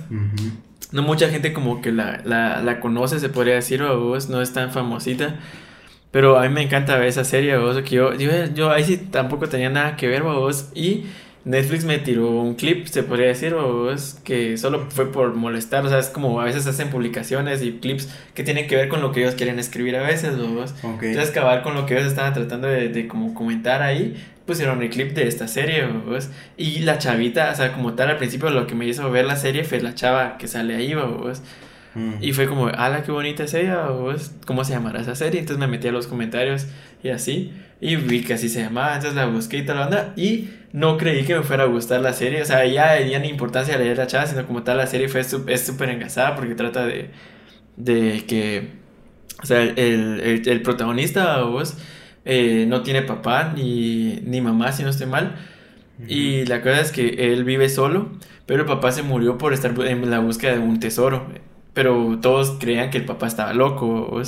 no 0.92 1.02
mucha 1.04 1.30
gente 1.30 1.54
como 1.54 1.82
que 1.82 1.92
la, 1.92 2.22
la, 2.26 2.62
la 2.62 2.80
conoce, 2.80 3.20
se 3.20 3.30
podría 3.30 3.56
decir, 3.56 3.82
o 3.82 4.00
vos 4.00 4.30
no 4.30 4.42
es 4.42 4.54
tan 4.54 4.72
famosita. 4.72 5.36
Pero 6.12 6.38
a 6.38 6.44
mí 6.44 6.50
me 6.50 6.62
encanta 6.62 6.98
ver 6.98 7.08
esa 7.08 7.24
serie, 7.24 7.58
vos, 7.58 7.82
que 7.84 7.96
yo, 7.96 8.14
yo, 8.14 8.70
ahí 8.72 8.84
sí 8.84 8.98
tampoco 8.98 9.48
tenía 9.48 9.70
nada 9.70 9.96
que 9.96 10.08
ver, 10.10 10.24
vos, 10.24 10.70
y 10.76 11.06
Netflix 11.44 11.86
me 11.86 11.98
tiró 11.98 12.30
un 12.30 12.54
clip, 12.54 12.86
se 12.86 13.02
podría 13.02 13.28
decir, 13.28 13.56
vos, 13.56 14.20
que 14.24 14.58
solo 14.58 14.88
fue 14.90 15.12
por 15.12 15.34
molestar, 15.34 15.84
o 15.86 15.90
sea, 15.90 15.98
es 15.98 16.10
como 16.10 16.40
a 16.40 16.46
veces 16.46 16.68
hacen 16.68 16.90
publicaciones 16.90 17.64
y 17.64 17.80
clips 17.80 18.10
que 18.36 18.44
tienen 18.44 18.68
que 18.68 18.76
ver 18.76 18.90
con 18.90 19.02
lo 19.02 19.12
que 19.12 19.22
ellos 19.22 19.36
quieren 19.36 19.58
escribir 19.58 19.96
a 19.96 20.04
veces, 20.04 20.38
vos. 20.38 20.76
Entonces, 20.84 21.30
acabar 21.30 21.64
con 21.64 21.74
lo 21.74 21.86
que 21.86 21.96
ellos 21.96 22.08
estaban 22.08 22.34
tratando 22.34 22.68
de, 22.68 22.90
de 22.90 23.08
como 23.08 23.34
comentar 23.34 23.82
ahí, 23.82 24.16
pusieron 24.46 24.82
el 24.84 24.90
clip 24.90 25.14
de 25.14 25.28
esta 25.28 25.48
serie, 25.48 25.88
¿vos? 25.88 26.30
Y 26.58 26.80
la 26.80 26.98
chavita, 26.98 27.52
o 27.52 27.56
sea, 27.56 27.74
como 27.74 27.94
tal, 27.94 28.10
al 28.10 28.18
principio 28.18 28.50
lo 28.50 28.68
que 28.68 28.76
me 28.76 28.86
hizo 28.86 29.10
ver 29.10 29.26
la 29.26 29.36
serie 29.36 29.64
fue 29.64 29.82
la 29.82 29.96
chava 29.96 30.38
que 30.38 30.48
sale 30.48 30.76
ahí, 30.76 30.94
¿vos? 30.94 31.42
Mm. 31.96 32.16
Y 32.22 32.34
fue 32.34 32.48
como, 32.48 32.68
ala, 32.68 33.04
qué 33.04 33.12
bonita 33.12 33.44
es 33.44 33.54
ella, 33.54 33.88
¿vos? 33.88 34.32
¿Cómo 34.46 34.64
se 34.64 34.74
llamará 34.74 35.02
esa 35.02 35.16
serie? 35.16 35.40
Entonces 35.40 35.60
me 35.60 35.68
metí 35.68 35.88
a 35.88 35.92
los 35.92 36.08
comentarios 36.08 36.68
y 37.04 37.10
así, 37.10 37.54
y 37.82 37.96
vi 37.98 38.24
que 38.24 38.36
así 38.36 38.50
se 38.50 38.62
llamaba, 38.62 38.96
entonces 38.96 39.16
la 39.16 39.26
busqué 39.28 39.58
y 39.58 39.66
tal 39.66 39.78
la 39.78 39.88
onda, 39.88 40.14
y 40.16 40.50
no 40.74 40.98
creí 40.98 41.26
que 41.26 41.36
me 41.36 41.44
fuera 41.44 41.64
a 41.64 41.68
gustar 41.68 42.02
la 42.02 42.14
serie, 42.14 42.42
o 42.42 42.46
sea, 42.46 42.66
ya, 42.66 43.00
ya 43.02 43.20
ni 43.20 43.30
importancia 43.30 43.78
leer 43.78 43.98
la 43.98 44.08
chava, 44.08 44.28
sino 44.28 44.48
como 44.48 44.64
tal, 44.64 44.78
la 44.78 44.88
serie 44.88 45.10
fue 45.10 45.22
es 45.22 45.66
súper 45.66 45.90
engasada 45.90 46.36
porque 46.36 46.56
trata 46.56 46.86
de, 46.86 47.12
de 47.78 48.26
que, 48.28 48.70
o 49.42 49.46
sea, 49.46 49.62
el, 49.64 49.78
el, 49.78 50.48
el 50.48 50.62
protagonista, 50.62 51.42
¿vos? 51.44 51.78
Eh, 52.26 52.66
no 52.68 52.84
tiene 52.84 53.02
papá 53.02 53.54
ni, 53.56 54.20
ni 54.24 54.42
mamá, 54.42 54.72
si 54.72 54.84
no 54.84 54.90
estoy 54.90 55.08
mal. 55.08 55.36
Y 56.08 56.46
la 56.46 56.62
cosa 56.62 56.82
es 56.82 56.92
que 56.92 57.34
él 57.34 57.44
vive 57.44 57.70
solo, 57.70 58.12
pero 58.46 58.62
el 58.62 58.68
papá 58.68 58.92
se 58.92 59.04
murió 59.04 59.38
por 59.38 59.54
estar 59.54 59.74
en 59.88 60.10
la 60.10 60.20
búsqueda 60.20 60.54
de 60.54 60.60
un 60.60 60.80
tesoro. 60.80 61.28
Pero 61.74 62.20
todos 62.22 62.58
creían 62.60 62.90
que 62.90 62.98
el 62.98 63.06
papá 63.06 63.28
estaba 63.28 63.54
loco. 63.54 64.22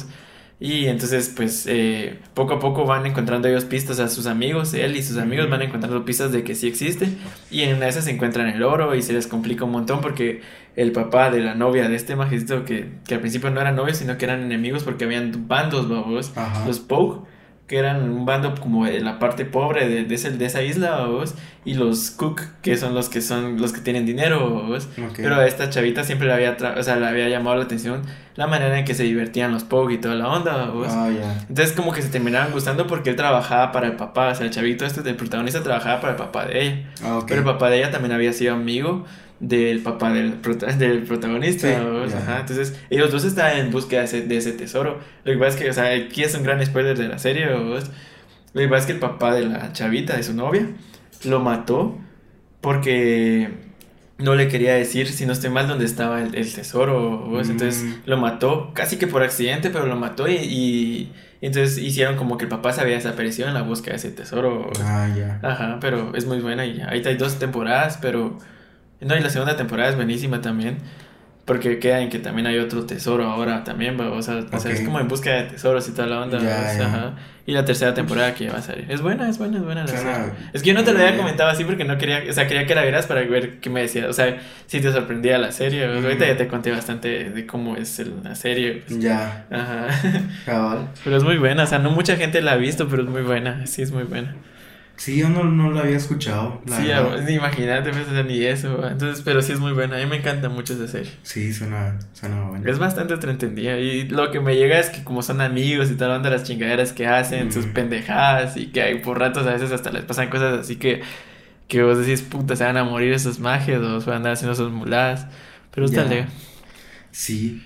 Y 0.64 0.88
entonces, 0.88 1.30
pues, 1.36 1.66
eh, 1.68 2.20
poco 2.34 2.54
a 2.54 2.60
poco 2.62 2.86
van 2.86 3.06
encontrando 3.06 3.50
ellos 3.50 3.66
pistas 3.66 4.00
a 4.00 4.08
sus 4.08 4.28
amigos. 4.28 4.74
Él 4.74 4.96
y 4.96 5.04
sus 5.04 5.18
amigos 5.18 5.50
van 5.50 5.62
encontrando 5.62 6.06
pistas 6.06 6.32
de 6.32 6.46
que 6.46 6.56
sí 6.56 6.70
existe. 6.70 7.10
Y 7.52 7.64
en 7.64 7.76
una 7.76 7.84
de 7.84 7.90
esas 7.90 8.06
se 8.06 8.12
encuentran 8.12 8.48
el 8.48 8.64
oro 8.64 8.96
y 8.96 9.02
se 9.02 9.12
les 9.12 9.28
complica 9.28 9.66
un 9.66 9.72
montón 9.72 10.00
porque 10.00 10.40
el 10.78 10.94
papá 10.94 11.30
de 11.32 11.42
la 11.42 11.54
novia 11.54 11.90
de 11.90 11.98
este 11.98 12.16
magistrado, 12.16 12.64
que, 12.64 12.94
que 13.06 13.16
al 13.16 13.20
principio 13.20 13.50
no 13.50 13.60
eran 13.60 13.76
novios, 13.76 13.98
sino 13.98 14.18
que 14.18 14.24
eran 14.24 14.42
enemigos 14.42 14.86
porque 14.86 15.04
habían 15.04 15.50
bandos, 15.50 15.90
babos, 15.90 16.32
los 16.66 16.80
Pogue 16.80 17.20
que 17.68 17.78
eran 17.78 18.10
un 18.10 18.26
bando 18.26 18.56
como 18.56 18.86
de 18.86 19.00
la 19.00 19.20
parte 19.20 19.46
pobre 19.46 19.88
de, 19.88 20.04
de, 20.04 20.18
de 20.18 20.46
esa 20.46 20.62
isla, 20.62 21.06
¿vos? 21.06 21.36
y 21.66 21.76
los 21.76 22.12
Cook, 22.12 22.42
que 22.62 22.76
son 22.76 22.94
los 22.94 23.08
que 23.08 23.22
son 23.22 23.62
los 23.62 23.72
que 23.72 23.80
tienen 23.80 24.06
dinero, 24.06 24.50
¿vos? 24.68 24.90
pero 25.16 25.36
a 25.36 25.48
esta 25.48 25.70
chavita 25.70 26.04
siempre 26.04 26.28
le 26.28 26.34
había, 26.34 26.58
o 26.78 26.84
sea, 26.84 26.98
le 26.98 27.06
había 27.08 27.30
llamado 27.30 27.56
la 27.56 27.64
atención 27.64 28.02
la 28.36 28.48
manera 28.48 28.78
en 28.78 28.84
que 28.84 28.96
se 28.96 29.04
divertían 29.04 29.52
los 29.54 29.64
Pog 29.64 29.92
y 29.92 29.98
toda 30.00 30.16
la 30.16 30.28
onda, 30.28 30.66
¿vos? 30.72 30.88
Ah, 30.90 31.10
Entonces 31.48 31.74
como 31.74 31.94
que 31.94 32.02
se 32.02 32.10
terminaban 32.10 32.52
gustando 32.52 32.88
porque 32.88 33.12
él 33.12 33.16
trabajaba 33.16 33.72
para 33.72 33.88
el 33.88 33.94
papá, 33.94 34.30
o 34.30 34.36
sea, 34.36 34.46
el 34.46 34.52
chavito 34.52 34.86
este 34.86 35.02
del 35.02 35.16
protagonista 35.16 35.64
trabajaba 35.64 36.02
para 36.02 36.14
el 36.14 36.18
papá 36.18 36.46
de 36.46 36.62
ella, 36.66 36.92
ah, 37.04 37.22
pero 37.28 37.40
el 37.40 37.46
papá 37.46 37.70
de 37.70 37.78
ella 37.78 37.92
también 37.92 38.12
había 38.12 38.34
sido 38.34 38.56
amigo 38.56 39.06
del 39.44 39.80
papá 39.82 40.12
del, 40.14 40.42
del 40.78 41.04
protagonista. 41.04 41.68
Entonces, 42.40 42.80
ellos 42.90 43.12
dos 43.12 43.26
están 43.26 43.58
en 43.58 43.72
búsqueda 43.72 44.00
de 44.00 44.06
ese, 44.06 44.22
de 44.22 44.38
ese, 44.38 44.54
tesoro. 44.54 45.00
Lo 45.26 45.34
que 45.34 45.38
pasa 45.38 45.50
es 45.58 45.64
que, 45.64 45.70
o 45.70 45.74
sea, 45.74 45.94
aquí 45.94 46.24
es 46.24 46.34
un 46.34 46.44
gran 46.44 46.66
spoiler 46.66 46.98
de 46.98 47.08
la 47.10 47.20
serie. 47.20 47.46
Lo 47.48 47.76
que 48.54 48.68
pasa 48.68 48.78
es 48.78 48.86
que 48.86 48.92
el 48.94 49.00
papá 49.00 49.34
de 49.36 49.46
la 49.46 49.74
chavita, 49.74 50.16
de 50.16 50.24
su 50.24 50.34
novia, 50.34 50.68
lo 51.26 51.40
mató 51.42 51.98
porque 52.62 53.50
no 54.18 54.36
le 54.36 54.48
quería 54.48 54.76
decir, 54.76 55.08
si 55.08 55.26
no 55.26 55.34
estoy 55.34 55.50
mal, 55.50 55.68
dónde 55.68 55.86
estaba 55.86 56.22
el, 56.22 56.36
el 56.36 56.54
tesoro. 56.54 57.42
Entonces 57.42 57.84
Mm. 57.84 57.94
lo 58.06 58.18
mató, 58.18 58.72
casi 58.74 58.98
que 58.98 59.08
por 59.08 59.24
accidente, 59.24 59.70
pero 59.70 59.86
lo 59.88 59.98
mató 59.98 60.30
y, 60.30 60.36
y 60.36 61.12
entonces 61.42 61.78
hicieron 61.80 62.16
como 62.16 62.38
que 62.38 62.46
el 62.46 62.50
papá 62.50 62.72
se 62.72 62.80
había 62.80 62.96
desaparecido 62.96 63.50
en 63.50 63.54
la 63.56 63.64
búsqueda 63.64 63.92
de 63.94 63.98
ese 63.98 64.12
tesoro. 64.12 64.72
Ah, 64.82 65.10
ya. 65.14 65.40
Ajá, 65.44 65.78
pero 65.82 66.16
es 66.16 66.26
muy 66.26 66.40
buena 66.40 66.66
y 66.66 66.80
ahí 66.88 67.02
hay 67.06 67.18
dos 67.18 67.40
temporadas, 67.40 68.00
pero... 68.02 68.38
No, 69.06 69.16
y 69.16 69.20
la 69.22 69.30
segunda 69.30 69.56
temporada 69.56 69.90
es 69.90 69.96
buenísima 69.96 70.42
también. 70.42 70.78
Porque 71.46 71.78
queda 71.78 72.00
en 72.00 72.08
que 72.10 72.20
también 72.20 72.48
hay 72.48 72.58
otro 72.58 72.86
tesoro 72.86 73.26
ahora 73.30 73.66
también, 73.66 74.00
va, 74.00 74.10
o 74.12 74.22
sea, 74.22 74.46
o 74.50 74.60
sea, 74.62 74.72
es 74.72 74.80
como 74.80 75.02
en 75.02 75.10
búsqueda 75.10 75.36
de 75.36 75.44
tesoros 75.50 75.86
y 75.90 75.92
toda 75.92 76.08
la 76.08 76.22
onda. 76.22 76.38
O 76.38 76.42
sea. 76.42 77.14
Y 77.46 77.52
la 77.52 77.66
tercera 77.66 77.94
temporada 77.94 78.34
que 78.34 78.48
va 78.50 78.60
a 78.60 78.62
salir. 78.62 78.86
Es 78.88 79.02
buena, 79.02 79.28
es 79.28 79.38
buena, 79.38 79.58
es 79.58 79.64
buena 79.66 79.82
la 79.82 79.88
serie. 79.90 80.14
Es 80.54 80.62
que 80.64 80.70
yo 80.70 80.74
no 80.76 80.86
te 80.86 80.94
lo 80.94 81.00
había 81.00 81.18
comentado 81.18 81.50
así 81.50 81.66
porque 81.66 81.84
no 81.84 81.98
quería, 81.98 82.24
o 82.30 82.32
sea, 82.32 82.48
quería 82.48 82.66
que 82.66 82.74
la 82.74 82.84
vieras 82.84 83.06
para 83.08 83.20
ver 83.24 83.60
qué 83.60 83.70
me 83.70 83.82
decías. 83.82 84.08
O 84.08 84.14
sea, 84.14 84.38
si 84.68 84.80
te 84.80 84.90
sorprendía 84.94 85.38
la 85.38 85.52
serie. 85.52 85.82
sea, 85.82 85.94
Ahorita 86.02 86.24
Mm. 86.24 86.28
ya 86.30 86.38
te 86.38 86.48
conté 86.48 86.72
bastante 86.72 87.30
de 87.30 87.46
cómo 87.46 87.76
es 87.76 88.02
la 88.24 88.36
serie. 88.36 88.84
pues. 88.88 89.02
Ya, 89.02 89.46
Ajá. 89.52 89.88
cabal. 90.46 90.88
Pero 91.04 91.18
es 91.18 91.24
muy 91.26 91.38
buena, 91.38 91.64
o 91.64 91.68
sea, 91.68 91.80
no 91.80 91.92
mucha 91.92 92.16
gente 92.16 92.42
la 92.42 92.54
ha 92.54 92.56
visto, 92.56 92.88
pero 92.88 93.04
es 93.04 93.10
muy 93.10 93.22
buena. 93.24 93.68
Sí, 93.68 93.82
es 93.82 93.92
muy 93.92 94.04
buena. 94.04 94.34
Sí, 94.96 95.18
yo 95.18 95.28
no, 95.28 95.44
no 95.44 95.72
lo 95.72 95.80
había 95.80 95.98
escuchado. 95.98 96.62
La 96.66 96.78
Sí, 96.78 96.88
verdad. 96.88 97.28
imagínate, 97.28 97.90
pues, 97.92 98.26
ni 98.26 98.44
eso. 98.44 98.88
Entonces, 98.88 99.22
pero 99.26 99.42
sí 99.42 99.52
es 99.52 99.60
muy 99.60 99.74
buena. 99.74 99.98
A 99.98 100.00
mí 100.00 100.06
me 100.06 100.18
encanta 100.18 100.50
mucho 100.50 100.74
esa 100.74 100.88
serie. 100.88 101.12
Sí, 101.24 101.52
suena, 101.52 101.98
suena 102.14 102.42
bueno. 102.44 102.70
Es 102.70 102.80
bastante 102.80 103.16
entretenida. 103.16 103.78
Y 103.80 104.08
lo 104.08 104.32
que 104.32 104.40
me 104.40 104.56
llega 104.56 104.80
es 104.80 104.90
que 104.92 105.04
como 105.04 105.22
son 105.24 105.42
amigos 105.42 105.90
y 105.92 105.96
tal, 105.96 106.12
onda 106.12 106.30
las 106.30 106.44
chingaderas 106.44 106.94
que 106.94 107.08
hacen, 107.08 107.52
sus 107.52 107.66
Mm. 107.68 107.74
pendejadas 107.74 108.56
y 108.56 108.68
que 108.68 108.82
hay 108.82 109.00
por 109.00 109.20
ratos 109.20 109.46
a 109.48 109.54
veces 109.54 109.72
hasta 109.72 109.92
les 109.92 110.04
pasan 110.04 110.30
cosas 110.30 110.60
así 110.60 110.76
que, 110.78 111.02
que 111.68 111.82
vos 111.84 111.98
decís, 111.98 112.22
puta, 112.22 112.56
se 112.56 112.64
van 112.64 112.78
a 112.78 112.84
morir 112.84 113.12
esos 113.14 113.40
magias 113.40 113.82
o 113.82 114.00
se 114.00 114.06
van 114.06 114.14
a 114.14 114.18
andar 114.18 114.34
haciendo 114.34 114.56
sus 114.56 114.72
muladas. 114.72 115.26
Pero 115.74 115.88
está 115.88 116.04
leve. 116.06 116.28
Sí, 117.12 117.62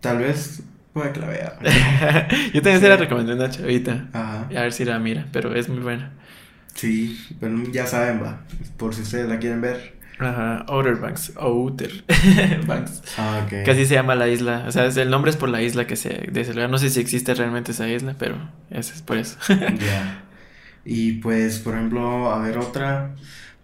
tal 0.00 0.18
vez 0.18 0.62
la 0.94 1.26
vea. 1.26 1.58
Yo 2.54 2.62
también 2.62 2.80
se 2.80 2.88
la 2.88 2.96
recomendé 2.96 3.32
a 3.32 3.36
una 3.36 3.50
chavita. 3.50 4.06
Ajá. 4.12 4.48
A 4.56 4.60
ver 4.62 4.72
si 4.72 4.84
la 4.84 4.98
mira, 4.98 5.26
pero 5.32 5.54
es 5.54 5.68
muy 5.68 5.80
buena. 5.80 6.12
Sí, 6.76 7.18
pero 7.40 7.60
ya 7.72 7.86
saben, 7.86 8.22
va. 8.22 8.40
Por 8.76 8.94
si 8.94 9.02
ustedes 9.02 9.28
la 9.28 9.38
quieren 9.38 9.60
ver. 9.60 9.96
Ajá, 10.18 10.64
Outer 10.68 10.96
Banks, 10.96 11.32
Outer 11.36 11.90
Banks. 12.66 13.02
Ah, 13.18 13.42
ok. 13.44 13.64
Que 13.64 13.70
así 13.70 13.84
se 13.84 13.94
llama 13.94 14.14
la 14.14 14.28
isla. 14.28 14.64
O 14.66 14.72
sea, 14.72 14.86
el 14.86 15.10
nombre 15.10 15.30
es 15.30 15.36
por 15.36 15.48
la 15.50 15.60
isla 15.60 15.86
que 15.86 15.96
se 15.96 16.28
desarrolla. 16.32 16.68
No 16.68 16.78
sé 16.78 16.88
si 16.88 17.00
existe 17.00 17.34
realmente 17.34 17.72
esa 17.72 17.86
isla, 17.88 18.14
pero 18.18 18.36
es 18.70 18.90
por 19.02 19.18
eso. 19.18 19.36
Ya. 19.48 20.22
Y 20.84 21.14
pues, 21.14 21.58
por 21.58 21.74
ejemplo, 21.74 22.30
a 22.32 22.38
ver 22.38 22.58
otra. 22.58 23.14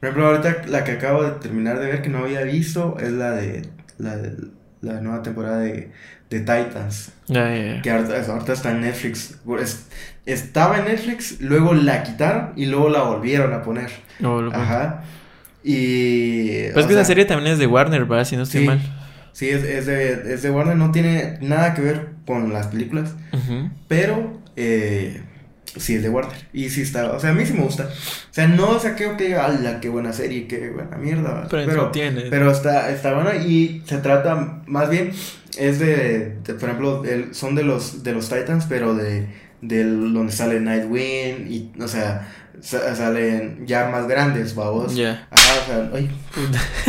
Por 0.00 0.08
ejemplo, 0.08 0.26
ahorita 0.26 0.66
la 0.66 0.82
que 0.84 0.92
acabo 0.92 1.22
de 1.22 1.30
terminar 1.32 1.78
de 1.78 1.86
ver 1.86 2.02
que 2.02 2.08
no 2.08 2.18
había 2.18 2.42
visto 2.42 2.96
es 2.98 3.12
la 3.12 3.30
de 3.30 3.68
la, 3.98 4.16
de, 4.16 4.36
la 4.80 5.00
nueva 5.00 5.22
temporada 5.22 5.60
de, 5.60 5.92
de 6.28 6.40
Titans. 6.40 7.12
Ya, 7.28 7.54
ya. 7.54 7.80
Que 7.80 7.90
ahorita, 7.92 8.30
ahorita 8.32 8.52
está 8.52 8.72
en 8.72 8.80
Netflix. 8.80 9.38
Es- 9.60 9.86
estaba 10.26 10.78
en 10.78 10.84
Netflix, 10.86 11.40
luego 11.40 11.74
la 11.74 12.02
quitaron 12.02 12.50
y 12.56 12.66
luego 12.66 12.88
la 12.88 13.02
volvieron 13.02 13.52
a 13.52 13.62
poner. 13.62 13.90
No, 14.20 14.40
lo- 14.42 14.54
Ajá. 14.54 15.02
Y. 15.64 16.68
Pues 16.72 16.84
o 16.84 16.88
que 16.88 16.94
esa 16.94 17.04
sea, 17.04 17.04
serie 17.04 17.24
también 17.24 17.52
es 17.52 17.58
de 17.58 17.66
Warner, 17.66 18.04
¿verdad? 18.04 18.24
Si 18.24 18.36
no 18.36 18.42
estoy 18.42 18.62
Sí. 18.62 18.66
mal. 18.66 18.80
Sí, 19.32 19.48
es, 19.48 19.64
es, 19.64 19.86
de, 19.86 20.34
es 20.34 20.42
de 20.42 20.50
Warner, 20.50 20.76
no 20.76 20.92
tiene 20.92 21.38
nada 21.40 21.72
que 21.74 21.80
ver 21.80 22.08
con 22.26 22.52
las 22.52 22.66
películas, 22.66 23.14
Ujú. 23.32 23.70
pero 23.88 24.38
eh, 24.56 25.22
sí 25.76 25.94
es 25.94 26.02
de 26.02 26.10
Warner. 26.10 26.36
Y 26.52 26.68
sí 26.68 26.82
está, 26.82 27.12
o 27.12 27.18
sea, 27.18 27.30
a 27.30 27.32
mí 27.32 27.46
sí 27.46 27.54
me 27.54 27.62
gusta. 27.62 27.84
O 27.84 28.34
sea, 28.34 28.46
no 28.46 28.78
saqueo 28.78 29.16
que, 29.16 29.34
ala, 29.36 29.80
qué 29.80 29.88
buena 29.88 30.12
serie, 30.12 30.46
qué 30.46 30.68
buena 30.70 30.98
mierda. 30.98 31.46
Pero 31.50 31.66
Pero, 31.66 31.84
entretiene. 31.86 32.22
pero 32.28 32.50
está, 32.50 32.90
está 32.90 33.14
buena 33.14 33.36
y 33.36 33.82
se 33.86 33.98
trata, 33.98 34.60
más 34.66 34.90
bien, 34.90 35.12
es 35.58 35.78
de, 35.78 36.36
de, 36.44 36.54
por 36.54 36.68
ejemplo, 36.68 37.02
el- 37.06 37.34
son 37.34 37.54
de 37.54 37.62
los, 37.62 38.02
de 38.04 38.12
los 38.12 38.28
Titans, 38.28 38.66
pero 38.68 38.94
de, 38.94 39.26
del 39.62 40.12
donde 40.12 40.32
sale 40.32 40.60
Nightwing 40.60 41.46
y, 41.50 41.72
o 41.80 41.88
sea, 41.88 42.28
sa- 42.60 42.94
salen 42.94 43.66
ya 43.66 43.88
más 43.88 44.06
grandes, 44.06 44.54
babos. 44.54 44.94
Ya. 44.94 45.26
Ajá, 45.30 45.52
o 45.62 45.66
sea, 45.66 45.90
ay, 45.94 46.10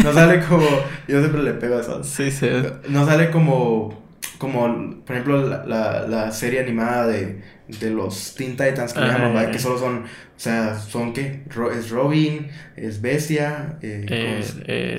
no 0.03 0.11
sale 0.13 0.41
como, 0.45 0.67
yo 1.07 1.19
siempre 1.19 1.43
le 1.43 1.53
pego 1.53 1.77
a 1.77 1.81
eso. 1.81 2.03
Sí, 2.03 2.29
sí. 2.31 2.49
No 2.89 3.05
sale 3.05 3.29
como, 3.31 4.03
como 4.37 5.01
por 5.05 5.15
ejemplo, 5.15 5.47
la, 5.47 5.65
la, 5.65 6.07
la 6.07 6.31
serie 6.31 6.59
animada 6.61 7.07
de, 7.07 7.41
de 7.79 7.89
los 7.91 8.35
Teen 8.35 8.51
Titans 8.57 8.93
que 8.93 8.99
Ajá, 8.99 9.19
llaman, 9.19 9.51
que 9.51 9.59
solo 9.59 9.77
son, 9.77 9.99
o 10.03 10.05
sea, 10.35 10.77
son 10.79 11.13
qué, 11.13 11.43
Ro- 11.53 11.71
es 11.71 11.89
Robin, 11.91 12.47
es 12.75 13.01
Bestia, 13.01 13.77
eh, 13.81 14.05
¿cómo 14.07 14.19
El, 14.19 14.43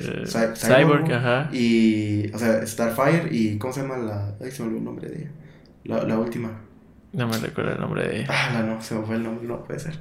se- 0.01 0.17
el 0.17 0.27
Cy- 0.27 0.55
Cyborg, 0.55 1.11
ajá. 1.13 1.49
y, 1.53 2.31
o 2.33 2.39
sea, 2.39 2.65
Starfire 2.65 3.27
y, 3.31 3.57
¿cómo 3.57 3.73
se 3.73 3.81
llama 3.81 3.97
la, 3.97 4.33
ay, 4.41 4.49
se 4.51 4.61
me 4.63 4.67
olvidó 4.69 4.79
el 4.79 4.85
nombre 4.85 5.09
de 5.09 5.15
ella, 5.17 5.31
la, 5.83 6.03
la 6.03 6.17
última, 6.17 6.61
No 7.15 7.27
me 7.27 7.37
recuerdo 7.37 7.71
el 7.73 7.79
nombre 7.79 8.07
de 8.07 8.19
ella. 8.21 8.27
ah, 8.29 8.51
la 8.53 8.63
no, 8.63 8.81
se 8.81 8.95
me 8.95 9.05
fue 9.05 9.15
el 9.15 9.23
nombre, 9.23 9.47
no 9.47 9.63
puede 9.63 9.79
ser, 9.79 9.99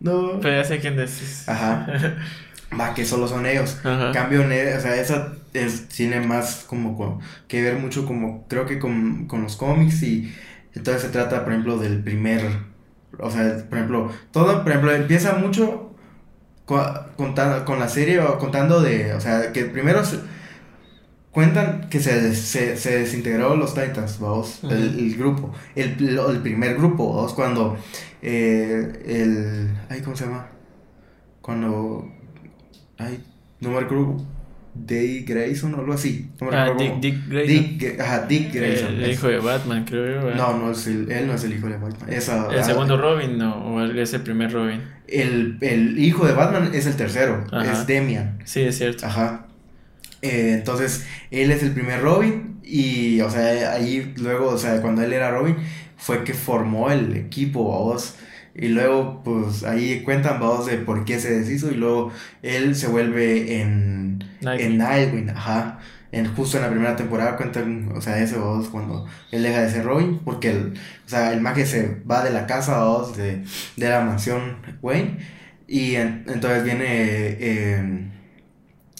no, 0.00 0.38
Pero 0.40 0.56
ya 0.56 0.64
sé 0.64 0.80
quién 0.80 0.96
decís. 0.96 1.48
Ajá. 1.48 1.86
va, 2.78 2.94
que 2.94 3.04
solo 3.04 3.28
son 3.28 3.46
ellos, 3.46 3.78
Ajá. 3.84 4.12
Cambio, 4.12 4.42
o 4.42 4.44
sea, 4.80 4.96
esa 4.96 5.32
es, 5.54 5.88
tiene 5.88 6.20
más 6.20 6.64
como 6.68 6.96
co- 6.96 7.20
que 7.48 7.62
ver 7.62 7.76
mucho 7.78 8.04
como, 8.06 8.46
creo 8.48 8.66
que 8.66 8.78
con, 8.78 9.26
con 9.26 9.42
los 9.42 9.56
cómics 9.56 10.02
y 10.02 10.34
entonces 10.74 11.02
se 11.02 11.08
trata, 11.10 11.44
por 11.44 11.52
ejemplo, 11.52 11.78
del 11.78 12.02
primer, 12.02 12.42
o 13.18 13.30
sea, 13.30 13.64
por 13.68 13.78
ejemplo, 13.78 14.10
todo, 14.32 14.62
por 14.62 14.70
ejemplo, 14.72 14.92
empieza 14.92 15.34
mucho 15.34 15.94
contando, 17.16 17.64
con 17.64 17.78
la 17.78 17.88
serie 17.88 18.20
o 18.20 18.38
contando 18.38 18.80
de, 18.80 19.14
o 19.14 19.20
sea, 19.20 19.52
que 19.52 19.64
primero 19.66 20.04
se- 20.04 20.20
cuentan 21.34 21.88
que 21.90 22.00
se, 22.00 22.34
se, 22.34 22.76
se 22.76 22.98
desintegró 23.00 23.56
los 23.56 23.74
Titans, 23.74 24.18
vamos, 24.20 24.60
Ujú. 24.62 24.72
el, 24.72 24.98
el 24.98 25.16
grupo, 25.16 25.52
el, 25.74 25.96
el 26.30 26.38
primer 26.38 26.76
grupo, 26.76 27.14
vamos, 27.16 27.34
cuando 27.34 27.76
eh, 28.22 29.02
el, 29.06 29.68
ay, 29.90 30.00
¿cómo 30.00 30.16
se 30.16 30.24
llama? 30.24 30.46
Cuando, 31.42 32.08
ay, 32.98 33.22
no 33.60 33.70
me 33.70 33.80
recuerdo, 33.80 34.24
Dick 34.76 35.28
Grayson 35.28 35.74
o 35.74 35.78
algo 35.80 35.92
así, 35.92 36.30
no 36.40 36.50
me 36.50 36.56
Ah, 36.56 36.72
Dick, 37.00 37.28
Grayson. 37.28 37.78
Dick, 37.78 38.00
ajá, 38.00 38.22
Dick 38.26 38.52
Grayson. 38.54 38.94
El 38.94 39.10
hijo 39.10 39.28
de 39.28 39.38
Batman, 39.38 39.84
creo 39.84 40.22
yo. 40.30 40.34
No, 40.34 40.56
no 40.58 40.70
es 40.72 40.86
el, 40.88 41.10
él 41.12 41.26
no 41.28 41.34
es 41.34 41.44
el 41.44 41.52
hijo 41.54 41.68
de 41.68 41.76
Batman. 41.76 42.12
Esa, 42.12 42.48
El 42.50 42.58
ah, 42.60 42.64
segundo 42.64 42.96
Robin, 42.96 43.38
no. 43.38 43.54
O 43.74 43.80
el- 43.80 43.96
es 43.98 44.14
el 44.14 44.22
primer 44.22 44.52
Robin. 44.52 44.80
El, 45.06 45.58
el 45.60 45.98
hijo 45.98 46.26
de 46.26 46.32
Batman 46.32 46.70
es 46.74 46.86
el 46.86 46.96
tercero, 46.96 47.44
Ajá. 47.52 47.70
es 47.72 47.86
Demian. 47.86 48.38
Sí, 48.44 48.62
es 48.62 48.78
cierto. 48.78 49.06
Ajá. 49.06 49.46
Eh, 50.24 50.54
entonces, 50.54 51.06
él 51.30 51.50
es 51.50 51.62
el 51.62 51.72
primer 51.72 52.00
Robin 52.02 52.60
y, 52.62 53.20
o 53.20 53.30
sea, 53.30 53.72
ahí 53.72 54.14
luego, 54.16 54.48
o 54.48 54.58
sea, 54.58 54.80
cuando 54.80 55.02
él 55.02 55.12
era 55.12 55.30
Robin, 55.30 55.56
fue 55.96 56.24
que 56.24 56.34
formó 56.34 56.90
el 56.90 57.16
equipo. 57.16 57.96
Y 58.54 58.68
luego, 58.68 59.22
pues, 59.24 59.64
ahí 59.64 60.02
cuentan, 60.02 60.40
vamos, 60.40 60.66
de 60.66 60.78
por 60.78 61.04
qué 61.04 61.18
se 61.18 61.40
deshizo 61.40 61.70
y 61.70 61.74
luego 61.74 62.12
él 62.42 62.76
se 62.76 62.86
vuelve 62.86 63.60
en, 63.60 64.18
Nightwing. 64.40 64.72
en 64.72 64.78
Nightwing, 64.78 65.30
ajá. 65.30 65.80
En, 66.12 66.32
justo 66.34 66.56
en 66.58 66.62
la 66.62 66.70
primera 66.70 66.94
temporada 66.94 67.36
cuentan, 67.36 67.90
o 67.94 68.00
sea, 68.00 68.24
vamos, 68.38 68.68
cuando 68.68 69.06
él 69.32 69.42
deja 69.42 69.62
de 69.62 69.70
ser 69.70 69.84
Robin, 69.84 70.20
porque 70.24 70.50
el, 70.50 70.74
o 71.06 71.08
sea, 71.08 71.32
el 71.32 71.40
mago 71.40 71.64
se 71.66 71.96
va 72.08 72.22
de 72.24 72.30
la 72.30 72.46
casa, 72.46 72.78
vamos, 72.78 73.16
de, 73.16 73.42
de 73.76 73.88
la 73.88 74.00
mansión 74.02 74.58
Wayne, 74.80 75.18
y 75.66 75.96
en- 75.96 76.24
entonces 76.28 76.62
viene, 76.64 76.84
eh, 77.40 78.10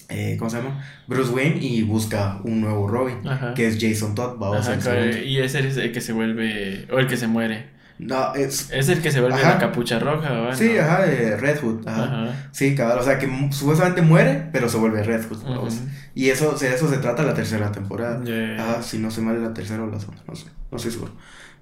eh, 0.09 0.37
¿cómo 0.39 0.51
se 0.51 0.59
llama? 0.59 0.85
Bruce 1.07 1.31
Wayne 1.33 1.59
y 1.61 1.83
busca 1.83 2.41
un 2.45 2.61
nuevo 2.61 2.87
Robin, 2.89 3.27
Ajá. 3.27 3.55
que 3.55 3.67
es 3.67 3.79
Jason 3.81 4.15
Todd, 4.15 4.39
vamos, 4.39 4.67
Ajá, 4.69 4.79
claro, 4.79 5.07
y 5.19 5.39
ese 5.39 5.67
es 5.67 5.77
el 5.77 5.93
que 5.93 6.01
se 6.01 6.13
vuelve. 6.13 6.87
O 6.93 6.99
el 6.99 7.07
que 7.07 7.17
se 7.17 7.27
muere. 7.27 7.73
No, 7.97 8.35
es, 8.35 8.71
Es 8.73 8.89
el 8.89 9.01
que 9.01 9.13
se 9.13 9.21
vuelve 9.21 9.39
Ajá. 9.41 9.51
la 9.51 9.59
capucha 9.59 10.01
roja, 10.01 10.29
¿verdad? 10.31 10.55
sí, 10.57 10.73
No. 10.75 10.83
ajá, 10.83 11.07
eh, 11.07 11.37
Red 11.37 11.61
Hood, 11.61 11.87
ajá. 11.87 12.05
Ajá. 12.05 12.49
Sí, 12.51 12.75
cabal, 12.75 12.99
o 12.99 13.03
sea, 13.05 13.19
que 13.19 13.29
supuestamente 13.53 14.03
muere, 14.03 14.49
pero 14.53 14.69
se 14.69 14.79
vuelve 14.79 15.03
Red 15.05 15.27
Hood. 15.29 15.73
Y 16.15 16.29
eso, 16.31 16.51
o 16.55 16.57
sea, 16.59 16.75
eso 16.75 16.89
se 16.91 16.99
trata 16.99 17.23
la 17.23 17.35
tercera 17.35 17.71
temporada. 17.71 18.21
Ya. 18.25 18.57
Ah, 18.59 18.83
si 18.83 18.99
no 18.99 19.11
se 19.11 19.21
mal 19.21 19.41
la 19.43 19.55
tercera 19.55 19.85
o 19.85 19.87
la 19.87 20.01
segunda, 20.01 20.23
no 20.27 20.35
sé, 20.35 20.47
no 20.71 20.77
estoy 20.77 20.91
seguro. 20.93 21.13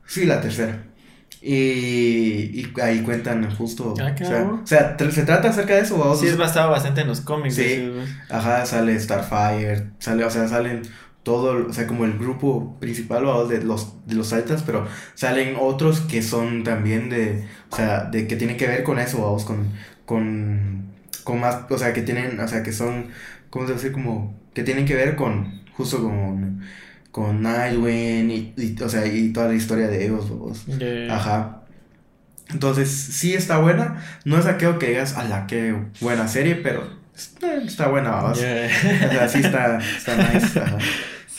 Sí, 0.07 0.25
la 0.25 0.41
tercera. 0.41 0.85
Y, 1.45 2.61
y 2.61 2.73
ahí 2.81 3.01
cuentan 3.03 3.51
justo. 3.57 3.95
Ah, 4.01 4.15
o 4.15 4.65
sea, 4.65 4.97
o 4.99 5.11
se 5.11 5.23
trata 5.25 5.49
acerca 5.49 5.75
de 5.75 5.81
eso, 5.81 5.99
vamos. 5.99 6.21
Sí, 6.21 6.29
es 6.29 6.37
basado 6.37 6.71
bastante 6.71 7.01
en 7.01 7.09
los 7.09 7.21
cómics. 7.21 7.57
Sí. 7.57 7.91
Ajá, 8.31 8.65
sale 8.65 8.99
Starfire, 8.99 9.91
sale, 9.99 10.25
o 10.25 10.31
sea, 10.31 10.47
salen 10.47 10.83
todo, 11.25 11.69
o 11.69 11.73
sea, 11.73 11.87
como 11.89 12.05
el 12.05 12.17
grupo 12.17 12.79
principal 12.79 13.25
vamos, 13.25 13.49
de 13.49 13.63
los 13.63 14.07
de 14.07 14.15
los 14.15 14.31
Titans, 14.31 14.63
pero 14.65 14.87
salen 15.15 15.57
otros 15.59 16.01
que 16.01 16.23
son 16.23 16.63
también 16.63 17.11
de, 17.11 17.45
o 17.71 17.77
sea, 17.77 18.05
de 18.05 18.27
que 18.29 18.37
tienen 18.37 18.57
que 18.57 18.67
ver 18.69 18.85
con 18.85 18.99
eso, 19.01 19.23
vamos, 19.23 19.45
con 19.45 19.69
con 20.07 20.93
con 21.25 21.41
más, 21.41 21.59
o 21.71 21.79
sea, 21.79 21.93
que 21.93 22.03
tienen, 22.03 22.39
o 22.39 22.49
sea, 22.49 22.63
que 22.63 22.73
son 22.73 23.09
¿cómo 23.51 23.67
se 23.67 23.75
dice? 23.75 23.93
como 23.93 24.41
que 24.55 24.63
tienen 24.63 24.87
que 24.87 24.95
ver 24.95 25.17
con 25.17 25.63
justo 25.73 26.03
con 26.03 26.61
con 27.13 27.43
Nightwing 27.43 28.31
y, 28.31 28.55
y, 28.57 28.83
o 28.83 28.89
sea, 28.89 29.07
y 29.07 29.33
toda 29.33 29.49
la 29.49 29.55
historia 29.55 29.89
de 29.89 30.07
ellos, 30.07 30.29
vamos. 30.31 30.67
Ya. 30.67 31.15
Ajá. 31.15 31.63
Entonces, 32.51 32.91
sí 32.91 33.35
está 33.35 33.59
buena. 33.59 34.03
No 34.25 34.39
es 34.39 34.47
aquello 34.47 34.79
que 34.81 34.89
digas, 34.89 35.17
a 35.17 35.25
la 35.25 35.47
que 35.47 35.77
buena 36.01 36.29
serie, 36.29 36.57
pero 36.57 36.83
eh, 37.43 37.63
está 37.67 37.89
buena, 37.89 38.11
vamos. 38.11 38.41
Yeah. 38.41 38.67
O 39.09 39.13
sea, 39.13 39.29
sí 39.29 39.41
está, 39.41 39.79
está 39.79 40.17
nice. 40.17 40.61
ajá. 40.61 40.79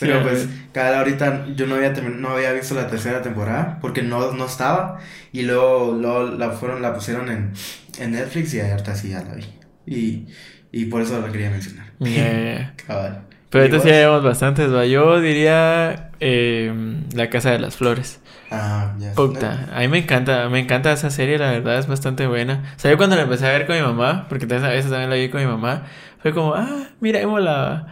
Pero 0.00 0.18
Sí, 0.18 0.24
pues, 0.24 0.48
cada 0.72 0.98
ahorita 0.98 1.46
yo 1.54 1.66
no 1.68 1.76
había, 1.76 1.90
no 1.92 2.30
había 2.30 2.52
visto 2.52 2.74
la 2.74 2.88
tercera 2.88 3.22
temporada 3.22 3.78
porque 3.80 4.02
no, 4.02 4.32
no 4.32 4.46
estaba. 4.46 4.98
Y 5.32 5.42
luego, 5.42 5.92
luego 5.94 6.24
la, 6.36 6.50
fueron, 6.50 6.82
la 6.82 6.94
pusieron 6.94 7.30
en, 7.30 7.52
en 7.98 8.10
Netflix 8.12 8.54
y 8.54 8.60
ahorita 8.60 8.96
sí 8.96 9.10
ya 9.10 9.22
la 9.22 9.34
vi. 9.34 9.44
Y, 9.86 10.26
y 10.72 10.86
por 10.86 11.02
eso 11.02 11.20
la 11.20 11.30
quería 11.30 11.50
mencionar. 11.50 11.92
Yeah. 12.00 12.74
Cabal. 12.86 13.28
Pero 13.54 13.66
¿Y 13.66 13.68
ahorita 13.68 13.84
sí 13.84 13.94
llevamos 13.94 14.24
bastantes, 14.24 14.74
va. 14.74 14.84
Yo 14.84 15.20
diría 15.20 16.10
eh, 16.18 16.74
La 17.14 17.30
Casa 17.30 17.52
de 17.52 17.60
las 17.60 17.76
Flores. 17.76 18.20
Ah, 18.50 18.96
ya. 18.98 19.12
Puta, 19.12 19.68
a 19.72 19.78
mí 19.78 19.86
me 19.86 19.98
encanta, 19.98 20.48
me 20.48 20.58
encanta 20.58 20.90
esa 20.90 21.08
serie, 21.08 21.38
la 21.38 21.52
verdad, 21.52 21.78
es 21.78 21.86
bastante 21.86 22.26
buena. 22.26 22.74
O 22.76 22.80
sea, 22.80 22.90
yo 22.90 22.96
cuando 22.96 23.14
la 23.14 23.22
empecé 23.22 23.46
a 23.46 23.52
ver 23.52 23.68
con 23.68 23.76
mi 23.76 23.82
mamá, 23.82 24.26
porque 24.28 24.52
a 24.52 24.58
veces 24.58 24.90
también 24.90 25.08
la 25.08 25.14
vi 25.14 25.28
con 25.28 25.40
mi 25.40 25.46
mamá, 25.46 25.84
fue 26.20 26.34
como, 26.34 26.52
ah, 26.56 26.88
miremosla. 26.98 27.86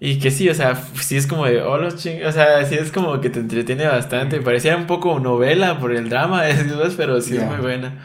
Y 0.00 0.18
que 0.18 0.30
sí, 0.30 0.48
o 0.48 0.54
sea, 0.54 0.76
sí 0.76 1.18
es 1.18 1.26
como 1.26 1.44
de, 1.44 1.60
oh, 1.60 1.76
los 1.76 1.96
ching... 1.96 2.24
O 2.24 2.32
sea, 2.32 2.64
sí 2.64 2.76
es 2.76 2.90
como 2.90 3.20
que 3.20 3.28
te 3.28 3.38
entretiene 3.38 3.86
bastante. 3.86 4.40
Parecía 4.40 4.78
un 4.78 4.86
poco 4.86 5.20
novela 5.20 5.78
por 5.78 5.92
el 5.92 6.08
drama, 6.08 6.44
¿sabes? 6.68 6.94
pero 6.96 7.20
sí 7.20 7.36
es 7.36 7.44
muy 7.44 7.58
buena. 7.58 7.98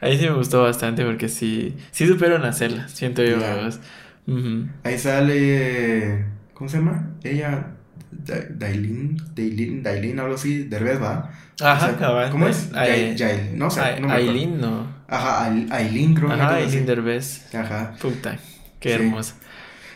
Ahí 0.00 0.16
sí 0.16 0.24
me 0.24 0.34
gustó 0.34 0.62
bastante 0.62 1.04
porque 1.04 1.28
sí, 1.28 1.76
sí 1.90 2.06
supieron 2.06 2.42
hacerla, 2.46 2.88
siento 2.88 3.22
yo. 3.22 3.38
¿sabes? 3.38 3.80
Ujú. 4.26 4.68
Ahí 4.82 4.98
sale. 4.98 6.24
¿Cómo 6.54 6.68
se 6.70 6.78
llama? 6.78 7.10
Ella. 7.22 7.66
Da- 8.10 8.44
Dailin, 8.48 9.16
Dailin, 9.34 9.82
Dailin, 9.82 10.20
algo 10.20 10.34
así, 10.36 10.64
Derbez, 10.64 11.02
¿va? 11.02 11.30
Ajá, 11.60 11.86
O 11.86 11.88
sea, 11.90 11.96
cabal. 11.98 12.30
¿Cómo 12.30 12.46
es? 12.48 12.70
Ay- 12.74 13.14
Yail- 13.14 13.16
Yail- 13.16 13.50
no 13.54 13.70
sé. 13.70 13.80
Ay- 13.80 14.00
no. 14.00 14.10
Aileen, 14.10 14.60
no. 14.60 14.86
Ajá, 15.08 15.46
Ail- 15.50 15.68
Aileen, 15.72 16.14
creo 16.14 16.28
que 16.28 16.34
Ajá, 16.34 16.56
así. 16.58 16.80
Derbez. 16.80 17.54
Ajá. 17.54 17.94
Puta, 18.00 18.38
qué 18.80 18.90
Sí. 18.90 18.94
hermosa. 18.94 19.34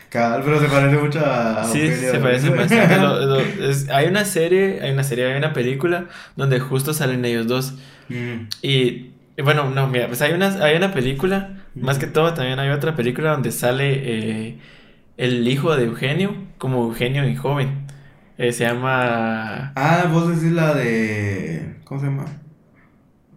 Cabal, 0.09 0.41
pero 0.43 0.59
se 0.59 0.67
parece 0.67 0.97
mucho 0.97 1.19
a. 1.25 1.63
Sí, 1.65 1.79
Ofelia 1.83 1.95
se 1.97 2.05
Derbez. 2.19 2.49
bastante. 2.55 2.97
Lo- 2.97 3.25
lo- 3.25 3.39
es- 3.39 3.89
hay 3.89 4.07
una 4.07 4.25
serie, 4.25 4.79
hay 4.81 4.91
una 4.91 5.03
serie, 5.03 5.25
hay 5.31 5.37
una 5.37 5.53
película 5.53 6.05
donde 6.35 6.59
justo 6.59 6.93
salen 6.93 7.23
ellos 7.25 7.47
dos. 7.47 7.73
Mm, 8.09 8.47
Y 8.61 9.11
bueno, 9.41 9.69
no, 9.69 9.87
mira, 9.87 10.07
pues 10.07 10.21
hay 10.21 10.33
una, 10.33 10.47
hay 10.63 10.75
una 10.75 10.91
película, 10.93 11.51
más 11.75 11.99
que 11.99 12.07
todo 12.07 12.33
también 12.33 12.59
hay 12.59 12.69
otra 12.69 12.95
película 12.95 13.31
donde 13.31 13.51
sale 13.51 13.93
eh, 14.03 14.57
el 15.19 15.47
hijo 15.47 15.75
de 15.75 15.85
Eugenio, 15.85 16.33
como 16.57 16.83
Eugenio 16.85 17.27
y 17.27 17.35
joven. 17.35 17.85
Eh, 18.37 18.53
se 18.53 18.63
llama... 18.63 19.73
Ah, 19.75 20.05
vos 20.09 20.29
decís 20.29 20.53
la 20.53 20.73
de. 20.73 21.75
¿Cómo 21.83 21.99
se 21.99 22.07
llama? 22.07 22.23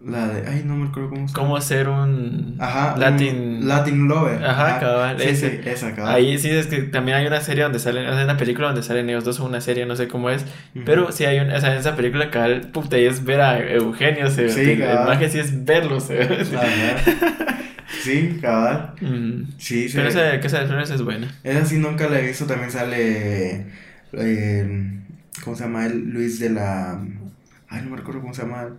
La 0.05 0.27
de. 0.29 0.47
Ay, 0.47 0.63
no 0.65 0.75
me 0.77 0.87
acuerdo 0.87 1.09
cómo 1.09 1.27
se 1.27 1.33
llama. 1.33 1.47
¿Cómo 1.47 1.61
ser 1.61 1.89
un 1.89 2.55
Ajá. 2.59 2.93
un 2.93 2.99
Latin... 3.01 3.67
Latin 3.67 4.07
Lover. 4.07 4.45
Ajá, 4.45 4.79
cabal, 4.79 5.19
Sí, 5.19 5.27
ese. 5.29 5.61
sí, 5.61 5.69
esa, 5.69 5.93
cabal. 5.93 6.15
Ahí 6.15 6.37
sí 6.37 6.49
es 6.49 6.67
que 6.67 6.83
también 6.83 7.17
hay 7.17 7.25
una 7.27 7.41
serie 7.41 7.63
donde 7.63 7.79
salen, 7.79 8.07
o 8.07 8.13
sea, 8.13 8.23
una 8.23 8.37
película 8.37 8.67
donde 8.67 8.83
salen 8.83 9.09
ellos 9.09 9.25
dos, 9.25 9.41
o 9.41 9.45
una 9.45 9.59
serie, 9.59 9.85
no 9.85 9.95
sé 9.97 10.07
cómo 10.07 10.29
es, 10.29 10.45
pero 10.85 11.11
sí 11.11 11.25
hay 11.25 11.39
una, 11.39 11.57
o 11.57 11.59
sea, 11.59 11.73
en 11.73 11.79
esa 11.79 11.95
película 11.97 12.31
cabal, 12.31 12.69
puta, 12.71 12.97
y 12.97 13.05
es 13.05 13.25
ver 13.25 13.41
a 13.41 13.59
Eugenio, 13.59 14.29
se 14.29 14.47
Sí, 14.49 14.71
el, 14.71 14.79
cabal. 14.79 15.07
magia 15.07 15.27
sí 15.29 15.39
es 15.39 15.65
verlo, 15.65 15.99
se 15.99 16.21
Ajá. 16.21 16.27
Sí, 18.01 18.37
cabal. 18.41 18.93
Mm. 19.01 19.43
Sí, 19.57 19.87
sí. 19.89 19.95
Pero 19.95 20.09
esa 20.09 20.21
de 20.23 20.39
Casa 20.39 20.59
de 20.59 20.67
Flores 20.67 20.89
es 20.89 21.01
buena. 21.01 21.33
Esa 21.43 21.65
sí 21.65 21.77
nunca 21.77 22.07
la 22.09 22.19
he 22.19 22.27
visto. 22.27 22.45
También 22.45 22.71
sale. 22.71 23.65
eh, 24.13 24.99
¿Cómo 25.43 25.55
se 25.55 25.63
llama 25.63 25.85
él? 25.85 26.09
Luis 26.09 26.39
de 26.39 26.49
la. 26.49 26.99
Ay, 27.69 27.81
no 27.83 27.91
me 27.91 27.97
recuerdo 27.97 28.21
cómo 28.21 28.33
se 28.33 28.43
llama. 28.43 28.69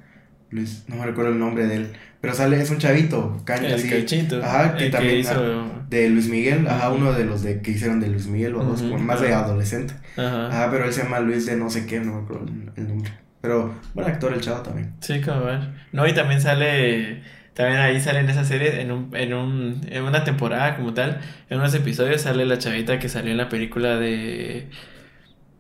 Luis, 0.51 0.85
no 0.89 0.97
me 0.97 1.07
recuerdo 1.07 1.33
el 1.33 1.39
nombre 1.39 1.67
de 1.67 1.77
él. 1.77 1.89
Pero 2.21 2.35
sale, 2.35 2.61
es 2.61 2.71
un 2.71 2.79
chavito. 2.79 3.43
Caña, 3.45 3.75
así. 3.75 3.89
cachito. 3.89 4.43
Ajá, 4.43 4.77
que 4.77 4.89
también. 4.89 5.19
hizo... 5.19 5.65
De 5.91 6.09
Luis 6.09 6.29
Miguel. 6.29 6.67
Ajá, 6.69 6.91
uno 6.91 7.13
de 7.13 7.25
los 7.25 7.43
de 7.43 7.61
que 7.61 7.73
hicieron 7.73 8.01
de 8.01 8.09
Luis 8.09 8.27
Miguel. 8.29 8.55
O 8.55 8.65
dos, 8.65 8.81
como 8.83 8.99
más 8.99 9.21
de 9.21 9.33
adolescente. 9.35 9.95
Ajá. 10.17 10.49
Ajá, 10.49 10.71
pero 10.71 10.85
él 10.87 10.93
se 10.93 11.03
llama 11.03 11.21
Luis 11.21 11.45
de 11.47 11.57
no 11.57 11.69
sé 11.71 11.87
qué. 11.87 12.01
No 12.01 12.15
me 12.15 12.23
acuerdo 12.23 12.47
el, 12.47 12.71
el 12.77 12.89
nombre. 12.89 13.11
Pero 13.41 13.75
buen 13.93 14.07
actor 14.09 14.33
el 14.33 14.41
chavo 14.41 14.61
también. 14.63 14.93
Sí, 15.01 15.21
cabal. 15.21 15.75
No, 15.93 16.07
y 16.07 16.15
también 16.15 16.41
sale, 16.41 17.23
también 17.55 17.79
ahí 17.81 18.01
sale 18.01 18.21
en 18.21 18.29
esa 18.29 18.45
serie, 18.45 18.81
en 18.81 18.91
un, 18.93 19.11
en 19.17 19.33
un, 19.35 19.81
en 19.91 20.03
una 20.05 20.25
temporada 20.25 20.77
como 20.77 20.93
tal, 20.95 21.21
en 21.51 21.59
unos 21.59 21.75
episodios 21.75 22.23
sale 22.23 22.45
la 22.47 22.59
chavita 22.59 22.99
que 22.99 23.09
salió 23.09 23.31
en 23.33 23.37
la 23.39 23.49
película 23.49 23.97
de, 23.97 24.69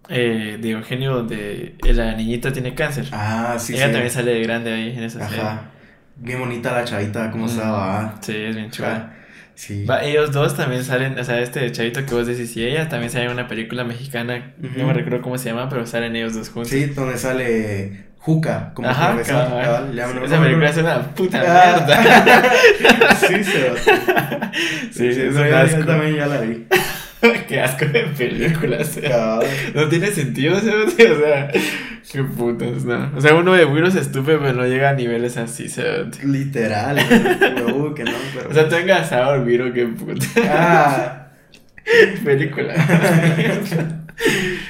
eh, 0.08 0.58
de 0.60 0.70
Eugenio 0.70 1.14
donde 1.14 1.76
la 1.82 2.14
niñita 2.14 2.52
tiene 2.52 2.74
cáncer. 2.74 3.06
Ah, 3.12 3.56
sí, 3.58 3.74
Ella 3.74 3.86
sí. 3.86 3.92
también 3.92 4.10
sale 4.10 4.34
de 4.34 4.42
grande 4.42 4.72
ahí 4.72 4.96
en 4.96 5.04
esa 5.04 5.20
serie. 5.28 5.42
Ajá. 5.42 5.70
Bien 6.16 6.38
bonita 6.38 6.72
la 6.72 6.84
chavita, 6.84 7.30
cómo 7.30 7.46
Mm, 7.46 7.48
estaba. 7.48 8.00
ah. 8.00 8.14
Sí, 8.20 8.36
es 8.36 8.54
bien 8.56 8.70
chula. 8.70 9.12
Sí. 9.56 9.84
Va, 9.84 10.02
ellos 10.04 10.32
dos 10.32 10.56
también 10.56 10.82
salen, 10.84 11.16
o 11.18 11.22
sea, 11.24 11.40
este 11.40 11.70
chavito 11.72 12.04
que 12.04 12.14
vos 12.14 12.26
decís 12.26 12.56
y 12.56 12.64
ella 12.66 12.88
también 12.88 13.10
sale 13.10 13.26
en 13.26 13.30
una 13.30 13.46
película 13.46 13.84
mexicana, 13.84 14.52
no 14.58 14.86
me 14.86 14.92
recuerdo 14.92 15.22
cómo 15.22 15.38
se 15.38 15.48
llama, 15.50 15.68
pero 15.68 15.86
salen 15.86 16.16
ellos 16.16 16.34
dos 16.34 16.48
juntos. 16.50 16.70
Sí, 16.70 16.86
donde 16.86 17.16
sale 17.18 18.03
Juca 18.24 18.70
como 18.72 18.88
Ajá, 18.88 19.12
profesor. 19.12 19.48
cabal. 19.48 19.94
lo- 19.94 20.24
Esa 20.24 20.40
película 20.40 20.70
es 20.70 20.76
una 20.78 21.02
puta 21.14 21.42
Ah. 21.44 21.84
mierda. 21.86 23.14
sí, 23.16 23.44
se 23.44 23.68
va. 23.68 24.50
Sí, 24.90 25.08
es 25.08 25.34
un 25.36 25.46
ya- 25.48 25.60
asco. 25.60 25.80
ya 25.80 25.86
también 25.86 26.16
ya 26.16 26.26
la 26.26 26.40
vi. 26.40 26.66
Qué 27.48 27.60
asco 27.60 27.84
de 27.84 28.00
películas. 28.16 28.98
Cabal. 29.06 29.46
No 29.74 29.88
tiene 29.88 30.06
sentido. 30.08 30.56
O 30.58 30.60
sea, 30.60 31.48
qué 32.12 32.22
putas, 32.22 32.84
no. 32.84 33.10
O 33.14 33.20
sea, 33.20 33.34
uno 33.34 33.52
de 33.52 33.64
Wiro 33.66 33.90
se 33.90 34.00
estupe, 34.00 34.38
pero 34.38 34.52
no 34.54 34.64
llega 34.66 34.90
a 34.90 34.92
niveles 34.94 35.36
así, 35.36 35.68
¿sabes? 35.68 36.22
Literal. 36.24 36.96
No, 36.96 37.92
que 37.94 38.04
no, 38.04 38.12
pero. 38.34 38.48
O 38.50 38.54
sea, 38.54 38.68
tú 38.68 38.76
engasado, 38.76 39.42
Wiro, 39.42 39.70
qué 39.72 39.84
puta. 39.86 40.24
ah, 40.48 41.26
película. 42.24 42.72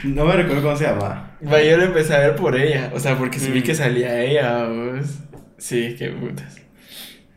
No 0.04 0.24
me 0.26 0.32
recuerdo 0.34 0.62
cómo 0.62 0.76
se 0.76 0.84
llama. 0.84 1.36
Va, 1.46 1.62
yo 1.62 1.76
lo 1.76 1.84
empecé 1.84 2.14
a 2.14 2.20
ver 2.20 2.36
por 2.36 2.56
ella. 2.56 2.90
O 2.94 3.00
sea, 3.00 3.16
porque 3.18 3.38
vi 3.38 3.60
Mm. 3.60 3.62
que 3.62 3.74
salía 3.74 4.20
ella, 4.22 4.66
vos. 4.66 5.06
Sí, 5.58 5.94
qué 5.98 6.10
putas. 6.10 6.56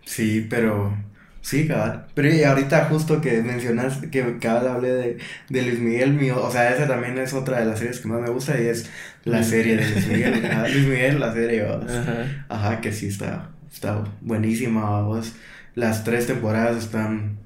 Sí, 0.05 0.45
pero. 0.49 0.95
Sí, 1.41 1.65
cabal. 1.65 2.07
Pero 2.13 2.33
y 2.33 2.43
ahorita 2.43 2.85
justo 2.85 3.21
que 3.21 3.41
mencionas, 3.41 3.99
que 4.11 4.37
cabal 4.39 4.67
hablé 4.67 4.89
de, 4.93 5.17
de 5.47 5.61
Luis 5.61 5.79
Miguel, 5.79 6.11
mío, 6.13 6.41
o 6.43 6.51
sea, 6.51 6.73
esa 6.75 6.87
también 6.87 7.17
es 7.19 7.33
otra 7.33 7.59
de 7.59 7.65
las 7.65 7.79
series 7.79 8.01
que 8.01 8.09
más 8.09 8.19
me 8.19 8.29
gusta 8.29 8.59
y 8.59 8.65
es 8.67 8.89
la 9.23 9.37
Luis 9.37 9.47
serie 9.49 9.77
de 9.77 9.89
Luis 9.89 10.07
Miguel. 10.07 10.45
Ajá, 10.45 10.67
Luis 10.67 10.85
Miguel, 10.85 11.19
la 11.21 11.31
serie, 11.33 11.63
vamos. 11.63 11.89
Ajá. 11.89 12.45
Ajá, 12.49 12.81
que 12.81 12.91
sí 12.91 13.07
está, 13.07 13.49
está 13.71 14.03
buenísima, 14.19 15.01
vos. 15.03 15.35
Las 15.73 16.03
tres 16.03 16.27
temporadas 16.27 16.75
están 16.83 17.37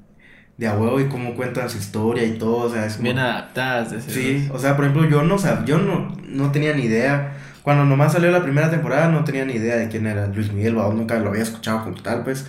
de 0.61 0.67
a 0.67 0.75
huevo 0.77 0.99
y 0.99 1.09
cómo 1.09 1.33
cuentan 1.35 1.67
su 1.71 1.79
historia 1.79 2.23
y 2.23 2.37
todo, 2.37 2.67
o 2.67 2.69
sea, 2.71 2.85
es 2.85 2.93
como- 2.93 3.05
Bien 3.05 3.17
adaptadas 3.17 3.89
de 3.89 3.99
Sí, 4.01 4.47
o 4.53 4.59
sea, 4.59 4.75
por 4.75 4.85
ejemplo, 4.85 5.09
yo 5.09 5.23
no 5.23 5.39
sab- 5.39 5.65
yo 5.65 5.79
no, 5.79 6.15
no 6.27 6.51
tenía 6.51 6.71
ni 6.75 6.83
idea. 6.83 7.33
Cuando 7.63 7.83
nomás 7.83 8.13
salió 8.13 8.29
la 8.29 8.43
primera 8.43 8.69
temporada 8.69 9.07
no 9.07 9.23
tenía 9.23 9.43
ni 9.43 9.53
idea 9.53 9.75
de 9.77 9.87
quién 9.89 10.05
era 10.05 10.27
Luis 10.27 10.51
Miguel, 10.53 10.75
babos, 10.75 10.93
nunca 10.93 11.17
lo 11.17 11.29
había 11.29 11.41
escuchado 11.41 11.83
como 11.83 11.99
tal, 12.03 12.23
pues. 12.23 12.45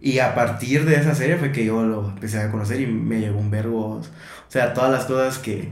Y 0.00 0.18
a 0.18 0.34
partir 0.34 0.86
de 0.86 0.94
esa 0.96 1.14
serie 1.14 1.36
fue 1.36 1.52
que 1.52 1.64
yo 1.66 1.82
lo 1.84 2.08
empecé 2.08 2.40
a 2.40 2.50
conocer 2.50 2.80
y 2.80 2.86
me 2.86 3.20
llegó 3.20 3.38
un 3.38 3.50
verbo. 3.50 3.96
O 3.96 4.02
sea, 4.48 4.72
todas 4.72 4.90
las 4.90 5.04
cosas 5.04 5.36
que. 5.38 5.70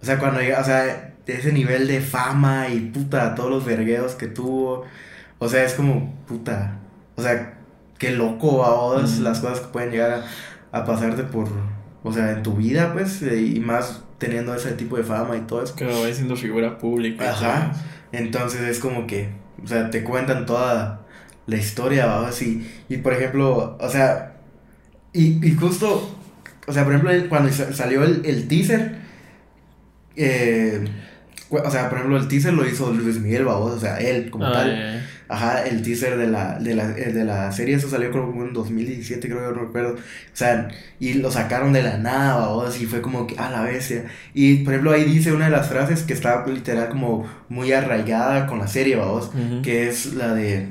O 0.00 0.04
sea, 0.06 0.18
cuando 0.18 0.40
o 0.40 0.64
sea, 0.64 1.12
ese 1.26 1.52
nivel 1.52 1.86
de 1.88 2.00
fama 2.00 2.68
y 2.70 2.80
puta, 2.80 3.34
todos 3.34 3.50
los 3.50 3.66
vergueos 3.66 4.14
que 4.14 4.28
tuvo. 4.28 4.84
O 5.38 5.46
sea, 5.48 5.62
es 5.64 5.74
como, 5.74 6.14
puta. 6.26 6.78
O 7.16 7.22
sea, 7.22 7.54
qué 7.98 8.12
loco 8.12 8.64
a 8.64 8.70
vos 8.70 9.12
Ujú. 9.14 9.22
las 9.24 9.40
cosas 9.40 9.60
que 9.60 9.66
pueden 9.68 9.90
llegar 9.90 10.10
a, 10.12 10.22
a 10.72 10.84
pasarte 10.84 11.22
por. 11.24 11.48
O 12.02 12.12
sea, 12.12 12.32
en 12.32 12.42
tu 12.42 12.54
vida, 12.54 12.92
pues. 12.92 13.22
eh, 13.22 13.40
Y 13.40 13.60
más 13.60 14.02
teniendo 14.18 14.54
ese 14.54 14.72
tipo 14.72 14.96
de 14.96 15.02
fama 15.04 15.36
y 15.36 15.40
todo 15.42 15.62
eso. 15.62 15.74
Que 15.76 15.84
va 15.84 16.12
siendo 16.12 16.36
figura 16.36 16.78
pública. 16.78 17.30
Ajá. 17.30 17.72
Entonces 18.12 18.62
es 18.62 18.78
como 18.78 19.06
que, 19.06 19.28
o 19.62 19.66
sea, 19.66 19.90
te 19.90 20.02
cuentan 20.04 20.46
toda 20.46 21.02
la 21.46 21.56
historia, 21.56 22.06
vamos, 22.06 22.40
y, 22.42 22.66
y 22.88 22.98
por 22.98 23.12
ejemplo, 23.14 23.76
o 23.80 23.88
sea, 23.88 24.34
y, 25.12 25.44
y 25.46 25.54
justo, 25.54 26.14
o 26.66 26.72
sea, 26.72 26.84
por 26.84 26.94
ejemplo, 26.94 27.12
cuando 27.28 27.50
sa- 27.52 27.72
salió 27.72 28.02
el, 28.04 28.22
el 28.26 28.48
teaser, 28.48 28.98
eh, 30.16 30.84
o 31.50 31.70
sea, 31.70 31.88
por 31.88 31.98
ejemplo, 31.98 32.18
el 32.18 32.28
teaser 32.28 32.52
lo 32.52 32.66
hizo 32.66 32.92
Luis 32.92 33.18
Miguel, 33.20 33.44
vamos, 33.44 33.72
o 33.72 33.80
sea, 33.80 33.98
él 33.98 34.30
como 34.30 34.46
Ah, 34.46 34.52
tal. 34.52 35.06
Ajá, 35.30 35.66
el 35.66 35.82
teaser 35.82 36.16
de 36.16 36.26
la, 36.26 36.58
de 36.58 36.74
la, 36.74 36.90
eh, 36.96 37.12
de 37.12 37.24
la 37.24 37.52
serie, 37.52 37.74
eso 37.76 37.90
salió 37.90 38.10
como 38.10 38.44
en 38.44 38.54
2017, 38.54 39.28
creo 39.28 39.40
que 39.50 39.54
no 39.58 39.64
recuerdo. 39.66 39.94
O 39.94 39.96
sea, 40.32 40.68
y 40.98 41.14
lo 41.14 41.30
sacaron 41.30 41.72
de 41.74 41.82
la 41.82 41.98
nada, 41.98 42.36
vamos, 42.46 42.80
y 42.80 42.86
fue 42.86 43.02
como 43.02 43.26
que 43.26 43.38
a 43.38 43.50
la 43.50 43.60
bestia. 43.62 44.06
Y 44.32 44.64
por 44.64 44.72
ejemplo, 44.72 44.92
ahí 44.92 45.04
dice 45.04 45.32
una 45.32 45.44
de 45.44 45.50
las 45.50 45.68
frases 45.68 46.02
que 46.02 46.14
está 46.14 46.46
literal 46.46 46.88
como 46.88 47.26
muy 47.50 47.72
arraigada 47.72 48.46
con 48.46 48.58
la 48.58 48.68
serie, 48.68 48.96
vamos, 48.96 49.26
Ujú. 49.34 49.60
que 49.62 49.88
es 49.88 50.14
la 50.14 50.32
de 50.34 50.68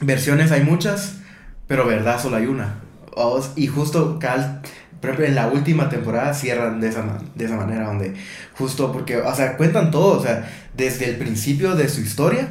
versiones 0.00 0.50
hay 0.52 0.64
muchas, 0.64 1.18
pero 1.66 1.86
verdad 1.86 2.20
solo 2.20 2.36
hay 2.36 2.46
una. 2.46 2.80
vamos. 3.16 3.52
Y 3.56 3.66
justo 3.68 4.18
Cal, 4.18 4.62
por 5.02 5.10
ejemplo, 5.10 5.26
en 5.26 5.34
la 5.34 5.48
última 5.48 5.88
temporada 5.88 6.32
cierran 6.32 6.80
de 6.80 6.88
esa, 6.88 7.02
de 7.34 7.44
esa 7.44 7.56
manera, 7.56 7.86
donde 7.86 8.14
justo 8.52 8.92
porque, 8.92 9.16
o 9.16 9.34
sea, 9.34 9.56
cuentan 9.56 9.90
todo, 9.90 10.16
o 10.16 10.22
sea, 10.22 10.48
desde 10.76 11.06
el 11.06 11.16
principio 11.16 11.74
de 11.74 11.88
su 11.88 12.02
historia 12.02 12.48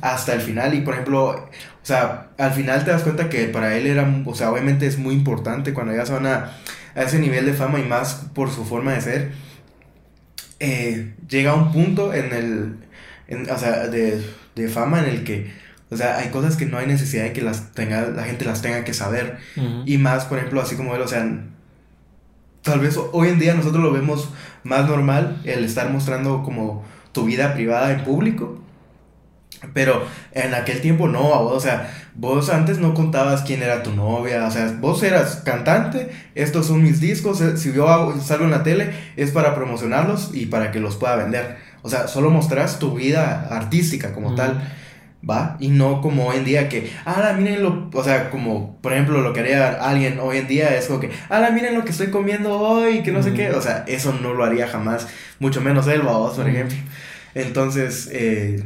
hasta 0.00 0.32
el 0.32 0.40
final 0.40 0.74
y 0.74 0.82
por 0.82 0.94
ejemplo, 0.94 1.30
o 1.30 1.48
sea, 1.82 2.28
al 2.38 2.52
final 2.52 2.84
te 2.84 2.92
das 2.92 3.02
cuenta 3.02 3.28
que 3.28 3.46
para 3.46 3.76
él 3.76 3.88
era, 3.88 4.08
o 4.24 4.34
sea, 4.36 4.52
obviamente 4.52 4.86
es 4.86 4.96
muy 4.96 5.12
importante 5.12 5.74
cuando 5.74 5.92
ya 5.92 6.06
se 6.06 6.12
van 6.12 6.26
a, 6.26 6.52
a 6.94 7.02
ese 7.02 7.18
nivel 7.18 7.46
de 7.46 7.52
fama 7.52 7.80
y 7.80 7.82
más 7.82 8.26
por 8.32 8.48
su 8.52 8.64
forma 8.64 8.92
de 8.92 9.00
ser, 9.00 9.32
eh, 10.60 11.14
llega 11.28 11.50
a 11.50 11.54
un 11.54 11.72
punto 11.72 12.14
en 12.14 12.32
el, 12.32 12.76
en, 13.26 13.50
o 13.50 13.58
sea, 13.58 13.88
de, 13.88 14.24
de 14.54 14.68
fama 14.68 15.00
en 15.00 15.06
el 15.06 15.24
que, 15.24 15.50
o 15.90 15.96
sea, 15.96 16.18
hay 16.18 16.28
cosas 16.28 16.56
que 16.56 16.66
no 16.66 16.78
hay 16.78 16.86
necesidad 16.86 17.24
de 17.24 17.32
que 17.32 17.42
las 17.42 17.72
tenga, 17.72 18.02
la 18.02 18.22
gente 18.22 18.44
las 18.44 18.62
tenga 18.62 18.84
que 18.84 18.94
saber. 18.94 19.38
Ujú. 19.56 19.82
Y 19.84 19.98
más, 19.98 20.26
por 20.26 20.38
ejemplo, 20.38 20.60
así 20.60 20.76
como 20.76 20.94
él, 20.94 21.02
o 21.02 21.08
sea, 21.08 21.26
tal 22.68 22.80
vez 22.80 22.98
hoy 23.12 23.28
en 23.28 23.38
día 23.38 23.54
nosotros 23.54 23.82
lo 23.82 23.92
vemos 23.92 24.30
más 24.64 24.88
normal 24.88 25.40
el 25.44 25.64
estar 25.64 25.90
mostrando 25.90 26.42
como 26.42 26.84
tu 27.12 27.24
vida 27.24 27.54
privada 27.54 27.92
en 27.92 28.04
público. 28.04 28.58
Pero 29.74 30.04
en 30.32 30.54
aquel 30.54 30.80
tiempo 30.80 31.08
no, 31.08 31.28
o 31.28 31.58
sea, 31.58 31.92
vos 32.14 32.48
antes 32.48 32.78
no 32.78 32.94
contabas 32.94 33.42
quién 33.42 33.60
era 33.62 33.82
tu 33.82 33.92
novia, 33.92 34.46
o 34.46 34.50
sea, 34.52 34.76
vos 34.80 35.02
eras 35.02 35.42
cantante, 35.44 36.10
estos 36.36 36.66
son 36.66 36.82
mis 36.82 37.00
discos, 37.00 37.40
eh, 37.40 37.56
si 37.56 37.72
yo 37.72 37.88
hago- 37.88 38.20
salgo 38.20 38.44
en 38.44 38.52
la 38.52 38.62
tele 38.62 38.90
es 39.16 39.32
para 39.32 39.56
promocionarlos 39.56 40.30
y 40.32 40.46
para 40.46 40.70
que 40.70 40.78
los 40.78 40.94
pueda 40.94 41.16
vender. 41.16 41.56
O 41.82 41.88
sea, 41.88 42.06
solo 42.06 42.30
mostrás 42.30 42.78
tu 42.78 42.94
vida 42.94 43.48
artística 43.50 44.12
como 44.12 44.34
tal. 44.36 44.72
¿Va? 45.28 45.56
Y 45.60 45.68
no 45.68 46.00
como 46.00 46.26
hoy 46.28 46.36
en 46.38 46.44
día 46.44 46.68
que, 46.68 46.90
ala, 47.04 47.32
miren 47.32 47.62
lo, 47.62 47.88
o 47.92 48.04
sea, 48.04 48.30
como, 48.30 48.76
por 48.80 48.92
ejemplo, 48.92 49.20
lo 49.20 49.32
que 49.32 49.40
haría 49.40 49.72
alguien 49.88 50.18
hoy 50.20 50.38
en 50.38 50.46
día 50.48 50.76
es 50.76 50.86
como 50.86 51.00
que, 51.00 51.10
ala, 51.28 51.50
miren 51.50 51.74
lo 51.74 51.84
que 51.84 51.90
estoy 51.90 52.08
comiendo 52.10 52.58
hoy, 52.58 53.02
que 53.02 53.10
no 53.12 53.22
sé 53.22 53.32
qué, 53.34 53.50
o 53.50 53.60
sea, 53.60 53.84
eso 53.88 54.16
no 54.22 54.34
lo 54.34 54.44
haría 54.44 54.68
jamás, 54.68 55.08
mucho 55.40 55.60
menos 55.60 55.86
él, 55.88 56.02
vos, 56.02 56.36
por 56.36 56.48
ejemplo. 56.48 56.76
Entonces, 57.34 58.08
eh, 58.12 58.62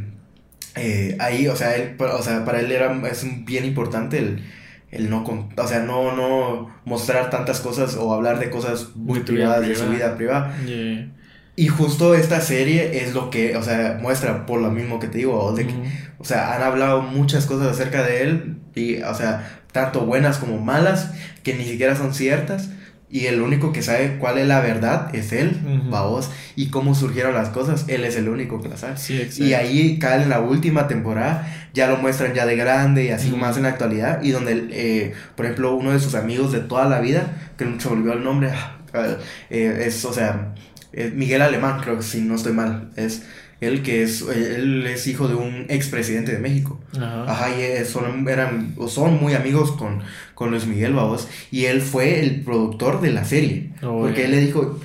eh, 0.76 1.16
ahí, 1.20 1.48
o 1.48 1.56
sea, 1.56 1.74
él, 1.76 1.96
o 1.98 2.22
sea, 2.22 2.44
para 2.44 2.60
él 2.60 2.70
era, 2.72 2.92
es 3.10 3.22
un- 3.22 3.44
bien 3.44 3.64
importante 3.64 4.18
el, 4.18 4.42
el 4.90 5.10
no, 5.10 5.24
con- 5.24 5.48
o 5.56 5.66
sea, 5.66 5.80
no, 5.80 6.14
no 6.14 6.70
mostrar 6.84 7.30
tantas 7.30 7.60
cosas 7.60 7.96
o 7.96 8.12
hablar 8.12 8.38
de 8.38 8.50
cosas 8.50 8.88
muy 8.94 9.20
privadas 9.20 9.60
de 9.62 9.74
su 9.74 9.84
vida 9.96 10.16
privada. 10.16 10.54
Yeah. 10.66 11.12
Y 11.54 11.68
justo 11.68 12.14
esta 12.14 12.40
serie 12.40 13.02
es 13.04 13.12
lo 13.12 13.28
que, 13.28 13.56
o 13.56 13.62
sea, 13.62 13.98
muestra 14.00 14.46
por 14.46 14.60
lo 14.60 14.70
mismo 14.70 14.98
que 14.98 15.08
te 15.08 15.18
digo, 15.18 15.38
o 15.38 15.52
de 15.54 15.66
que, 15.66 15.74
o 16.18 16.24
sea, 16.24 16.54
han 16.54 16.62
hablado 16.62 17.02
muchas 17.02 17.44
cosas 17.44 17.68
acerca 17.68 18.02
de 18.02 18.22
él, 18.22 18.56
y, 18.74 19.02
o 19.02 19.14
sea, 19.14 19.60
tanto 19.70 20.06
buenas 20.06 20.38
como 20.38 20.58
malas, 20.58 21.10
que 21.42 21.54
ni 21.54 21.64
siquiera 21.64 21.94
son 21.94 22.14
ciertas, 22.14 22.70
y 23.10 23.26
el 23.26 23.42
único 23.42 23.74
que 23.74 23.82
sabe 23.82 24.16
cuál 24.18 24.38
es 24.38 24.48
la 24.48 24.60
verdad 24.60 25.14
es 25.14 25.32
él, 25.34 25.60
vaos, 25.90 26.30
y 26.56 26.70
cómo 26.70 26.94
surgieron 26.94 27.34
las 27.34 27.50
cosas, 27.50 27.84
él 27.88 28.04
es 28.04 28.16
el 28.16 28.30
único 28.30 28.62
que 28.62 28.70
la 28.70 28.78
sabe. 28.78 28.96
Sí. 28.96 29.28
Y 29.36 29.52
ahí, 29.52 29.98
cae 29.98 30.22
en 30.22 30.30
la 30.30 30.40
última 30.40 30.88
temporada, 30.88 31.46
ya 31.74 31.86
lo 31.86 31.98
muestran 31.98 32.32
ya 32.32 32.46
de 32.46 32.56
grande 32.56 33.04
y 33.04 33.08
así 33.10 33.30
más 33.30 33.58
en 33.58 33.64
la 33.64 33.68
actualidad, 33.68 34.22
y 34.22 34.30
donde, 34.30 34.68
eh, 34.70 35.12
por 35.36 35.44
ejemplo, 35.44 35.74
uno 35.74 35.92
de 35.92 36.00
sus 36.00 36.14
amigos 36.14 36.50
de 36.50 36.60
toda 36.60 36.86
la 36.86 37.00
vida, 37.00 37.52
que 37.58 37.66
se 37.78 37.90
me 37.90 37.96
olvidó 37.96 38.14
el 38.14 38.24
nombre, 38.24 38.48
ah, 38.94 39.16
eh, 39.50 39.82
es, 39.84 40.02
o 40.06 40.14
sea, 40.14 40.54
es 40.92 41.14
Miguel 41.14 41.42
Alemán, 41.42 41.80
creo 41.82 41.96
que 41.96 42.02
si 42.02 42.20
no 42.20 42.34
estoy 42.34 42.52
mal, 42.52 42.90
es 42.96 43.22
él 43.62 43.82
que 43.82 44.02
es, 44.02 44.22
él 44.22 44.84
es 44.88 45.06
hijo 45.06 45.28
de 45.28 45.36
un 45.36 45.66
expresidente 45.68 46.32
de 46.32 46.38
México. 46.38 46.80
Ajá. 46.96 47.30
Ajá, 47.30 47.48
y 47.56 47.62
eh, 47.62 47.84
son, 47.84 48.28
eran, 48.28 48.74
o 48.76 48.88
son 48.88 49.20
muy 49.20 49.34
amigos 49.34 49.70
con, 49.72 50.02
con 50.34 50.50
Luis 50.50 50.66
Miguel 50.66 50.94
Babos. 50.94 51.28
Y 51.52 51.66
él 51.66 51.80
fue 51.80 52.18
el 52.18 52.42
productor 52.42 53.00
de 53.00 53.12
la 53.12 53.24
serie. 53.24 53.70
Oh, 53.80 54.00
porque 54.00 54.24
él 54.24 54.32
le 54.32 54.40
dijo, 54.40 54.80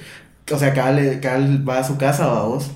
o 0.52 0.60
sea, 0.60 0.70
acá 0.70 0.92
él 0.92 1.68
va 1.68 1.80
a 1.80 1.84
su 1.84 1.98
casa, 1.98 2.28
Babos. 2.28 2.70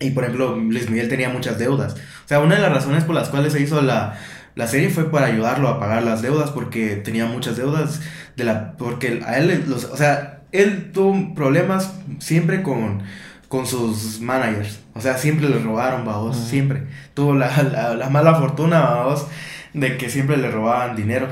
Y 0.00 0.10
por 0.12 0.24
ejemplo, 0.24 0.56
Luis 0.56 0.88
Miguel 0.88 1.10
tenía 1.10 1.28
muchas 1.28 1.58
deudas. 1.58 1.96
O 2.24 2.28
sea, 2.28 2.40
una 2.40 2.54
de 2.54 2.62
las 2.62 2.72
razones 2.72 3.04
por 3.04 3.14
las 3.14 3.28
cuales 3.28 3.52
se 3.52 3.60
hizo 3.60 3.82
la, 3.82 4.18
la 4.54 4.66
serie 4.68 4.88
fue 4.88 5.10
para 5.10 5.26
ayudarlo 5.26 5.68
a 5.68 5.78
pagar 5.78 6.02
las 6.02 6.22
deudas. 6.22 6.48
Porque 6.48 6.96
tenía 6.96 7.26
muchas 7.26 7.58
deudas. 7.58 8.00
De 8.36 8.44
la, 8.44 8.72
porque 8.78 9.22
a 9.26 9.36
él, 9.36 9.64
los, 9.68 9.84
o 9.84 9.98
sea, 9.98 10.39
él 10.52 10.92
tuvo 10.92 11.34
problemas 11.34 11.92
siempre 12.18 12.62
con, 12.62 13.02
con 13.48 13.66
sus 13.66 14.20
managers. 14.20 14.80
O 14.94 15.00
sea, 15.00 15.16
siempre 15.18 15.48
le 15.48 15.58
robaron, 15.58 16.04
Babos. 16.04 16.36
Siempre. 16.36 16.86
Tuvo 17.14 17.34
la, 17.34 17.62
la, 17.62 17.94
la 17.94 18.10
mala 18.10 18.34
fortuna, 18.36 18.80
Babos 18.80 19.26
de 19.72 19.96
que 19.96 20.10
siempre 20.10 20.36
le 20.36 20.50
robaban 20.50 20.96
dinero. 20.96 21.28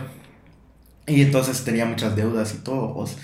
Y 1.07 1.23
entonces 1.23 1.65
tenía 1.65 1.87
muchas 1.87 2.15
deudas 2.17 2.55
y 2.55 2.59
todo. 2.59 2.95
pues. 2.95 3.17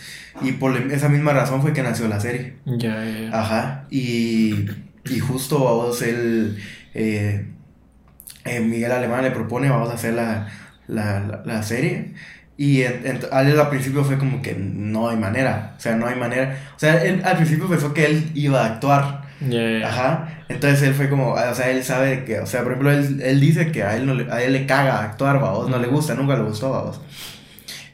Y 0.42 0.52
por 0.52 0.76
esa 0.76 1.08
misma 1.08 1.32
razón 1.32 1.62
fue 1.62 1.72
que 1.72 1.82
nació 1.82 2.08
la 2.08 2.18
serie. 2.20 2.56
Ya. 2.64 2.96
Ajá. 3.32 3.86
Y, 3.90 4.66
y 5.04 5.18
justo 5.20 5.62
vamos, 5.62 6.02
él, 6.02 6.58
eh, 6.94 7.46
eh, 8.44 8.60
Miguel 8.60 8.92
Alemán 8.92 9.22
le 9.22 9.30
propone, 9.30 9.68
vamos 9.70 9.90
a 9.90 9.94
hacer 9.94 10.14
la, 10.14 10.48
la, 10.88 11.20
la, 11.20 11.42
la 11.44 11.62
serie. 11.62 12.14
Y 12.56 12.82
en- 12.82 13.02
en- 13.04 13.20
a 13.32 13.42
él 13.42 13.58
al 13.58 13.68
principio 13.70 14.04
fue 14.04 14.16
como 14.18 14.40
que 14.42 14.54
no 14.54 15.08
hay 15.08 15.16
manera. 15.16 15.74
O 15.76 15.80
sea, 15.80 15.96
no 15.96 16.06
hay 16.06 16.14
manera. 16.16 16.56
O 16.76 16.78
sea, 16.78 17.02
él 17.04 17.22
al 17.24 17.36
principio 17.36 17.68
pensó 17.68 17.92
que 17.92 18.06
él 18.06 18.30
iba 18.34 18.62
a 18.62 18.66
actuar. 18.66 19.24
Ya. 19.40 19.88
Ajá. 19.88 20.44
Entonces 20.48 20.82
él 20.82 20.94
fue 20.94 21.10
como, 21.10 21.32
o 21.32 21.54
sea, 21.54 21.70
él 21.70 21.82
sabe 21.82 22.24
que, 22.24 22.38
o 22.40 22.46
sea, 22.46 22.62
por 22.62 22.72
ejemplo, 22.72 22.92
él, 22.92 23.20
él 23.22 23.40
dice 23.40 23.72
que 23.72 23.82
a 23.82 23.96
él, 23.96 24.06
no 24.06 24.14
le, 24.14 24.30
a 24.32 24.42
él 24.42 24.52
le 24.52 24.66
caga 24.66 25.02
actuar, 25.02 25.40
vamos, 25.40 25.68
no 25.68 25.78
le 25.78 25.88
gusta, 25.88 26.14
nunca 26.14 26.36
le 26.36 26.44
gustó, 26.44 26.70
vamos. 26.70 27.00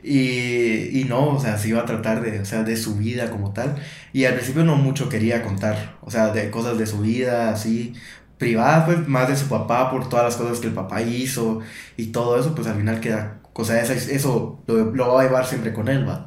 Y, 0.03 1.01
y 1.01 1.05
no, 1.09 1.29
o 1.31 1.41
sea, 1.41 1.59
se 1.59 1.69
iba 1.69 1.81
a 1.81 1.85
tratar 1.85 2.23
de, 2.23 2.41
o 2.41 2.45
sea, 2.45 2.63
de 2.63 2.77
su 2.77 2.97
vida 2.97 3.31
como 3.31 3.53
tal. 3.53 3.77
Y 4.13 4.25
al 4.25 4.35
principio 4.35 4.65
no 4.65 4.77
mucho 4.77 5.09
quería 5.09 5.43
contar, 5.43 5.97
o 6.03 6.11
sea, 6.11 6.29
de 6.29 6.51
cosas 6.51 6.79
de 6.79 6.87
su 6.87 7.01
vida, 7.01 7.51
así, 7.51 7.95
privadas, 8.39 8.85
pues, 8.87 9.09
más 9.09 9.29
de 9.29 9.37
su 9.37 9.49
papá, 9.49 9.91
por 9.91 10.09
todas 10.09 10.25
las 10.25 10.37
cosas 10.37 10.61
que 10.61 10.69
el 10.69 10.73
papá 10.75 11.03
hizo 11.03 11.61
y 11.97 12.07
todo 12.07 12.39
eso, 12.41 12.55
pues 12.55 12.67
al 12.69 12.77
final 12.77 13.01
queda, 13.01 13.40
o 13.53 13.65
sea, 13.65 13.81
eso, 13.83 14.61
lo, 14.67 14.77
lo 14.95 15.15
va 15.15 15.21
a 15.21 15.25
llevar 15.25 15.47
siempre 15.47 15.73
con 15.73 15.89
él, 15.89 16.09
va. 16.09 16.27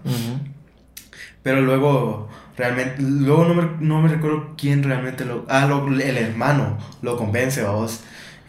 Pero 1.41 1.61
luego, 1.61 2.29
realmente, 2.57 3.01
luego 3.01 3.45
no 3.45 3.53
me, 3.55 3.69
no 3.79 4.01
me 4.01 4.09
recuerdo 4.09 4.53
quién 4.57 4.83
realmente 4.83 5.25
lo... 5.25 5.45
Ah, 5.49 5.65
lo- 5.65 5.87
el 5.87 6.17
hermano 6.17 6.77
lo 7.01 7.17
convence, 7.17 7.61
vamos. 7.63 8.01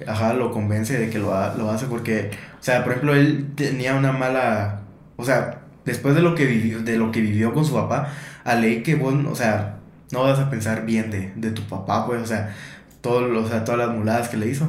Ajá, 0.07 0.35
lo 0.35 0.51
convence 0.53 0.99
de 0.99 1.11
que 1.11 1.19
lo, 1.19 1.35
ha- 1.35 1.55
lo 1.55 1.71
hace 1.71 1.87
porque, 1.87 2.31
o 2.61 2.63
sea, 2.63 2.83
por 2.85 2.93
ejemplo, 2.93 3.15
él 3.15 3.49
tenía 3.57 3.95
una 3.95 4.13
mala... 4.13 4.81
O 5.17 5.25
sea, 5.25 5.61
después 5.85 6.15
de 6.15 6.23
lo 6.23 6.35
que 6.35 6.47
vivió, 6.47 6.81
de 6.83 6.97
lo 6.97 7.11
que 7.13 7.21
vivió 7.21 7.53
con 7.55 7.65
su 7.65 7.75
papá, 7.75 8.09
a 8.45 8.55
ley 8.55 8.83
que 8.83 8.95
vos, 8.97 9.15
o 9.29 9.35
sea, 9.35 9.77
no 10.13 10.23
vas 10.25 10.39
a 10.39 10.51
pensar 10.51 10.85
bien 10.85 11.11
de, 11.11 11.33
de 11.37 11.51
tu 11.51 11.63
papá, 11.63 12.07
pues, 12.07 12.21
o 12.23 12.27
sea, 12.27 12.55
todo, 13.01 13.23
lo- 13.23 13.43
o 13.45 13.49
sea, 13.49 13.65
todas 13.65 13.87
las 13.89 13.97
muladas 13.97 14.29
que 14.29 14.37
le 14.37 14.49
hizo. 14.49 14.69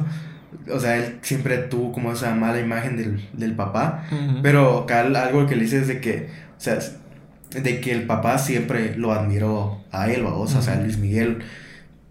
O 0.72 0.80
sea, 0.80 0.96
él 0.96 1.18
siempre 1.22 1.58
tuvo 1.58 1.92
como 1.92 2.12
esa 2.12 2.34
mala 2.34 2.60
imagen 2.60 2.96
del, 2.96 3.28
del 3.32 3.54
papá. 3.54 4.04
Pero 4.42 4.80
acá 4.80 5.00
algo 5.00 5.46
que 5.46 5.56
le 5.56 5.62
dice 5.62 5.80
es 5.80 5.88
de 5.88 6.00
que, 6.00 6.28
o 6.56 6.60
sea, 6.60 6.78
de 7.50 7.80
que 7.80 7.92
el 7.92 8.06
papá 8.06 8.38
siempre 8.38 8.96
lo 8.96 9.12
admiró 9.12 9.84
a 9.92 10.10
él, 10.10 10.24
o 10.26 10.46
sea, 10.46 10.74
Ujú. 10.74 10.82
Luis 10.82 10.98
Miguel, 10.98 11.38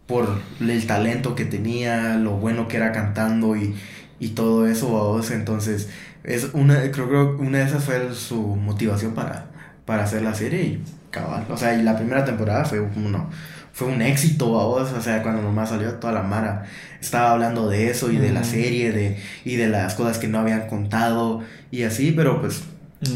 por 0.07 0.41
el 0.59 0.87
talento 0.87 1.35
que 1.35 1.45
tenía, 1.45 2.17
lo 2.17 2.31
bueno 2.37 2.67
que 2.67 2.77
era 2.77 2.91
cantando 2.91 3.55
y, 3.55 3.75
y 4.19 4.29
todo 4.29 4.67
eso, 4.67 4.91
¿vamos? 4.93 5.31
entonces, 5.31 5.89
es 6.23 6.49
una, 6.53 6.79
creo 6.91 7.09
que 7.09 7.43
una 7.43 7.59
de 7.59 7.65
esas 7.65 7.83
fue 7.83 8.13
su 8.13 8.41
motivación 8.55 9.13
para, 9.13 9.47
para 9.85 10.03
hacer 10.03 10.21
la 10.21 10.33
serie 10.33 10.63
y 10.63 10.83
cabal, 11.11 11.45
o 11.49 11.57
sea, 11.57 11.73
y 11.75 11.83
la 11.83 11.97
primera 11.97 12.25
temporada 12.25 12.65
fue 12.65 12.79
uno, 12.79 13.29
fue 13.75 13.87
un 13.89 14.01
éxito, 14.01 14.53
¿vamos? 14.53 14.91
o 14.93 15.01
sea, 15.01 15.21
cuando 15.21 15.41
nomás 15.41 15.67
salió 15.69 15.93
toda 15.95 16.13
la 16.13 16.23
mara, 16.23 16.63
estaba 17.01 17.31
hablando 17.33 17.67
de 17.67 17.89
eso 17.89 18.09
y 18.09 18.15
de 18.17 18.31
la 18.31 18.43
serie, 18.45 18.91
de, 18.93 19.17
y 19.43 19.57
de 19.57 19.67
las 19.67 19.95
cosas 19.95 20.17
que 20.17 20.29
no 20.29 20.39
habían 20.39 20.67
contado 20.67 21.41
y 21.71 21.83
así, 21.83 22.11
pero 22.15 22.39
pues. 22.41 22.63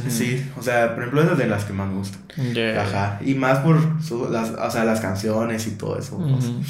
Sí, 0.10 0.46
o 0.58 0.62
sea, 0.62 0.94
por 0.94 1.00
ejemplo, 1.04 1.22
esa 1.24 1.32
es 1.32 1.38
de 1.38 1.48
las 1.48 1.64
que 1.64 1.72
más 1.74 1.88
me 1.88 1.96
gustan. 1.96 2.22
Ajá. 2.78 3.20
Y 3.26 3.34
más 3.36 3.60
por 3.60 3.80
su- 4.04 4.28
las, 4.30 4.50
o 4.52 4.70
sea, 4.70 4.84
las 4.84 5.00
canciones 5.00 5.66
y 5.66 5.72
todo 5.72 5.98
eso. 5.98 6.18
Ujú. 6.18 6.62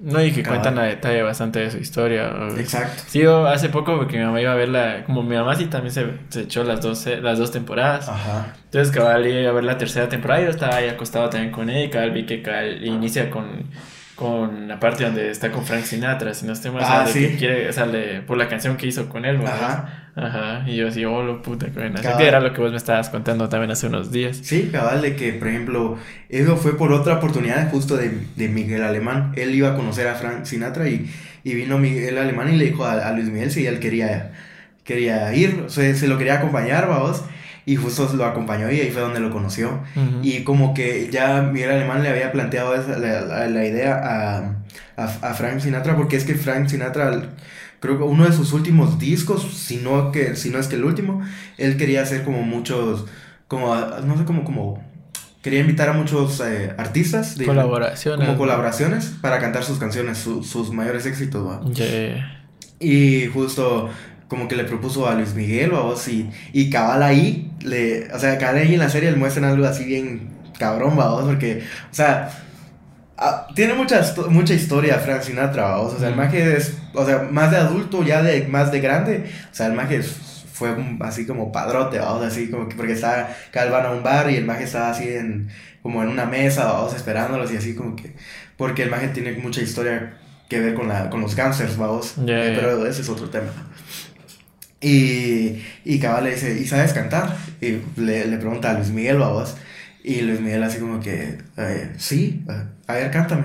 No, 0.00 0.22
y 0.22 0.30
que 0.32 0.42
Cabal. 0.42 0.60
cuentan 0.60 0.78
a 0.84 0.86
detalle 0.86 1.22
bastante 1.22 1.58
de 1.60 1.70
su 1.70 1.78
historia. 1.78 2.30
Exacto. 2.58 3.02
Sí, 3.06 3.20
yo 3.20 3.46
hace 3.46 3.68
poco 3.68 3.96
porque 3.96 4.16
mi 4.18 4.24
mamá 4.24 4.40
iba 4.40 4.52
a 4.52 4.56
verla, 4.56 5.02
como 5.04 5.22
mi 5.22 5.34
mamá 5.36 5.54
sí 5.56 5.66
también 5.66 5.92
se, 5.92 6.06
se 6.28 6.42
echó 6.42 6.62
las 6.64 6.80
dos, 6.80 7.04
las 7.20 7.38
dos 7.38 7.50
temporadas. 7.50 8.08
Ajá. 8.08 8.54
Entonces 8.64 8.94
cabal 8.94 9.26
iba 9.26 9.50
a 9.50 9.52
ver 9.52 9.64
la 9.64 9.76
tercera 9.78 10.08
temporada 10.08 10.40
y 10.40 10.44
yo 10.44 10.50
estaba 10.50 10.76
ahí 10.76 10.88
acostado 10.88 11.28
también 11.30 11.50
con 11.52 11.68
ella 11.70 11.84
y 11.84 11.90
cabal 11.90 12.10
vi 12.12 12.26
que 12.26 12.42
cabal 12.42 12.84
inicia 12.84 13.28
con, 13.30 13.64
con 14.14 14.68
la 14.68 14.78
parte 14.80 15.04
donde 15.04 15.30
está 15.30 15.50
con 15.50 15.64
Frank 15.64 15.84
Sinatra, 15.84 16.34
si 16.34 16.46
no 16.46 16.52
estoy 16.52 16.70
mal, 16.72 16.82
Ah, 16.86 17.06
sí. 17.06 17.20
que 17.28 17.36
quiere, 17.36 17.68
o 17.68 17.72
sea, 17.72 17.86
le- 17.86 18.20
por 18.22 18.36
la 18.36 18.48
canción 18.48 18.76
que 18.76 18.86
hizo 18.86 19.08
con 19.08 19.24
él, 19.24 19.38
¿verdad? 19.38 19.54
Ajá. 19.62 20.07
Ajá, 20.20 20.64
y 20.68 20.76
yo 20.76 20.88
así, 20.88 21.04
oh, 21.04 21.22
lo 21.22 21.42
puta, 21.42 21.66
que. 21.70 21.80
Así 21.80 22.08
que 22.18 22.26
era 22.26 22.40
lo 22.40 22.52
que 22.52 22.60
vos 22.60 22.70
me 22.70 22.76
estabas 22.76 23.08
contando 23.10 23.48
también 23.48 23.70
hace 23.70 23.86
unos 23.86 24.10
días. 24.10 24.38
Sí, 24.42 24.68
cabal, 24.72 25.00
de 25.02 25.14
que, 25.16 25.32
por 25.34 25.48
ejemplo, 25.48 25.96
eso 26.28 26.56
fue 26.56 26.76
por 26.76 26.92
otra 26.92 27.14
oportunidad 27.14 27.70
justo 27.70 27.96
de, 27.96 28.10
de 28.36 28.48
Miguel 28.48 28.82
Alemán. 28.82 29.32
Él 29.36 29.54
iba 29.54 29.70
a 29.72 29.76
conocer 29.76 30.08
a 30.08 30.14
Frank 30.14 30.44
Sinatra 30.44 30.88
y, 30.88 31.08
y 31.44 31.54
vino 31.54 31.78
Miguel 31.78 32.18
Alemán 32.18 32.52
y 32.52 32.56
le 32.56 32.64
dijo 32.66 32.84
a, 32.84 33.06
a 33.08 33.12
Luis 33.12 33.28
Miguel 33.28 33.50
si 33.50 33.66
él 33.66 33.78
quería, 33.80 34.32
quería 34.84 35.34
ir, 35.34 35.62
o 35.66 35.68
sea, 35.70 35.94
se 35.94 36.08
lo 36.08 36.18
quería 36.18 36.34
acompañar, 36.34 36.88
vamos. 36.88 37.22
Y 37.66 37.76
justo 37.76 38.10
lo 38.16 38.24
acompañó 38.24 38.70
y 38.70 38.80
ahí 38.80 38.90
fue 38.90 39.02
donde 39.02 39.20
lo 39.20 39.30
conoció. 39.30 39.80
Ujú. 39.94 40.20
Y 40.22 40.42
como 40.42 40.72
que 40.72 41.10
ya 41.12 41.42
Miguel 41.42 41.70
Alemán 41.72 42.02
le 42.02 42.08
había 42.08 42.32
planteado 42.32 42.74
esa- 42.74 42.98
la, 42.98 43.20
la- 43.20 43.46
la 43.46 43.66
idea 43.66 43.94
a, 44.02 44.38
a, 44.96 45.04
a 45.04 45.34
Frank 45.34 45.60
Sinatra, 45.60 45.94
porque 45.94 46.16
es 46.16 46.24
que 46.24 46.34
Frank 46.34 46.68
Sinatra, 46.68 47.24
creo 47.80 47.96
que 47.98 48.04
uno 48.04 48.24
de 48.24 48.32
sus 48.32 48.52
últimos 48.52 48.98
discos, 48.98 49.42
si 49.54 49.76
no, 49.76 50.10
que, 50.12 50.36
si 50.36 50.50
no 50.50 50.58
es 50.58 50.66
que 50.68 50.76
el 50.76 50.84
último, 50.84 51.22
él 51.56 51.76
quería 51.76 52.02
hacer 52.02 52.24
como 52.24 52.42
muchos, 52.42 53.06
como, 53.46 53.74
no 53.74 54.16
sé, 54.18 54.24
como, 54.24 54.44
como, 54.44 54.82
quería 55.42 55.60
invitar 55.60 55.88
a 55.88 55.92
muchos 55.92 56.40
eh, 56.40 56.72
artistas. 56.76 57.38
De, 57.38 57.46
Colaboraciones. 57.46 58.26
Como 58.26 58.38
colaboraciones 58.38 59.12
para 59.20 59.38
cantar 59.38 59.64
sus 59.64 59.78
canciones, 59.78 60.18
su- 60.18 60.42
sus 60.42 60.72
mayores 60.72 61.06
éxitos, 61.06 61.46
¿va? 61.46 61.62
Yeah. 61.72 62.46
Y 62.80 63.26
justo 63.26 63.88
como 64.28 64.46
que 64.46 64.56
le 64.56 64.64
propuso 64.64 65.08
a 65.08 65.14
Luis 65.14 65.34
Miguel, 65.34 65.70
vamos, 65.70 66.06
y, 66.08 66.28
y 66.52 66.68
cabal 66.68 67.02
ahí, 67.02 67.50
le, 67.60 68.12
o 68.12 68.18
sea, 68.18 68.36
cabal 68.38 68.58
ahí 68.58 68.74
en 68.74 68.80
la 68.80 68.90
serie 68.90 69.10
le 69.10 69.16
muestran 69.16 69.46
algo 69.46 69.64
así 69.64 69.84
bien 69.84 70.28
cabrón, 70.58 70.96
vamos, 70.96 71.24
porque, 71.24 71.62
o 71.90 71.94
sea, 71.94 72.28
ah, 73.16 73.46
tiene 73.54 73.72
mucha, 73.74 74.02
mucha 74.28 74.52
historia 74.54 74.98
Frank 74.98 75.22
Sinatra, 75.22 75.70
vamos, 75.70 75.94
o 75.94 75.98
sea, 75.98 76.08
el 76.08 76.14
Ujú. 76.14 76.22
maje 76.24 76.56
es, 76.56 76.76
o 76.98 77.06
sea, 77.06 77.28
más 77.30 77.50
de 77.50 77.56
adulto, 77.58 78.02
ya 78.02 78.22
de, 78.22 78.46
más 78.48 78.70
de 78.72 78.80
grande, 78.80 79.24
o 79.50 79.54
sea, 79.54 79.66
el 79.66 79.72
maje 79.74 80.02
fue 80.02 80.72
un- 80.72 80.98
así 81.02 81.26
como 81.26 81.52
padrote, 81.52 81.98
vamos, 81.98 82.24
así 82.24 82.50
como 82.50 82.68
que, 82.68 82.74
porque 82.76 82.92
estaba, 82.92 83.28
cabal 83.52 83.70
van 83.72 83.86
a 83.86 83.90
un 83.92 84.02
bar 84.02 84.30
y 84.30 84.36
el 84.36 84.44
maje 84.44 84.64
estaba 84.64 84.90
así 84.90 85.08
en, 85.08 85.48
como 85.82 86.02
en 86.02 86.08
una 86.08 86.26
mesa, 86.26 86.64
vamos, 86.66 86.94
esperándolos 86.94 87.52
y 87.52 87.56
así 87.56 87.74
como 87.74 87.94
que, 87.96 88.14
porque 88.56 88.82
el 88.82 88.90
maje 88.90 89.08
tiene 89.08 89.32
mucha 89.32 89.60
historia 89.62 90.14
que 90.48 90.60
ver 90.60 90.74
con, 90.74 90.88
la, 90.88 91.10
con 91.10 91.20
los 91.20 91.34
gangsters, 91.36 91.76
vamos, 91.76 92.14
eh, 92.16 92.52
pero 92.56 92.86
ese 92.86 93.02
es 93.02 93.08
otro 93.08 93.28
tema. 93.30 93.50
Y, 94.80 95.62
y 95.84 95.98
cabal 95.98 96.24
le 96.24 96.30
dice, 96.34 96.58
¿y 96.58 96.66
sabes 96.66 96.92
cantar? 96.92 97.36
Y 97.60 97.78
le, 98.00 98.26
le 98.26 98.36
pregunta 98.38 98.70
a 98.70 98.74
Luis 98.74 98.90
Miguel, 98.90 99.18
vamos. 99.18 99.56
Y 100.04 100.20
Luis 100.20 100.40
Miguel 100.40 100.62
así 100.62 100.78
como 100.78 101.00
que, 101.00 101.38
eh, 101.56 101.92
sí, 101.98 102.44
a 102.86 102.92
ver, 102.94 103.10
cántame. 103.10 103.44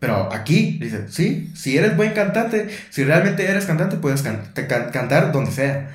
Pero 0.00 0.32
aquí, 0.32 0.78
dice, 0.80 1.04
sí, 1.08 1.52
si 1.54 1.76
eres 1.78 1.96
buen 1.96 2.12
cantante, 2.12 2.68
si 2.88 3.04
realmente 3.04 3.44
eres 3.48 3.66
cantante, 3.66 3.96
puedes 3.98 4.22
can- 4.22 4.52
te 4.54 4.66
can- 4.66 4.90
cantar 4.90 5.30
donde 5.30 5.52
sea. 5.52 5.90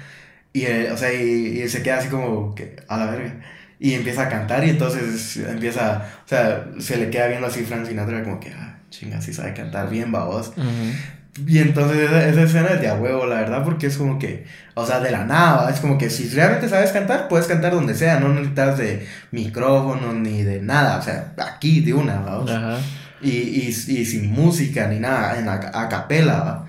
Y, 0.54 0.62
eh, 0.64 0.90
o 0.94 0.98
sea, 0.98 1.12
y, 1.14 1.62
y 1.62 1.68
se 1.68 1.82
queda 1.84 1.98
así 1.98 2.08
como 2.10 2.54
que, 2.56 2.76
a 2.88 2.98
la 2.98 3.08
verga. 3.08 3.34
Y 3.80 3.94
empieza 3.94 4.22
a 4.24 4.30
cantar 4.30 4.64
y 4.64 4.70
entonces 4.70 5.36
empieza, 5.38 6.06
o 6.24 6.28
sea, 6.30 6.68
se 6.80 6.96
le 6.98 7.10
queda 7.10 7.28
viendo 7.28 7.48
así 7.48 7.62
Frank 7.64 7.86
Sinatra 7.88 8.24
como 8.24 8.40
que, 8.40 8.52
ah, 8.52 8.78
chinga, 8.90 9.20
sí 9.22 9.34
sabe 9.34 9.54
cantar 9.54 9.90
bien, 9.90 10.12
babos. 10.12 10.50
Ujú. 10.56 11.46
Y 11.48 11.58
entonces 11.60 11.98
esa, 11.98 12.26
esa 12.30 12.44
escena 12.44 12.68
es 12.76 12.80
de 12.82 12.88
a 12.88 12.94
huevo, 12.94 13.26
la 13.26 13.42
verdad, 13.42 13.64
porque 13.66 13.88
es 13.88 13.98
como 13.98 14.18
que, 14.20 14.46
o 14.76 14.86
sea, 14.86 15.02
de 15.02 15.12
la 15.12 15.26
nada, 15.26 15.70
es 15.70 15.82
como 15.82 15.98
que 15.98 16.10
si 16.10 16.30
realmente 16.30 16.70
sabes 16.70 16.92
cantar, 16.92 17.28
puedes 17.28 17.48
cantar 17.48 17.74
donde 17.74 17.94
sea, 17.96 18.22
no 18.22 18.30
necesitas 18.30 18.78
de 18.78 19.06
micrófono 19.32 20.14
ni 20.14 20.44
de 20.44 20.62
nada, 20.62 20.98
o 20.98 21.02
sea, 21.02 21.34
aquí 21.38 21.82
de 21.82 21.94
una, 21.94 22.22
¿va? 22.22 22.44
Ajá. 22.44 22.78
Y, 23.22 23.30
y, 23.30 23.68
y 23.70 24.06
sin 24.06 24.32
música 24.32 24.88
ni 24.88 25.00
nada, 25.00 25.40
en 25.40 25.48
a, 25.48 25.54
a 25.54 25.90
capela. 25.90 26.66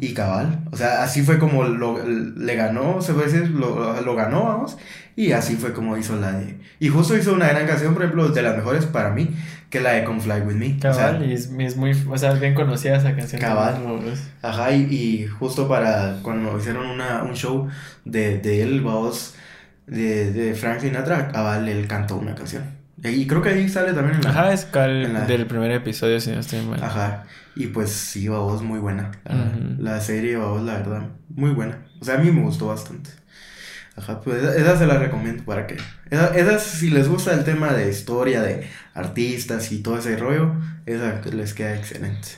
Y 0.00 0.14
cabal, 0.14 0.60
o 0.70 0.76
sea, 0.76 1.02
así 1.02 1.22
fue 1.22 1.38
como 1.38 1.64
lo, 1.64 1.98
le 2.06 2.54
ganó, 2.54 3.02
se 3.02 3.12
puede 3.12 3.30
decir, 3.30 3.50
lo, 3.50 4.00
lo 4.00 4.14
ganó, 4.14 4.44
vamos, 4.44 4.78
y 5.16 5.32
así 5.32 5.56
fue 5.56 5.72
como 5.72 5.96
hizo 5.96 6.16
la 6.16 6.32
de... 6.32 6.58
Y 6.78 6.88
justo 6.88 7.16
hizo 7.16 7.34
una 7.34 7.48
gran 7.48 7.66
canción, 7.66 7.92
por 7.92 8.04
ejemplo, 8.04 8.28
de 8.28 8.40
las 8.42 8.56
mejores 8.56 8.86
para 8.86 9.10
mí, 9.10 9.28
que 9.68 9.78
es 9.78 9.84
la 9.84 9.90
de 9.94 10.04
Come 10.04 10.20
Fly 10.20 10.40
With 10.42 10.54
Me. 10.54 10.76
o 10.76 10.80
sea, 10.94 11.06
Cabal, 11.08 11.28
y 11.28 11.32
es, 11.32 11.50
es 11.58 11.76
muy, 11.76 11.92
o 12.08 12.16
sea, 12.16 12.32
es 12.32 12.40
bien 12.40 12.54
conocida 12.54 12.96
esa 12.96 13.14
canción. 13.16 13.40
Cabal. 13.40 13.82
Pues, 14.04 14.30
Ajá, 14.40 14.70
y, 14.72 14.82
y 14.84 15.26
justo 15.26 15.66
para 15.68 16.20
cuando 16.22 16.56
hicieron 16.56 16.86
una, 16.86 17.24
un 17.24 17.34
show 17.34 17.68
de, 18.04 18.38
de 18.38 18.62
él, 18.62 18.80
vamos, 18.82 19.34
de, 19.88 20.30
de 20.32 20.54
Frank 20.54 20.80
Sinatra, 20.80 21.28
cabal, 21.28 21.68
él 21.68 21.88
cantó 21.88 22.16
una 22.16 22.36
canción. 22.36 22.77
Y 23.04 23.26
creo 23.26 23.42
que 23.42 23.50
ahí 23.50 23.68
sale 23.68 23.92
también 23.92 24.16
en 24.16 24.24
la... 24.24 24.30
Ajá, 24.30 24.52
es 24.52 24.64
cal 24.64 25.12
la- 25.12 25.24
del 25.26 25.46
primer 25.46 25.70
episodio, 25.70 26.20
si 26.20 26.30
no 26.30 26.40
estoy 26.40 26.60
mal. 26.62 26.82
Ajá, 26.82 27.26
y 27.54 27.68
pues 27.68 27.90
sí, 27.90 28.28
vamos, 28.28 28.62
muy 28.62 28.78
buena. 28.80 29.12
La, 29.24 29.34
Ujú. 29.34 29.82
la 29.82 30.00
serie, 30.00 30.36
vamos, 30.36 30.62
la 30.62 30.74
verdad, 30.74 31.02
muy 31.28 31.50
buena. 31.50 31.86
O 32.00 32.04
sea, 32.04 32.14
a 32.14 32.18
mí 32.18 32.30
me 32.30 32.42
gustó 32.42 32.66
bastante. 32.68 33.10
Ajá, 33.96 34.20
pues 34.20 34.42
esa, 34.42 34.56
esa 34.56 34.78
se 34.78 34.86
la 34.86 34.98
recomiendo 34.98 35.44
para 35.44 35.66
que... 35.66 35.76
Esa, 36.10 36.36
esa, 36.36 36.58
si 36.58 36.90
les 36.90 37.08
gusta 37.08 37.32
el 37.34 37.44
tema 37.44 37.72
de 37.72 37.88
historia, 37.90 38.42
de 38.42 38.66
artistas 38.94 39.72
y 39.72 39.82
todo 39.82 39.98
ese 39.98 40.16
rollo, 40.16 40.54
esa 40.86 41.20
les 41.32 41.54
queda 41.54 41.76
excelente. 41.76 42.28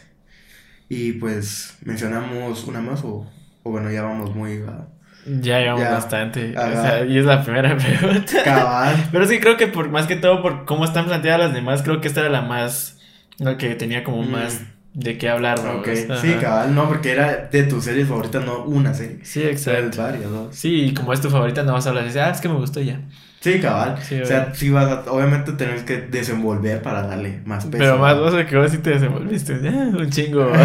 Y 0.88 1.12
pues, 1.12 1.76
¿mencionamos 1.84 2.64
una 2.64 2.80
más 2.80 3.04
o, 3.04 3.30
o 3.62 3.70
bueno, 3.70 3.90
ya 3.90 4.02
vamos 4.02 4.34
muy 4.34 4.58
a... 4.66 4.88
Ya 5.26 5.58
llevamos 5.60 5.82
Ya. 5.82 5.90
bastante. 5.90 6.56
O 6.56 6.70
sea, 6.72 7.04
y 7.04 7.18
es 7.18 7.24
la 7.24 7.42
primera 7.42 7.76
pregunta. 7.76 8.42
Cabal. 8.44 8.96
Pero 9.12 9.26
sí 9.26 9.38
creo 9.40 9.56
que 9.56 9.66
por 9.66 9.88
más 9.90 10.06
que 10.06 10.16
todo 10.16 10.40
por 10.42 10.64
cómo 10.64 10.84
están 10.84 11.04
planteadas 11.06 11.40
las 11.40 11.52
demás, 11.54 11.82
creo 11.82 12.00
que 12.00 12.08
esta 12.08 12.20
era 12.20 12.30
la 12.30 12.42
más 12.42 12.98
la 13.38 13.56
que 13.56 13.74
tenía 13.74 14.02
como 14.04 14.22
Mm. 14.22 14.30
más 14.30 14.60
de 14.92 15.16
qué 15.18 15.28
hablar, 15.28 15.60
¿no? 15.62 15.82
Sí, 16.16 16.34
cabal, 16.40 16.74
no, 16.74 16.88
porque 16.88 17.12
era 17.12 17.48
de 17.50 17.62
tus 17.62 17.84
series 17.84 18.08
favoritas, 18.08 18.44
no 18.44 18.64
una 18.64 18.92
serie. 18.92 19.18
Sí, 19.22 19.40
exacto. 19.42 20.02
varias, 20.02 20.30
¿no? 20.30 20.48
Sí, 20.52 20.86
y 20.86 20.94
como 20.94 21.12
es 21.12 21.20
tu 21.20 21.30
favorita, 21.30 21.62
no 21.62 21.74
vas 21.74 21.86
a 21.86 21.90
hablar 21.90 22.06
y 22.12 22.18
ah, 22.18 22.30
es 22.30 22.40
que 22.40 22.48
me 22.48 22.56
gustó 22.56 22.80
ya. 22.80 23.00
Sí, 23.40 23.58
cabal. 23.60 23.96
Sí, 24.02 24.20
o 24.20 24.26
sea, 24.26 24.52
sí 24.54 24.68
vas 24.68 24.86
a, 24.90 25.10
obviamente 25.10 25.52
tenés 25.52 25.82
que 25.84 25.98
desenvolver 26.02 26.82
para 26.82 27.02
darle 27.06 27.40
más 27.46 27.64
peso. 27.64 27.78
Pero 27.78 27.98
más 27.98 28.16
¿no? 28.16 28.22
vos 28.24 28.34
que 28.44 28.56
vos 28.56 28.70
sí 28.70 28.78
te 28.78 28.90
desenvolviste. 28.90 29.54
Un 29.54 30.10
chingo. 30.10 30.50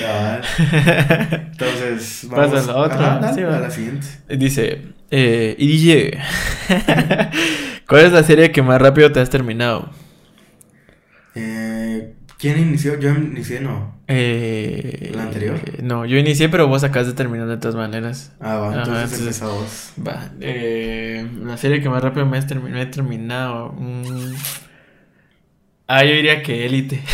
Cabal. 0.00 0.42
Entonces, 1.58 2.26
vamos 2.28 2.50
Pasa 2.52 2.64
a 2.70 2.74
la 2.74 2.78
otra, 2.80 2.96
Ajá, 3.12 3.18
dale, 3.20 3.34
sí, 3.34 3.40
a 3.42 3.46
va. 3.48 3.58
la 3.60 3.70
siguiente. 3.70 4.06
Dice, 4.28 4.82
eh, 5.10 5.54
y 5.58 5.66
DJ, 5.68 6.18
¿cuál 7.88 8.06
es 8.06 8.12
la 8.12 8.22
serie 8.24 8.50
que 8.52 8.62
más 8.62 8.80
rápido 8.80 9.12
te 9.12 9.20
has 9.20 9.30
terminado? 9.30 9.90
Eh, 11.34 12.14
¿Quién 12.38 12.58
inició? 12.58 12.98
Yo 12.98 13.10
inicié, 13.10 13.60
no. 13.60 13.94
Eh, 14.06 15.12
¿La 15.14 15.22
anterior? 15.24 15.58
no, 15.82 16.04
yo 16.04 16.18
inicié, 16.18 16.48
pero 16.48 16.68
vos 16.68 16.84
acabas 16.84 17.06
de 17.06 17.14
terminar 17.14 17.46
de 17.48 17.56
todas 17.56 17.74
maneras. 17.76 18.32
Ah, 18.40 18.56
va, 18.56 18.68
Ajá, 18.70 18.78
entonces 18.80 19.02
entonces- 19.04 19.18
empieza 19.20 19.46
vos. 19.46 19.92
Va, 20.06 20.30
eh, 20.40 21.26
la 21.42 21.56
serie 21.56 21.80
que 21.80 21.88
más 21.88 22.02
rápido 22.02 22.26
me, 22.26 22.36
has 22.36 22.46
termi- 22.46 22.68
me 22.70 22.82
he 22.82 22.86
terminado. 22.86 23.72
mm. 23.78 24.34
Ah, 25.86 26.02
yo 26.04 26.12
diría 26.14 26.42
que 26.42 26.64
Élite. 26.66 27.02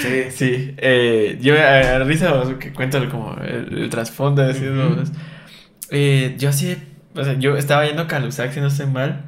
Sí. 0.00 0.30
sí, 0.30 0.74
eh, 0.78 1.38
yo 1.40 1.54
a, 1.60 1.96
a 1.96 1.98
risa 2.04 2.32
que 2.58 2.72
cuento 2.72 3.06
como 3.10 3.34
el, 3.42 3.76
el 3.82 3.90
trasfondo 3.90 4.42
de 4.42 4.48
decir, 4.48 4.70
vos. 4.72 5.10
Eh, 5.90 6.36
yo 6.38 6.52
sí, 6.52 6.76
o 7.14 7.24
sea, 7.24 7.34
yo 7.34 7.56
estaba 7.56 7.84
yendo 7.86 8.02
a 8.02 8.06
Calusac, 8.06 8.52
si 8.52 8.60
no 8.60 8.68
estoy 8.68 8.86
mal, 8.86 9.24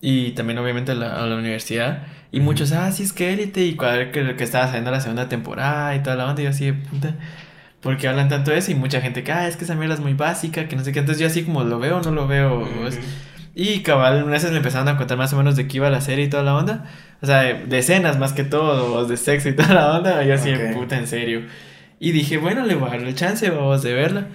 y 0.00 0.32
también 0.32 0.58
obviamente 0.58 0.92
a 0.92 0.94
la, 0.94 1.22
a 1.22 1.26
la 1.26 1.36
universidad, 1.36 2.06
y 2.32 2.40
muchos, 2.40 2.72
ah, 2.72 2.90
sí 2.92 3.02
es 3.04 3.12
que 3.12 3.32
Élite, 3.32 3.62
y 3.64 3.76
cuando 3.76 4.10
que, 4.12 4.36
que 4.36 4.44
estaba 4.44 4.66
saliendo 4.66 4.90
la 4.90 5.00
segunda 5.00 5.28
temporada 5.28 5.94
y 5.94 6.02
toda 6.02 6.16
la 6.16 6.26
onda, 6.28 6.42
y 6.42 6.44
yo 6.44 6.50
así 6.50 6.72
puta. 6.72 7.14
¿Por 7.80 7.96
qué 7.98 8.08
hablan 8.08 8.28
tanto 8.28 8.52
de 8.52 8.58
eso? 8.58 8.70
Y 8.70 8.76
mucha 8.76 9.00
gente 9.00 9.24
que, 9.24 9.32
ah, 9.32 9.48
es 9.48 9.56
que 9.56 9.64
esa 9.64 9.74
mierda 9.74 9.94
es 9.94 10.00
muy 10.00 10.14
básica, 10.14 10.68
que 10.68 10.76
no 10.76 10.84
sé 10.84 10.92
qué. 10.92 11.00
Entonces 11.00 11.20
yo 11.20 11.26
así 11.26 11.42
como 11.44 11.64
lo 11.64 11.78
veo 11.80 11.98
o 11.98 12.02
no 12.02 12.12
lo 12.12 12.28
veo. 12.28 12.60
Ujú. 12.60 12.90
Y 13.54 13.80
cabal, 13.82 14.22
unas 14.24 14.42
veces 14.42 14.50
me 14.52 14.58
empezaron 14.58 14.88
a 14.88 14.96
contar 14.96 15.18
más 15.18 15.32
o 15.32 15.36
menos 15.36 15.56
de 15.56 15.68
qué 15.68 15.76
iba 15.76 15.90
la 15.90 16.00
serie 16.00 16.24
y 16.26 16.28
toda 16.30 16.42
la 16.42 16.56
onda. 16.56 16.84
O 17.20 17.26
sea, 17.26 17.42
de, 17.42 17.66
de 17.66 17.78
escenas 17.78 18.18
más 18.18 18.32
que 18.32 18.44
todo, 18.44 19.06
de 19.06 19.16
sexo 19.16 19.48
y 19.50 19.54
toda 19.56 19.74
la 19.74 19.96
onda. 19.96 20.22
Yo 20.24 20.34
así, 20.34 20.52
puta, 20.74 20.96
en 20.96 21.06
serio. 21.06 21.42
Y 22.00 22.12
dije, 22.12 22.38
bueno, 22.38 22.64
le 22.66 22.74
voy 22.74 22.88
a 22.88 22.92
dar 22.92 23.02
el 23.02 23.14
chance, 23.14 23.48
vamos 23.50 23.82
de 23.82 23.94
verla. 23.94 24.26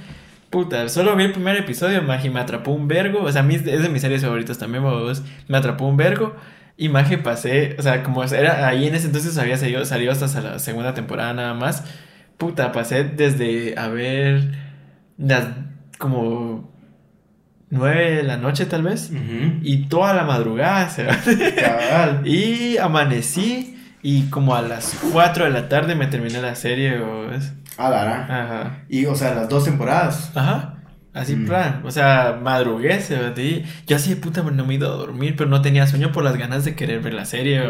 Puta, 0.50 0.88
solo 0.88 1.16
vi 1.16 1.26
el 1.26 1.34
primer 1.34 1.58
episodio, 1.58 2.02
Magi, 2.02 2.30
me 2.30 2.40
atrapó 2.40 2.72
un 2.72 2.88
vergo. 2.88 3.24
O 3.24 3.32
sea, 3.32 3.44
mí 3.44 3.56
es 3.56 3.66
de 3.66 3.90
mis 3.90 4.02
series 4.02 4.22
favoritas 4.22 4.58
también, 4.58 4.84
vamos. 4.84 5.24
Me 5.48 5.58
atrapó 5.58 5.86
un 5.86 5.98
vergo. 5.98 6.36
Y 6.78 6.90
Magi 6.90 7.18
pasé, 7.18 7.76
o 7.80 7.82
sea, 7.82 8.04
como 8.04 8.24
era 8.24 8.68
ahí 8.68 8.88
en 8.88 8.96
ese 8.96 9.08
entonces 9.08 9.38
había 9.38 9.58
salido, 9.58 9.84
salido 9.84 10.12
hasta 10.12 10.42
la 10.42 10.60
segunda 10.60 10.94
temporada 10.94 11.34
nada 11.34 11.54
más. 11.56 11.84
Puta, 12.38 12.72
pasé 12.72 13.04
desde 13.04 13.78
a 13.78 13.88
ver 13.88 14.52
las 15.18 15.48
como 15.98 16.72
nueve 17.70 18.16
de 18.18 18.24
la 18.24 18.38
noche 18.38 18.66
tal 18.66 18.84
vez. 18.84 19.12
Y 19.64 19.88
toda 19.88 20.14
la 20.14 20.24
madrugada 20.24 20.90
se. 20.90 21.06
Cabal. 21.06 22.22
Y 22.26 22.78
amanecí 22.78 23.78
y 24.02 24.24
como 24.30 24.56
a 24.56 24.62
las 24.62 24.96
4 25.12 25.46
de 25.46 25.52
la 25.52 25.68
tarde 25.70 25.96
me 25.96 26.08
terminé 26.08 26.42
la 26.42 26.56
serie. 26.56 27.00
o 27.00 27.32
es- 27.32 27.54
Ah, 27.78 27.90
la 27.90 28.04
gran. 28.04 28.22
Ajá. 28.32 28.78
Y, 28.90 29.06
o 29.06 29.16
sea, 29.16 29.36
las 29.36 29.50
dos 29.50 29.66
temporadas. 29.66 30.32
Ajá. 30.36 30.74
Así 31.14 31.36
Mm. 31.36 31.46
plan. 31.48 31.82
O 31.84 31.92
sea, 31.92 32.40
madrugué, 32.42 33.00
se 33.02 33.18
Yo 33.88 33.96
así 33.96 34.12
de 34.12 34.16
puta 34.18 34.42
no 34.44 34.66
me 34.66 34.74
he 34.74 34.78
ido 34.78 34.92
a 34.94 34.98
dormir, 34.98 35.36
pero 35.38 35.50
no 35.50 35.62
tenía 35.62 35.88
sueño 35.88 36.12
por 36.12 36.24
las 36.24 36.38
ganas 36.38 36.64
de 36.64 36.76
querer 36.76 37.02
ver 37.02 37.14
la 37.16 37.26
serie. 37.26 37.62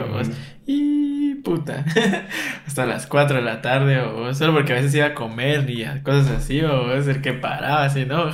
Y 0.66 1.07
puta. 1.48 1.86
Hasta 2.68 2.86
las 2.86 3.08
4 3.08 3.38
de 3.38 3.42
la 3.42 3.62
tarde 3.62 4.00
o 4.02 4.34
solo 4.34 4.54
porque 4.54 4.74
a 4.74 4.76
veces 4.76 4.94
iba 4.96 5.06
a 5.06 5.14
comer 5.14 5.70
y 5.70 5.84
a 5.86 6.04
cosas 6.04 6.30
así 6.32 6.60
o 6.62 6.94
es 6.94 7.08
el 7.08 7.22
que 7.22 7.32
paraba 7.34 7.86
así, 7.86 8.06
¿no? 8.06 8.26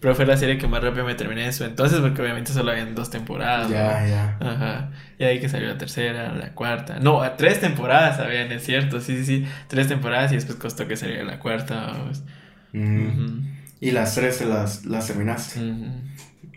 Pero 0.00 0.14
fue 0.16 0.26
la 0.26 0.36
serie 0.36 0.58
que 0.58 0.66
más 0.66 0.82
rápido 0.82 1.04
me 1.04 1.14
terminé 1.14 1.46
eso 1.46 1.64
entonces 1.64 2.00
porque 2.00 2.20
obviamente 2.22 2.52
solo 2.52 2.72
habían 2.72 2.94
dos 2.96 3.10
temporadas. 3.10 3.68
¿no? 3.68 3.74
Ya, 3.76 4.06
ya. 4.06 4.36
Ajá. 4.40 4.90
Y 5.18 5.24
ahí 5.24 5.40
que 5.40 5.48
salió 5.48 5.68
la 5.68 5.78
tercera, 5.78 6.32
la 6.34 6.50
cuarta. 6.54 6.98
No, 7.00 7.22
a 7.22 7.36
tres 7.36 7.60
temporadas 7.60 8.18
habían, 8.18 8.50
es 8.50 8.64
cierto. 8.64 9.00
Sí, 9.00 9.16
sí, 9.18 9.24
sí. 9.24 9.46
Tres 9.68 9.86
temporadas 9.86 10.32
y 10.32 10.34
después 10.34 10.58
costó 10.58 10.88
que 10.88 10.96
saliera 10.96 11.22
la 11.24 11.38
cuarta. 11.38 11.92
pues. 12.06 12.24
Mm. 12.72 13.56
Y 13.80 13.92
las 13.92 14.14
tres 14.16 14.38
te 14.38 14.46
las, 14.46 14.84
las 14.84 15.06
terminaste. 15.06 15.60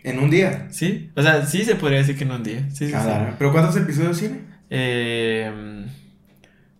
En 0.04 0.18
un 0.18 0.30
día. 0.30 0.66
Sí, 0.70 1.10
o 1.14 1.22
sea, 1.22 1.46
sí 1.46 1.64
se 1.64 1.76
podría 1.76 1.98
decir 1.98 2.16
que 2.18 2.24
en 2.24 2.32
un 2.32 2.42
día. 2.42 2.68
Sí, 2.70 2.88
sí, 2.88 2.92
Ah, 2.96 3.26
sí. 3.28 3.34
¿Pero 3.38 3.52
cuántos 3.52 3.76
episodios 3.76 4.18
tiene? 4.18 4.51
Eh, 4.74 5.84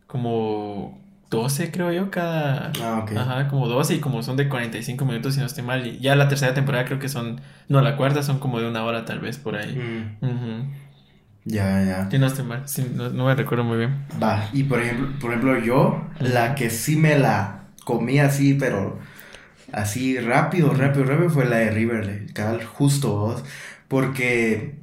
como 0.07 0.99
12, 1.29 1.71
creo 1.71 1.93
yo, 1.93 2.11
cada... 2.11 2.73
Ah, 2.83 3.01
ok. 3.03 3.13
Ajá, 3.17 3.49
como 3.49 3.69
12 3.69 3.97
y 3.97 4.01
como 4.01 4.23
son 4.23 4.39
de 4.39 4.49
45 4.49 5.05
minutos 5.05 5.35
si 5.35 5.41
no 5.41 5.47
estoy 5.47 5.63
mal. 5.63 5.87
Y 5.87 5.99
ya 5.99 6.17
la 6.17 6.27
tercera 6.27 6.55
temporada 6.55 6.87
creo 6.87 6.99
que 6.99 7.11
son... 7.11 7.43
No, 7.69 7.83
la 7.83 7.99
cuarta 7.99 8.23
son 8.23 8.39
como 8.39 8.61
de 8.61 8.69
una 8.69 8.83
hora 8.83 9.05
tal 9.05 9.21
vez 9.21 9.37
por 9.37 9.57
ahí. 9.57 9.77
Mm, 9.77 10.73
ya, 11.45 11.85
ya. 11.85 12.11
Sí, 12.11 12.19
no 12.19 12.27
estoy 12.29 12.47
mal. 12.47 12.63
Sí, 12.67 12.91
no, 12.95 13.11
no 13.11 13.27
me 13.27 13.35
recuerdo 13.35 13.63
muy 13.63 13.77
bien. 13.77 14.07
Va, 14.23 14.49
y 14.55 14.63
por 14.63 14.81
ejemplo, 14.81 15.09
por 15.21 15.31
ejemplo, 15.33 15.59
yo, 15.59 16.07
la 16.19 16.55
que 16.55 16.71
sí 16.71 16.97
me 16.97 17.19
la 17.19 17.65
comí 17.85 18.21
así, 18.21 18.55
pero 18.55 18.99
así 19.71 20.19
rápido, 20.19 20.73
rápido, 20.73 21.05
rápido, 21.05 21.29
fue 21.29 21.45
la 21.45 21.57
de 21.57 21.71
Riverdale, 21.71 22.33
cabal, 22.33 22.65
justo 22.65 23.17
vos, 23.19 23.45
porque 23.89 24.77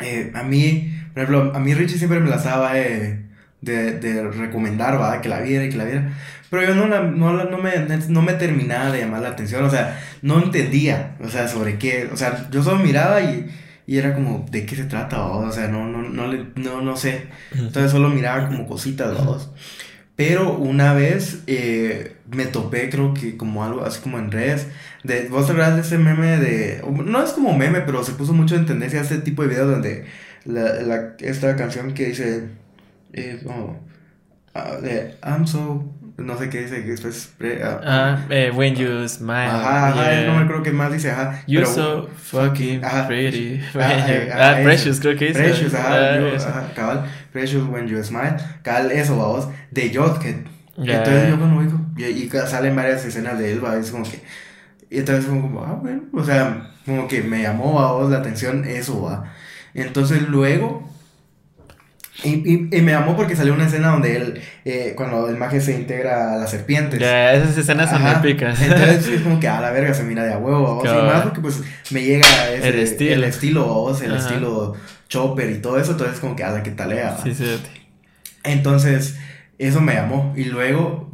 eh, 0.00 0.30
a 0.34 0.42
mí, 0.42 0.92
por 1.16 1.22
ejemplo, 1.24 1.52
a 1.54 1.60
mí 1.60 1.72
Richie 1.74 1.96
siempre 1.98 2.20
me 2.20 2.28
la 2.28 2.36
estaba 2.36 2.74
de, 2.74 3.22
de, 3.62 3.98
de 3.98 4.22
recomendar, 4.30 5.00
va, 5.00 5.20
que 5.22 5.28
la 5.30 5.40
viera 5.40 5.64
y 5.64 5.70
que 5.70 5.76
la 5.78 5.84
viera, 5.84 6.10
pero 6.50 6.62
yo 6.64 6.74
no, 6.74 6.86
la, 6.86 7.00
no, 7.02 7.32
la- 7.32 7.44
no, 7.44 7.58
me, 7.58 7.72
no 8.08 8.22
me 8.22 8.34
terminaba 8.34 8.92
de 8.92 9.00
llamar 9.00 9.22
la 9.22 9.30
atención, 9.30 9.64
o 9.64 9.70
sea, 9.70 9.98
no 10.22 10.42
entendía, 10.42 11.16
o 11.22 11.28
sea, 11.28 11.48
sobre 11.48 11.78
qué, 11.78 12.08
o 12.12 12.16
sea, 12.16 12.48
yo 12.50 12.62
solo 12.62 12.78
miraba 12.78 13.20
y... 13.22 13.50
Y 13.88 13.98
era 13.98 14.14
como, 14.14 14.44
¿de 14.50 14.66
qué 14.66 14.74
se 14.74 14.82
trata? 14.82 15.24
O 15.26 15.52
sea, 15.52 15.68
no, 15.68 15.86
no, 15.86 16.02
no, 16.02 16.26
le- 16.26 16.46
no, 16.56 16.80
no 16.82 16.96
sé. 16.96 17.26
Entonces 17.52 17.92
solo 17.92 18.08
miraba 18.08 18.48
como 18.48 18.66
cositas, 18.66 19.14
vamos. 19.16 19.52
Pero 20.16 20.54
una 20.56 20.94
vez 20.94 21.42
eh, 21.46 22.16
me 22.32 22.46
topé, 22.46 22.88
creo 22.90 23.14
que 23.14 23.36
como 23.36 23.64
algo 23.64 23.84
así 23.84 24.00
como 24.00 24.18
en 24.18 24.32
redes. 24.32 24.66
De, 25.04 25.28
¿Vos 25.28 25.46
te 25.46 25.52
de 25.52 25.80
ese 25.80 25.98
meme 25.98 26.38
de.? 26.38 26.82
No 27.04 27.22
es 27.22 27.30
como 27.30 27.56
meme, 27.56 27.82
pero 27.82 28.02
se 28.02 28.12
puso 28.12 28.32
mucho 28.32 28.56
en 28.56 28.66
tendencia 28.66 29.00
este 29.02 29.18
tipo 29.18 29.42
de 29.42 29.48
videos 29.48 29.70
donde 29.70 30.06
la, 30.46 30.74
la- 30.82 31.12
esta 31.20 31.56
canción 31.56 31.92
que 31.94 32.06
dice. 32.06 32.48
eh, 33.12 33.40
como, 33.44 33.80
ah, 34.54 34.76
de 34.82 35.14
I'm 35.24 35.46
so. 35.46 35.92
No 36.18 36.38
sé 36.38 36.48
qué 36.48 36.62
dice, 36.62 36.82
que 36.82 36.92
después. 36.92 37.30
pre- 37.36 37.62
ah, 37.62 37.78
Ah, 37.84 38.26
eh, 38.30 38.50
when 38.54 38.74
you 38.74 39.06
smile. 39.06 39.48
ajá, 39.50 39.88
ajá, 39.88 40.10
yeah. 40.12 40.26
no 40.26 40.36
me 40.38 40.44
acuerdo 40.44 40.62
qué 40.62 40.72
más 40.72 40.90
dice, 40.90 41.10
ajá. 41.10 41.42
You're 41.46 41.66
pero- 41.74 42.04
so 42.04 42.08
fucking 42.16 42.82
Ajá. 42.82 43.06
pretty. 43.06 43.60
Ah, 43.74 43.92
eh, 44.08 44.30
ah, 44.32 44.56
Precious, 44.62 44.94
eso. 44.96 45.00
creo 45.02 45.16
que 45.18 45.26
dice. 45.26 45.42
Precious, 45.42 45.74
ajá, 45.74 45.88
Ah, 46.14 46.18
yo- 46.18 46.34
ajá, 46.36 46.72
cabal, 46.74 47.04
Precious 47.32 47.64
when 47.68 47.86
you 47.86 48.02
smile, 48.02 48.36
cabal, 48.62 48.90
eso, 48.92 49.18
vamos, 49.18 49.48
de 49.70 49.92
Jotket. 49.94 50.46
Ya. 50.78 50.98
Entonces 50.98 51.28
yo 51.30 51.38
cuando 51.38 51.60
digo, 51.62 51.80
y, 51.98 52.04
y 52.04 52.30
salen 52.30 52.74
varias 52.76 53.04
escenas 53.04 53.38
de 53.38 53.52
él, 53.52 53.62
va, 53.64 53.76
es 53.76 53.90
como 53.90 54.04
que, 54.04 54.22
y 54.88 54.98
entonces 55.00 55.26
como, 55.26 55.62
ah, 55.64 55.78
bueno, 55.82 56.02
o 56.14 56.24
sea, 56.24 56.70
como 56.86 57.06
que 57.08 57.22
me 57.22 57.42
llamó 57.42 57.78
a 57.80 57.92
vos 57.92 58.10
la 58.10 58.18
atención 58.18 58.64
eso, 58.64 59.02
va. 59.02 59.32
Entonces 59.76 60.22
luego, 60.28 60.88
y, 62.24 62.30
y, 62.50 62.68
y 62.72 62.80
me 62.82 62.92
llamó 62.92 63.14
porque 63.14 63.36
salió 63.36 63.52
una 63.54 63.66
escena 63.66 63.88
donde 63.88 64.16
él, 64.16 64.40
eh, 64.64 64.94
cuando 64.96 65.28
el 65.28 65.36
maje 65.36 65.60
se 65.60 65.74
integra 65.74 66.32
a 66.34 66.36
las 66.38 66.50
serpientes. 66.50 66.98
Ya, 66.98 67.34
esas 67.34 67.56
escenas 67.58 67.90
son 67.90 68.02
Ajá. 68.06 68.18
épicas. 68.20 68.60
Entonces 68.62 69.06
es 69.12 69.20
como 69.20 69.38
que 69.38 69.48
a 69.48 69.60
la 69.60 69.70
verga 69.70 69.92
se 69.92 70.02
mira 70.02 70.24
de 70.24 70.32
a 70.32 70.38
huevo. 70.38 70.82
Y 70.82 70.88
más 70.88 71.22
porque 71.22 71.40
pues 71.40 71.60
me 71.90 72.02
llega 72.02 72.26
ese, 72.52 72.68
El 72.68 72.78
estilo. 72.80 73.12
el 73.14 73.24
estilo, 73.24 73.68
vamos, 73.68 74.00
el 74.02 74.12
Ajá. 74.14 74.20
estilo 74.28 74.74
chopper 75.08 75.50
y 75.50 75.58
todo 75.58 75.78
eso, 75.78 75.92
entonces 75.92 76.18
como 76.18 76.34
que 76.34 76.42
a 76.44 76.50
la 76.50 76.62
que 76.62 76.70
talea. 76.70 77.16
sí, 77.22 77.34
sí. 77.34 77.44
Entonces, 78.44 79.16
eso 79.58 79.80
me 79.80 79.94
llamó. 79.94 80.32
Y 80.36 80.44
luego 80.44 81.10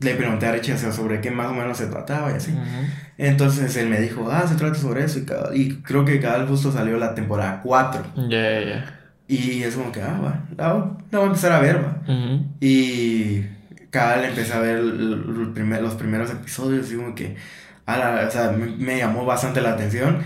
le 0.00 0.14
pregunté 0.14 0.46
a 0.46 0.52
Richie 0.52 0.74
o 0.74 0.78
sea, 0.78 0.92
sobre 0.92 1.20
qué 1.20 1.30
más 1.30 1.46
o 1.48 1.54
menos 1.54 1.78
se 1.78 1.86
trataba 1.86 2.30
y 2.32 2.34
así. 2.34 2.52
Entonces 3.18 3.76
él 3.76 3.88
me 3.88 4.00
dijo, 4.00 4.30
ah, 4.30 4.46
se 4.46 4.54
trata 4.56 4.74
sobre 4.74 5.04
eso. 5.04 5.18
Y, 5.18 5.24
cada- 5.24 5.54
y 5.56 5.76
creo 5.82 6.04
que 6.04 6.20
cada 6.20 6.46
justo 6.46 6.70
salió 6.70 6.98
la 6.98 7.14
temporada 7.14 7.60
4. 7.62 8.04
Ya, 8.28 8.60
ya. 8.60 8.98
Y 9.28 9.62
es 9.62 9.74
como 9.74 9.90
que, 9.90 10.02
ah, 10.02 10.20
va, 10.22 10.44
la, 10.56 10.72
voy- 10.74 10.92
la 11.10 11.18
voy 11.18 11.24
a 11.24 11.30
empezar 11.30 11.52
a 11.52 11.60
ver, 11.60 11.76
va. 11.84 11.96
Y 12.60 13.44
cada 13.90 14.16
vez 14.18 14.28
empecé 14.30 14.52
a 14.52 14.60
ver 14.60 14.76
el- 14.78 15.34
el 15.40 15.52
primer- 15.54 15.82
los 15.82 15.94
primeros 15.94 16.30
episodios 16.30 16.92
y 16.92 16.96
como 16.96 17.14
que, 17.14 17.36
a 17.86 17.96
la- 17.96 18.24
o 18.26 18.30
sea, 18.30 18.50
me, 18.52 18.66
me 18.66 18.98
llamó 18.98 19.24
bastante 19.24 19.60
la 19.60 19.70
atención. 19.72 20.18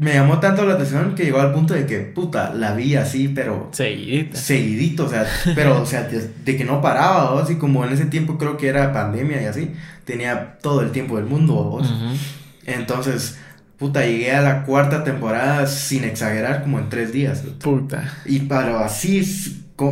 Me 0.00 0.14
llamó 0.14 0.40
tanto 0.40 0.64
la 0.64 0.74
atención 0.74 1.14
que 1.14 1.24
llegó 1.24 1.40
al 1.40 1.52
punto 1.52 1.74
de 1.74 1.84
que, 1.84 2.00
puta, 2.00 2.54
la 2.54 2.74
vi 2.74 2.96
así, 2.96 3.28
pero 3.28 3.68
Seguidita. 3.72 4.38
seguidito, 4.38 5.04
o 5.04 5.08
sea, 5.10 5.26
pero, 5.54 5.82
o 5.82 5.86
sea, 5.86 6.04
de, 6.04 6.30
de 6.44 6.56
que 6.56 6.64
no 6.64 6.80
paraba, 6.80 7.32
¿vos? 7.32 7.50
y 7.50 7.56
como 7.56 7.84
en 7.84 7.92
ese 7.92 8.06
tiempo 8.06 8.38
creo 8.38 8.56
que 8.56 8.68
era 8.68 8.92
pandemia 8.94 9.42
y 9.42 9.44
así, 9.44 9.70
tenía 10.06 10.58
todo 10.62 10.80
el 10.80 10.90
tiempo 10.90 11.16
del 11.16 11.26
mundo, 11.26 11.52
¿vos? 11.54 11.92
Entonces, 12.64 13.38
puta, 13.78 14.04
llegué 14.06 14.32
a 14.32 14.40
la 14.40 14.64
cuarta 14.64 15.04
temporada 15.04 15.66
sin 15.66 16.04
exagerar 16.04 16.62
como 16.62 16.78
en 16.78 16.88
tres 16.88 17.12
días. 17.12 17.42
Puta. 17.62 18.02
Y 18.24 18.40
pero 18.40 18.78
así 18.78 19.22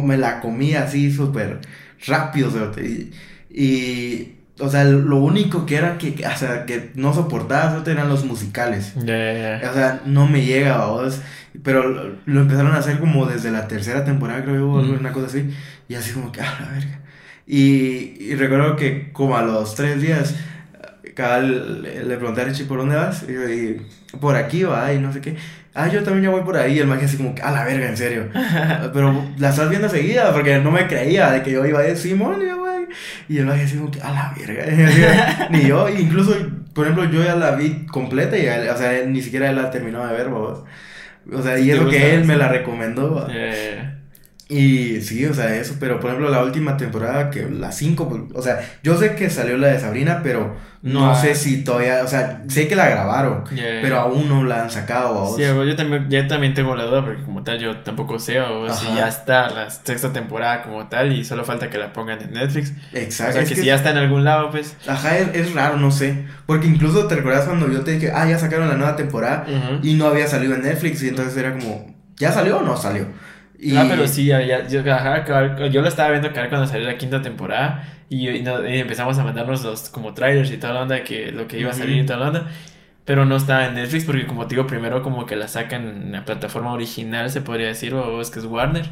me 0.03 0.17
la 0.19 0.41
comí 0.41 0.75
así 0.75 1.11
súper 1.13 1.61
rápido. 2.07 2.51
cerote, 2.51 2.83
Y, 2.87 3.11
y, 3.51 4.38
o 4.61 4.69
sea, 4.71 4.85
lo 4.85 5.17
único 5.17 5.67
que 5.67 5.77
era 5.77 5.99
que, 5.99 6.15
o 6.27 6.37
sea, 6.37 6.67
que 6.67 6.91
no 6.95 7.15
soportaba 7.15 7.71
cerote, 7.71 7.93
eran 7.93 8.09
los 8.09 8.25
musicales. 8.25 8.93
Ya, 8.97 9.61
ya. 9.61 9.71
O 9.71 9.75
sea, 9.75 10.01
no 10.05 10.27
me 10.27 10.45
llega 10.45 10.83
a 10.83 10.87
vos. 10.87 11.21
Pero 11.63 11.89
lo, 11.89 12.15
lo 12.27 12.41
empezaron 12.41 12.73
a 12.75 12.79
hacer 12.79 12.99
como 13.01 13.27
desde 13.27 13.51
la 13.51 13.67
tercera 13.69 14.05
temporada, 14.05 14.43
creo 14.45 14.57
yo, 14.57 14.83
Mm. 14.83 14.99
una 15.01 15.13
cosa 15.13 15.27
así. 15.27 15.51
Y 15.89 15.95
así 15.95 16.13
como 16.13 16.31
que, 16.33 16.41
ah, 16.41 16.57
la 16.61 16.71
verga. 16.71 17.01
Y, 17.47 18.17
y 18.21 18.35
recuerdo 18.35 18.77
que 18.77 19.11
como 19.13 19.37
a 19.37 19.43
los 19.43 19.75
tres 19.75 20.01
días, 20.03 20.35
cada 21.15 21.41
le, 21.41 22.05
le 22.05 22.17
pregunté 22.17 22.43
a 22.43 22.45
Richie 22.45 22.65
por 22.67 22.79
dónde 22.79 22.97
vas. 22.97 23.25
Y, 23.29 23.33
yo, 23.33 23.49
y, 23.49 23.81
por 24.21 24.37
aquí 24.37 24.63
va, 24.65 24.93
y 24.93 24.99
no 25.01 25.13
sé 25.13 25.21
qué. 25.21 25.37
Ah, 25.75 25.89
yo 25.89 26.03
también 26.03 26.25
ya 26.25 26.31
voy 26.31 26.43
por 26.43 26.57
ahí. 26.57 26.75
Y 26.77 26.79
el 26.81 26.87
magia 26.87 27.07
así 27.07 27.17
como 27.17 27.35
que, 27.35 27.43
a 27.43 27.51
la 27.51 27.65
verga, 27.65 27.89
en 27.89 27.97
serio. 27.97 28.29
Pero 28.93 29.25
la 29.39 29.49
estás 29.51 29.69
viendo 29.71 29.89
seguida, 29.89 30.33
porque 30.33 30.59
no 30.59 30.71
me 30.71 30.87
creía 30.87 31.31
de 31.31 31.43
que 31.43 31.53
yo 31.53 31.65
iba 31.67 31.79
a 31.81 31.83
decir, 31.83 32.11
Simón, 32.13 32.41
ya 32.45 32.55
voy. 32.55 32.68
Y 33.29 33.39
así 33.41 33.77
como 33.77 33.91
que, 33.91 34.01
a 34.01 34.11
la 34.11 34.35
verga. 34.37 35.49
Ni 35.51 35.67
yo, 35.67 35.89
incluso, 35.89 36.35
por 36.75 36.87
ejemplo, 36.87 37.05
yo 37.11 37.23
ya 37.25 37.37
la 37.37 37.53
vi 37.57 37.87
completa 37.87 38.37
y, 38.39 38.47
o 38.69 38.77
sea, 38.77 38.99
él 38.99 39.13
ni 39.13 39.23
siquiera 39.23 39.51
él 39.51 39.57
la 39.57 39.71
terminó 39.71 40.07
de 40.07 40.15
ver, 40.15 40.29
babos. 40.31 40.65
O 41.33 41.43
sea, 41.43 41.59
y 41.59 41.67
¿Te 41.67 41.73
eso 41.73 41.85
gusta 41.85 41.99
que 41.99 42.15
él 42.15 42.25
me 42.25 42.37
la 42.37 42.49
recomendó. 42.49 43.15
va. 43.15 43.29
Ya, 43.29 43.35
ya, 43.35 43.75
ya. 43.75 43.98
Y 44.51 45.03
sí, 45.03 45.27
o 45.27 45.35
sea, 45.35 45.55
eso, 45.57 45.75
pero 45.79 46.01
por 46.01 46.09
ejemplo 46.11 46.31
la 46.31 46.43
última 46.43 46.79
temporada, 46.79 47.29
que 47.29 47.49
la 47.51 47.71
5, 47.71 48.29
o 48.35 48.41
sea, 48.43 48.59
yo 48.83 48.97
sé 48.97 49.15
que 49.15 49.29
salió 49.29 49.59
la 49.59 49.69
de 49.69 49.79
Sabrina, 49.79 50.21
pero 50.23 50.57
no, 50.81 51.09
No. 51.09 51.15
sé 51.15 51.35
si 51.35 51.65
todavía, 51.65 52.01
o 52.03 52.09
sea, 52.09 52.45
sé 52.49 52.67
que 52.67 52.75
la 52.75 52.89
grabaron, 52.89 53.45
ya. 53.55 53.81
pero 53.83 53.99
aún 53.99 54.27
no 54.27 54.45
la 54.45 54.63
han 54.63 54.71
sacado, 54.71 55.13
babos. 55.15 55.37
Sí, 55.37 55.43
yo 55.43 55.77
también, 55.77 56.09
yo 56.09 56.27
también 56.29 56.55
tengo 56.55 56.75
la 56.75 56.85
duda 56.85 57.05
porque 57.05 57.23
como 57.25 57.43
tal 57.43 57.59
yo 57.59 57.77
tampoco 57.81 58.19
sé 58.19 58.41
o 58.41 58.73
si 58.73 58.87
ya 58.95 59.07
está 59.09 59.51
la 59.51 59.69
sexta 59.69 60.15
temporada 60.15 60.63
como 60.63 60.87
tal 60.89 61.13
y 61.13 61.27
solo 61.27 61.45
falta 61.45 61.69
que 61.69 61.77
la 61.77 61.93
pongan 61.93 62.23
en 62.23 62.33
Netflix. 62.33 62.73
O 62.95 62.97
Exacto. 62.97 63.33
sea, 63.35 63.43
es 63.43 63.49
que, 63.51 63.55
que 63.55 63.61
si 63.61 63.67
ya 63.67 63.75
está 63.75 63.91
en 63.91 63.99
algún 63.99 64.25
lado, 64.25 64.51
pues... 64.51 64.77
Ajá, 64.87 65.19
es, 65.19 65.29
es 65.35 65.53
raro, 65.53 65.77
no 65.77 65.91
sé. 65.91 66.25
Porque 66.47 66.67
incluso 66.69 67.07
te 67.07 67.17
recuerdas 67.17 67.45
cuando 67.45 67.71
yo 67.71 67.83
te 67.83 67.91
dije, 67.93 68.13
ah, 68.15 68.27
ya 68.27 68.39
sacaron 68.39 68.67
la 68.69 68.77
nueva 68.77 68.97
temporada 68.97 69.45
Ujú. 69.47 69.81
y 69.87 69.93
no 69.93 70.07
había 70.07 70.27
salido 70.27 70.55
en 70.55 70.63
Netflix 70.63 71.03
y 71.03 71.09
entonces 71.09 71.37
era 71.37 71.53
como, 71.53 71.95
¿ya 72.17 72.33
salió 72.33 72.61
o 72.61 72.63
no 72.63 72.79
salió? 72.79 73.05
Y, 73.59 73.77
Ah, 73.77 73.87
pero 73.89 74.07
sí, 74.09 74.27
ya, 74.27 74.67
yo, 74.69 74.81
ajá, 74.95 75.25
yo 75.69 75.83
lo 75.83 75.89
estaba 75.89 76.11
viendo 76.11 76.29
acá 76.29 76.49
cuando 76.49 76.67
salió 76.67 76.87
la 76.87 76.97
quinta 76.97 77.21
temporada 77.23 77.85
y, 78.09 78.29
y 78.29 78.43
no- 78.43 78.67
y 78.69 78.79
empezamos 78.79 79.19
a 79.19 79.25
mandarnos 79.25 79.65
los 79.65 79.91
como 79.91 80.15
trailers 80.15 80.51
y 80.53 80.59
toda 80.59 80.75
la 80.75 80.83
onda 80.83 81.03
que 81.05 81.33
lo 81.33 81.49
que 81.49 81.59
iba 81.61 81.71
a 81.71 81.75
salir 81.75 81.99
y 82.03 82.07
toda 82.07 82.19
la 82.21 82.29
onda. 82.29 82.49
Pero 83.05 83.25
no 83.25 83.37
estaba 83.37 83.67
en 83.67 83.75
Netflix 83.75 84.05
porque 84.05 84.27
como 84.27 84.47
te 84.47 84.55
digo, 84.57 84.67
primero 84.67 85.03
como 85.03 85.27
que 85.27 85.37
la 85.37 85.49
sacan 85.49 85.89
en 85.89 86.13
la 86.13 86.25
plataforma 86.25 86.73
original, 86.73 87.31
se 87.31 87.41
podría 87.41 87.69
decir, 87.69 87.95
o 87.95 88.21
es 88.21 88.31
que 88.31 88.39
es 88.41 88.45
Warner. 88.45 88.87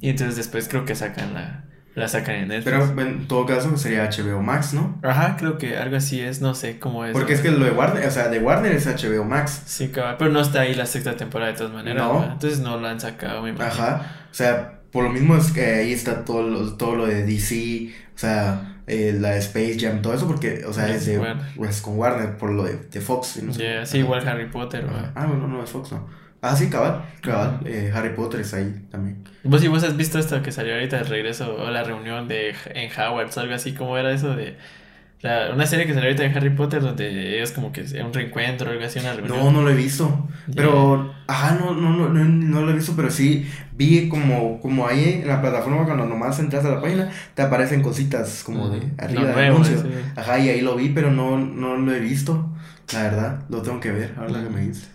Y 0.00 0.10
entonces 0.10 0.36
después 0.36 0.68
creo 0.68 0.84
que 0.84 0.94
sacan 0.94 1.34
la, 1.34 1.64
la 1.94 2.08
sacan 2.08 2.34
en 2.36 2.48
Netflix. 2.48 2.76
Pero 2.94 3.00
en 3.08 3.28
todo 3.28 3.46
caso 3.46 3.76
sería 3.76 4.08
HBO 4.10 4.42
Max, 4.42 4.74
¿no? 4.74 4.98
Ajá, 5.02 5.36
creo 5.38 5.58
que 5.58 5.76
algo 5.76 5.96
así 5.96 6.20
es, 6.20 6.40
no 6.40 6.54
sé 6.54 6.78
cómo 6.78 7.04
es. 7.04 7.12
Porque 7.12 7.34
es 7.34 7.40
que 7.40 7.50
lo 7.50 7.64
de 7.64 7.70
Warner, 7.70 8.06
o 8.06 8.10
sea, 8.10 8.28
de 8.28 8.38
Warner 8.40 8.72
es 8.72 8.86
HBO 8.86 9.24
Max. 9.24 9.62
Sí, 9.66 9.88
cabal, 9.88 10.16
pero 10.18 10.30
no 10.30 10.40
está 10.40 10.62
ahí 10.62 10.74
la 10.74 10.86
sexta 10.86 11.16
temporada 11.16 11.52
de 11.52 11.58
todas 11.58 11.72
maneras. 11.72 12.02
No. 12.04 12.24
Entonces 12.32 12.58
no 12.60 12.78
lo 12.78 12.88
han 12.88 13.00
sacado, 13.00 13.42
me 13.42 13.50
imagino. 13.50 13.84
Ajá. 13.84 14.26
O 14.30 14.34
sea, 14.34 14.80
por 14.90 15.04
lo 15.04 15.10
mismo 15.10 15.36
es 15.36 15.52
que 15.52 15.64
ahí 15.64 15.92
está 15.92 16.24
todo 16.24 16.42
lo, 16.42 16.74
todo 16.76 16.96
lo 16.96 17.06
de 17.06 17.24
DC, 17.24 17.90
o 18.14 18.18
sea, 18.18 18.78
eh, 18.86 19.16
la 19.18 19.30
de 19.30 19.38
Space 19.38 19.76
Jam, 19.80 20.02
todo 20.02 20.14
eso, 20.14 20.26
porque, 20.26 20.64
o 20.66 20.72
sea, 20.72 20.88
Es 20.88 20.96
es 20.96 21.06
de, 21.06 21.18
Warner. 21.18 21.46
pues, 21.56 21.80
con 21.80 21.96
Warner, 21.98 22.36
por 22.36 22.50
lo 22.50 22.64
de, 22.64 22.76
de 22.76 23.00
Fox. 23.00 23.36
y 23.38 23.42
no 23.42 23.52
sé. 23.54 23.60
Yeah, 23.60 23.86
sí, 23.86 23.98
Ajá. 23.98 24.04
igual 24.06 24.28
Harry 24.28 24.46
Potter. 24.50 24.84
Ah, 25.14 25.26
bueno, 25.26 25.46
no 25.48 25.62
es 25.62 25.70
Fox, 25.70 25.92
no. 25.92 26.06
Ah, 26.46 26.54
sí, 26.54 26.68
cabal, 26.68 27.02
cabal. 27.22 27.60
eh, 27.64 27.90
Harry 27.94 28.10
Potter 28.14 28.40
está 28.40 28.58
ahí 28.58 28.86
también. 28.90 29.24
¿Vos 29.44 29.64
y 29.64 29.68
vos 29.68 29.82
has 29.82 29.96
visto 29.96 30.18
esto 30.18 30.42
que 30.42 30.52
salió 30.52 30.74
ahorita 30.74 30.98
de 30.98 31.04
regreso 31.04 31.56
o 31.56 31.70
la 31.70 31.82
reunión 31.84 32.28
de 32.28 32.54
en 32.74 32.90
Howard 33.00 33.30
o 33.36 33.40
algo 33.40 33.54
así? 33.54 33.72
¿Cómo 33.72 33.96
era 33.96 34.12
eso 34.12 34.36
de 34.36 34.56
la- 35.22 35.50
una 35.54 35.64
serie 35.66 35.86
que 35.86 35.94
salió 35.94 36.08
ahorita 36.10 36.24
de 36.28 36.36
Harry 36.36 36.50
Potter 36.50 36.82
donde 36.82 37.36
ellos 37.38 37.52
como 37.52 37.72
que 37.72 37.80
es 37.82 37.92
un 37.94 38.12
reencuentro 38.12 38.68
o 38.68 38.72
algo 38.72 38.84
así, 38.84 38.98
una 38.98 39.14
reunión? 39.14 39.38
No, 39.38 39.50
no 39.52 39.62
lo 39.62 39.70
he 39.70 39.74
visto. 39.74 40.28
Pero, 40.54 41.14
ajá, 41.26 41.56
no, 41.58 41.72
no, 41.74 41.90
no, 41.96 42.08
no, 42.10 42.24
no 42.24 42.60
lo 42.62 42.70
he 42.70 42.74
visto, 42.74 42.92
pero 42.94 43.10
sí 43.10 43.48
vi 43.72 44.08
como, 44.10 44.60
como 44.60 44.86
ahí 44.86 45.20
en 45.22 45.28
la 45.28 45.40
plataforma 45.40 45.84
cuando 45.86 46.04
nomás 46.06 46.38
entras 46.40 46.64
a 46.66 46.70
la 46.70 46.80
página, 46.82 47.10
te 47.34 47.40
aparecen 47.42 47.80
cositas 47.82 48.42
como 48.44 48.68
de 48.68 48.82
arriba 48.98 49.22
Lo 49.22 49.26
de 49.28 49.32
nuevo, 49.34 49.56
anuncios. 49.64 49.80
sí. 49.82 49.88
Ajá, 50.16 50.38
y 50.38 50.50
ahí 50.50 50.60
lo 50.60 50.76
vi, 50.76 50.90
pero 50.90 51.10
no, 51.10 51.38
no 51.38 51.76
lo 51.76 51.94
he 51.94 52.00
visto. 52.00 52.50
La 52.92 53.02
verdad, 53.04 53.40
lo 53.48 53.62
tengo 53.62 53.80
que 53.80 53.90
ver, 53.90 54.14
ahora 54.18 54.42
que 54.42 54.50
me 54.50 54.60
dices. 54.60 54.90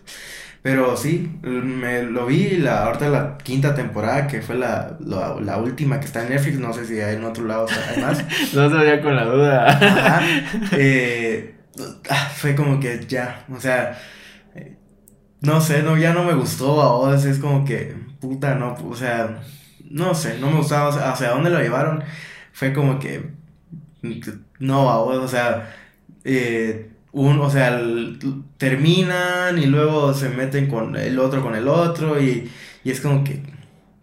Pero 0.61 0.97
sí, 0.97 1.39
me 1.41 2.03
lo 2.03 2.25
vi 2.25 2.57
la, 2.57 2.83
ahorita 2.85 3.09
la 3.09 3.37
quinta 3.37 3.73
temporada, 3.73 4.27
que 4.27 4.41
fue 4.41 4.55
la, 4.55 4.97
la, 4.99 5.35
la 5.39 5.57
última 5.57 5.99
que 5.99 6.05
está 6.05 6.23
en 6.23 6.29
Netflix, 6.29 6.59
no 6.59 6.73
sé 6.73 6.85
si 6.85 6.99
hay 6.99 7.15
en 7.15 7.23
otro 7.23 7.45
lado 7.45 7.65
hay 7.89 8.01
más. 8.01 8.25
no 8.53 8.69
sabía 8.69 9.01
con 9.01 9.15
la 9.15 9.25
duda. 9.25 9.67
Ajá. 9.67 10.21
Eh, 10.73 11.55
ah, 12.09 12.29
fue 12.35 12.55
como 12.55 12.79
que 12.79 13.05
ya, 13.07 13.45
o 13.51 13.59
sea, 13.59 13.97
eh, 14.55 14.77
no 15.41 15.61
sé, 15.61 15.81
no, 15.83 15.97
ya 15.97 16.13
no 16.13 16.23
me 16.23 16.33
gustó 16.33 17.05
a 17.07 17.15
es 17.15 17.39
como 17.39 17.63
que, 17.65 17.95
puta, 18.19 18.55
no, 18.55 18.75
o 18.85 18.95
sea, 18.95 19.41
no 19.89 20.13
sé, 20.13 20.39
no 20.39 20.51
me 20.51 20.57
gustaba, 20.57 20.89
o 20.89 20.91
sea, 20.91 21.11
hacia 21.11 21.29
dónde 21.29 21.49
lo 21.49 21.59
llevaron, 21.59 22.03
fue 22.53 22.73
como 22.73 22.99
que, 22.99 23.31
no, 24.59 24.89
a 24.89 24.99
o 24.99 25.27
sea, 25.27 25.73
eh, 26.23 26.88
un, 27.11 27.39
o 27.39 27.49
sea, 27.49 27.81
terminan 28.57 29.57
y 29.57 29.65
luego 29.65 30.13
se 30.13 30.29
meten 30.29 30.67
con 30.67 30.95
el 30.95 31.19
otro 31.19 31.41
con 31.41 31.55
el 31.55 31.67
otro 31.67 32.21
y, 32.21 32.49
y 32.83 32.91
es 32.91 33.01
como 33.01 33.23
que, 33.23 33.41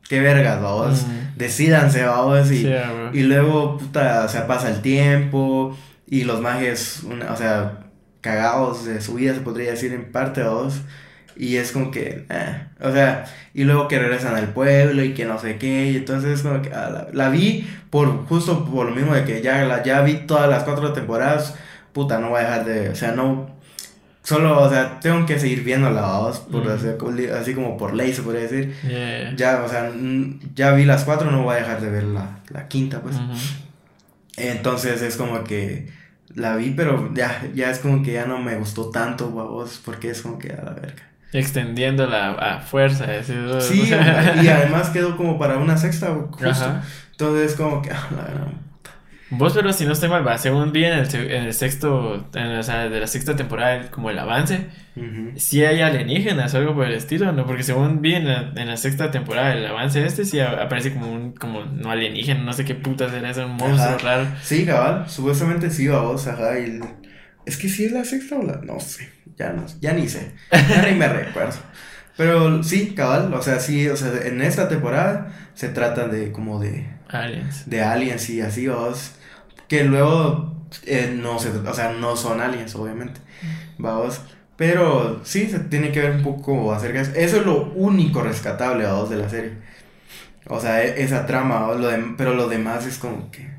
qué 0.08 0.20
vergas, 0.20 0.60
vamos, 0.60 1.06
decidanse, 1.36 2.04
vamos, 2.04 2.50
y, 2.50 2.66
y 3.12 3.22
luego, 3.22 3.78
puta, 3.78 4.24
o 4.24 4.28
sea, 4.28 4.46
pasa 4.46 4.70
el 4.70 4.82
tiempo 4.82 5.76
y 6.06 6.24
los 6.24 6.40
mages, 6.40 7.02
o 7.30 7.36
sea, 7.36 7.80
cagados 8.20 8.84
de 8.84 9.00
su 9.00 9.14
vida, 9.14 9.34
se 9.34 9.40
podría 9.40 9.70
decir 9.70 9.92
en 9.92 10.10
parte, 10.10 10.42
vamos, 10.42 10.82
y 11.36 11.56
es 11.56 11.72
como 11.72 11.90
que, 11.90 12.24
eh, 12.30 12.66
o 12.80 12.90
sea, 12.92 13.26
y 13.52 13.64
luego 13.64 13.88
que 13.88 13.98
regresan 13.98 14.34
al 14.36 14.52
pueblo 14.52 15.04
y 15.04 15.12
que 15.14 15.26
no 15.26 15.38
sé 15.38 15.58
qué, 15.58 15.90
y 15.90 15.96
entonces 15.96 16.38
es 16.38 16.42
como 16.42 16.62
que 16.62 16.70
ah, 16.72 17.08
la, 17.12 17.28
vi 17.28 17.66
por, 17.90 18.26
justo 18.26 18.64
por 18.64 18.88
lo 18.88 18.94
mismo 18.94 19.14
de 19.14 19.24
que 19.24 19.42
ya, 19.42 19.64
la, 19.64 19.82
ya 19.82 20.00
vi 20.00 20.26
todas 20.26 20.48
las 20.48 20.64
cuatro 20.64 20.92
temporadas, 20.92 21.54
puta, 21.96 22.18
no 22.18 22.28
voy 22.28 22.40
a 22.40 22.42
dejar 22.42 22.64
de, 22.66 22.90
o 22.90 22.94
sea, 22.94 23.12
no, 23.12 23.48
solo, 24.22 24.60
o 24.60 24.68
sea, 24.68 25.00
tengo 25.00 25.24
que 25.24 25.38
seguir 25.38 25.64
viendo 25.64 25.88
la 25.88 26.18
voz, 26.18 26.40
por 26.40 26.68
así, 26.68 27.54
como 27.54 27.78
por 27.78 27.94
ley 27.94 28.12
se 28.12 28.20
podría 28.20 28.42
decir. 28.42 28.74
Ya, 29.34 29.62
o 29.64 29.68
sea, 29.68 29.90
ya 30.54 30.72
vi 30.72 30.84
las 30.84 31.04
cuatro, 31.04 31.30
no 31.30 31.44
voy 31.44 31.54
a 31.54 31.60
dejar 31.60 31.80
de 31.80 31.88
ver 31.88 32.04
la, 32.04 32.40
la 32.50 32.68
quinta, 32.68 33.00
pues. 33.00 33.16
Entonces 34.36 35.00
es 35.00 35.16
como 35.16 35.42
que 35.42 35.88
la 36.34 36.56
vi, 36.56 36.72
pero 36.72 37.14
ya, 37.14 37.48
ya 37.54 37.70
es 37.70 37.78
como 37.78 38.02
que 38.02 38.12
ya 38.12 38.26
no 38.26 38.40
me 38.40 38.56
gustó 38.56 38.90
tanto, 38.90 39.30
vos, 39.30 39.80
porque 39.82 40.10
es 40.10 40.20
como 40.20 40.38
que 40.38 40.52
a 40.52 40.62
la 40.62 40.72
verga. 40.72 41.02
Extendiéndola 41.32 42.32
a 42.32 42.60
fuerza, 42.60 43.06
Sí, 43.62 43.88
y 43.88 43.92
además 44.48 44.90
quedó 44.90 45.16
como 45.16 45.38
para 45.38 45.56
una 45.56 45.78
sexta, 45.78 46.14
justo. 46.30 46.82
Entonces 47.12 47.52
es 47.52 47.56
como 47.56 47.80
que, 47.80 47.88
la 47.88 48.48
Vos, 49.28 49.54
pero 49.54 49.72
si 49.72 49.84
no 49.84 49.92
estoy 49.92 50.08
mal, 50.08 50.26
va, 50.26 50.38
según 50.38 50.70
vi 50.70 50.84
en 50.84 50.92
el, 50.92 51.14
en 51.14 51.44
el 51.44 51.52
sexto, 51.52 52.28
en, 52.32 52.46
o 52.58 52.62
sea, 52.62 52.88
de 52.88 53.00
la 53.00 53.08
sexta 53.08 53.34
temporada, 53.34 53.90
como 53.90 54.10
el 54.10 54.18
avance, 54.18 54.68
si 55.34 55.64
hay 55.64 55.80
alienígenas 55.80 56.54
o 56.54 56.58
algo 56.58 56.74
por 56.74 56.86
el 56.86 56.94
estilo, 56.94 57.32
¿no? 57.32 57.44
Porque 57.44 57.64
según 57.64 58.00
vi 58.00 58.14
en 58.14 58.28
la, 58.28 58.52
en 58.54 58.68
la 58.68 58.76
sexta 58.76 59.10
temporada, 59.10 59.52
el 59.52 59.66
avance 59.66 60.04
este, 60.04 60.24
sí 60.24 60.38
aparece 60.38 60.92
como 60.92 61.12
un, 61.12 61.32
como 61.32 61.64
no 61.64 61.90
alienígena, 61.90 62.40
no 62.40 62.52
sé 62.52 62.64
qué 62.64 62.76
putas 62.76 63.12
era, 63.12 63.30
es 63.30 63.36
un 63.38 63.56
monstruo 63.56 63.98
raro. 63.98 64.28
Sí, 64.42 64.64
cabal, 64.64 65.10
supuestamente 65.10 65.70
sí, 65.70 65.88
a 65.88 65.98
vos, 65.98 66.26
ajá, 66.28 66.58
y... 66.60 66.80
Es 67.44 67.56
que 67.56 67.68
sí 67.68 67.84
es 67.84 67.92
la 67.92 68.04
sexta 68.04 68.36
o 68.36 68.42
la... 68.42 68.60
No 68.62 68.78
sé, 68.78 69.08
ya 69.36 69.52
no, 69.52 69.66
ya 69.80 69.92
ni 69.92 70.08
sé, 70.08 70.34
ya 70.52 70.88
ni 70.88 70.96
me 70.96 71.08
recuerdo. 71.08 71.56
Pero 72.16 72.62
sí, 72.62 72.94
cabal, 72.94 73.34
o 73.34 73.42
sea, 73.42 73.58
sí, 73.58 73.88
o 73.88 73.96
sea, 73.96 74.12
en 74.24 74.40
esta 74.40 74.68
temporada 74.68 75.32
se 75.54 75.68
trata 75.68 76.06
de 76.06 76.30
como 76.30 76.60
de... 76.60 76.94
Aliens. 77.08 77.68
De 77.68 77.82
aliens 77.82 78.30
y 78.30 78.40
así, 78.40 78.68
vos 78.68 79.15
que 79.68 79.84
luego 79.84 80.66
eh, 80.84 81.14
no 81.16 81.38
se, 81.38 81.50
o 81.50 81.74
sea, 81.74 81.92
no 81.92 82.16
son 82.16 82.40
aliens, 82.40 82.74
obviamente. 82.74 83.20
Vamos. 83.78 84.20
Pero 84.56 85.20
sí, 85.24 85.48
se 85.48 85.58
tiene 85.60 85.92
que 85.92 86.00
ver 86.00 86.12
un 86.12 86.22
poco 86.22 86.72
acerca 86.72 86.98
de 86.98 87.04
eso. 87.04 87.12
Eso 87.14 87.36
es 87.40 87.46
lo 87.46 87.64
único 87.74 88.22
rescatable, 88.22 88.84
vamos, 88.84 89.10
de 89.10 89.16
la 89.16 89.28
serie. 89.28 89.52
O 90.48 90.60
sea, 90.60 90.82
e, 90.82 91.02
esa 91.02 91.26
trama, 91.26 91.72
lo 91.74 91.88
de, 91.88 92.14
pero 92.16 92.34
lo 92.34 92.48
demás 92.48 92.86
es 92.86 92.98
como 92.98 93.30
que... 93.30 93.50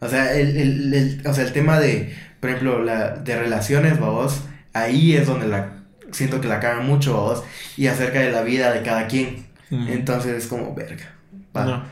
O 0.00 0.08
sea, 0.08 0.34
el, 0.36 0.56
el, 0.56 0.94
el, 0.94 1.26
o 1.26 1.34
sea, 1.34 1.44
el 1.44 1.52
tema 1.52 1.80
de, 1.80 2.14
por 2.40 2.50
ejemplo, 2.50 2.82
la, 2.84 3.16
de 3.16 3.38
relaciones, 3.38 3.98
vamos, 3.98 4.42
ahí 4.72 5.16
es 5.16 5.26
donde 5.26 5.48
la 5.48 5.76
siento 6.12 6.40
que 6.40 6.48
la 6.48 6.60
cagan 6.60 6.86
mucho, 6.86 7.14
vamos, 7.14 7.44
y 7.76 7.86
acerca 7.86 8.20
de 8.20 8.30
la 8.30 8.42
vida 8.42 8.72
de 8.72 8.82
cada 8.82 9.06
quien. 9.06 9.46
Entonces 9.70 10.44
es 10.44 10.46
como, 10.46 10.74
verga. 10.74 11.12
No, 11.54 11.82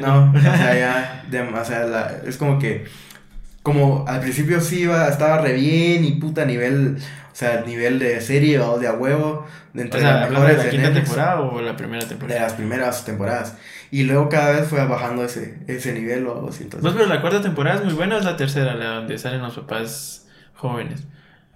no, 0.00 0.32
o 0.36 0.40
sea, 0.40 0.74
ya, 0.74 1.24
de, 1.30 1.40
o 1.40 1.64
sea, 1.64 1.84
la, 1.84 2.16
es 2.26 2.36
como 2.36 2.58
que 2.58 2.84
como 3.62 4.04
al 4.08 4.20
principio 4.20 4.60
sí 4.60 4.80
iba, 4.80 5.08
estaba 5.08 5.38
re 5.38 5.52
bien 5.52 6.04
y 6.04 6.12
puta 6.12 6.44
nivel, 6.44 6.98
o 6.98 7.34
sea, 7.34 7.62
nivel 7.64 7.98
de 7.98 8.20
serie 8.20 8.58
o 8.58 8.78
de 8.78 8.88
a 8.88 8.92
huevo, 8.92 9.46
de 9.72 9.82
entre 9.82 10.00
las 10.00 10.28
mejores 10.28 10.58
de 10.58 10.64
la 10.64 10.70
quinta 10.70 10.92
temporada 10.92 11.40
o 11.40 11.60
la 11.60 11.76
primera 11.76 12.06
temporada. 12.06 12.40
De 12.40 12.46
las 12.46 12.54
primeras 12.54 13.04
temporadas. 13.04 13.56
Y 13.90 14.04
luego 14.04 14.28
cada 14.28 14.52
vez 14.52 14.68
fue 14.68 14.84
bajando 14.86 15.24
ese, 15.24 15.60
ese 15.68 15.92
nivel 15.92 16.26
o 16.26 16.34
algo 16.34 16.48
así. 16.48 16.64
Entonces... 16.64 16.90
No, 16.90 16.96
pero 16.96 17.08
la 17.08 17.20
cuarta 17.20 17.40
temporada 17.40 17.78
es 17.78 17.84
muy 17.84 17.94
buena, 17.94 18.18
es 18.18 18.24
la 18.24 18.36
tercera, 18.36 18.74
la 18.74 18.96
donde 18.96 19.16
salen 19.18 19.42
los 19.42 19.54
papás 19.54 20.26
jóvenes. 20.54 21.04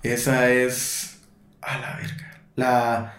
Esa 0.03 0.51
es. 0.51 1.19
A 1.63 1.79
la 1.79 1.97
verga. 1.97 2.41
La 2.55 3.15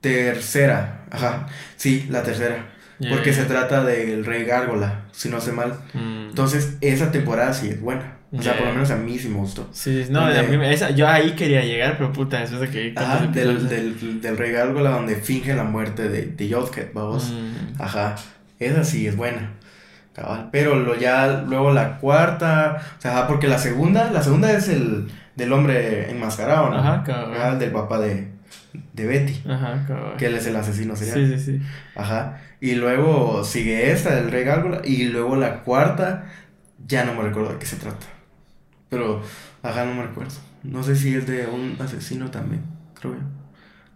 tercera. 0.00 1.04
Ajá. 1.10 1.46
Sí, 1.76 2.06
la 2.08 2.22
tercera 2.22 2.75
porque 3.10 3.32
se 3.32 3.44
trata 3.44 3.84
del 3.84 4.24
rey 4.24 4.44
Gárgola, 4.44 5.04
si 5.12 5.28
no 5.28 5.40
sé 5.40 5.52
mal. 5.52 5.74
Mm. 5.94 6.28
Entonces, 6.28 6.76
esa 6.80 7.10
temporada 7.10 7.52
sí 7.52 7.68
es 7.68 7.80
buena. 7.80 8.14
O 8.32 8.42
sea, 8.42 8.56
por 8.56 8.66
lo 8.66 8.72
menos 8.72 8.90
a 8.90 8.96
mí 8.96 9.18
sí 9.18 9.28
me 9.28 9.36
gustó. 9.36 9.68
Sí, 9.72 10.06
no, 10.10 10.20
a 10.20 10.42
mí, 10.42 10.66
esa, 10.66 10.90
yo 10.90 11.08
ahí 11.08 11.32
quería 11.32 11.64
llegar, 11.64 11.96
pero 11.96 12.12
puta, 12.12 12.40
después 12.40 12.60
de 12.60 12.70
que... 12.70 12.92
Ajá, 12.96 13.26
del, 13.28 13.68
del, 13.68 14.20
del, 14.20 14.36
rey 14.36 14.52
Gárgola 14.52 14.90
donde 14.90 15.16
finge 15.16 15.54
la 15.54 15.64
muerte 15.64 16.08
de, 16.08 16.26
de 16.26 16.52
Jodket, 16.52 16.92
vamos. 16.92 17.32
Mm. 17.32 17.80
Ajá, 17.80 18.16
esa 18.58 18.84
sí 18.84 19.06
es 19.06 19.16
buena. 19.16 19.52
Pero 20.50 20.76
lo 20.76 20.96
ya, 20.96 21.44
luego 21.46 21.72
la 21.72 21.98
cuarta, 21.98 22.82
o 22.98 23.00
sea, 23.00 23.26
porque 23.26 23.48
la 23.48 23.58
segunda, 23.58 24.10
la 24.10 24.22
segunda 24.22 24.50
es 24.52 24.68
el 24.68 25.08
del 25.34 25.52
hombre 25.52 26.10
enmascarado, 26.10 26.70
¿no? 26.70 26.78
Ajá, 26.78 27.02
cabrón. 27.04 27.58
del 27.58 27.70
papá 27.70 27.98
de, 27.98 28.28
de 28.92 29.06
Betty. 29.06 29.48
Ajá, 29.48 29.84
cabrón. 29.86 30.16
Que 30.16 30.26
él 30.26 30.34
es 30.34 30.46
el 30.46 30.56
asesino 30.56 30.96
serial. 30.96 31.16
Sí, 31.16 31.38
sí, 31.38 31.58
sí. 31.58 31.66
Ajá. 31.94 32.40
Y 32.60 32.74
luego 32.74 33.44
sigue 33.44 33.92
esta 33.92 34.14
del 34.14 34.30
Rey 34.30 34.44
Gárgola. 34.44 34.80
Y 34.84 35.04
luego 35.04 35.36
la 35.36 35.62
cuarta, 35.62 36.26
ya 36.86 37.04
no 37.04 37.14
me 37.14 37.22
recuerdo 37.22 37.52
de 37.52 37.58
qué 37.58 37.66
se 37.66 37.76
trata. 37.76 38.06
Pero, 38.88 39.22
ajá, 39.62 39.84
no 39.84 39.94
me 39.94 40.02
recuerdo. 40.02 40.34
No 40.62 40.82
sé 40.82 40.96
si 40.96 41.14
es 41.14 41.26
de 41.26 41.46
un 41.46 41.76
asesino 41.80 42.30
también, 42.30 42.62
creo 42.94 43.14
yo. 43.14 43.20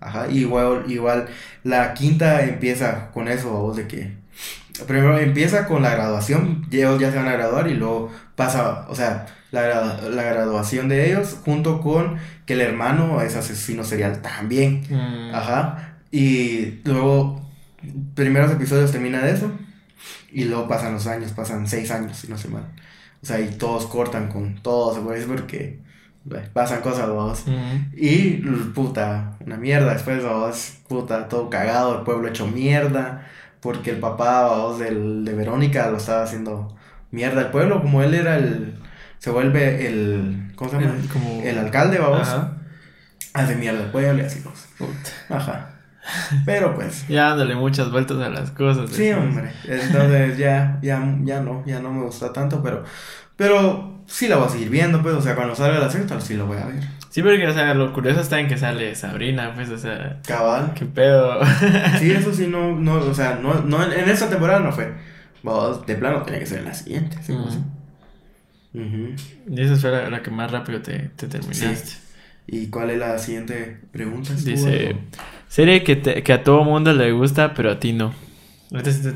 Ajá, 0.01 0.29
igual, 0.29 0.85
igual, 0.89 1.29
la 1.63 1.93
quinta 1.93 2.43
empieza 2.43 3.11
con 3.11 3.29
eso, 3.29 3.51
vos, 3.51 3.77
de 3.77 3.87
que 3.87 4.17
primero 4.87 5.19
empieza 5.19 5.67
con 5.67 5.83
la 5.83 5.91
graduación, 5.91 6.67
ellos 6.71 6.99
ya 6.99 7.11
se 7.11 7.19
van 7.19 7.29
a 7.29 7.33
graduar 7.33 7.69
y 7.69 7.75
luego 7.75 8.11
pasa, 8.35 8.87
o 8.89 8.95
sea, 8.95 9.27
la, 9.51 10.01
la 10.09 10.23
graduación 10.23 10.89
de 10.89 11.09
ellos 11.09 11.39
junto 11.45 11.81
con 11.81 12.17
que 12.47 12.55
el 12.55 12.61
hermano 12.61 13.21
es 13.23 13.37
asesino 13.37 13.85
serial 13.85 14.23
también. 14.23 14.83
Mm. 14.89 15.35
Ajá. 15.35 15.97
Y 16.11 16.81
luego, 16.85 17.41
primeros 18.15 18.53
episodios 18.53 18.93
termina 18.93 19.21
de 19.21 19.33
eso 19.33 19.53
y 20.33 20.45
luego 20.45 20.69
pasan 20.69 20.95
los 20.95 21.07
años, 21.07 21.33
pasan 21.33 21.67
seis 21.67 21.91
años, 21.91 22.17
si 22.17 22.29
no 22.29 22.39
se 22.39 22.49
mal. 22.49 22.65
O 23.23 23.27
sea, 23.27 23.41
y 23.41 23.51
todos 23.51 23.87
cortan 23.87 24.29
con 24.29 24.63
todos, 24.63 24.99
es 25.17 25.27
porque 25.27 25.81
pasan 26.53 26.81
cosas, 26.81 27.09
vos. 27.09 27.45
Mm. 27.47 27.93
Y 27.97 28.31
puta, 28.75 29.37
una 29.45 29.57
mierda. 29.57 29.93
Después, 29.93 30.25
vos, 30.25 30.79
puta, 30.89 31.29
todo 31.29 31.51
cagado, 31.51 31.99
el 31.99 32.05
pueblo 32.05 32.29
hecho 32.29 32.47
mierda 32.47 33.27
porque 33.61 33.91
el 33.91 33.99
papá 33.99 34.49
vos, 34.49 34.79
del, 34.79 35.25
de 35.25 35.35
Verónica 35.35 35.91
lo 35.91 35.99
estaba 35.99 36.23
haciendo 36.23 36.75
mierda 37.11 37.43
al 37.43 37.51
pueblo, 37.51 37.83
como 37.83 38.03
él 38.03 38.15
era 38.15 38.37
el, 38.37 38.80
se 39.21 39.31
vuelve 39.31 39.87
el, 39.87 40.51
¿cómo 40.57 40.71
se 40.71 40.81
llama? 40.81 40.97
El, 40.99 41.09
como... 41.09 41.43
el 41.43 41.59
alcalde, 41.59 41.99
vamos, 41.99 42.27
hace 43.35 43.55
mierda 43.55 43.85
al 43.85 43.91
pueblo 43.91 44.23
y 44.23 44.27
así 44.27 44.41
cosas. 44.41 44.69
Ajá. 45.29 45.71
Pero 46.47 46.75
pues. 46.75 47.07
Ya 47.09 47.29
dándole 47.29 47.55
muchas 47.55 47.91
vueltas 47.91 48.17
a 48.19 48.31
las 48.31 48.51
cosas. 48.51 48.91
Sí, 48.91 49.13
hombre. 49.13 49.53
Entonces 49.69 50.39
ya, 50.39 50.79
ya, 50.83 51.17
ya 51.23 51.41
no, 51.41 51.63
ya 51.67 51.81
no 51.81 51.93
me 51.93 52.03
gusta 52.05 52.33
tanto, 52.33 52.63
pero, 52.63 52.83
pero 53.37 54.03
sí 54.07 54.27
la 54.27 54.37
voy 54.37 54.47
a 54.47 54.51
seguir 54.51 54.71
viendo, 54.71 55.03
pues, 55.03 55.15
o 55.15 55.21
sea, 55.21 55.35
cuando 55.35 55.55
salga 55.55 55.79
la 55.79 55.91
sexta 55.91 56.19
sí 56.19 56.35
lo 56.35 56.47
voy 56.47 56.57
a 56.57 56.65
ver. 56.65 56.83
Sí, 57.11 57.23
porque, 57.23 57.47
o 57.47 57.53
sea, 57.53 57.75
lo 57.75 57.93
curioso 57.93 58.23
está 58.23 58.41
en 58.41 58.49
que 58.49 58.57
sale 58.57 58.95
Sabrina, 58.95 59.53
pues, 59.55 59.69
o 59.69 59.77
sea. 59.77 60.21
Cabal. 60.27 60.73
¿Qué 60.75 60.87
pedo? 60.87 61.45
sí, 61.99 62.11
eso 62.11 62.33
sí, 62.33 62.47
no, 62.47 62.75
no, 62.75 62.95
o 62.95 63.15
sea, 63.15 63.39
no, 63.43 63.61
no, 63.61 63.83
en 63.83 64.09
esta 64.09 64.31
temporada 64.31 64.61
no 64.61 64.73
fue. 64.73 64.95
Vos, 65.43 65.85
de 65.87 65.95
plano, 65.97 66.23
tenía 66.23 66.41
que 66.41 66.47
ser 66.47 66.61
en 66.61 66.65
la 66.67 66.75
siguiente, 66.75 67.19
sí, 67.23 67.37
Y 68.73 69.61
esa 69.61 69.77
fue 69.77 70.11
la, 70.11 70.23
que 70.23 70.31
más 70.31 70.51
rápido 70.51 70.81
te, 70.81 71.11
te 71.17 71.27
terminaste. 71.27 71.93
¿Y 72.47 72.67
cuál 72.67 72.91
es 72.91 72.99
la 72.99 73.19
siguiente 73.19 73.79
pregunta? 73.93 74.33
Dice, 74.35 74.97
serie 75.49 75.85
que, 75.85 75.97
te, 75.97 76.23
que 76.23 76.33
a 76.33 76.43
todo 76.43 76.65
mundo 76.65 76.93
le 76.93 77.13
gusta, 77.13 77.55
pero 77.55 77.71
a 77.71 77.79
ti 77.81 77.93
no. 77.93 78.13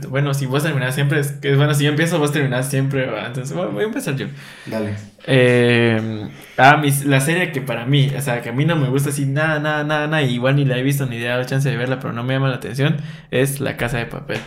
Bueno, 0.09 0.35
si 0.35 0.47
vos 0.47 0.63
terminás 0.65 0.95
siempre, 0.97 1.21
es 1.21 1.41
bueno, 1.57 1.75
si 1.75 1.85
yo 1.85 1.91
empiezo, 1.91 2.19
vos 2.19 2.33
terminás 2.33 2.69
siempre. 2.69 3.09
Entonces, 3.27 3.57
voy 3.57 3.83
a 3.83 3.87
empezar 3.87 4.17
yo. 4.17 4.27
Dale. 4.67 4.95
Eh 5.27 6.29
Ah, 6.57 6.77
mis- 6.77 7.05
la 7.05 7.21
serie 7.21 7.51
que 7.51 7.61
para 7.61 7.85
mí, 7.85 8.11
o 8.17 8.21
sea, 8.21 8.41
que 8.41 8.51
a 8.51 8.53
mí 8.53 8.65
no 8.65 8.77
me 8.77 8.89
gusta 8.89 9.09
así 9.11 9.27
nada, 9.27 9.59
nada, 9.59 9.83
nada, 9.83 10.07
nada, 10.07 10.23
y 10.23 10.35
igual 10.35 10.55
ni 10.57 10.65
la 10.65 10.79
he 10.79 10.83
visto 10.83 11.07
ni 11.07 11.17
he 11.17 11.25
dado 11.25 11.43
chance 11.45 11.69
de 11.69 11.77
verla, 11.77 11.99
pero 11.99 12.13
no 12.13 12.23
me 12.23 12.35
llama 12.35 12.49
la 12.49 12.57
atención, 12.57 12.97
es 13.33 13.61
La 13.61 13.77
Casa 13.77 13.99
de 13.99 14.07
Papel. 14.07 14.39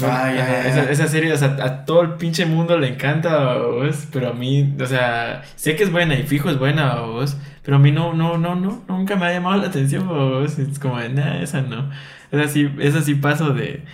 Ah, 0.00 0.32
ya, 0.32 0.42
ajá, 0.42 0.58
ya, 0.62 0.68
ya. 0.68 0.68
Esa, 0.68 0.90
esa 0.90 1.06
serie, 1.06 1.32
o 1.32 1.36
sea, 1.36 1.56
a 1.62 1.84
todo 1.84 2.00
el 2.02 2.14
pinche 2.14 2.46
mundo 2.46 2.78
le 2.78 2.88
encanta, 2.88 3.58
vos, 3.58 4.08
pero 4.10 4.30
a 4.30 4.32
mí, 4.32 4.74
o 4.80 4.86
sea, 4.86 5.42
sé 5.54 5.76
que 5.76 5.84
es 5.84 5.92
buena 5.92 6.14
y 6.18 6.22
fijo 6.24 6.50
es 6.50 6.58
buena, 6.58 6.96
vos, 7.02 7.36
pero 7.62 7.76
a 7.76 7.80
mí 7.80 7.92
no, 7.92 8.12
no, 8.14 8.38
no, 8.38 8.54
no, 8.56 8.82
nunca 8.88 9.16
me 9.16 9.26
ha 9.26 9.32
llamado 9.32 9.60
la 9.60 9.68
atención, 9.68 10.08
vos, 10.08 10.58
es 10.58 10.78
como, 10.78 10.98
de, 10.98 11.10
nah, 11.10 11.40
esa 11.42 11.60
no, 11.62 11.90
esa 12.32 12.48
sí, 12.48 12.70
esa 12.80 13.02
sí 13.02 13.14
paso 13.14 13.52
de, 13.52 13.84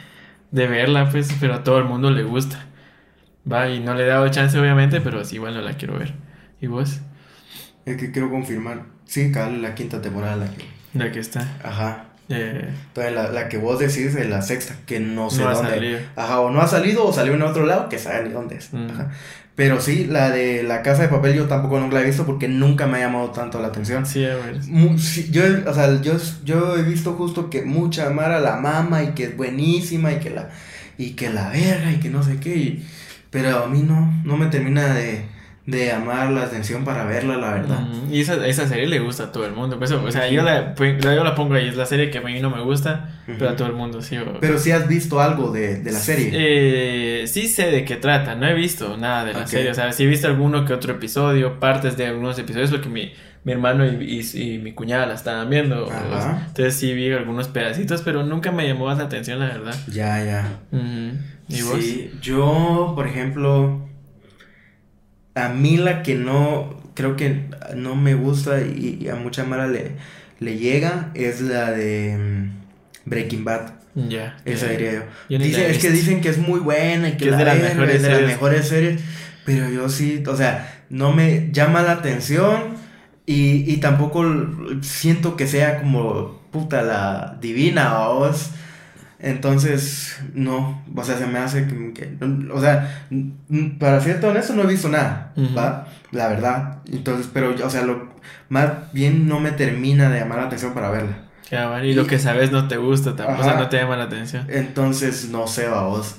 de 0.52 0.66
verla, 0.68 1.10
pues, 1.10 1.34
pero 1.40 1.54
a 1.54 1.64
todo 1.64 1.78
el 1.78 1.84
mundo 1.84 2.10
le 2.10 2.22
gusta, 2.22 2.66
va, 3.50 3.68
y 3.70 3.80
no 3.80 3.94
le 3.94 4.04
he 4.04 4.06
dado 4.06 4.28
chance, 4.30 4.58
obviamente, 4.58 5.00
pero 5.00 5.24
sí, 5.24 5.36
igual 5.36 5.54
no 5.54 5.62
la 5.62 5.74
quiero 5.74 5.98
ver, 5.98 6.14
¿y 6.60 6.68
vos? 6.68 7.00
Es 7.84 7.96
que 7.96 8.12
quiero 8.12 8.30
confirmar. 8.30 8.86
Sí, 9.04 9.32
cabal, 9.32 9.62
la 9.62 9.74
quinta 9.74 10.00
temporada 10.02 10.36
la 10.36 10.50
que. 10.50 10.64
La 10.94 11.10
que 11.10 11.20
está, 11.20 11.56
Ajá. 11.62 12.07
Eh, 12.28 12.68
Entonces, 12.88 13.12
la, 13.14 13.30
la 13.30 13.48
que 13.48 13.56
vos 13.58 13.78
decís 13.78 14.14
es 14.14 14.28
la 14.28 14.42
sexta, 14.42 14.74
que 14.86 15.00
no 15.00 15.30
sé 15.30 15.42
no 15.42 15.48
ha 15.48 15.54
dónde. 15.54 15.70
salido. 15.70 15.98
Ajá, 16.16 16.40
o 16.40 16.50
no 16.50 16.60
ha 16.60 16.66
salido 16.68 17.06
o 17.06 17.12
salió 17.12 17.34
en 17.34 17.42
otro 17.42 17.66
lado, 17.66 17.88
que 17.88 17.98
sabe 17.98 18.24
ni 18.24 18.30
dónde 18.30 18.56
es. 18.56 18.72
Mm. 18.72 18.90
Ajá. 18.90 19.10
Pero 19.54 19.80
sí, 19.80 20.06
la 20.08 20.30
de 20.30 20.62
la 20.62 20.82
casa 20.82 21.02
de 21.02 21.08
papel 21.08 21.34
yo 21.34 21.46
tampoco 21.46 21.80
nunca 21.80 21.96
la 21.96 22.02
he 22.02 22.06
visto 22.06 22.24
porque 22.24 22.46
nunca 22.46 22.86
me 22.86 22.98
ha 22.98 23.06
llamado 23.08 23.30
tanto 23.30 23.60
la 23.60 23.68
atención. 23.68 24.06
Sí, 24.06 24.24
a 24.24 24.36
ver. 24.36 24.60
Sí, 25.00 25.28
yo, 25.32 25.42
o 25.66 25.74
sea, 25.74 26.00
yo, 26.00 26.12
yo 26.44 26.76
he 26.76 26.82
visto 26.82 27.14
justo 27.14 27.50
que 27.50 27.62
mucha 27.62 28.08
Mara 28.10 28.38
la 28.38 28.56
mama 28.56 29.02
y 29.02 29.08
que 29.14 29.24
es 29.24 29.36
buenísima 29.36 30.12
y 30.12 30.20
que 30.20 30.30
la, 30.30 30.50
y 30.96 31.10
que 31.14 31.30
la 31.30 31.48
verga 31.48 31.90
y 31.90 31.96
que 31.98 32.08
no 32.08 32.22
sé 32.22 32.36
qué. 32.38 32.54
y- 32.56 32.86
pero 33.30 33.64
a 33.64 33.66
mí 33.66 33.82
no, 33.82 34.10
no 34.24 34.36
me 34.36 34.46
termina 34.46 34.94
de, 34.94 35.24
de 35.70 35.84
llamar 35.86 36.30
la 36.30 36.44
atención 36.44 36.82
para 36.82 37.04
verla, 37.04 37.36
la 37.36 37.52
verdad. 37.52 37.80
Mm, 37.80 38.10
Y 38.14 38.20
esa, 38.22 38.46
esa 38.46 38.66
serie 38.66 38.86
le 38.86 39.00
gusta 39.00 39.24
a 39.24 39.32
todo 39.32 39.44
el 39.44 39.52
mundo. 39.52 39.78
Pues, 39.78 39.90
o 39.92 40.10
sea, 40.10 40.26
yo 40.30 40.42
la, 40.42 40.74
yo 40.74 41.22
la 41.24 41.34
pongo 41.34 41.54
ahí. 41.54 41.68
Es 41.68 41.76
la 41.76 41.84
serie 41.84 42.10
que 42.10 42.16
a 42.18 42.20
mí 42.22 42.40
no 42.40 42.48
me 42.48 42.62
gusta, 42.62 43.10
pero 43.26 43.50
a 43.50 43.56
todo 43.56 43.68
el 43.68 43.74
mundo 43.74 44.00
sí. 44.00 44.16
o- 44.16 44.40
Pero 44.40 44.58
sí 44.58 44.70
has 44.70 44.88
visto 44.88 45.20
algo 45.20 45.52
de, 45.52 45.76
de 45.82 45.92
la 45.92 45.98
serie. 45.98 46.30
Eh, 46.32 47.26
sí 47.26 47.48
sé 47.48 47.70
de 47.70 47.84
qué 47.84 47.96
trata. 47.96 48.34
No 48.34 48.46
he 48.48 48.54
visto 48.54 48.96
nada 48.96 49.26
de 49.26 49.34
la 49.34 49.46
serie. 49.46 49.70
O 49.70 49.74
sea, 49.74 49.92
sí 49.92 50.04
he 50.04 50.06
visto 50.06 50.26
alguno 50.26 50.64
que 50.64 50.72
otro 50.72 50.94
episodio, 50.94 51.60
partes 51.60 51.98
de 51.98 52.06
algunos 52.06 52.38
episodios, 52.38 52.70
porque 52.70 52.88
mi, 52.88 53.12
mi 53.44 53.52
hermano 53.52 53.84
y, 53.86 54.22
y- 54.34 54.54
y 54.54 54.58
mi 54.60 54.72
cuñada 54.72 55.04
la 55.04 55.14
estaban 55.14 55.50
viendo. 55.50 55.86
entonces 56.46 56.76
sí 56.76 56.94
vi 56.94 57.12
algunos 57.12 57.48
pedacitos, 57.48 58.00
pero 58.00 58.22
nunca 58.24 58.52
me 58.52 58.66
llamó 58.66 58.88
la 58.88 59.02
atención, 59.04 59.38
la 59.38 59.48
verdad. 59.48 59.74
Ya, 59.92 60.24
ya. 60.24 60.48
¿Y 61.50 61.60
vos? 61.62 61.78
Sí, 61.78 62.10
yo, 62.22 62.92
por 62.94 63.06
ejemplo, 63.06 63.87
a 65.38 65.48
mí 65.50 65.76
la 65.76 66.02
que 66.02 66.14
no, 66.14 66.80
creo 66.94 67.16
que 67.16 67.42
no 67.74 67.94
me 67.96 68.14
gusta 68.14 68.60
y, 68.62 68.98
y 69.00 69.08
a 69.08 69.14
mucha 69.16 69.44
Mara 69.44 69.66
le, 69.66 69.92
le 70.40 70.56
llega 70.58 71.10
es 71.14 71.40
la 71.40 71.70
de 71.72 72.16
mm, 72.18 73.08
Breaking 73.10 73.44
Bad. 73.44 73.72
Ya. 73.94 74.36
Esa 74.44 74.66
diría 74.68 74.92
yo. 74.92 75.02
Dice- 75.38 75.62
la 75.62 75.68
es 75.68 75.78
que 75.78 75.90
dicen 75.90 76.20
que 76.20 76.28
es 76.28 76.38
muy 76.38 76.60
buena 76.60 77.08
y 77.08 77.12
que, 77.12 77.18
Que 77.18 77.24
es 77.26 77.30
la 77.32 77.38
de 77.38 77.44
las 77.46 77.54
verga, 77.56 77.74
mejores 77.74 77.96
es 77.96 78.02
de 78.02 78.08
las 78.10 78.20
mejores 78.26 78.68
series. 78.68 79.00
Pero 79.44 79.70
yo 79.70 79.88
sí, 79.88 80.22
o 80.26 80.36
sea, 80.36 80.84
no 80.90 81.12
me 81.12 81.48
llama 81.52 81.82
la 81.82 81.92
atención 81.92 82.76
y, 83.26 83.70
y 83.72 83.78
tampoco 83.78 84.24
siento 84.82 85.36
que 85.36 85.46
sea 85.46 85.80
como 85.80 86.42
puta 86.50 86.82
la 86.82 87.38
divina 87.40 88.08
o 88.08 88.20
vos. 88.20 88.50
Entonces, 89.20 90.16
no, 90.34 90.84
o 90.94 91.04
sea, 91.04 91.18
se 91.18 91.26
me 91.26 91.38
hace 91.38 91.66
que, 91.66 91.92
que- 91.92 92.50
o 92.52 92.60
sea, 92.60 93.06
para 93.78 94.00
ser 94.00 94.24
honesto 94.24 94.54
no 94.54 94.62
he 94.62 94.66
visto 94.66 94.88
nada. 94.88 95.32
¿va? 95.56 95.88
La 96.12 96.28
verdad. 96.28 96.78
Entonces, 96.90 97.28
pero, 97.32 97.54
o 97.64 97.70
sea, 97.70 97.82
lo 97.82 98.10
más 98.48 98.92
bien 98.92 99.28
no 99.28 99.40
me 99.40 99.50
termina 99.52 100.08
de 100.08 100.20
llamar 100.20 100.38
la 100.38 100.44
atención 100.46 100.72
para 100.72 100.90
verla. 100.90 101.18
Ya, 101.50 101.82
y 101.84 101.94
lo 101.94 102.06
que 102.06 102.18
sabes 102.18 102.52
no 102.52 102.68
te 102.68 102.76
gusta 102.76 103.16
tampoco, 103.16 103.40
o 103.40 103.44
sea, 103.44 103.54
no 103.58 103.68
te 103.68 103.78
llama 103.78 103.96
la 103.96 104.04
atención. 104.04 104.46
Entonces, 104.48 105.28
no 105.30 105.46
sé, 105.46 105.66
va 105.66 105.82
vos. 105.82 106.16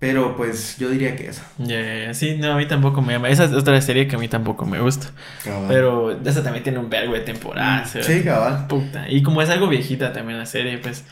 Pero 0.00 0.36
pues 0.36 0.76
yo 0.78 0.90
diría 0.90 1.16
que 1.16 1.26
esa. 1.28 1.44
Ya, 1.58 1.80
ya, 1.80 2.04
ya. 2.06 2.14
Sí, 2.14 2.36
no, 2.38 2.52
a 2.52 2.56
mí 2.56 2.66
tampoco 2.66 3.02
me 3.02 3.14
llama. 3.14 3.30
Esa 3.30 3.44
es 3.44 3.52
otra 3.52 3.80
serie 3.80 4.06
que 4.06 4.14
a 4.14 4.18
mí 4.18 4.28
tampoco 4.28 4.64
me 4.64 4.78
gusta. 4.80 5.08
Cabal. 5.44 5.66
Pero 5.68 6.12
esa 6.24 6.42
también 6.44 6.62
tiene 6.62 6.78
un 6.78 6.88
vergo 6.88 7.14
de 7.14 7.20
temporadas. 7.20 7.94
Mm, 7.96 7.98
Sí, 8.02 8.20
cabal. 8.22 8.66
Puta. 8.68 9.10
Y 9.10 9.22
como 9.24 9.42
es 9.42 9.50
algo 9.50 9.68
viejita 9.68 10.12
también 10.12 10.38
la 10.38 10.46
serie, 10.46 10.78
pues. 10.78 11.04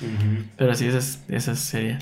Pero 0.57 0.75
sí, 0.77 0.87
esa 0.87 0.99
es, 0.99 1.21
esa 1.29 1.53
es 1.53 1.59
serie. 1.59 1.99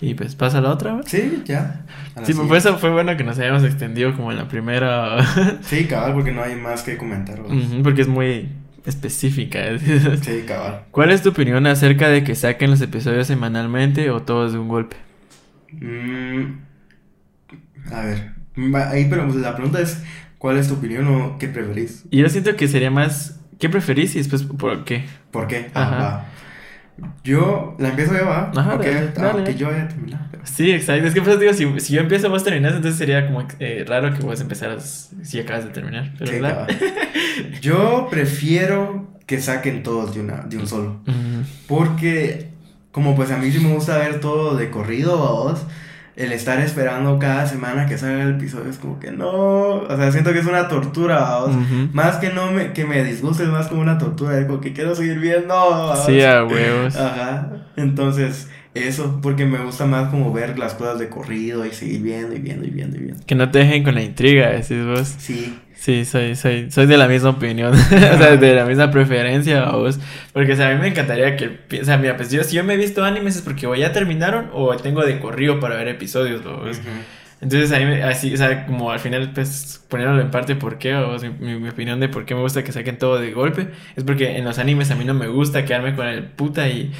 Y 0.00 0.14
pues 0.14 0.34
pasa 0.34 0.60
la 0.60 0.70
otra, 0.70 0.92
güey. 0.92 1.04
Sí, 1.06 1.42
ya. 1.46 1.80
Sí, 1.86 2.12
pues 2.14 2.26
siguiente. 2.26 2.56
eso 2.58 2.78
fue 2.78 2.90
bueno 2.90 3.16
que 3.16 3.24
nos 3.24 3.38
hayamos 3.38 3.64
extendido 3.64 4.14
como 4.14 4.30
en 4.30 4.36
la 4.38 4.46
primera. 4.48 5.16
Sí, 5.62 5.86
cabal, 5.86 6.12
porque 6.12 6.30
no 6.30 6.42
hay 6.42 6.54
más 6.56 6.82
que 6.82 6.96
comentar. 6.98 7.38
Porque 7.82 8.02
es 8.02 8.08
muy 8.08 8.48
específica. 8.84 9.60
Sí, 10.22 10.44
cabal. 10.46 10.82
¿Cuál 10.90 11.10
es 11.10 11.22
tu 11.22 11.30
opinión 11.30 11.66
acerca 11.66 12.08
de 12.08 12.22
que 12.22 12.34
saquen 12.34 12.70
los 12.70 12.80
episodios 12.82 13.26
semanalmente 13.26 14.10
o 14.10 14.20
todos 14.20 14.52
de 14.52 14.58
un 14.58 14.68
golpe? 14.68 14.96
Mm, 15.72 16.58
a 17.92 18.00
ver. 18.02 18.32
Ahí, 18.90 19.06
pero 19.08 19.24
pues, 19.26 19.36
la 19.36 19.54
pregunta 19.54 19.80
es: 19.80 20.02
¿cuál 20.38 20.56
es 20.58 20.68
tu 20.68 20.74
opinión 20.74 21.06
o 21.08 21.38
qué 21.38 21.48
preferís? 21.48 22.04
Yo 22.10 22.28
siento 22.28 22.56
que 22.56 22.68
sería 22.68 22.90
más. 22.90 23.40
¿Qué 23.58 23.68
preferís 23.68 24.14
y 24.14 24.18
después 24.18 24.44
por 24.44 24.84
qué? 24.84 25.04
¿Por 25.30 25.46
qué? 25.48 25.70
Ah, 25.74 25.82
Ajá. 25.82 25.98
va. 25.98 26.24
Yo 27.24 27.76
la 27.78 27.90
empiezo 27.90 28.12
ya, 28.14 28.22
va. 28.24 28.52
Ajá, 28.56 28.74
Ok, 28.74 28.84
dale, 28.84 29.08
dale. 29.14 29.30
Aunque 29.30 29.54
yo 29.54 29.68
haya 29.68 29.86
terminado. 29.88 30.24
Sí, 30.44 30.70
exacto. 30.72 31.06
Es 31.06 31.14
que 31.14 31.22
pues 31.22 31.38
digo, 31.38 31.52
si, 31.52 31.80
si 31.80 31.94
yo 31.94 32.00
empiezo 32.00 32.30
vos 32.30 32.42
terminás, 32.42 32.74
entonces 32.74 32.98
sería 32.98 33.26
como 33.26 33.46
eh, 33.60 33.84
raro 33.86 34.14
que 34.14 34.22
vos 34.22 34.40
empezaras 34.40 35.10
si 35.22 35.38
acabas 35.38 35.64
de 35.64 35.70
terminar. 35.70 36.12
Pero 36.18 36.32
Sí. 36.32 36.38
Yo 37.60 38.08
prefiero 38.10 39.12
que 39.26 39.40
saquen 39.40 39.82
todos 39.82 40.14
de, 40.14 40.20
una, 40.20 40.38
de 40.42 40.56
un 40.56 40.66
solo. 40.66 41.00
Ujú. 41.06 41.44
Porque, 41.66 42.47
como 42.92 43.14
pues 43.14 43.30
a 43.30 43.36
mí 43.36 43.50
sí 43.50 43.60
me 43.60 43.72
gusta 43.72 43.98
ver 43.98 44.20
todo 44.20 44.56
de 44.56 44.70
corrido, 44.70 45.18
vos, 45.18 45.64
el 46.16 46.32
estar 46.32 46.58
esperando 46.58 47.18
cada 47.20 47.46
semana 47.46 47.86
que 47.86 47.96
salga 47.96 48.24
el 48.24 48.34
episodio 48.34 48.70
es 48.70 48.78
como 48.78 48.98
que 48.98 49.12
no, 49.12 49.82
o 49.82 49.96
sea, 49.96 50.10
siento 50.10 50.32
que 50.32 50.40
es 50.40 50.46
una 50.46 50.66
tortura, 50.66 51.38
vos. 51.38 51.54
Ujú. 51.54 51.90
Más 51.92 52.16
que 52.16 52.30
no 52.30 52.50
me, 52.50 52.72
que 52.72 52.84
me 52.84 53.04
disguste, 53.04 53.44
es 53.44 53.50
más 53.50 53.68
como 53.68 53.82
una 53.82 53.98
tortura, 53.98 54.38
es 54.38 54.46
como 54.46 54.60
que 54.60 54.72
quiero 54.72 54.96
seguir 54.96 55.20
viendo, 55.20 55.54
vos. 55.54 56.04
Sí, 56.06 56.20
a 56.22 56.44
huevos. 56.44 56.96
Ajá, 56.96 57.68
entonces, 57.76 58.48
eso, 58.74 59.20
porque 59.22 59.44
me 59.44 59.58
gusta 59.58 59.86
más 59.86 60.08
como 60.10 60.32
ver 60.32 60.58
las 60.58 60.74
cosas 60.74 60.98
de 60.98 61.08
corrido 61.08 61.64
y 61.64 61.70
seguir 61.70 62.02
viendo 62.02 62.34
y 62.34 62.40
viendo 62.40 62.66
y 62.66 62.70
viendo 62.70 62.96
y 62.96 63.00
viendo. 63.00 63.24
Que 63.24 63.34
no 63.36 63.50
te 63.50 63.60
dejen 63.60 63.84
con 63.84 63.94
la 63.94 64.02
intriga, 64.02 64.48
decís 64.48 64.84
vos. 64.84 65.14
Sí, 65.18 65.56
Sí, 65.80 66.04
soy, 66.04 66.34
soy, 66.34 66.70
soy 66.72 66.86
de 66.86 66.96
la 66.98 67.06
misma 67.06 67.30
opinión. 67.30 67.72
o 67.74 67.78
sea, 68.18 68.36
de 68.36 68.54
la 68.54 68.64
misma 68.64 68.90
preferencia 68.90 69.64
vos. 69.70 69.98
Porque, 70.32 70.52
o 70.52 70.56
sea, 70.56 70.70
a 70.70 70.74
mí 70.74 70.80
me 70.80 70.88
encantaría 70.88 71.36
que. 71.36 71.60
O 71.80 71.84
sea, 71.84 71.96
mira, 71.98 72.16
pues 72.16 72.30
yo, 72.32 72.42
si 72.42 72.56
yo 72.56 72.64
me 72.64 72.74
he 72.74 72.76
visto 72.76 73.04
animes 73.04 73.36
es 73.36 73.42
porque 73.42 73.66
o 73.68 73.74
ya 73.76 73.92
terminaron 73.92 74.50
o 74.52 74.76
tengo 74.76 75.04
de 75.04 75.20
corrido 75.20 75.60
para 75.60 75.76
ver 75.76 75.86
episodios, 75.88 76.44
¿no? 76.44 76.56
Ujú. 76.62 76.72
Entonces, 77.40 77.70
ahí 77.70 77.84
me- 77.84 78.02
así, 78.02 78.34
o 78.34 78.36
sea, 78.36 78.66
como 78.66 78.90
al 78.90 78.98
final, 78.98 79.30
pues, 79.32 79.80
poniéndolo 79.88 80.20
en 80.20 80.32
parte 80.32 80.56
por 80.56 80.78
qué, 80.78 80.96
o 80.96 81.16
sea, 81.20 81.30
mi, 81.30 81.54
mi 81.60 81.68
opinión 81.68 82.00
de 82.00 82.08
por 82.08 82.24
qué 82.24 82.34
me 82.34 82.40
gusta 82.40 82.64
que 82.64 82.72
saquen 82.72 82.98
todo 82.98 83.20
de 83.20 83.30
golpe, 83.30 83.68
es 83.94 84.02
porque 84.02 84.36
en 84.36 84.44
los 84.44 84.58
animes 84.58 84.90
a 84.90 84.96
mí 84.96 85.04
no 85.04 85.14
me 85.14 85.28
gusta 85.28 85.64
quedarme 85.64 85.94
con 85.94 86.08
el 86.08 86.24
puta 86.24 86.68
y, 86.68 86.90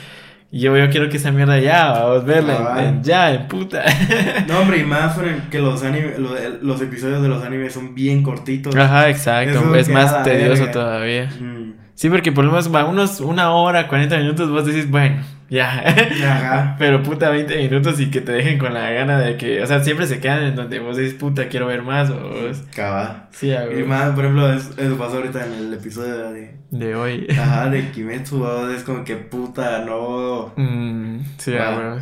y 0.51 0.61
yo, 0.61 0.77
yo 0.77 0.89
quiero 0.91 1.09
que 1.11 1.19
esa 1.19 1.31
mierda 1.31 1.59
ya, 1.59 1.91
vamos 1.93 2.23
a 2.23 2.25
verla 2.27 2.75
Ah. 2.75 2.85
en 2.85 3.03
ya, 3.03 3.33
en 3.35 3.49
puta. 3.49 3.83
No, 4.49 4.61
hombre, 4.61 4.79
y 4.79 4.85
más 4.85 5.15
por 5.15 5.27
el- 5.29 5.43
que 5.51 5.59
los 5.59 5.83
anime, 5.85 6.15
lo- 6.19 6.37
el- 6.37 6.59
los 6.63 6.81
episodios 6.81 7.21
de 7.23 7.29
los 7.29 7.45
animes 7.45 7.73
son 7.75 7.95
bien 7.95 8.23
cortitos. 8.23 8.75
Ajá, 8.75 9.09
exacto, 9.11 9.51
Eso 9.59 9.75
es 9.77 9.89
más 9.89 10.23
tedioso 10.23 10.63
verga. 10.65 10.73
todavía. 10.73 11.31
Mm. 11.41 11.69
Sí, 11.99 12.09
porque 12.11 12.31
por 12.31 12.45
lo 12.45 12.53
menos 12.53 12.73
va 12.73 12.85
unos 12.85 13.19
una 13.21 13.51
hora, 13.51 13.89
40 13.89 14.19
minutos, 14.19 14.49
vos 14.53 14.65
decís, 14.65 14.89
bueno, 14.89 15.17
ya. 15.51 15.69
Ajá. 15.83 16.77
Pero 16.79 17.03
puta, 17.03 17.29
20 17.29 17.57
minutos 17.57 17.99
y 17.99 18.09
que 18.09 18.21
te 18.21 18.31
dejen 18.31 18.57
con 18.57 18.73
la 18.73 18.89
gana 18.93 19.19
de 19.19 19.37
que, 19.37 19.61
o 19.61 19.67
sea, 19.67 19.83
siempre 19.83 20.07
se 20.07 20.21
quedan 20.21 20.45
en 20.45 20.55
donde 20.55 20.79
vos 20.79 20.97
decís, 20.97 21.15
puta, 21.15 21.49
quiero 21.49 21.67
ver 21.67 21.83
más, 21.83 22.09
o 22.11 22.21
vos. 22.21 22.63
Cabal. 22.73 23.25
Sí, 23.33 23.51
Y 23.53 23.83
más, 23.83 24.11
por 24.11 24.27
ejemplo, 24.27 24.53
es- 24.53 24.71
eso 24.79 24.97
pasó 24.97 25.17
ahorita 25.17 25.45
en 25.45 25.53
el 25.55 25.75
episodio 25.75 26.31
de. 26.31 26.55
De 26.71 26.95
hoy. 26.95 27.27
Ajá, 27.33 27.69
de 27.69 27.91
Kimetsu, 27.91 28.39
¿no? 28.39 28.71
es 28.71 28.85
como 28.85 29.03
que 29.03 29.17
puta, 29.17 29.85
no. 29.85 30.53
Mm, 30.57 31.19
sí, 31.39 31.57
a. 31.57 31.99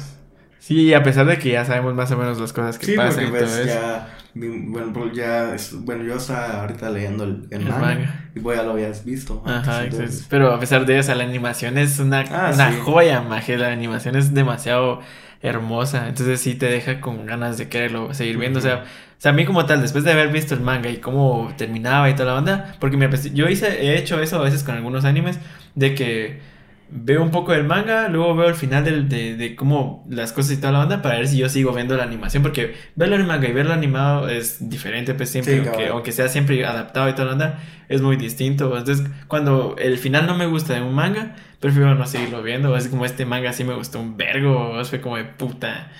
Sí, 0.59 0.93
a 0.93 1.03
pesar 1.03 1.25
de 1.27 1.39
que 1.39 1.51
ya 1.53 1.65
sabemos 1.65 1.95
más 1.95 2.11
o 2.11 2.19
menos 2.19 2.39
las 2.41 2.53
cosas 2.53 2.77
que 2.79 2.87
Sí, 2.87 2.97
pasan 2.97 3.27
porque 3.27 3.29
y 3.29 3.31
todo 3.31 3.39
pues 3.39 3.57
eso. 3.57 3.67
ya. 3.69 4.09
Bueno, 4.39 4.93
pues, 4.93 5.13
ya. 5.15 5.55
es- 5.55 5.73
Bueno, 5.85 6.05
yo 6.05 6.17
estaba 6.17 6.61
ahorita 6.63 6.91
leyendo 6.91 7.25
el, 7.25 7.47
el 7.51 7.63
El 7.63 7.69
manga, 7.69 7.81
manga. 7.81 8.25
Y 8.35 8.41
vos 8.41 8.55
ya 8.55 8.63
lo 8.63 8.73
habías 8.73 9.05
visto. 9.05 9.43
antes, 9.47 9.69
Ajá, 9.69 9.85
entonces- 9.85 10.11
exacto. 10.11 10.27
pero 10.31 10.53
a 10.53 10.61
pesar 10.61 10.85
de 10.85 10.99
eso, 10.99 11.15
la 11.15 11.25
animación 11.25 11.79
es 11.79 11.99
una, 11.99 12.21
Ah, 12.31 12.51
una 12.55 12.73
sí. 12.73 12.79
joya, 12.83 13.23
maje. 13.23 13.57
La 13.57 13.69
animación 13.73 14.15
es 14.17 14.35
demasiado 14.35 15.01
hermosa. 15.43 16.09
Entonces 16.09 16.41
sí 16.41 16.55
te 16.55 16.67
deja 16.67 17.01
con 17.01 17.25
ganas 17.27 17.57
de 17.59 17.69
quererlo 17.69 18.13
seguir 18.15 18.37
viendo. 18.39 18.59
O 18.59 18.63
sea, 18.63 18.85
o 18.85 19.21
sea, 19.21 19.31
a 19.31 19.35
mí 19.35 19.45
como 19.47 19.65
tal, 19.65 19.81
después 19.81 20.05
de 20.05 20.13
haber 20.13 20.31
visto 20.31 20.55
el 20.55 20.61
manga 20.61 20.91
y 20.91 20.99
cómo 20.99 21.53
terminaba 21.57 22.11
y 22.11 22.15
toda 22.15 22.33
la 22.35 22.39
onda, 22.39 22.75
porque 22.81 22.97
me, 22.99 23.07
apetece- 23.09 23.33
yo 23.33 23.49
hice, 23.49 23.69
he 23.87 23.97
hecho 23.99 24.21
eso 24.21 24.39
a 24.39 24.43
veces 24.43 24.63
con 24.65 24.75
algunos 24.75 25.05
animes, 25.07 25.39
de 25.75 25.95
que 25.95 26.41
veo 26.89 27.23
un 27.23 27.31
poco 27.31 27.53
del 27.53 27.65
manga, 27.65 28.09
luego 28.09 28.35
veo 28.37 28.49
el 28.49 28.55
final 28.55 28.85
del, 28.85 29.09
de, 29.09 29.37
de 29.37 29.57
cómo 29.57 30.05
las 30.09 30.33
cosas 30.33 30.53
y 30.53 30.57
toda 30.59 30.73
la 30.73 30.81
onda 30.81 31.03
para 31.03 31.17
ver 31.17 31.27
si 31.27 31.37
yo 31.37 31.49
sigo 31.49 31.73
viendo 31.73 31.97
la 31.97 32.05
animación, 32.05 32.43
porque 32.43 32.75
verlo 32.95 33.17
en 33.17 33.27
manga 33.27 33.49
y 33.49 33.53
verlo 33.53 33.73
animado 33.73 34.29
es 34.29 34.69
diferente, 34.71 35.15
pues 35.15 35.31
siempre, 35.31 35.65
Sí, 35.65 35.85
aunque, 35.91 36.13
sea 36.13 36.29
siempre 36.29 36.65
adaptado 36.65 37.09
y 37.09 37.13
toda 37.13 37.27
la 37.27 37.33
onda, 37.33 37.59
es 37.89 38.03
muy 38.03 38.17
distinto. 38.17 38.77
Entonces, 38.77 39.07
cuando 39.27 39.75
el 39.79 39.99
final 39.99 40.27
no 40.27 40.37
me 40.37 40.47
gusta 40.47 40.75
de 40.75 40.83
un 40.83 40.95
manga, 40.95 41.35
prefiero 41.61 41.95
no 41.95 42.07
seguirlo 42.07 42.43
viendo. 42.43 42.75
Así 42.75 42.89
como 42.89 43.05
este 43.05 43.27
manga 43.27 43.53
sí 43.53 43.65
me 43.65 43.75
gustó 43.75 44.01
un 44.01 44.17
vergo, 44.17 44.83
fue 44.85 45.01
como 45.01 45.17
de 45.17 45.25
puta. 45.25 45.91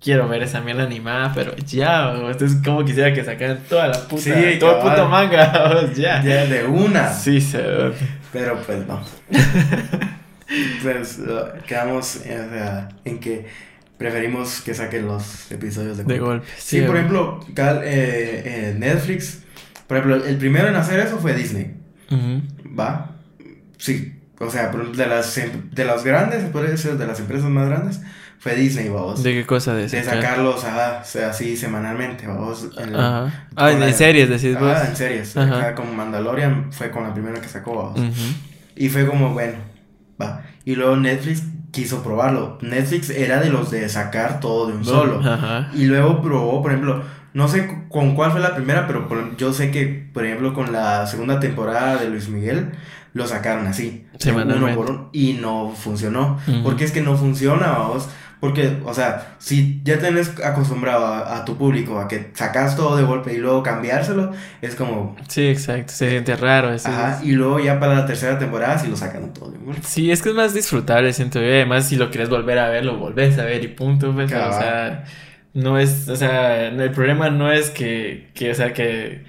Quiero 0.00 0.28
ver 0.28 0.44
esa 0.44 0.60
mierda 0.60 0.84
animada, 0.84 1.32
pero 1.34 1.56
ya, 1.56 2.12
entonces 2.12 2.60
como 2.64 2.84
quisiera 2.84 3.12
que 3.12 3.24
sacaran 3.24 3.58
toda 3.68 3.88
la 3.88 3.98
puta, 4.06 4.22
Sí, 4.22 4.58
todo 4.60 4.76
el 4.76 4.82
puto 4.88 5.08
manga, 5.08 5.92
ya. 5.96 6.22
Ya 6.22 6.46
de 6.46 6.64
una. 6.64 7.08
Sí, 7.12 7.40
se... 7.40 7.60
Pero 8.32 8.58
pues 8.64 8.86
no. 8.86 9.00
pues 10.82 11.18
uh, 11.18 11.58
quedamos 11.66 12.16
eh, 12.24 12.44
o 12.46 12.50
sea, 12.50 12.88
en 13.04 13.18
que 13.20 13.46
preferimos 13.98 14.60
que 14.62 14.74
saquen 14.74 15.06
los 15.06 15.50
episodios 15.50 15.96
de 15.98 16.04
de 16.04 16.18
golpe. 16.18 16.46
golpe. 16.46 16.46
Sí, 16.58 16.80
por 16.82 16.96
ejemplo, 16.96 17.40
cal- 17.54 17.82
eh, 17.84 18.42
eh, 18.44 18.76
Netflix, 18.78 19.40
por 19.86 19.96
ejemplo, 19.98 20.24
el 20.24 20.36
primero 20.38 20.68
en 20.68 20.76
hacer 20.76 21.00
eso 21.00 21.18
fue 21.18 21.34
Disney, 21.34 21.74
Ujú. 22.10 22.42
¿va? 22.78 23.16
Sí, 23.76 24.14
o 24.38 24.48
sea, 24.50 24.70
de 24.70 25.06
las, 25.06 25.36
em- 25.38 25.70
de 25.72 25.84
las 25.84 26.04
grandes, 26.04 26.44
puede 26.50 26.70
decir, 26.70 26.92
de 26.96 27.06
las 27.06 27.18
empresas 27.20 27.50
más 27.50 27.68
grandes, 27.68 28.00
fue 28.38 28.54
Disney, 28.54 28.88
vamos. 28.88 29.24
¿De 29.24 29.32
qué 29.34 29.44
cosa? 29.44 29.74
De, 29.74 29.88
De 29.88 29.88
sacar? 29.88 30.22
sacarlos 30.22 30.64
ajá, 30.64 31.00
así 31.28 31.56
semanalmente, 31.56 32.26
vamos. 32.28 32.68
en- 32.78 32.94
Ajá. 32.94 33.48
Ah, 33.56 33.70
con 33.70 33.80
la- 33.80 33.88
en 33.88 33.94
series 33.94 34.28
decís 34.28 34.56
vos. 34.58 34.72
Ah, 34.76 34.86
en 34.88 34.94
series. 34.96 35.36
Ajá. 35.36 35.58
Acá 35.58 35.74
como 35.74 35.92
Mandalorian 35.92 36.72
fue 36.72 36.90
con 36.92 37.02
la 37.02 37.12
primera 37.12 37.40
que 37.40 37.48
sacó, 37.48 37.74
vamos. 37.92 37.98
Ujú. 37.98 38.34
Y 38.76 38.88
fue 38.90 39.06
como, 39.06 39.32
bueno, 39.34 39.54
va. 40.20 40.42
Y 40.64 40.74
luego 40.74 40.96
Netflix 40.96 41.42
quiso 41.70 42.02
probarlo. 42.02 42.58
Netflix 42.62 43.10
era 43.10 43.40
de 43.40 43.50
los 43.50 43.70
de 43.70 43.88
sacar 43.88 44.40
todo 44.40 44.66
de 44.68 44.74
un 44.74 44.84
solo. 44.84 45.20
Ajá. 45.32 45.70
Y 45.74 45.84
luego 45.86 46.20
probó, 46.22 46.62
por 46.62 46.72
ejemplo, 46.72 47.02
no 47.34 47.46
sé 47.48 47.84
con 47.88 48.14
cuál 48.14 48.32
fue 48.32 48.40
la 48.40 48.54
primera, 48.54 48.86
pero 48.86 49.06
por- 49.08 49.36
yo 49.36 49.52
sé 49.52 49.70
que, 49.70 50.08
por 50.12 50.24
ejemplo, 50.24 50.54
con 50.54 50.72
la 50.72 51.06
segunda 51.06 51.38
temporada 51.40 51.96
de 51.96 52.08
Luis 52.10 52.28
Miguel, 52.28 52.70
lo 53.12 53.26
sacaron 53.26 53.66
así. 53.66 54.06
Uno 54.56 54.66
por 54.76 54.90
uno. 54.90 55.08
Y 55.12 55.34
no 55.34 55.70
funcionó. 55.76 56.38
Porque 56.62 56.84
es 56.84 56.92
que 56.92 57.00
no 57.02 57.16
funciona, 57.16 57.68
vamos. 57.68 58.08
Porque, 58.40 58.76
o 58.84 58.94
sea, 58.94 59.34
si 59.38 59.80
ya 59.84 59.98
tenés 59.98 60.32
acostumbrado 60.44 61.04
a, 61.06 61.38
a 61.38 61.44
tu 61.44 61.56
público 61.56 61.98
a 61.98 62.06
que 62.06 62.30
sacas 62.34 62.76
todo 62.76 62.96
de 62.96 63.02
golpe 63.02 63.34
y 63.34 63.38
luego 63.38 63.64
cambiárselo, 63.64 64.30
es 64.62 64.76
como, 64.76 65.16
Sí, 65.28 65.48
exacto. 65.48 65.92
Se 65.92 66.08
siente 66.10 66.36
raro. 66.36 66.72
eso 66.72 66.88
ajá. 66.88 67.16
es- 67.20 67.24
Y 67.26 67.32
luego 67.32 67.58
ya 67.58 67.80
para 67.80 67.94
la 67.94 68.06
tercera 68.06 68.38
temporada, 68.38 68.78
si 68.78 68.86
lo 68.88 68.96
sacan 68.96 69.32
todo 69.32 69.50
de 69.50 69.58
golpe. 69.58 69.80
Sí, 69.82 70.10
es 70.12 70.22
que 70.22 70.28
es 70.28 70.34
más 70.36 70.54
disfrutable, 70.54 71.12
siento 71.12 71.40
yo. 71.40 71.46
Además, 71.46 71.86
si 71.88 71.96
lo 71.96 72.10
quieres 72.10 72.28
volver 72.28 72.58
a 72.60 72.68
ver, 72.68 72.84
lo 72.84 72.96
volvés 72.96 73.38
a 73.38 73.44
ver 73.44 73.64
y 73.64 73.68
punto. 73.68 74.12
Pues, 74.12 74.26
o 74.32 74.52
sea, 74.52 75.04
no 75.54 75.78
es, 75.78 76.08
o 76.08 76.14
sea, 76.16 76.66
el 76.68 76.90
problema 76.92 77.30
no 77.30 77.50
es 77.50 77.70
que, 77.70 78.28
que, 78.34 78.52
o 78.52 78.54
sea, 78.54 78.72
que, 78.72 79.24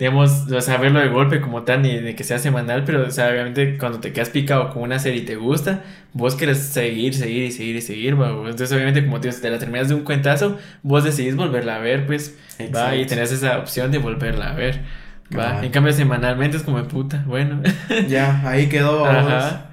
digamos, 0.00 0.50
o 0.50 0.60
sea, 0.62 0.78
verlo 0.78 0.98
de 0.98 1.08
golpe 1.08 1.42
como 1.42 1.62
tal, 1.62 1.82
ni 1.82 1.94
de 2.00 2.16
que 2.16 2.24
sea 2.24 2.38
semanal, 2.38 2.84
pero, 2.84 3.06
o 3.06 3.10
sea, 3.10 3.28
obviamente 3.28 3.76
cuando 3.76 4.00
te 4.00 4.14
quedas 4.14 4.30
picado 4.30 4.70
con 4.70 4.82
una 4.82 4.98
serie 4.98 5.20
y 5.20 5.24
te 5.26 5.36
gusta, 5.36 5.84
vos 6.14 6.36
querés 6.36 6.58
seguir, 6.58 7.12
seguir 7.12 7.44
y 7.44 7.52
seguir 7.52 7.76
y 7.76 7.82
seguir, 7.82 8.18
va. 8.18 8.30
Entonces, 8.30 8.72
obviamente, 8.72 9.04
como 9.04 9.20
te 9.20 9.30
si 9.30 9.42
te 9.42 9.50
la 9.50 9.58
terminas 9.58 9.90
de 9.90 9.94
un 9.96 10.04
cuentazo, 10.04 10.58
vos 10.82 11.04
decidís 11.04 11.36
volverla 11.36 11.76
a 11.76 11.78
ver, 11.80 12.06
pues, 12.06 12.34
va, 12.74 12.96
y 12.96 13.04
tenés 13.04 13.30
esa 13.30 13.58
opción 13.58 13.92
de 13.92 13.98
volverla 13.98 14.52
a 14.52 14.54
ver, 14.54 14.80
va. 15.38 15.62
En 15.62 15.70
cambio, 15.70 15.92
semanalmente 15.92 16.56
es 16.56 16.62
como 16.62 16.78
de 16.78 16.84
puta, 16.84 17.22
bueno. 17.26 17.60
Ya, 18.08 18.40
ahí 18.48 18.70
quedó. 18.70 19.04
Ajá. 19.06 19.69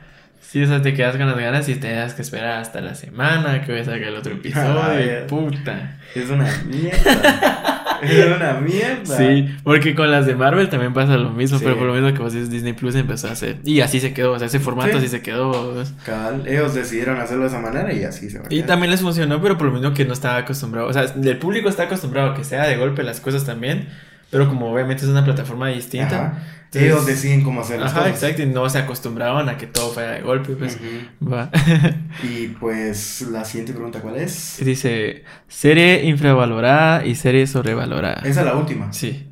Sí, 0.49 0.64
o 0.64 0.68
sea, 0.68 0.82
te 0.82 0.94
quedas 0.94 1.18
con 1.18 1.28
las 1.28 1.38
ganas 1.38 1.68
y 1.68 1.76
te 1.76 1.91
das 1.91 2.14
que 2.14 2.22
esperar 2.22 2.60
hasta 2.61 2.80
la 2.80 2.95
semana 2.95 3.61
que 3.65 3.72
voy 3.74 3.82
a 3.82 3.84
sacar 3.86 4.03
el 4.03 4.15
otro 4.15 4.34
episodio. 4.36 5.28
Puta. 5.28 5.98
Es 6.15 6.30
una 6.30 6.48
mierda. 6.65 7.99
es 8.02 8.26
una 8.26 8.53
mierda. 8.53 9.18
Sí, 9.18 9.53
porque 9.64 9.94
con 9.94 10.10
las 10.10 10.26
de 10.26 10.36
Marvel 10.36 10.69
también 10.69 10.94
pasa 10.94 11.18
lo 11.18 11.32
mismo, 11.32 11.57
Sí. 11.60 11.65
pero 11.65 11.78
por 11.78 11.88
lo 11.88 11.94
mismo 11.94 12.14
que 12.14 12.19
vos 12.19 12.32
dices, 12.32 12.49
Disney 12.49 12.72
Plus 12.74 12.95
empezó 12.95 13.28
a 13.28 13.32
hacer. 13.32 13.57
Y 13.65 13.82
así 13.82 13.99
se 13.99 14.14
quedó, 14.14 14.32
o 14.34 14.38
sea, 14.40 14.48
ese 14.48 14.60
formato 14.60 14.91
Sí. 14.91 14.98
así 14.99 15.07
se 15.10 15.22
quedó. 15.22 15.84
Cabal, 16.06 16.44
ellos 16.48 16.74
decidieron 16.74 17.19
hacerlo 17.19 17.44
de 17.44 17.49
esa 17.49 17.60
manera 17.60 17.91
y 17.94 18.06
así 18.06 18.30
se 18.30 18.40
va. 18.40 18.45
Y 18.49 18.64
también 18.64 18.91
les 18.91 19.02
funcionó, 19.02 19.41
pero 19.41 19.57
por 19.57 19.68
lo 19.68 19.74
mismo 19.74 19.94
que 19.94 20.06
no 20.06 20.14
estaba 20.14 20.38
acostumbrado. 20.38 20.88
O 20.88 20.94
sea, 20.94 21.03
el 21.03 21.38
público 21.40 21.68
está 21.68 21.84
acostumbrado 21.84 22.32
a 22.32 22.36
que 22.36 22.45
sea 22.45 22.65
de 22.68 22.78
golpe 22.78 23.03
las 23.03 23.19
cosas 23.19 23.44
también, 23.45 23.90
pero 24.32 24.48
como 24.48 24.72
obviamente 24.72 25.04
es 25.04 25.10
una 25.10 25.24
plataforma 25.24 25.68
distinta. 25.70 26.16
Ajá. 26.28 26.44
entonces- 26.66 26.84
ellos 26.91 27.06
deciden 27.06 27.44
cómo 27.44 27.62
hacer 27.62 27.80
las 27.80 27.91
Ajá, 27.91 28.02
cosas. 28.02 28.16
exacto, 28.24 28.41
y 28.44 28.45
no 28.48 28.70
se 28.70 28.78
acostumbraban 28.80 29.48
a 29.49 29.58
que 29.58 29.68
todo 29.68 29.90
fuera 29.91 30.12
de 30.12 30.22
golpe, 30.22 30.54
pues. 30.56 30.78
Va. 31.22 31.49
Y 32.24 32.48
pues 32.48 33.22
la 33.32 33.45
siguiente 33.45 33.74
pregunta, 33.74 34.02
¿cuál 34.02 34.18
es? 34.18 34.58
Dice, 34.64 35.24
serie 35.48 36.04
infravalorada 36.06 37.06
y 37.06 37.16
serie 37.16 37.45
sobrevalorada. 37.48 38.22
Esa 38.26 38.41
es 38.41 38.45
la 38.45 38.56
última. 38.56 38.91
Sí, 38.91 39.30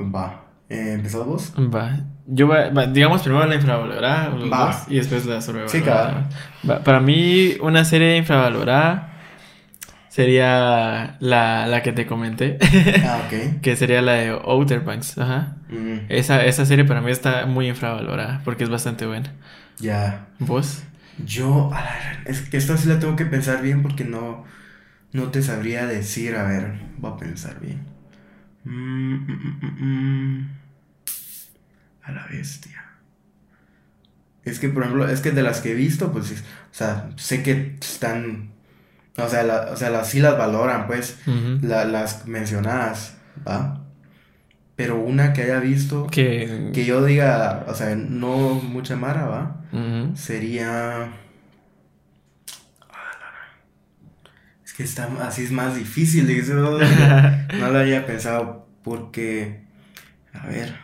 Va. 0.00 0.42
Eh, 0.68 0.92
¿Empezado 0.94 1.24
vos? 1.24 1.52
va. 1.56 2.00
Yo 2.26 2.48
va, 2.48 2.70
va, 2.70 2.86
digamos 2.86 3.22
primero 3.22 3.46
la 3.46 3.54
infravalorada 3.54 4.30
los 4.30 4.50
Va. 4.52 4.66
dos, 4.66 4.76
y 4.88 4.96
después 4.96 5.24
la 5.26 5.40
sobrevalorada. 5.40 6.28
Sí. 6.60 6.68
Va, 6.68 6.80
Para 6.80 6.98
mí, 7.00 7.56
una 7.60 7.84
serie 7.84 8.16
infravalorada 8.16 9.15
sería 10.16 11.16
la, 11.20 11.66
la 11.66 11.82
que 11.82 11.92
te 11.92 12.06
comenté, 12.06 12.58
Ah, 13.02 13.22
ok. 13.24 13.32
que 13.62 13.76
sería 13.76 14.02
la 14.02 14.12
de 14.14 14.30
Outer 14.30 14.80
Banks. 14.80 15.18
Ajá. 15.18 15.56
Mm, 15.68 16.06
Esa, 16.08 16.44
esa 16.44 16.66
serie 16.66 16.84
para 16.84 17.00
mí 17.00 17.10
está 17.10 17.46
muy 17.46 17.68
infravalorada 17.68 18.42
porque 18.44 18.64
es 18.64 18.70
bastante 18.70 19.06
buena. 19.06 19.34
ya. 19.78 20.26
¿Vos? 20.38 20.82
Yo, 21.18 21.70
a 21.72 21.80
la 21.80 22.22
es 22.26 22.42
que 22.42 22.56
esta 22.58 22.76
sí 22.76 22.88
la 22.88 22.98
tengo 22.98 23.16
que 23.16 23.24
pensar 23.26 23.62
bien 23.62 23.82
porque 23.82 24.04
no, 24.04 24.44
no 25.12 25.30
te 25.30 25.42
sabría 25.42 25.86
decir. 25.86 26.36
A 26.36 26.44
ver, 26.44 26.80
voy 26.98 27.12
a 27.12 27.16
pensar 27.18 27.60
bien. 27.60 27.86
Mm, 28.64 29.14
mm, 29.14 29.58
mm, 29.60 29.60
mm, 29.62 30.38
mm. 30.40 30.50
A 32.04 32.12
la 32.12 32.26
bestia. 32.30 32.82
Es 34.44 34.60
que, 34.60 34.68
por 34.68 34.82
ejemplo, 34.84 35.08
es 35.08 35.20
que 35.20 35.32
de 35.32 35.42
las 35.42 35.60
que 35.60 35.72
he 35.72 35.74
visto, 35.74 36.12
pues, 36.12 36.30
es- 36.30 36.40
o 36.42 36.44
sea, 36.74 37.10
sé 37.16 37.42
que 37.42 37.76
están, 37.80 38.50
o 39.18 39.28
sea, 39.28 39.42
la- 39.42 39.68
o 39.72 39.76
sea, 39.76 39.90
las, 39.90 40.08
sí 40.10 40.20
las 40.20 40.36
valoran, 40.38 40.86
pues, 40.86 41.18
la- 41.62 41.84
las 41.84 42.26
mencionadas, 42.26 43.16
¿va? 43.46 43.82
Pero 44.76 44.96
una 45.00 45.32
que 45.32 45.42
haya 45.42 45.58
visto, 45.58 46.06
Que... 46.08 46.70
que 46.74 46.84
yo 46.84 47.02
diga, 47.04 47.64
o 47.66 47.74
sea, 47.74 47.94
no 47.96 48.54
mucha 48.54 48.94
mara, 48.96 49.26
¿va? 49.26 49.56
Sería. 50.16 51.08
Es 54.64 54.72
que 54.74 54.82
está 54.82 55.08
así 55.22 55.44
es 55.44 55.52
más 55.52 55.74
difícil. 55.76 56.28
eso 56.30 56.54
no 57.58 57.70
lo 57.70 57.78
había 57.78 58.04
pensado. 58.06 58.66
Porque. 58.82 59.62
A 60.34 60.46
ver. 60.46 60.76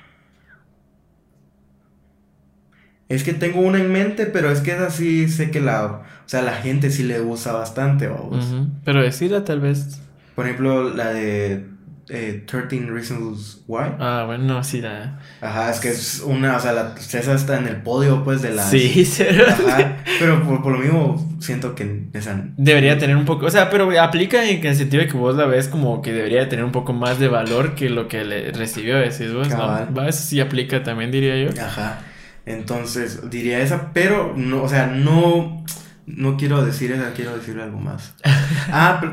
Es 3.09 3.25
que 3.25 3.35
tengo 3.35 3.61
una 3.61 3.79
en 3.79 3.93
mente, 3.93 4.25
pero 4.27 4.51
es 4.51 4.61
que 4.61 4.73
es 4.73 4.81
así, 4.81 5.29
sé 5.29 5.51
que 5.51 5.61
la. 5.61 6.03
O 6.33 6.35
sea, 6.35 6.41
la 6.41 6.55
gente 6.55 6.89
sí 6.89 7.03
le 7.03 7.21
gusta 7.21 7.53
bastante, 7.53 8.07
vamos. 8.07 8.47
Ujú. 8.47 8.69
Pero 8.87 9.03
decirla 9.03 9.45
tal 9.45 9.61
vez... 9.61 10.01
Por 10.35 10.47
ejemplo, 10.47 10.89
la 10.89 11.09
de 11.09 11.67
eh, 12.09 12.43
13 12.47 12.87
Reasons 12.87 13.61
Why. 13.69 13.97
Ah, 13.99 14.23
bueno, 14.25 14.45
no, 14.45 14.65
sí, 14.65 14.81
la... 14.81 15.21
Ajá, 15.43 15.71
es 15.71 15.79
que 15.79 15.91
es 15.91 16.23
una. 16.25 16.57
O 16.57 16.61
sea, 16.61 16.73
la, 16.73 16.95
esa 16.97 17.35
está 17.35 17.59
en 17.59 17.69
el 17.69 17.83
podio, 17.83 18.25
pues, 18.25 18.41
de 18.41 18.55
las. 18.55 18.71
Sí. 18.71 19.07
Ajá, 19.69 19.99
pero 20.19 20.43
por, 20.43 20.63
por 20.63 20.73
lo 20.73 20.79
mismo 20.79 21.37
siento 21.39 21.75
que 21.75 22.07
esa 22.15 22.43
Debería 22.57 22.97
tener 22.97 23.15
un 23.15 23.27
poco, 23.27 23.45
o 23.45 23.51
sea, 23.51 23.69
pero 23.69 23.91
aplica 24.01 24.49
en 24.49 24.65
el 24.65 24.75
sentido 24.75 25.03
de 25.03 25.11
que 25.11 25.19
vos 25.19 25.37
la 25.37 25.45
ves 25.45 25.69
como 25.69 26.01
que 26.01 26.15
debería 26.15 26.49
tener 26.49 26.65
un 26.65 26.73
poco 26.73 26.95
más 26.95 27.19
de 27.19 27.29
valor 27.29 27.75
que 27.75 27.91
lo 27.91 28.09
que 28.09 28.25
le 28.25 28.53
recibió, 28.53 28.97
decís 28.97 29.35
vos, 29.35 29.49
Cabal. 29.49 29.89
¿no? 29.93 30.09
Eso 30.09 30.23
sí 30.23 30.41
aplica 30.41 30.83
también, 30.83 31.11
diría 31.11 31.37
yo. 31.37 31.51
Ajá. 31.63 32.01
Entonces, 32.47 33.29
diría 33.29 33.61
esa, 33.61 33.93
pero 33.93 34.33
no, 34.35 34.63
o 34.63 34.69
sea, 34.71 34.87
no 34.87 35.63
no 36.07 36.37
quiero 36.37 36.65
decir 36.65 36.93
esa, 36.93 37.13
quiero 37.13 37.37
decirle 37.37 37.63
algo 37.63 37.79
más. 37.81 38.15
Ah, 38.71 38.99
pero- 39.01 39.13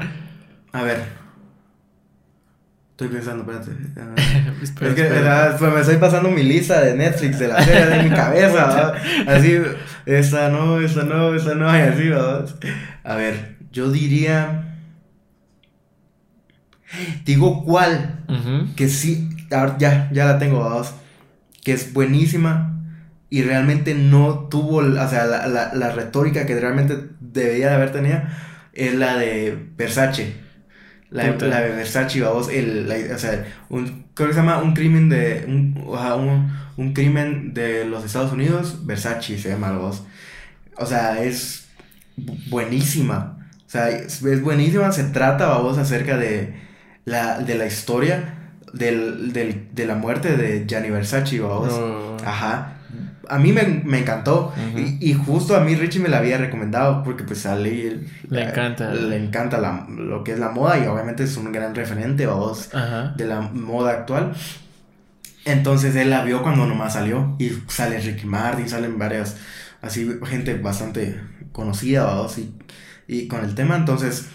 a 0.72 0.84
ver. 0.84 1.20
Estoy 2.92 3.08
pensando, 3.08 3.50
espérate. 3.50 3.72
Ah, 3.98 4.14
Espera, 4.62 4.90
es 4.92 4.96
que 4.96 5.02
espera. 5.04 5.22
¿verdad? 5.22 5.56
Pues 5.58 5.74
me 5.74 5.80
estoy 5.82 5.98
pasando 5.98 6.30
mi 6.30 6.44
lista 6.44 6.82
de 6.82 6.96
Netflix 6.96 7.40
de 7.40 7.48
la 7.48 7.62
serie 7.64 7.86
de 7.86 8.04
mi 8.04 8.10
cabeza, 8.10 8.54
¿verdad? 8.68 8.96
Así, 9.28 9.58
esta 10.06 10.50
no, 10.50 10.80
esta 10.82 11.04
no, 11.04 11.34
esta 11.34 11.56
no, 11.56 11.76
y 11.78 11.82
así, 11.82 12.10
¿verdad? 12.10 12.46
A 13.04 13.16
ver, 13.16 13.56
yo 13.72 13.90
diría. 13.92 14.66
Digo 17.24 17.64
cuál, 17.64 18.24
Ujú. 18.28 18.76
que 18.76 18.88
sí, 18.90 19.30
ya, 19.78 20.10
ya 20.12 20.26
la 20.26 20.40
tengo, 20.40 20.60
vamos, 20.60 20.94
que 21.64 21.74
es 21.74 21.94
buenísima 21.94 22.79
y 23.30 23.44
realmente 23.44 23.94
no 23.96 24.48
tuvo, 24.50 24.78
o 24.78 25.08
sea, 25.10 25.26
la, 25.26 25.48
la, 25.48 25.74
la 25.74 25.92
retórica 25.92 26.46
que 26.46 26.60
realmente 26.60 26.98
debería 27.20 27.70
de 27.70 27.76
haber 27.76 27.92
tenido, 27.92 28.22
es 28.74 28.96
la 28.96 29.18
de 29.18 29.58
Versace. 29.78 30.34
La, 31.12 31.24
la 31.38 31.62
de 31.62 31.70
Versace, 31.72 32.22
vamos, 32.22 32.50
el, 32.50 32.88
la- 32.88 33.16
o 33.16 33.20
sea, 33.20 33.46
un, 33.70 34.06
creo 34.14 34.28
que 34.30 34.34
se 34.36 34.40
llama 34.42 34.60
un 34.62 34.74
crimen 34.74 35.10
de, 35.10 35.46
un, 35.48 35.96
ajá, 35.98 36.16
un, 36.16 36.52
un 36.78 36.94
crimen 36.94 37.54
de 37.54 37.86
los 37.86 38.06
Estados 38.06 38.32
Unidos, 38.32 38.86
Versace 38.86 39.38
se 39.40 39.50
llama, 39.50 39.72
vamos. 39.72 40.04
o 40.78 40.86
sea, 40.86 41.22
es 41.24 41.68
buenísima. 42.50 43.38
O 43.68 43.70
sea, 43.70 43.90
es, 43.90 44.22
buenísima. 44.42 44.92
Se 44.92 45.04
trata, 45.06 45.48
vamos, 45.48 45.78
acerca 45.78 46.18
de 46.18 46.56
la, 47.06 47.40
de 47.40 47.56
la 47.56 47.66
historia 47.68 48.36
del, 48.74 49.34
del, 49.34 49.68
de 49.74 49.86
la 49.86 49.96
muerte 49.96 50.38
de 50.38 50.66
Gianni 50.68 50.90
Versace, 50.90 51.40
vamos. 51.40 51.86
Ajá. 52.26 52.79
A 53.30 53.40
mí 53.40 53.52
me, 53.54 53.64
me 53.64 54.00
encantó. 54.00 54.54
y, 54.76 54.98
y, 55.12 55.14
justo 55.14 55.56
a 55.56 55.62
mí 55.62 55.76
Richie 55.76 56.00
me 56.00 56.10
la 56.10 56.18
había 56.18 56.38
recomendado 56.38 57.04
porque 57.04 57.24
pues 57.24 57.40
sale... 57.40 58.00
Le 58.30 58.44
encanta. 58.44 58.94
Le 58.94 59.18
encanta 59.18 59.58
la, 59.60 59.88
lo 59.90 60.24
que 60.24 60.34
es 60.34 60.40
la 60.40 60.50
moda 60.50 60.78
y 60.80 60.88
obviamente 60.88 61.24
es 61.24 61.38
un 61.38 61.52
gran 61.52 61.76
referente, 61.76 62.26
vamos, 62.26 62.70
de 63.16 63.26
la 63.26 63.42
moda 63.42 63.92
actual. 63.92 64.34
Entonces 65.46 65.96
él 65.96 66.10
la 66.10 66.24
vio 66.24 66.44
cuando 66.44 66.66
nomás 66.66 66.94
salió 66.94 67.36
y 67.40 67.52
sale 67.68 68.00
Ricky 68.00 68.26
Martin, 68.26 68.70
salen 68.70 69.00
varias, 69.00 69.38
así, 69.82 70.20
gente 70.26 70.56
bastante 70.56 71.20
conocida, 71.52 72.04
vamos, 72.04 72.38
y, 72.38 72.54
y 73.08 73.28
con 73.28 73.44
el 73.44 73.56
tema. 73.56 73.76
Entonces 73.76 74.30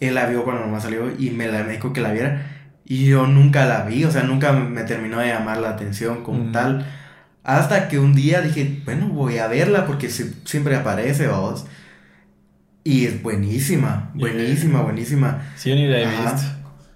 él 0.00 0.14
la 0.14 0.26
vio 0.26 0.44
cuando 0.44 0.64
nomás 0.64 0.82
salió 0.82 1.10
y 1.18 1.30
me, 1.30 1.48
la, 1.48 1.64
me 1.64 1.72
dijo 1.72 1.92
que 1.92 2.00
la 2.00 2.12
viera. 2.12 2.50
Y 2.84 3.06
yo 3.06 3.26
nunca 3.26 3.64
la 3.64 3.82
vi, 3.84 4.04
o 4.04 4.10
sea, 4.10 4.24
nunca 4.24 4.52
me 4.52 4.82
terminó 4.84 5.18
de 5.18 5.28
llamar 5.28 5.58
la 5.58 5.70
atención 5.70 6.22
como 6.22 6.52
tal. 6.52 6.86
Hasta 7.44 7.88
que 7.88 7.98
un 7.98 8.14
día 8.14 8.40
dije, 8.40 8.80
bueno, 8.86 9.08
voy 9.08 9.36
a 9.36 9.46
verla 9.48 9.86
porque 9.86 10.08
siempre 10.08 10.76
aparece, 10.76 11.28
vos. 11.28 11.66
Y 12.82 13.04
es 13.04 13.22
buenísima, 13.22 14.10
buenísima, 14.14 14.80
buenísima. 14.80 15.42
Sí, 15.56 15.74
ni 15.74 15.86
la 15.86 16.00
he 16.00 16.06
visto. 16.06 16.42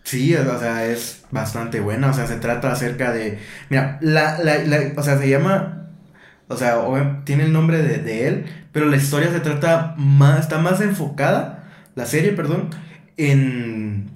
Sí, 0.04 0.34
o 0.34 0.58
sea, 0.58 0.86
es 0.86 1.24
bastante 1.30 1.80
buena. 1.80 2.08
O 2.08 2.14
sea, 2.14 2.26
se 2.26 2.36
trata 2.36 2.72
acerca 2.72 3.12
de. 3.12 3.38
Mira, 3.68 3.98
la, 4.00 4.38
la, 4.38 4.58
la 4.64 4.78
o 4.96 5.02
sea, 5.02 5.18
se 5.18 5.28
llama. 5.28 5.88
O 6.48 6.56
sea, 6.56 6.76
tiene 7.24 7.44
el 7.44 7.52
nombre 7.52 7.82
de, 7.82 7.98
de, 7.98 8.28
él, 8.28 8.46
pero 8.72 8.86
la 8.86 8.96
historia 8.96 9.30
se 9.30 9.40
trata 9.40 9.94
más. 9.98 10.40
Está 10.40 10.58
más 10.58 10.80
enfocada, 10.80 11.68
la 11.94 12.06
serie, 12.06 12.32
perdón, 12.32 12.70
en. 13.18 14.10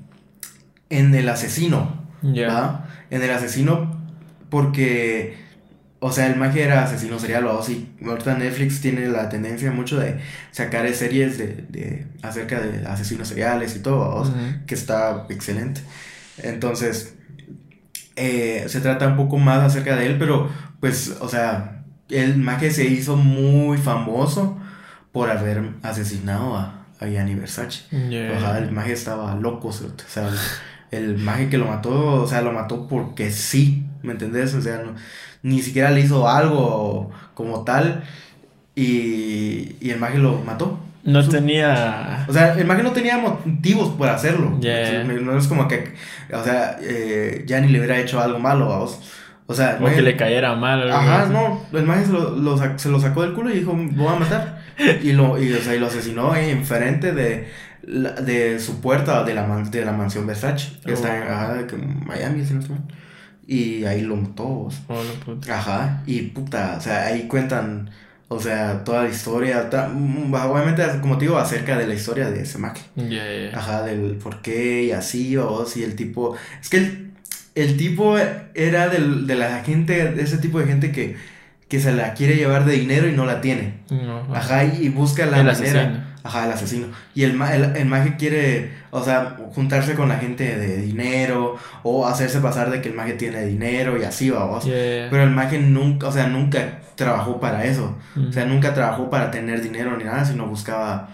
En 0.88 1.14
el 1.14 1.28
asesino. 1.28 2.06
Ya. 2.22 2.86
En 3.10 3.22
el 3.22 3.30
asesino, 3.30 4.02
porque 4.48 5.41
o 6.04 6.10
sea, 6.10 6.26
el 6.26 6.34
magia 6.34 6.64
era 6.64 6.82
asesino 6.82 7.16
serial 7.20 7.46
o 7.46 7.60
así. 7.60 7.94
Ahorita 8.04 8.36
Netflix 8.36 8.80
tiene 8.80 9.06
la 9.06 9.28
tendencia 9.28 9.70
mucho 9.70 10.00
de 10.00 10.18
sacar 10.50 10.92
series 10.94 11.38
de, 11.38 11.64
de 11.68 12.06
acerca 12.22 12.60
de 12.60 12.84
asesinos 12.88 13.28
seriales 13.28 13.76
y 13.76 13.78
todo, 13.78 14.28
que 14.66 14.74
está 14.74 15.26
excelente. 15.28 15.80
Entonces, 16.38 17.14
eh, 18.16 18.64
se 18.66 18.80
trata 18.80 19.06
un 19.06 19.16
poco 19.16 19.38
más 19.38 19.60
acerca 19.60 19.94
de 19.94 20.06
él, 20.06 20.16
pero 20.18 20.50
pues, 20.80 21.16
o 21.20 21.28
sea, 21.28 21.84
el 22.08 22.36
magia 22.36 22.72
se 22.72 22.84
hizo 22.84 23.14
muy 23.14 23.78
famoso 23.78 24.58
por 25.12 25.30
haber 25.30 25.70
asesinado 25.82 26.56
a, 26.56 26.84
a 26.98 27.06
Gianni 27.06 27.36
Versace. 27.36 27.84
O 27.92 28.40
sea, 28.40 28.58
el 28.58 28.72
magia 28.72 28.94
estaba 28.94 29.36
loco, 29.36 29.68
o 29.68 29.72
sea, 29.72 30.28
el, 30.92 31.18
magia 31.18 31.50
que 31.50 31.58
lo 31.58 31.66
mató, 31.66 32.22
o 32.22 32.26
sea, 32.28 32.40
lo 32.42 32.52
mató 32.52 32.86
porque 32.86 33.32
sí, 33.32 33.84
¿me 34.02 34.12
entendés? 34.12 34.54
O 34.54 34.62
sea, 34.62 34.78
no 34.78 34.94
ni 35.42 35.60
siquiera 35.60 35.90
le 35.90 36.00
hizo 36.00 36.28
algo 36.28 37.10
como 37.34 37.64
tal 37.64 38.04
y, 38.74 39.76
y 39.80 39.90
el 39.90 39.98
mago 39.98 40.18
lo 40.18 40.38
mató. 40.38 40.78
No 41.04 41.28
tenía... 41.28 42.24
O 42.28 42.32
sea, 42.32 42.54
el 42.54 42.64
mago 42.64 42.84
no 42.84 42.92
tenía 42.92 43.18
motivos 43.18 43.96
para 43.98 44.14
hacerlo. 44.14 44.58
No 44.60 45.36
es 45.36 45.48
como 45.48 45.66
que, 45.66 45.94
o 46.32 46.44
sea, 46.44 46.78
eh, 46.80 47.42
ya 47.46 47.60
ni 47.60 47.68
le 47.68 47.78
hubiera 47.78 47.98
hecho 47.98 48.20
algo 48.20 48.38
malo 48.38 48.72
a 48.72 48.78
vos. 48.78 49.00
O 49.46 49.54
sea, 49.54 49.78
o 49.82 49.84
que 49.86 50.00
le 50.00 50.16
cayera 50.16 50.54
mal. 50.54 50.90
Ajá, 50.90 51.26
no, 51.26 51.60
el 51.72 51.84
mago 51.84 52.06
se 52.06 52.12
lo, 52.12 52.78
se 52.78 52.88
lo 52.88 53.00
sacó 53.00 53.22
del 53.22 53.34
culo 53.34 53.50
y 53.50 53.58
dijo, 53.58 53.74
voy 53.74 54.14
a 54.14 54.18
matar. 54.18 54.62
y 55.02 55.12
lo, 55.12 55.42
y, 55.42 55.52
o 55.52 55.58
sea, 55.60 55.74
y 55.74 55.80
lo 55.80 55.88
asesinó 55.88 56.34
enfrente 56.36 57.12
de, 57.12 57.48
de 57.82 58.60
su 58.60 58.80
puerta 58.80 59.24
de 59.24 59.34
la, 59.34 59.46
de 59.70 59.84
la 59.84 59.92
mansión 59.92 60.26
Versace, 60.26 60.72
que 60.84 60.92
está 60.92 61.60
en, 61.60 61.68
en 61.70 62.06
Miami, 62.06 62.44
si 62.44 62.54
no 62.54 62.60
estoy 62.60 62.76
mal. 62.76 62.84
Y 63.46 63.84
ahí 63.84 64.02
lo 64.02 64.16
mató. 64.16 64.68
Ajá. 65.50 66.02
Y 66.06 66.22
puta, 66.22 66.76
o 66.78 66.80
sea, 66.80 67.06
ahí 67.06 67.26
cuentan, 67.26 67.90
o 68.28 68.38
sea, 68.38 68.84
toda 68.84 69.02
la 69.02 69.08
historia. 69.08 69.68
Mm, 69.92 70.32
obviamente, 70.32 70.84
como 71.00 71.18
te 71.18 71.24
digo, 71.24 71.38
acerca 71.38 71.76
de 71.76 71.86
la 71.86 71.94
historia 71.94 72.30
de 72.30 72.42
ese 72.42 72.58
Mac. 72.58 72.80
Ajá, 73.54 73.82
del 73.82 74.16
por 74.16 74.42
qué 74.42 74.84
y 74.84 74.92
así, 74.92 75.36
o 75.36 75.66
si 75.66 75.82
el 75.82 75.96
tipo. 75.96 76.36
Es 76.60 76.68
que 76.68 76.76
el, 76.78 77.10
el 77.56 77.76
tipo 77.76 78.16
era 78.54 78.88
del, 78.88 79.26
de 79.26 79.34
la 79.34 79.62
gente, 79.64 80.12
de 80.12 80.22
ese 80.22 80.38
tipo 80.38 80.60
de 80.60 80.66
gente 80.66 80.92
que, 80.92 81.16
que 81.68 81.80
se 81.80 81.92
la 81.92 82.14
quiere 82.14 82.36
llevar 82.36 82.64
de 82.64 82.74
dinero 82.74 83.08
y 83.08 83.12
no 83.12 83.26
la 83.26 83.40
tiene. 83.40 83.80
Ajá, 84.32 84.64
y, 84.64 84.88
busca 84.88 85.26
la 85.26 85.42
manera. 85.42 86.11
Ajá, 86.24 86.46
el 86.46 86.52
asesino. 86.52 86.86
Y 87.14 87.24
el, 87.24 87.40
el, 87.40 87.76
el 87.76 87.86
mago 87.86 88.14
quiere, 88.16 88.72
o 88.90 89.02
sea, 89.02 89.36
juntarse 89.54 89.94
con 89.94 90.08
la 90.08 90.18
gente 90.18 90.56
de 90.56 90.76
dinero 90.76 91.56
o 91.82 92.06
hacerse 92.06 92.40
pasar 92.40 92.70
de 92.70 92.80
que 92.80 92.88
el 92.90 92.94
mago 92.94 93.14
tiene 93.14 93.44
dinero 93.44 93.98
y 93.98 94.04
así, 94.04 94.30
vamos. 94.30 94.64
Pero 94.64 95.22
el 95.22 95.30
mago 95.30 95.56
nunca, 95.58 96.06
o 96.08 96.12
sea, 96.12 96.28
nunca 96.28 96.80
trabajó 96.94 97.40
para 97.40 97.64
eso. 97.64 97.96
O 98.28 98.32
sea, 98.32 98.44
nunca 98.44 98.72
trabajó 98.72 99.10
para 99.10 99.30
tener 99.30 99.62
dinero 99.62 99.96
ni 99.96 100.04
nada, 100.04 100.24
sino 100.24 100.46
buscaba 100.46 101.08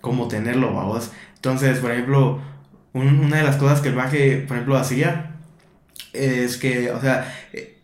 cómo 0.00 0.26
tenerlo, 0.26 0.74
vamos. 0.74 1.12
Entonces, 1.36 1.78
por 1.78 1.92
ejemplo, 1.92 2.40
una 2.92 3.36
de 3.36 3.44
las 3.44 3.56
cosas 3.56 3.80
que 3.80 3.90
el 3.90 3.94
mago, 3.94 4.10
por 4.10 4.56
ejemplo, 4.56 4.76
hacía 4.76 5.36
es 6.12 6.56
que, 6.56 6.90
o 6.90 7.00
sea, 7.00 7.32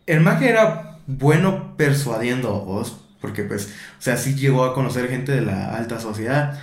el 0.05 0.19
mago 0.19 0.43
era 0.43 0.97
bueno 1.07 1.77
persuadiendo, 1.77 2.59
vos 2.59 3.06
porque 3.21 3.43
pues, 3.43 3.73
o 3.97 4.01
sea, 4.01 4.17
sí 4.17 4.35
llegó 4.35 4.63
a 4.63 4.73
conocer 4.73 5.09
gente 5.09 5.31
de 5.31 5.41
la 5.41 5.75
alta 5.75 5.99
sociedad. 5.99 6.59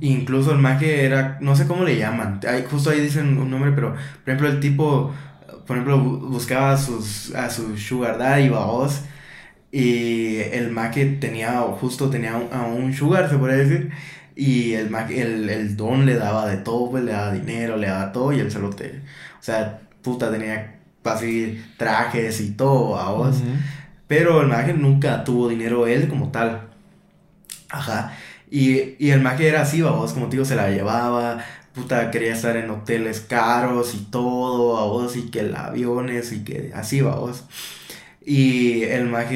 Incluso 0.00 0.52
el 0.52 0.58
maje 0.58 1.04
era, 1.04 1.38
no 1.40 1.56
sé 1.56 1.66
cómo 1.66 1.84
le 1.84 1.96
llaman, 1.96 2.40
justo 2.70 2.90
ahí 2.90 3.00
dicen 3.00 3.38
un 3.38 3.50
nombre, 3.50 3.72
pero 3.72 3.90
por 3.90 4.00
ejemplo 4.26 4.48
el 4.48 4.60
tipo, 4.60 5.12
por 5.66 5.76
ejemplo, 5.76 5.98
buscaba 5.98 6.72
a, 6.72 6.76
sus, 6.76 7.34
a 7.34 7.50
su 7.50 7.76
sugar 7.76 8.18
daddy, 8.18 8.48
vos, 8.48 9.02
y 9.72 10.36
el 10.36 10.70
maje 10.70 11.06
tenía, 11.20 11.60
justo 11.60 12.08
tenía 12.08 12.34
a 12.52 12.62
un 12.66 12.94
sugar, 12.94 13.28
se 13.28 13.36
podría 13.36 13.58
decir, 13.58 13.90
y 14.36 14.74
el, 14.74 14.94
el, 14.94 15.50
el 15.50 15.76
don 15.76 16.06
le 16.06 16.14
daba 16.14 16.46
de 16.46 16.58
todo, 16.58 16.90
pues 16.90 17.04
le 17.04 17.12
daba 17.12 17.32
dinero, 17.32 17.76
le 17.76 17.88
daba 17.88 18.12
todo, 18.12 18.32
y 18.32 18.40
él 18.40 18.50
se 18.50 18.60
lo 18.60 18.70
te, 18.70 19.00
o 19.40 19.42
sea, 19.42 19.80
puta, 20.02 20.30
tenía 20.30 20.76
así 21.04 21.64
trajes 21.76 22.40
y 22.40 22.50
todo, 22.52 22.98
a 22.98 23.12
vos. 23.12 23.36
Pero 24.08 24.40
el 24.42 24.48
mago 24.48 24.72
nunca 24.74 25.24
tuvo 25.24 25.48
dinero 25.48 25.86
él 25.86 26.08
como 26.08 26.30
tal. 26.30 26.68
Ajá. 27.68 28.16
Y, 28.50 28.94
y 29.04 29.10
el 29.10 29.20
mago 29.22 29.40
era 29.42 29.62
así, 29.62 29.82
vamos, 29.82 30.12
como 30.12 30.26
te 30.28 30.32
digo, 30.36 30.44
se 30.44 30.56
la 30.56 30.70
llevaba. 30.70 31.44
Puta, 31.74 32.10
quería 32.10 32.32
estar 32.34 32.56
en 32.56 32.70
hoteles 32.70 33.20
caros 33.20 33.94
y 33.94 33.98
todo, 34.10 34.78
a 34.78 34.86
vos, 34.86 35.16
y 35.16 35.30
que 35.30 35.40
el 35.40 35.54
aviones 35.56 36.32
y 36.32 36.44
que 36.44 36.72
así, 36.74 37.02
vamos. 37.02 37.44
Y 38.24 38.84
el 38.84 39.06
mago 39.08 39.28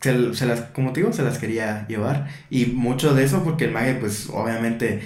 se, 0.00 0.46
las, 0.46 0.60
como 0.72 0.92
te 0.92 1.00
digo, 1.00 1.12
se 1.12 1.22
las 1.22 1.38
quería 1.38 1.86
llevar. 1.88 2.28
Y 2.50 2.66
mucho 2.66 3.14
de 3.14 3.24
eso 3.24 3.42
porque 3.44 3.66
el 3.66 3.72
mago, 3.72 4.00
pues, 4.00 4.28
obviamente 4.30 5.02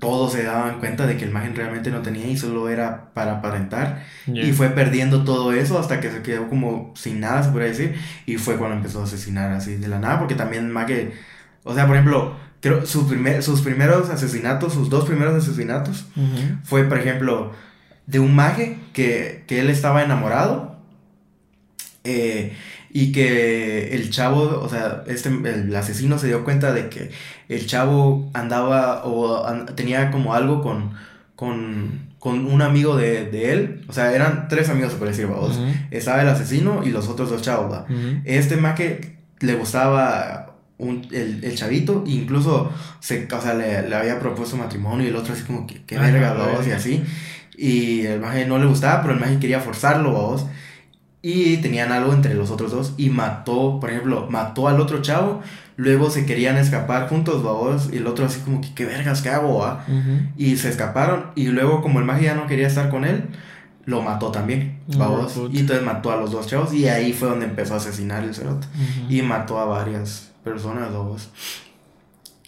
todos 0.00 0.32
se 0.32 0.42
daban 0.42 0.80
cuenta 0.80 1.06
de 1.06 1.16
que 1.16 1.24
el 1.24 1.30
magen 1.30 1.56
realmente 1.56 1.90
no 1.90 2.02
tenía 2.02 2.26
y 2.26 2.36
solo 2.36 2.68
era 2.68 3.12
para 3.14 3.38
aparentar. 3.38 4.04
Y 4.26 4.52
fue 4.52 4.68
perdiendo 4.70 5.24
todo 5.24 5.52
eso 5.52 5.78
hasta 5.78 6.00
que 6.00 6.10
se 6.10 6.22
quedó 6.22 6.48
como 6.48 6.92
sin 6.94 7.20
nada, 7.20 7.42
se 7.42 7.50
podría 7.50 7.68
decir. 7.68 7.94
Y 8.26 8.36
fue 8.36 8.56
cuando 8.56 8.76
empezó 8.76 9.00
a 9.00 9.04
asesinar 9.04 9.50
así 9.52 9.76
de 9.76 9.88
la 9.88 9.98
nada, 9.98 10.18
porque 10.18 10.34
también 10.34 10.70
Mage, 10.70 11.12
o 11.64 11.74
sea, 11.74 11.86
por 11.86 11.96
ejemplo, 11.96 12.36
creo 12.60 12.84
sus, 12.86 13.04
primer, 13.04 13.42
sus 13.42 13.62
primeros 13.62 14.10
asesinatos, 14.10 14.74
sus 14.74 14.90
dos 14.90 15.06
primeros 15.06 15.42
asesinatos, 15.42 16.06
fue, 16.64 16.84
por 16.84 16.98
ejemplo, 16.98 17.52
de 18.06 18.18
un 18.18 18.34
Mage 18.34 18.78
que, 18.92 19.44
que 19.46 19.60
él 19.60 19.70
estaba 19.70 20.02
enamorado. 20.02 20.76
Eh, 22.04 22.52
y 22.92 23.10
que 23.12 23.94
el 23.94 24.10
chavo, 24.10 24.60
o 24.62 24.68
sea, 24.68 25.02
este, 25.06 25.30
el 25.30 25.74
asesino 25.74 26.18
se 26.18 26.26
dio 26.26 26.44
cuenta 26.44 26.72
de 26.72 26.90
que 26.90 27.10
el 27.48 27.66
chavo 27.66 28.30
andaba 28.34 29.04
o 29.06 29.42
tenía 29.74 30.10
como 30.10 30.34
algo 30.34 30.62
con, 30.62 30.92
con, 31.34 32.10
con 32.18 32.46
un 32.46 32.60
amigo 32.60 32.96
de, 32.96 33.30
de, 33.30 33.52
él, 33.52 33.84
o 33.88 33.92
sea, 33.94 34.12
eran 34.14 34.46
tres 34.48 34.68
amigos, 34.68 34.92
se 34.92 34.98
puede 34.98 35.12
decir, 35.12 35.26
vamos. 35.26 35.58
Estaba 35.90 36.20
el 36.20 36.28
asesino 36.28 36.82
y 36.84 36.90
los 36.90 37.08
otros 37.08 37.30
dos 37.30 37.40
chavos, 37.40 37.72
¿va? 37.72 37.86
Este 38.24 38.56
maque 38.56 39.16
le 39.40 39.54
gustaba 39.54 40.54
un, 40.76 41.06
el, 41.12 41.42
el, 41.44 41.54
chavito, 41.54 42.04
incluso 42.06 42.70
se, 43.00 43.26
o 43.32 43.40
sea, 43.40 43.54
le, 43.54 43.88
le, 43.88 43.94
había 43.94 44.18
propuesto 44.18 44.56
matrimonio 44.56 45.06
y 45.06 45.08
el 45.08 45.16
otro 45.16 45.32
así 45.32 45.44
como 45.44 45.66
que, 45.66 45.80
verga, 45.96 46.34
dos, 46.34 46.66
y 46.66 46.72
así. 46.72 47.02
Y 47.56 48.02
el 48.02 48.20
maje 48.20 48.44
no 48.44 48.58
le 48.58 48.66
gustaba, 48.66 49.00
pero 49.00 49.14
el 49.14 49.20
maje 49.20 49.38
quería 49.38 49.60
forzarlo, 49.60 50.10
vos. 50.10 50.46
Y 51.24 51.58
tenían 51.58 51.92
algo 51.92 52.12
entre 52.12 52.34
los 52.34 52.50
otros 52.50 52.72
dos 52.72 52.94
y 52.96 53.08
mató, 53.08 53.78
por 53.80 53.90
ejemplo, 53.90 54.26
mató 54.28 54.66
al 54.66 54.80
otro 54.80 55.00
chavo. 55.02 55.40
Luego 55.76 56.10
se 56.10 56.26
querían 56.26 56.56
escapar 56.56 57.08
juntos, 57.08 57.44
babos. 57.44 57.90
Y 57.92 57.98
el 57.98 58.06
otro 58.08 58.26
así 58.26 58.40
como 58.40 58.60
que, 58.60 58.74
¿qué 58.74 58.84
vergas, 58.84 59.22
qué 59.22 59.30
hago, 59.30 59.64
Y 60.36 60.56
se 60.56 60.68
escaparon. 60.68 61.26
Y 61.36 61.46
luego 61.46 61.80
como 61.80 62.00
el 62.00 62.04
magia 62.04 62.34
ya 62.34 62.34
no 62.34 62.46
quería 62.48 62.66
estar 62.66 62.90
con 62.90 63.04
él, 63.04 63.26
lo 63.84 64.02
mató 64.02 64.30
también, 64.32 64.80
babos. 64.96 65.38
y 65.52 65.60
entonces 65.60 65.84
mató 65.84 66.10
a 66.10 66.16
los 66.16 66.32
dos 66.32 66.46
chavos. 66.48 66.74
Y 66.74 66.88
ahí 66.88 67.12
fue 67.12 67.28
donde 67.28 67.46
empezó 67.46 67.74
a 67.74 67.76
asesinar 67.76 68.24
el 68.24 68.34
cerote. 68.34 68.66
Y 69.08 69.22
mató 69.22 69.60
a 69.60 69.64
varias 69.64 70.32
personas, 70.42 70.92
babos. 70.92 71.30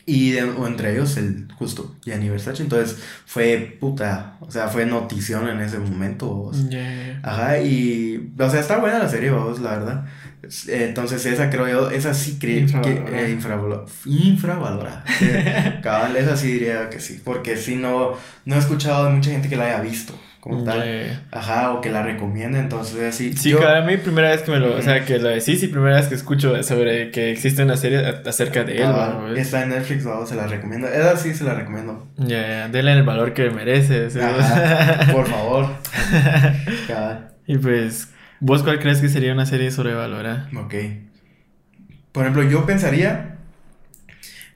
Y 0.06 0.32
de- 0.32 0.42
o 0.44 0.66
entre 0.66 0.92
ellos 0.92 1.16
el 1.16 1.48
justo 1.56 1.96
Gianni 2.04 2.28
Versace. 2.28 2.62
Entonces 2.62 2.98
fue 3.24 3.76
puta, 3.80 4.36
o 4.40 4.50
sea, 4.50 4.68
fue 4.68 4.84
notición 4.86 5.48
en 5.48 5.60
ese 5.60 5.78
momento. 5.78 6.26
vos. 6.26 6.68
Ya. 6.68 7.20
Ajá, 7.22 7.58
y, 7.60 8.32
o 8.38 8.50
sea, 8.50 8.60
está 8.60 8.78
buena 8.78 8.98
la 8.98 9.08
serie, 9.08 9.30
vamos, 9.30 9.60
la 9.60 9.70
verdad. 9.78 10.04
Es- 10.42 10.68
Entonces, 10.68 11.24
esa 11.24 11.48
creo 11.48 11.66
yo, 11.68 11.90
esa 11.90 12.12
sí 12.12 12.36
creo 12.38 12.56
que 12.56 12.60
Infravalorada. 12.90 13.20
eh, 13.22 13.30
infravalo- 13.38 13.86
infravalorada. 14.04 15.04
Eh, 15.22 15.80
Cabal, 15.82 16.14
esa 16.16 16.36
sí 16.36 16.52
diría 16.52 16.90
que 16.90 17.00
sí, 17.00 17.20
porque 17.24 17.56
sí 17.56 17.76
no, 17.76 18.12
no 18.44 18.54
he 18.54 18.58
escuchado 18.58 19.06
de 19.06 19.10
mucha 19.12 19.30
gente 19.30 19.48
que 19.48 19.56
la 19.56 19.64
haya 19.66 19.80
visto, 19.80 20.18
como 20.44 20.62
tal. 20.62 21.22
Ajá, 21.32 21.72
o 21.72 21.80
que 21.80 21.90
la 21.90 22.02
recomiende, 22.02 22.58
entonces 22.58 23.14
sí. 23.14 23.32
Sí, 23.32 23.48
yo- 23.50 23.60
cada 23.60 23.80
mí 23.80 23.96
primera 23.96 24.28
vez 24.28 24.42
que 24.42 24.50
me 24.50 24.60
lo, 24.60 24.76
o 24.76 24.82
sea, 24.82 25.02
que 25.06 25.18
lo 25.18 25.30
decís 25.30 25.62
y 25.62 25.68
primera 25.68 25.96
vez 25.96 26.06
que 26.08 26.14
escucho 26.14 26.62
sobre 26.62 27.10
que 27.10 27.32
existe 27.32 27.62
una 27.62 27.78
serie 27.78 28.04
a- 28.06 28.22
acerca 28.28 28.62
de 28.62 28.76
él, 28.82 28.88
¿no? 28.90 29.34
está 29.34 29.62
en 29.62 29.70
Netflix, 29.70 30.04
vamos, 30.04 30.28
se 30.28 30.36
la 30.36 30.46
recomiendo. 30.46 30.86
Esa 30.86 31.16
sí 31.16 31.34
se 31.34 31.44
la 31.44 31.54
recomiendo. 31.54 32.06
Ya, 32.18 32.46
ya, 32.46 32.68
denle 32.68 32.92
el 32.92 33.04
valor 33.04 33.32
que 33.32 33.48
merece. 33.50 34.10
¿sí? 34.10 34.18
Ajá, 34.20 35.06
por 35.12 35.26
favor. 35.26 35.66
Y 37.46 37.58
pues, 37.58 38.08
¿vos 38.40 38.62
cuál 38.62 38.78
crees 38.80 39.00
que 39.00 39.08
sería 39.08 39.32
una 39.32 39.46
serie 39.46 39.70
sobrevalorada? 39.70 40.48
ok. 40.56 40.74
Por 42.12 42.22
ejemplo, 42.24 42.42
yo 42.44 42.64
pensaría 42.66 43.36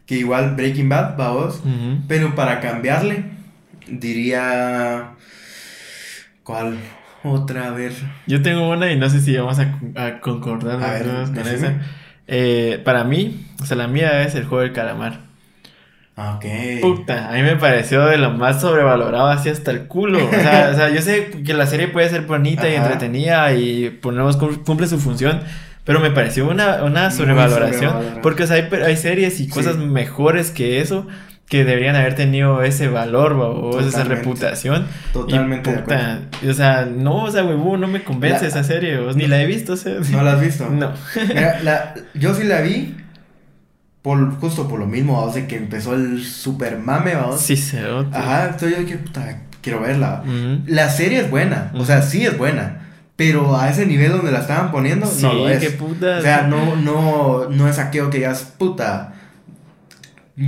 que 0.06 0.14
igual 0.16 0.54
Breaking 0.54 0.88
Bad, 0.88 1.16
vamos, 1.16 1.56
Ujú. 1.60 1.98
Pero 2.08 2.34
para 2.34 2.60
cambiarle, 2.60 3.24
diría. 3.88 5.10
¿Cuál? 6.48 6.78
Otra, 7.24 7.66
a 7.68 7.70
ver. 7.72 7.92
Yo 8.26 8.40
tengo 8.40 8.70
una 8.70 8.90
y 8.90 8.96
no 8.96 9.10
sé 9.10 9.20
si 9.20 9.36
vamos 9.36 9.58
a, 9.58 9.78
a 9.96 10.20
concordar 10.20 10.82
A 10.82 10.92
ver, 10.94 11.02
todos 11.04 11.28
con 11.28 11.46
esa. 11.46 11.74
Eh, 12.26 12.80
para 12.86 13.04
mí, 13.04 13.46
o 13.60 13.66
sea, 13.66 13.76
la 13.76 13.86
mía 13.86 14.22
es 14.22 14.34
el 14.34 14.46
juego 14.46 14.62
del 14.62 14.72
calamar. 14.72 15.20
Ah, 16.16 16.36
Ok. 16.36 16.46
Puta, 16.80 17.28
a 17.28 17.32
mí 17.34 17.42
me 17.42 17.56
pareció 17.56 18.06
de 18.06 18.16
lo 18.16 18.30
más 18.30 18.62
sobrevalorado 18.62 19.26
así 19.28 19.50
hasta 19.50 19.72
el 19.72 19.88
culo. 19.88 20.26
O 20.26 20.30
sea, 20.30 20.70
o 20.72 20.74
sea, 20.74 20.88
yo 20.88 21.02
sé 21.02 21.42
que 21.44 21.52
la 21.52 21.66
serie 21.66 21.88
puede 21.88 22.08
ser 22.08 22.22
bonita 22.22 22.66
y 22.66 22.76
entretenida 22.76 23.52
y 23.52 23.90
ponemos 23.90 24.38
cumple 24.38 24.86
su 24.86 24.98
función, 24.98 25.40
pero 25.84 26.00
me 26.00 26.10
pareció 26.10 26.48
una, 26.48 26.82
una 26.82 27.10
sobrevaloración. 27.10 27.92
Porque, 28.22 28.44
o 28.44 28.46
sea, 28.46 28.56
hay, 28.56 28.68
hay 28.86 28.96
series 28.96 29.38
y 29.40 29.44
Sí. 29.44 29.50
cosas 29.50 29.76
mejores 29.76 30.50
que 30.50 30.80
eso 30.80 31.06
que 31.48 31.64
deberían 31.64 31.96
haber 31.96 32.14
tenido 32.14 32.62
ese 32.62 32.88
valor 32.88 33.32
o 33.32 33.80
esa 33.80 34.04
reputación. 34.04 34.86
Totalmente 35.12 35.70
Y, 35.70 35.72
de 35.74 35.78
puta, 35.80 36.20
o 36.48 36.52
sea, 36.52 36.84
no, 36.84 37.24
o 37.24 37.30
sea, 37.30 37.44
huevón, 37.44 37.80
no 37.80 37.86
me 37.88 38.04
convence 38.04 38.42
La- 38.42 38.48
esa 38.48 38.64
serie, 38.64 38.98
o, 38.98 39.12
ni 39.14 39.26
la 39.26 39.40
he 39.40 39.46
visto, 39.46 39.72
o 39.72 39.76
sea, 39.76 39.94
¿No 40.10 40.22
la 40.22 40.32
has 40.34 40.40
visto? 40.42 40.68
no. 40.70 40.92
Mira, 41.28 41.60
la- 41.62 41.94
yo 42.14 42.34
sí 42.34 42.44
la 42.44 42.60
vi. 42.60 42.94
Por, 44.02 44.38
justo 44.38 44.68
por 44.68 44.78
lo 44.78 44.86
mismo, 44.86 45.18
vamos, 45.20 45.34
de 45.34 45.46
que 45.46 45.56
empezó 45.56 45.92
el 45.94 46.24
super 46.24 46.78
mame, 46.78 47.14
vamos. 47.14 47.40
Sí, 47.40 47.56
se 47.56 47.80
Ajá, 48.12 48.50
estoy 48.50 48.70
yo 48.78 48.86
que 48.86 48.96
puta, 48.96 49.42
quiero 49.60 49.80
verla. 49.80 50.22
La 50.66 50.88
serie 50.88 51.20
es 51.20 51.30
buena, 51.30 51.72
o 51.74 51.84
sea, 51.84 52.02
sí 52.02 52.24
es 52.24 52.38
buena. 52.38 52.84
Pero 53.16 53.56
a 53.56 53.68
ese 53.68 53.84
nivel 53.84 54.12
donde 54.12 54.30
la 54.30 54.38
estaban 54.38 54.70
poniendo, 54.70 55.04
Sí, 55.06 55.22
no 55.22 55.32
lo 55.32 55.48
es. 55.48 55.58
qué 55.58 55.70
puta. 55.70 56.18
O 56.18 56.22
sea, 56.22 56.42
no, 56.42 56.76
no, 56.76 57.48
no 57.50 57.68
es 57.68 57.80
aquello 57.80 58.08
que 58.10 58.18
digas, 58.18 58.54
puta, 58.56 59.14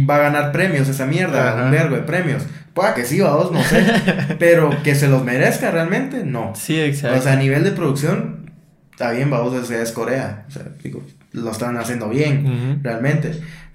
va 0.09 0.17
a 0.17 0.21
ganar 0.21 0.53
premios 0.53 0.89
esa 0.89 1.07
mierda, 1.07 1.53
Ajá. 1.55 1.65
un 1.65 1.71
vergo 1.71 1.97
de 1.97 2.03
premios. 2.03 2.43
Pueda 2.75 2.95
que 2.95 3.05
sí, 3.05 3.21
vamos, 3.21 3.51
no 3.53 3.63
sé. 3.63 3.85
pero 4.39 4.71
que 4.83 4.95
se 4.95 5.09
los 5.09 5.25
merezca 5.25 5.71
realmente, 5.71 6.25
no. 6.25 6.53
Sí, 6.55 6.81
exacto. 6.81 7.19
O 7.19 7.23
sea, 7.23 7.33
a 7.33 7.37
nivel 7.37 7.65
de 7.65 7.73
producción, 7.73 8.51
está 8.93 9.11
bien, 9.11 9.31
vamos, 9.31 9.53
o 9.55 9.65
sea, 9.65 9.83
es 9.83 9.93
Corea. 9.93 10.45
O 10.49 10.51
sea, 10.53 10.63
digo, 10.83 11.03
lo 11.33 11.51
están 11.51 11.77
haciendo 11.77 12.09
bien, 12.09 12.81
realmente. 12.83 13.33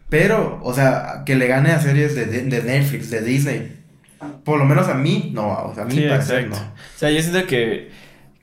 Pero, 0.09 0.59
o 0.63 0.73
sea, 0.73 1.23
que 1.25 1.35
le 1.35 1.47
gane 1.47 1.71
a 1.71 1.79
series 1.81 2.15
de, 2.15 2.25
de- 2.25 2.63
Netflix, 2.63 3.09
de 3.09 3.21
Disney. 3.21 3.75
Por 4.43 4.59
lo 4.59 4.65
menos 4.65 4.87
a 4.87 4.93
mí, 4.93 5.31
no, 5.35 5.47
o 5.65 5.73
sea, 5.75 5.83
a 5.83 5.85
mí 5.87 5.93
Sí, 5.95 6.03
exacto. 6.05 6.49
no. 6.51 6.55
O 6.55 6.97
sea, 6.97 7.09
yo 7.11 7.21
siento 7.21 7.45
que, 7.47 7.89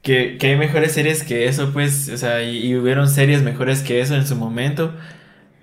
que, 0.02 0.36
que 0.38 0.48
hay 0.48 0.56
mejores 0.56 0.92
series 0.92 1.22
que 1.22 1.48
eso, 1.48 1.72
pues, 1.72 2.08
o 2.10 2.16
sea, 2.18 2.42
y, 2.42 2.58
y 2.66 2.76
hubieron 2.76 3.08
series 3.08 3.42
mejores 3.42 3.80
que 3.80 4.00
eso 4.00 4.14
en 4.16 4.26
su 4.26 4.36
momento. 4.36 4.94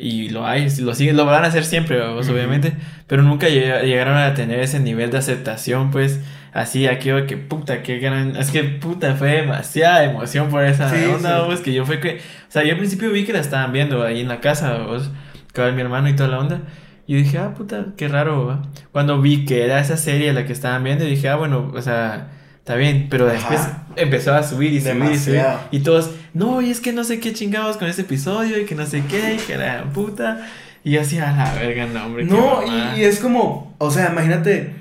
Y 0.02 0.30
lo 0.30 0.48
hay, 0.48 0.70
lo 0.80 0.96
siguen, 0.96 1.18
lo 1.18 1.26
van 1.26 1.44
a 1.44 1.48
hacer 1.48 1.66
siempre, 1.66 2.02
obviamente. 2.02 2.72
Pero 3.06 3.22
nunca 3.22 3.50
llega- 3.50 3.82
llegaron 3.84 4.16
a 4.18 4.34
tener 4.34 4.60
ese 4.62 4.80
nivel 4.80 5.12
de 5.12 5.18
aceptación, 5.18 5.92
pues, 5.92 6.22
así, 6.54 6.88
aquello 6.88 7.28
que 7.28 7.36
puta, 7.36 7.84
qué 7.84 8.00
gran. 8.00 8.38
Es 8.38 8.50
que 8.50 8.64
puta, 8.64 9.16
fue 9.16 9.32
demasiada 9.42 10.06
emoción 10.06 10.48
por 10.50 10.64
esa 10.64 10.90
Sí, 10.90 11.04
onda, 11.14 11.40
sí. 11.40 11.44
pues, 11.48 11.60
que 11.60 11.74
yo 11.74 11.86
fue 11.86 12.00
que. 12.00 12.16
O 12.16 12.52
sea, 12.52 12.64
yo 12.64 12.72
al 12.72 12.78
principio 12.78 13.12
vi 13.12 13.26
que 13.26 13.34
la 13.34 13.40
estaban 13.42 13.74
viendo 13.74 14.02
ahí 14.04 14.22
en 14.22 14.30
la 14.30 14.40
casa, 14.40 14.78
vos, 14.78 15.12
con 15.54 15.76
mi 15.76 15.82
hermano 15.82 16.08
y 16.08 16.16
toda 16.16 16.30
la 16.30 16.40
onda. 16.40 16.62
Y 17.06 17.16
dije, 17.16 17.38
ah, 17.40 17.54
puta, 17.54 17.88
qué 17.98 18.08
raro, 18.08 18.46
¿va? 18.46 18.62
Cuando 18.94 19.20
vi 19.20 19.44
que 19.44 19.66
era 19.66 19.80
esa 19.82 19.98
serie 19.98 20.32
la 20.32 20.46
que 20.46 20.54
estaban 20.54 20.82
viendo, 20.84 21.04
dije, 21.04 21.28
ah, 21.28 21.36
bueno, 21.36 21.72
o 21.76 21.82
sea, 21.82 22.30
está 22.70 22.76
bien. 22.76 23.08
Pero 23.10 23.26
después 23.26 23.60
Ajá. 23.60 23.84
empezó 23.96 24.34
a 24.36 24.44
subir 24.44 24.74
y 24.74 24.80
subir 24.82 24.96
y 25.12 25.18
subir. 25.18 25.36
Demasiado. 25.38 25.60
Y 25.72 25.80
todos, 25.80 26.12
no, 26.36 26.62
y 26.62 26.70
es 26.70 26.80
que 26.80 26.94
no 26.94 27.04
sé 27.04 27.20
qué 27.20 27.34
chingados 27.34 27.78
con 27.78 27.88
este 27.88 28.04
episodio 28.04 28.60
y 28.60 28.66
que 28.66 28.76
no 28.76 28.86
sé 28.86 29.04
qué, 29.10 29.34
y 29.36 29.38
que 29.38 29.58
la 29.58 29.86
puta. 29.86 30.48
Y 30.84 30.92
yo 30.92 31.02
así, 31.02 31.18
a 31.18 31.32
la 31.32 31.54
verga, 31.56 31.88
no, 31.88 32.06
hombre. 32.06 32.24
No, 32.26 32.62
mamada". 32.62 32.96
y, 32.98 33.02
y 33.02 33.04
es 33.06 33.20
como, 33.20 33.74
o 33.80 33.90
sea, 33.92 34.12
imagínate, 34.12 34.74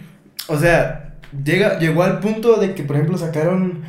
o 0.48 0.58
sea, 0.58 1.14
llega, 1.44 1.78
llegó 1.78 2.02
al 2.02 2.20
punto 2.20 2.56
de 2.60 2.74
que, 2.74 2.82
por 2.82 2.96
ejemplo, 2.96 3.16
sacaron 3.18 3.82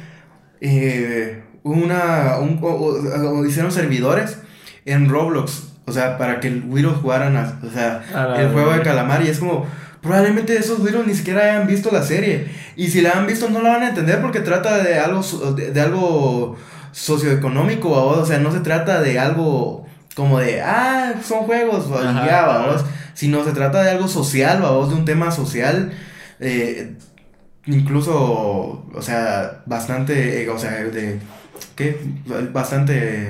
eh, 0.62 1.44
una, 1.64 2.38
un, 2.40 2.60
o, 2.62 2.68
o- 2.68 3.40
o 3.40 3.46
hicieron 3.46 3.72
servidores 3.72 4.40
en 4.86 5.10
Roblox, 5.10 5.74
o 5.86 5.92
sea, 5.92 6.18
para 6.18 6.40
que 6.40 6.48
el 6.48 6.64
Widows 6.68 6.98
jugaran, 7.02 7.36
a- 7.38 7.60
o 7.66 7.70
sea, 7.70 8.02
A 8.14 8.42
el 8.42 8.50
juego 8.54 8.72
de 8.74 8.82
calamar, 8.82 9.22
y 9.24 9.28
es 9.28 9.40
como, 9.40 9.66
probablemente 10.02 10.56
esos 10.58 10.80
Widows 10.80 11.08
ni 11.08 11.14
siquiera 11.14 11.42
hayan 11.42 11.68
visto 11.68 11.90
la 11.92 12.04
serie, 12.04 12.48
y 12.76 12.88
si 12.88 13.02
la 13.02 13.12
han 13.12 13.28
visto 13.28 13.50
no 13.50 13.62
la 13.62 13.70
van 13.72 13.84
a 13.84 13.90
entender 13.90 14.22
porque 14.22 14.40
trata 14.40 14.82
de 14.84 15.00
algo, 15.00 15.22
de, 15.54 15.72
de 15.72 15.82
algo 15.82 16.58
socioeconómico, 16.92 17.90
o 17.90 18.26
sea, 18.26 18.40
no 18.40 18.52
se 18.52 18.60
trata 18.62 19.02
de 19.02 19.20
algo 19.20 19.86
como 20.16 20.40
de, 20.40 20.62
ah, 20.62 21.14
son 21.24 21.40
juegos, 21.46 21.86
Ajá, 21.92 22.26
ya, 22.26 22.78
sino 23.14 23.44
se 23.46 23.52
trata 23.52 23.84
de 23.84 23.92
algo 23.92 24.08
social, 24.08 24.62
vamos, 24.62 24.90
de 24.90 24.96
un 24.96 25.06
tema 25.06 25.32
social, 25.32 25.94
eh, 26.40 26.96
incluso, 27.66 28.86
o 28.94 29.02
sea, 29.02 29.62
bastante, 29.66 30.44
eh, 30.44 30.50
o 30.50 30.58
sea, 30.58 30.72
de, 30.72 31.20
¿qué? 31.76 32.02
Bastante, 32.52 33.30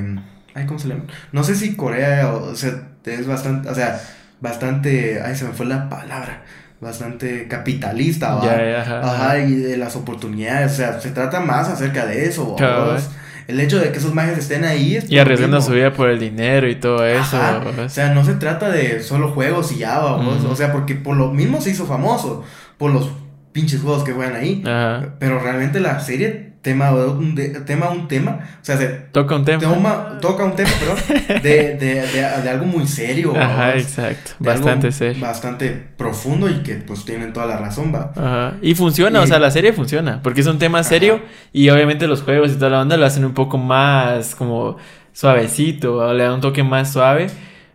ay, 0.56 0.66
¿cómo 0.66 0.80
se 0.80 0.88
llama? 0.88 1.04
No 1.32 1.44
sé 1.44 1.56
si 1.56 1.76
Corea, 1.76 2.34
o, 2.34 2.56
sea, 2.56 2.88
es 3.06 3.28
bastante, 3.28 3.70
o 3.70 3.76
sea, 3.76 4.02
bastante, 4.41 5.22
ay, 5.24 5.36
se 5.36 5.45
me 5.45 5.52
fue 5.52 5.66
la 5.66 5.90
palabra, 5.90 6.44
bastante 6.82 7.48
capitalista, 7.48 8.36
¿va? 8.36 8.44
Ajá. 8.82 9.02
Ajá, 9.02 9.40
y 9.40 9.56
de 9.56 9.78
las 9.78 9.95
oportunidades, 9.95 10.74
o 10.74 10.76
sea, 10.76 10.99
se 10.99 11.11
trata 11.11 11.40
más 11.40 11.68
acerca 11.70 12.06
de 12.06 12.26
eso, 12.26 12.56
vamos. 12.60 13.10
El 13.48 13.60
hecho 13.60 13.80
de 13.80 13.91
que 13.91 13.98
esos 13.98 14.14
mages 14.14 14.38
estén 14.38 14.64
ahí 14.64 14.95
es 14.98 15.10
Y 15.10 15.18
arriesgando 15.18 15.57
mismo. 15.57 15.72
su 15.72 15.76
vida 15.76 15.91
por 15.91 16.10
el 16.11 16.20
dinero 16.20 16.70
y 16.70 16.76
todo 16.76 17.03
eso. 17.03 17.36
O 17.84 17.90
sea, 17.90 18.14
no 18.14 18.24
se 18.24 18.36
trata 18.36 18.70
de 18.70 19.02
solo 19.02 19.32
juegos 19.32 19.72
y 19.72 19.80
ya. 19.80 20.06
Ujú. 20.06 20.49
O 20.52 20.56
sea, 20.56 20.72
porque 20.72 20.94
por 20.94 21.18
lo 21.18 21.32
mismo 21.32 21.60
se 21.60 21.72
hizo 21.72 21.88
famoso. 21.88 22.44
Por 22.78 22.91
los 22.91 23.10
pinches 23.52 23.82
juegos 23.82 24.03
que 24.03 24.11
juegan 24.11 24.36
ahí. 24.36 24.61
Ajá. 24.64 25.16
Pero 25.18 25.40
realmente 25.40 25.80
la 25.80 25.99
serie 25.99 26.48
tema 26.61 26.91
un, 26.91 27.36
de- 27.36 27.61
tema 27.61 27.90
un 27.90 28.07
tema. 28.07 28.40
O 28.61 28.65
sea, 28.65 28.77
se 28.77 28.88
Toca 29.11 29.36
un 29.36 29.45
tema. 29.45 29.61
toma, 29.61 30.18
toca 30.22 30.44
un 30.44 30.56
tema, 30.56 30.69
perdón, 30.80 31.41
de, 31.41 31.76
de, 31.76 32.02
de, 32.02 32.41
de 32.44 32.49
algo 32.49 32.65
muy 32.65 32.86
serio. 32.88 33.34
Ajá, 33.36 33.76
exacto. 33.76 34.31
de 34.40 34.49
Bastante 34.49 34.91
serio. 34.91 35.22
Bastante 35.22 35.69
profundo 35.98 36.49
y 36.49 36.56
que 36.64 36.76
pues 36.76 37.06
tienen 37.06 37.31
toda 37.34 37.45
la 37.45 37.57
razón, 37.57 37.94
va. 37.95 38.11
Ajá. 38.15 38.57
Y 38.61 38.76
funciona, 38.76 39.22
o 39.22 39.27
sea, 39.27 39.40
la 39.40 39.52
serie 39.52 39.72
funciona, 39.73 40.22
porque 40.22 40.41
es 40.41 40.48
un 40.48 40.60
tema 40.60 40.80
Ajá. 40.80 40.90
serio 40.90 41.22
y 41.53 41.69
obviamente 41.69 42.07
los 42.07 42.22
juegos 42.23 42.52
y 42.52 42.56
toda 42.56 42.72
la 42.72 42.81
onda 42.81 42.98
lo 42.98 43.06
hacen 43.06 43.23
un 43.26 43.34
poco 43.34 43.57
más 43.57 44.36
como 44.36 44.77
suavecito, 45.14 45.95
o 45.98 46.14
le 46.14 46.23
dan 46.23 46.34
un 46.34 46.41
toque 46.41 46.64
más 46.64 46.94
suave, 46.94 47.27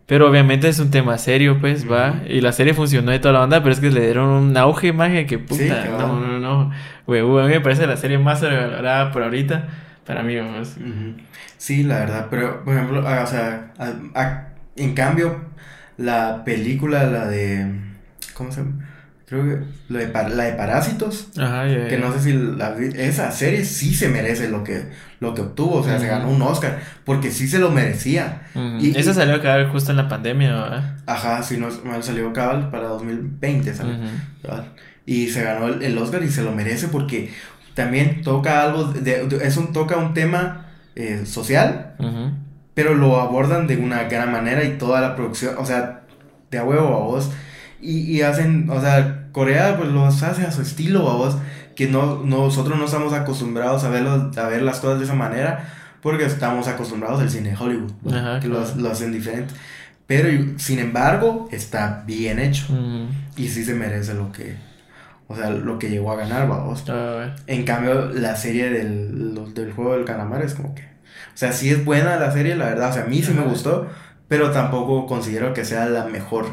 pero 0.06 0.28
obviamente 0.28 0.68
es 0.68 0.78
un 0.80 0.90
tema 0.90 1.18
serio, 1.18 1.58
pues, 1.60 1.90
va, 1.90 2.22
y 2.28 2.40
la 2.40 2.52
serie 2.52 2.74
funcionó 2.74 3.14
y 3.14 3.18
toda 3.18 3.34
la 3.34 3.42
onda, 3.42 3.62
pero 3.62 3.72
es 3.72 3.80
que 3.80 3.90
le 3.90 4.00
dieron 4.02 4.28
un 4.28 4.56
auge, 4.56 4.92
magia, 4.92 5.26
que 5.26 5.38
puta, 5.38 5.62
Sí, 5.62 5.70
no, 5.98 6.20
no, 6.20 6.38
no, 6.38 6.70
a 7.06 7.12
mí 7.46 7.48
me 7.48 7.60
parece 7.60 7.86
la 7.86 7.96
serie 7.96 8.18
más 8.18 8.40
sobrevalorada 8.40 9.12
por 9.12 9.22
ahorita, 9.22 9.68
para 10.06 10.22
mí, 10.22 10.36
vamos. 10.36 10.74
Sí, 11.58 11.82
la 11.82 11.98
verdad, 12.00 12.26
pero 12.30 12.64
por 12.64 12.74
ejemplo, 12.74 13.06
ah, 13.06 13.22
o 13.24 13.26
sea, 13.26 13.72
a- 13.78 14.20
a- 14.20 14.48
en 14.76 14.94
cambio, 14.94 15.44
la 15.96 16.42
película, 16.44 17.04
la 17.04 17.26
de, 17.26 17.70
¿cómo 18.34 18.50
se 18.52 18.60
llama? 18.62 18.86
Creo 19.26 19.42
que 19.44 19.58
la 19.88 20.00
de, 20.00 20.06
Par- 20.08 20.30
la 20.32 20.44
de 20.44 20.52
Parásitos, 20.52 21.28
Ajá, 21.38 21.66
ya, 21.66 21.88
que 21.88 21.96
no 21.96 22.12
sé 22.12 22.20
si 22.20 22.32
la 22.34 22.74
esa 22.76 23.30
serie 23.32 23.64
sí 23.64 23.94
se 23.94 24.08
merece 24.10 24.50
lo 24.50 24.62
que, 24.62 24.90
lo 25.20 25.32
que 25.34 25.40
obtuvo, 25.40 25.76
o 25.76 25.82
sea, 25.84 25.98
se 25.98 26.06
ganó 26.06 26.28
un 26.28 26.42
Oscar, 26.42 26.78
porque 27.04 27.30
sí 27.30 27.48
se 27.48 27.58
lo 27.58 27.70
merecía. 27.70 28.42
Y- 28.80 28.96
Esa 28.98 29.14
salió 29.14 29.36
a 29.36 29.40
caer 29.40 29.68
justo 29.68 29.92
en 29.92 29.96
la 29.96 30.08
pandemia, 30.08 30.52
¿verdad? 30.52 30.96
Ajá, 31.06 31.42
si 31.42 31.56
no 31.56 31.68
me 31.84 32.02
salió 32.02 32.32
cabal 32.34 32.70
para 32.70 32.88
2020, 32.88 33.72
salió. 33.72 33.94
Ujú. 33.94 34.04
cabal. 34.42 34.72
Y 35.06 35.28
se 35.28 35.42
ganó 35.42 35.68
el, 35.68 35.82
el 35.82 35.98
Oscar 35.98 36.22
y 36.22 36.30
se 36.30 36.42
lo 36.42 36.52
merece 36.52 36.88
porque 36.88 37.30
también 37.74 38.22
toca 38.22 38.62
algo, 38.62 38.84
de, 38.92 39.26
de- 39.26 39.46
es 39.46 39.56
un, 39.56 39.72
toca 39.72 39.96
un 39.96 40.14
tema 40.14 40.66
eh, 40.96 41.24
social, 41.26 41.94
pero 42.74 42.94
lo 42.94 43.20
abordan 43.20 43.66
de 43.66 43.76
una 43.76 44.04
gran 44.04 44.32
manera 44.32 44.64
y 44.64 44.78
toda 44.78 45.00
la 45.00 45.14
producción, 45.16 45.54
o 45.58 45.66
sea, 45.66 46.02
de 46.50 46.58
a 46.58 46.64
huevo, 46.64 46.88
vos. 47.04 47.30
Y, 47.80 47.98
y 48.16 48.22
hacen, 48.22 48.70
o 48.70 48.80
sea, 48.80 49.28
Corea 49.32 49.76
pues 49.76 49.90
los 49.90 50.22
hace 50.22 50.42
a 50.42 50.52
su 50.52 50.62
estilo, 50.62 51.02
vos. 51.02 51.36
Que 51.74 51.88
no, 51.88 52.22
nosotros 52.24 52.78
no 52.78 52.84
estamos 52.84 53.12
acostumbrados 53.12 53.82
a, 53.84 53.88
verlo, 53.90 54.30
a 54.36 54.48
ver 54.48 54.62
las 54.62 54.78
cosas 54.80 55.00
de 55.00 55.04
esa 55.06 55.14
manera. 55.14 55.68
Porque 56.00 56.24
estamos 56.24 56.68
acostumbrados 56.68 57.20
al 57.20 57.30
cine 57.30 57.50
de 57.50 57.56
Hollywood. 57.56 57.92
Ajá, 58.12 58.38
que 58.40 58.48
claro. 58.48 58.66
lo, 58.76 58.90
hacen 58.90 59.10
diferente. 59.10 59.52
Pero, 60.06 60.28
sin 60.58 60.78
embargo, 60.78 61.48
está 61.50 62.04
bien 62.06 62.38
hecho. 62.38 62.66
Y 63.36 63.48
sí 63.48 63.64
se 63.64 63.74
merece 63.74 64.14
lo 64.14 64.30
que. 64.30 64.56
O 65.26 65.34
sea, 65.34 65.50
lo 65.50 65.78
que 65.78 65.88
llegó 65.88 66.12
a 66.12 66.16
ganar, 66.16 66.48
vamos. 66.48 66.84
En 67.46 67.64
cambio, 67.64 68.10
la 68.10 68.36
serie 68.36 68.70
del, 68.70 69.54
del 69.54 69.72
juego 69.72 69.94
del 69.94 70.04
calamar 70.04 70.42
es 70.42 70.54
como 70.54 70.74
que. 70.74 70.82
O 70.82 71.36
sea, 71.36 71.52
sí 71.52 71.70
es 71.70 71.84
buena 71.84 72.16
la 72.16 72.30
serie, 72.30 72.56
la 72.56 72.66
verdad. 72.66 72.90
O 72.90 72.92
sea, 72.92 73.02
a 73.04 73.06
mí 73.06 73.22
sí 73.22 73.32
me 73.32 73.42
gustó. 73.42 73.88
Pero 74.28 74.50
tampoco 74.50 75.06
considero 75.06 75.52
que 75.52 75.64
sea 75.64 75.86
la 75.86 76.06
mejor 76.06 76.46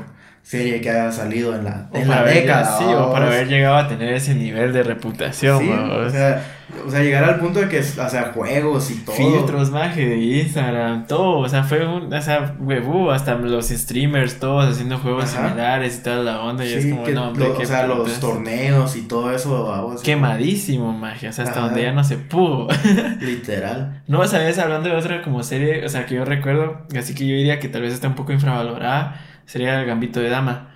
serie 0.44 0.82
que 0.82 0.90
haya 0.90 1.12
salido 1.12 1.56
en 1.56 1.64
la, 1.66 1.90
en 1.94 2.10
la 2.10 2.24
década. 2.24 2.78
sí, 2.78 2.84
o 2.86 3.12
para 3.12 3.28
haber 3.28 3.48
llegado 3.48 3.78
a 3.78 3.88
tener 3.88 4.14
ese 4.14 4.34
nivel 4.36 4.74
de 4.74 4.84
reputación, 4.84 5.60
Sí, 5.60 5.70
o 5.70 6.10
sea, 6.10 6.44
o 6.88 6.90
sea, 6.90 7.02
llegar 7.02 7.24
al 7.26 7.38
punto 7.40 7.60
de 7.60 7.68
que, 7.68 7.80
o 7.80 7.84
sea, 7.84 8.32
juegos 8.34 8.90
y 8.92 8.96
todo. 9.06 9.16
Filtros, 9.16 9.70
maje, 9.72 10.08
de 10.08 10.18
Instagram, 10.18 11.06
todo, 11.06 11.40
o 11.40 11.50
sea, 11.50 11.64
fue 11.64 11.86
un, 11.86 12.12
o 12.14 12.22
sea, 12.22 12.56
huevo, 12.60 13.12
hasta 13.12 13.36
los 13.36 13.68
streamers, 13.70 14.40
todos 14.40 14.72
haciendo 14.72 14.98
juegos 14.98 15.26
Ajá. 15.34 15.50
similares 15.50 15.98
y 16.00 16.04
toda 16.04 16.24
la 16.24 16.42
onda, 16.42 16.66
y 16.66 16.74
es 16.74 16.86
como, 16.86 17.04
que 17.04 17.12
no, 17.14 17.28
hombre, 17.28 17.48
lo- 17.50 17.58
qué 17.58 17.64
o 17.64 17.68
sea, 17.68 17.86
los 17.88 18.20
torneos 18.20 18.96
y 18.96 19.02
todo 19.02 19.32
eso. 19.36 19.66
vamos, 19.66 20.02
Quemadísimo, 20.02 20.94
maje, 20.94 21.28
o 21.28 21.34
sea, 21.34 21.44
hasta 21.44 21.60
Ajá. 21.60 21.68
donde 21.68 21.84
ya 21.84 21.92
no 21.92 22.04
se 22.04 22.18
pudo. 22.18 22.68
Literal. 23.20 24.02
no, 24.08 24.26
sabes, 24.28 24.58
hablando 24.60 24.90
de 24.90 24.96
otra 24.96 25.22
como 25.22 25.44
serie, 25.44 25.86
o 25.86 25.90
sea, 25.90 26.06
que 26.06 26.16
yo 26.16 26.26
recuerdo, 26.26 26.82
así 26.98 27.14
que 27.14 27.28
yo 27.28 27.36
diría 27.36 27.60
que 27.60 27.68
tal 27.70 27.82
vez 27.84 27.94
está 27.94 28.08
un 28.08 28.16
poco 28.16 28.32
infravalorada, 28.32 29.20
sería 29.46 29.80
el 29.82 29.88
Gambito 29.88 30.20
de 30.20 30.30
Dama. 30.30 30.70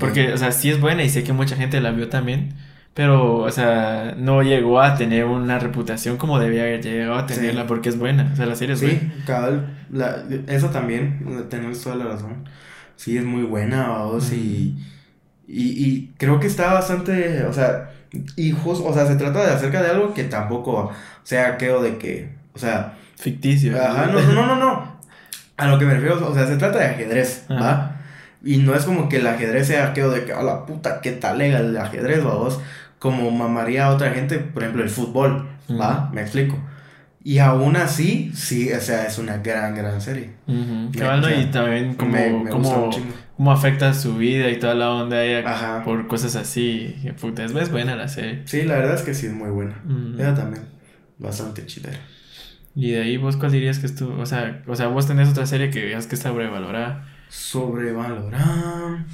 Porque, 0.00 0.32
o 0.32 0.36
sea, 0.38 0.52
sí 0.52 0.70
es 0.70 0.80
buena 0.80 1.04
y 1.04 1.08
sé 1.08 1.22
que 1.24 1.32
mucha 1.32 1.56
gente 1.56 1.80
la 1.80 1.92
vio 1.92 2.08
también. 2.08 2.54
Pero, 2.94 3.38
o 3.38 3.50
sea, 3.52 4.14
no 4.18 4.42
llegó 4.42 4.80
a 4.80 4.96
tener 4.96 5.24
una 5.24 5.58
reputación 5.60 6.16
como 6.16 6.40
debía 6.40 6.62
haber 6.62 6.82
llegado 6.82 7.14
a 7.16 7.26
tenerla 7.26 7.62
Sí. 7.62 7.68
porque 7.68 7.90
es 7.90 7.98
buena. 7.98 8.30
O 8.32 8.36
sea, 8.36 8.46
la 8.46 8.56
serie 8.56 8.74
es 8.74 8.80
Sí, 8.80 8.86
buena. 8.86 9.14
cabal, 9.24 9.86
la, 9.90 10.24
eso 10.48 10.70
también, 10.70 11.46
tenés 11.48 11.82
toda 11.82 11.94
la 11.96 12.06
razón. 12.06 12.48
Sí, 12.96 13.16
es 13.16 13.24
muy 13.24 13.44
buena, 13.44 13.88
vamos, 13.88 14.32
y, 14.32 14.76
y, 15.46 15.86
y 15.88 16.14
creo 16.18 16.40
que 16.40 16.48
está 16.48 16.72
bastante, 16.74 17.44
o 17.44 17.52
sea, 17.52 17.90
y 18.36 18.50
justo, 18.52 18.84
o 18.86 18.92
sea, 18.94 19.06
se 19.06 19.16
trata 19.16 19.46
de 19.46 19.52
acerca 19.52 19.82
de 19.82 19.90
algo 19.90 20.14
que 20.14 20.24
tampoco 20.24 20.90
sea 21.22 21.48
aquello 21.54 21.80
de 21.82 21.98
que, 21.98 22.34
o 22.54 22.58
sea, 22.58 22.98
Ficticio. 23.16 23.76
ajá, 23.80 24.06
no, 24.06 24.20
no, 24.32 24.46
no, 24.46 24.56
no, 24.56 24.97
a 25.58 25.66
lo 25.66 25.78
que 25.78 25.84
me 25.84 25.92
refiero, 25.94 26.26
o 26.26 26.34
sea, 26.34 26.46
se 26.46 26.56
trata 26.56 26.78
de 26.78 26.86
ajedrez, 26.86 27.44
¿va? 27.50 27.70
Ajá. 27.70 27.94
Y 28.42 28.58
no 28.58 28.74
es 28.74 28.84
como 28.84 29.08
que 29.08 29.16
el 29.16 29.26
ajedrez 29.26 29.66
sea 29.66 29.88
aquello 29.88 30.10
de 30.10 30.24
que, 30.24 30.32
a 30.32 30.42
la 30.42 30.64
puta, 30.64 31.00
qué 31.02 31.12
tal 31.12 31.40
el 31.42 31.76
ajedrez, 31.76 32.24
vamos, 32.24 32.60
como 32.98 33.30
mamaría 33.30 33.86
a 33.86 33.90
otra 33.90 34.10
gente, 34.12 34.38
por 34.38 34.62
ejemplo, 34.62 34.82
el 34.82 34.90
fútbol, 34.90 35.48
¿va? 35.68 36.10
Me 36.14 36.22
explico. 36.22 36.56
Y 37.24 37.40
aún 37.40 37.76
así, 37.76 38.30
sí, 38.34 38.72
o 38.72 38.80
sea, 38.80 39.04
es 39.06 39.18
una 39.18 39.38
gran, 39.38 39.74
gran 39.74 40.00
serie. 40.00 40.30
Ujú. 40.46 40.90
Me- 40.92 40.98
Cabal, 40.98 41.20
¿no? 41.20 41.26
o 41.26 41.30
sea, 41.30 41.40
y 41.40 41.46
también 41.46 41.94
como, 41.94 42.12
me, 42.12 42.30
me 42.30 42.50
como, 42.50 42.90
cómo 43.36 43.52
afecta 43.52 43.92
su 43.92 44.16
vida 44.16 44.48
y 44.48 44.58
toda 44.58 44.74
la 44.74 44.90
onda 44.90 45.18
Ajá. 45.44 45.82
por 45.84 46.06
cosas 46.06 46.36
así. 46.36 46.96
Puta, 47.20 47.44
es, 47.44 47.52
buena 47.70 47.96
la 47.96 48.08
serie. 48.08 48.42
Sí, 48.46 48.62
la 48.62 48.76
verdad 48.76 48.94
es 48.94 49.02
que 49.02 49.14
sí 49.14 49.26
es 49.26 49.32
muy 49.32 49.50
buena. 49.50 49.82
Ujú. 49.84 50.14
Ella 50.14 50.34
también. 50.34 50.62
Bastante 51.18 51.66
chidera. 51.66 51.98
Y 52.74 52.92
de 52.92 53.02
ahí, 53.02 53.16
¿vos 53.16 53.36
cuál 53.36 53.52
dirías 53.52 53.78
que 53.78 53.86
es 53.86 53.94
tu...? 53.96 54.10
O 54.20 54.26
sea, 54.26 54.62
o 54.66 54.76
sea, 54.76 54.86
vos 54.88 55.06
tenés 55.06 55.28
otra 55.28 55.46
serie 55.46 55.70
que 55.70 55.84
veas 55.84 56.06
que 56.06 56.14
está 56.14 56.28
sobrevalorada. 56.30 57.06
Sobrevalorada. 57.28 59.04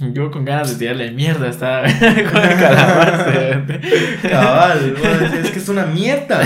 Yo 0.00 0.30
con 0.32 0.44
ganas 0.44 0.70
de 0.72 0.78
tirarle 0.78 1.12
mierda 1.12 1.48
estaba 1.48 1.82
con 1.82 2.42
el 2.42 2.58
calamar. 2.58 3.80
Cabal, 4.22 4.96
es 5.44 5.50
que 5.50 5.58
es 5.58 5.68
una 5.68 5.86
mierda. 5.86 6.42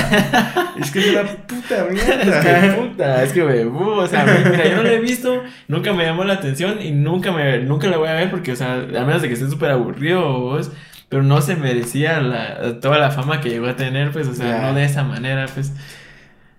Es 0.79 0.91
que 0.91 0.99
es 0.99 1.07
una 1.13 1.23
puta 1.23 1.87
Es 1.87 1.87
que 1.87 1.93
mierda. 1.95 2.77
puta, 2.77 3.23
es 3.23 3.33
que 3.33 3.45
me, 3.45 3.65
uh, 3.65 3.91
o 4.01 4.07
sea, 4.07 4.25
mira, 4.25 4.69
yo 4.69 4.77
no 4.77 4.83
la 4.83 4.93
he 4.93 5.01
visto, 5.01 5.43
nunca 5.69 5.95
me 5.95 6.05
llamó 6.05 6.25
la 6.25 6.35
atención 6.35 6.83
y 6.83 6.91
nunca 6.91 7.33
me, 7.33 7.61
nunca 7.61 7.89
la 7.89 7.97
voy 7.97 8.09
a 8.09 8.15
ver 8.15 8.31
porque, 8.31 8.53
o 8.53 8.57
sea, 8.57 8.75
a 8.75 9.05
menos 9.05 9.23
de 9.23 9.29
que 9.29 9.35
esté 9.35 9.49
súper 9.49 9.71
aburrido 9.71 10.39
vos, 10.41 10.71
pero 11.09 11.23
no 11.23 11.41
se 11.41 11.57
merecía 11.57 12.21
la, 12.21 12.81
toda 12.81 12.99
la 12.99 13.11
fama 13.11 13.41
que 13.41 13.51
llegó 13.51 13.67
a 13.67 13.77
tener, 13.77 14.11
pues, 14.13 14.27
o 14.27 14.35
sea, 14.35 14.63
no 14.63 14.75
de 14.75 14.85
esa 14.85 15.05
manera, 15.05 15.47
pues. 15.53 15.73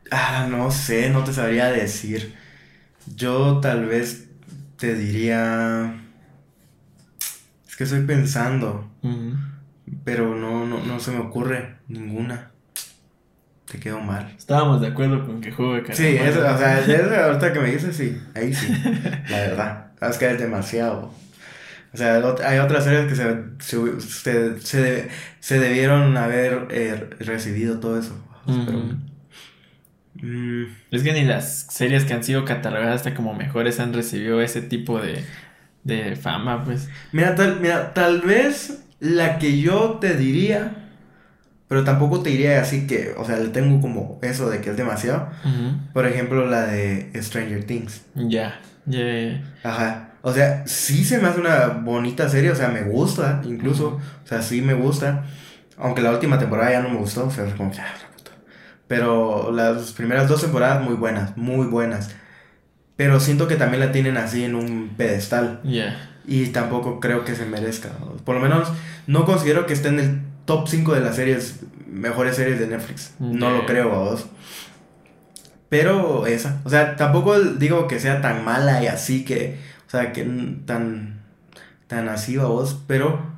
Ah, 0.10 0.48
no 0.50 0.72
sé, 0.72 1.10
no 1.10 1.24
te 1.24 1.34
sabría 1.34 1.70
decir. 1.72 2.34
Yo 3.16 3.60
tal 3.60 3.86
vez 3.86 4.30
te 4.78 4.96
diría. 4.96 5.96
Es 7.68 7.76
que 7.76 7.84
estoy 7.84 8.06
pensando, 8.06 8.90
pero 10.04 10.36
no, 10.36 10.66
no, 10.66 10.84
no 10.84 11.00
se 11.00 11.12
me 11.12 11.20
ocurre 11.20 11.76
ninguna. 11.88 12.52
Te 13.70 13.80
quedo 13.80 14.00
mal. 14.00 14.34
Estábamos 14.38 14.80
de 14.80 14.88
acuerdo 14.88 15.26
con 15.26 15.42
que 15.42 15.52
juego 15.52 15.74
de. 15.74 15.94
Sí, 15.94 16.16
eso, 16.16 16.40
o 16.40 16.58
sea, 16.58 16.80
eso 16.86 17.16
ahorita 17.16 17.52
que 17.52 17.60
me 17.60 17.72
dices, 17.72 17.96
sí, 17.98 18.18
ahí 18.34 18.54
sí, 18.54 18.74
la 19.30 19.38
verdad. 19.40 19.88
Es 20.02 20.18
que 20.18 20.32
es 20.32 20.40
demasiado. 20.40 21.12
O 21.98 22.00
sea, 22.00 22.16
hay 22.48 22.60
otras 22.60 22.84
series 22.84 23.08
que 23.08 23.16
se, 23.16 23.36
se, 23.60 24.02
se, 24.02 24.62
se 24.62 24.82
de- 24.82 25.10
se 25.40 25.60
debieron 25.60 26.16
haber 26.16 26.68
eh, 26.70 27.10
recibido 27.20 27.80
todo 27.80 28.00
eso. 28.00 28.16
Pero, 28.46 28.78
Ujú. 28.80 28.96
mm, 30.16 30.64
Es 30.92 31.04
que 31.04 31.14
ni 31.14 31.24
las 31.24 31.68
series 31.70 32.06
que 32.06 32.14
han 32.14 32.24
sido 32.24 32.46
catalogadas 32.46 32.98
hasta 32.98 33.16
como 33.16 33.34
mejores 33.34 33.80
han 33.80 33.94
recibido 33.94 34.42
ese 34.42 34.62
tipo 34.62 35.00
de, 35.02 35.24
de 35.84 36.16
fama, 36.16 36.64
pues. 36.64 36.90
mira, 37.12 37.36
tal, 37.36 37.60
mira, 37.60 37.94
tal 37.94 38.22
vez 38.22 38.84
la 39.00 39.40
que 39.40 39.60
yo 39.60 39.98
te 40.00 40.16
diría, 40.16 40.90
pero 41.68 41.84
tampoco 41.84 42.22
te 42.24 42.30
diría 42.32 42.62
así 42.62 42.88
que, 42.88 43.14
o 43.18 43.26
sea, 43.26 43.38
le 43.38 43.50
tengo 43.50 43.82
como 43.82 44.20
eso 44.24 44.50
de 44.50 44.62
que 44.62 44.72
es 44.72 44.78
demasiado. 44.78 45.30
Por 45.94 46.06
ejemplo, 46.08 46.48
la 46.48 46.68
de 46.68 47.12
Stranger 47.22 47.64
Things. 47.66 48.04
Ya, 48.16 48.60
ya, 48.86 49.00
ya. 49.00 49.42
Ajá. 49.64 50.07
O 50.22 50.34
sea, 50.34 50.66
sí 50.68 51.06
se 51.06 51.20
me 51.20 51.28
hace 51.28 51.40
una 51.40 51.68
bonita 51.68 52.28
serie, 52.30 52.52
o 52.52 52.56
sea, 52.56 52.70
me 52.70 52.84
gusta, 52.84 53.42
incluso. 53.46 54.00
O 54.24 54.28
sea, 54.28 54.42
sí 54.42 54.62
me 54.62 54.74
gusta. 54.74 55.26
Aunque 55.78 56.02
la 56.02 56.12
última 56.12 56.40
temporada 56.40 56.72
ya 56.72 56.82
no 56.82 56.90
me 56.90 56.98
gustó, 56.98 57.28
o 57.28 57.32
sea, 57.32 57.46
es 57.46 57.54
como 57.54 57.72
que, 57.72 57.80
ah, 57.80 57.94
la 58.02 58.16
puta. 58.16 58.32
Pero 58.88 59.52
las 59.52 59.92
primeras 59.94 60.28
dos 60.28 60.42
temporadas 60.42 60.84
muy 60.84 60.96
buenas, 60.96 61.38
muy 61.38 61.68
buenas. 61.68 62.10
Pero 62.96 63.20
siento 63.20 63.48
que 63.48 63.56
también 63.56 63.80
la 63.80 63.92
tienen 63.92 64.18
así 64.18 64.44
en 64.44 64.56
un 64.56 64.96
pedestal. 64.98 65.62
Ya. 65.64 66.10
Y 66.26 66.48
tampoco 66.48 67.00
creo 67.00 67.24
que 67.24 67.36
se 67.36 67.46
merezca. 67.46 67.90
Por 68.26 68.36
lo 68.36 68.42
menos 68.42 68.70
no 69.06 69.26
considero 69.26 69.66
que 69.66 69.74
esté 69.74 69.90
en 69.90 70.00
el 70.00 70.22
top 70.46 70.68
5 70.68 70.96
de 70.96 71.02
las 71.02 71.16
series, 71.16 71.60
mejores 71.88 72.36
series 72.36 72.60
de 72.60 72.68
Netflix. 72.68 73.14
No 73.20 73.52
lo 73.52 73.66
creo 73.66 73.94
a 73.94 73.98
vos. 74.00 74.26
Pero 75.70 76.26
esa. 76.26 76.60
O 76.64 76.70
sea, 76.70 76.96
tampoco 76.96 77.40
digo 77.40 77.88
que 77.88 78.00
sea 78.00 78.22
tan 78.22 78.44
mala 78.44 78.84
y 78.84 78.88
así 78.88 79.24
que. 79.24 79.77
O 79.88 79.90
sea, 79.90 80.12
que 80.14 80.24
tan. 80.66 81.22
Tan 81.88 82.10
así 82.10 82.38
a 82.38 82.44
vos. 82.44 82.84
Pero. 82.88 83.36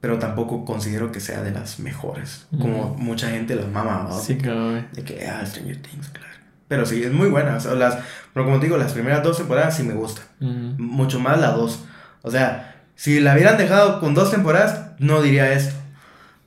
Pero 0.00 0.18
tampoco 0.18 0.64
considero 0.64 1.12
que 1.12 1.20
sea 1.20 1.42
de 1.42 1.50
las 1.50 1.78
mejores. 1.78 2.46
Como 2.58 2.94
mucha 2.94 3.28
gente 3.28 3.54
las 3.54 3.68
mama, 3.68 4.06
¿no? 4.08 4.18
Sí, 4.18 4.38
cabrón. 4.38 4.86
De 4.92 5.02
que, 5.04 5.26
ah, 5.28 5.44
Stranger 5.44 5.76
Things, 5.82 6.08
claro. 6.08 6.26
Pero 6.68 6.86
sí, 6.86 7.02
es 7.02 7.12
muy 7.12 7.28
buena. 7.28 7.56
O 7.56 7.60
sea, 7.60 7.74
las, 7.74 7.98
pero 8.32 8.46
como 8.46 8.58
te 8.60 8.66
digo, 8.66 8.78
las 8.78 8.92
primeras 8.94 9.22
dos 9.22 9.36
temporadas 9.36 9.76
sí 9.76 9.82
me 9.82 9.92
gustan 9.92 10.24
mucho 10.78 11.20
más 11.20 11.38
la 11.38 11.50
2. 11.50 11.84
O 12.22 12.30
sea, 12.30 12.76
si 12.94 13.20
la 13.20 13.34
hubieran 13.34 13.58
dejado 13.58 14.00
con 14.00 14.14
dos 14.14 14.30
temporadas, 14.30 14.92
no 14.98 15.20
diría 15.20 15.52
esto. 15.52 15.74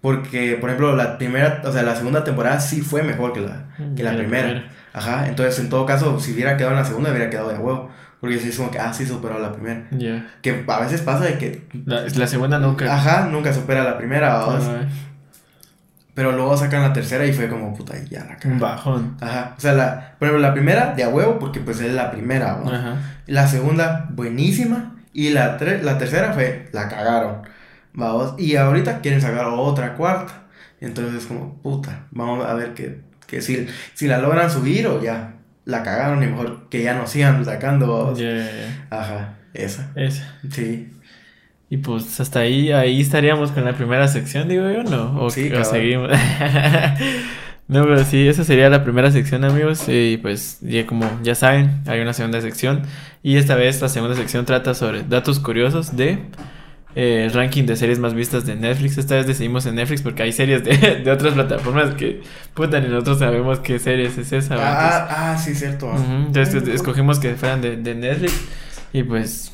Porque, 0.02 0.58
por 0.60 0.70
ejemplo, 0.70 0.96
la 0.96 1.18
primera, 1.18 1.62
o 1.64 1.72
sea, 1.72 1.84
la 1.84 1.96
segunda 1.96 2.24
temporada 2.24 2.60
sí 2.60 2.82
fue 2.82 3.04
mejor 3.04 3.34
que 3.34 3.42
la, 3.42 3.66
que 3.78 3.84
la 3.84 3.96
Que 3.96 4.04
la 4.04 4.16
primera. 4.18 4.44
primera. 4.48 4.72
Ajá, 4.94 5.28
entonces 5.28 5.60
en 5.60 5.70
todo 5.70 5.86
caso, 5.86 6.20
si 6.20 6.34
hubiera 6.34 6.58
quedado 6.58 6.74
en 6.74 6.80
la 6.80 6.86
segunda, 6.86 7.12
hubiera 7.12 7.30
quedado 7.30 7.50
de 7.50 7.58
huevo. 7.58 7.90
Porque 8.24 8.40
sí 8.40 8.48
es 8.48 8.56
como 8.58 8.72
que, 8.72 8.80
ah, 8.80 8.94
sí 8.94 9.06
superó 9.06 9.38
la 9.38 9.52
primera. 9.52 9.86
Ya. 9.92 10.26
Que 10.42 10.64
a 10.66 10.80
veces 10.80 11.02
pasa 11.02 11.26
de 11.26 11.38
que, 11.38 11.68
La, 11.86 12.04
la 12.04 12.26
segunda 12.26 12.58
nunca. 12.58 12.86
ajá, 12.96 13.28
nunca 13.30 13.52
supera 13.52 13.84
la 13.84 13.98
primera, 13.98 14.34
¿vamos? 14.38 14.64
Ah, 14.66 14.86
Pero 16.14 16.32
luego 16.32 16.56
sacan 16.56 16.84
la 16.84 16.94
tercera 16.94 17.26
y 17.26 17.34
fue 17.34 17.50
como, 17.50 17.76
puta, 17.76 17.96
ya 18.10 18.20
la 18.20 18.26
un 18.32 18.36
cagaron. 18.38 18.60
bajón. 18.60 19.18
Ajá, 19.20 19.56
o 19.58 19.60
sea, 19.60 19.74
la, 19.74 20.14
ejemplo, 20.22 20.40
la 20.40 20.54
primera 20.54 20.94
de 20.96 21.04
a 21.04 21.10
huevo, 21.10 21.38
porque 21.38 21.60
pues 21.60 21.82
es 21.82 21.92
la 21.94 22.12
primera, 22.12 22.60
¿no? 22.64 22.72
Ajá. 22.72 22.96
La 23.28 23.46
segunda, 23.48 24.08
buenísima. 24.12 24.96
Y 25.12 25.32
la, 25.32 25.58
tre- 25.60 25.82
la 25.82 25.98
tercera 25.98 26.32
fue, 26.34 26.70
la 26.72 26.88
cagaron. 26.88 27.42
Vamos. 27.94 28.36
Y 28.38 28.56
ahorita 28.56 29.02
quieren 29.02 29.22
sacar 29.22 29.48
otra 29.48 29.96
cuarta. 29.96 30.44
Entonces 30.80 31.16
es 31.24 31.26
como, 31.28 31.56
puta, 31.62 32.08
vamos 32.12 32.46
a 32.46 32.54
ver 32.54 32.74
que, 32.74 33.02
que 33.28 33.42
si, 33.42 33.68
si 33.94 34.08
la 34.08 34.18
logran 34.20 34.50
subir 34.50 34.88
o 34.88 35.02
ya 35.02 35.33
la 35.66 35.84
cagaron 35.84 36.24
y 36.24 36.28
mejor 36.28 36.70
que 36.70 36.84
ya 36.84 36.94
no 36.94 37.08
sigan 37.08 37.44
sacando. 37.46 38.16
ya. 38.18 38.86
Ajá, 38.90 39.36
esa. 39.54 39.92
Esa. 39.96 40.38
Sí. 40.50 40.90
Y 41.70 41.78
pues 41.78 42.20
hasta 42.20 42.42
ahí, 42.42 42.72
ahí 42.72 43.02
estaríamos 43.02 43.52
con 43.52 43.66
la 43.66 43.74
primera 43.74 44.08
sección, 44.08 44.48
digo 44.48 44.70
yo, 44.70 44.84
¿no? 44.84 45.20
O, 45.24 45.30
Sí, 45.30 45.52
o 45.52 45.64
seguimos. 45.64 46.12
No, 47.68 47.84
pero 47.84 48.04
sí, 48.04 48.28
esa 48.28 48.44
sería 48.44 48.70
la 48.70 48.84
primera 48.84 49.10
sección, 49.10 49.46
amigos. 49.46 49.86
Y 49.88 50.18
pues, 50.18 50.60
ya 50.62 50.86
como 50.86 51.10
ya 51.24 51.34
saben, 51.34 51.82
hay 51.88 52.02
una 52.02 52.14
segunda 52.14 52.42
sección. 52.42 52.82
Y 53.24 53.38
esta 53.38 53.56
vez 53.56 53.82
la 53.82 53.88
segunda 53.88 54.16
sección 54.16 54.46
trata 54.46 54.74
sobre 54.74 55.04
datos 55.04 55.40
curiosos 55.40 55.96
de 55.96 56.20
eh, 56.96 57.30
ranking 57.34 57.64
de 57.66 57.76
series 57.76 58.00
más 58.00 58.14
vistas 58.14 58.46
de 58.46 58.56
Netflix. 58.56 58.98
Esta 58.98 59.16
vez 59.16 59.28
decidimos 59.28 59.66
en 59.66 59.76
Netflix 59.76 60.02
porque 60.02 60.24
hay 60.24 60.32
series 60.32 60.64
de, 60.64 60.78
de 61.04 61.12
otras 61.12 61.34
plataformas 61.34 61.96
que, 61.96 62.22
puta, 62.54 62.80
ni 62.80 62.88
nosotros 62.90 63.20
sabemos 63.20 63.60
qué 63.60 63.80
series 63.80 64.18
es 64.18 64.32
esa. 64.32 64.56
¿va? 64.56 64.64
Ah, 64.98 65.08
ah, 65.34 65.38
sí, 65.38 65.56
cierto. 65.56 65.92
Entonces, 65.92 66.54
entonces 66.54 66.76
escogimos 66.76 67.20
que 67.20 67.36
fueran 67.36 67.62
de, 67.62 67.78
de 67.78 67.96
Netflix. 67.96 68.34
Y 68.94 69.04
pues, 69.04 69.52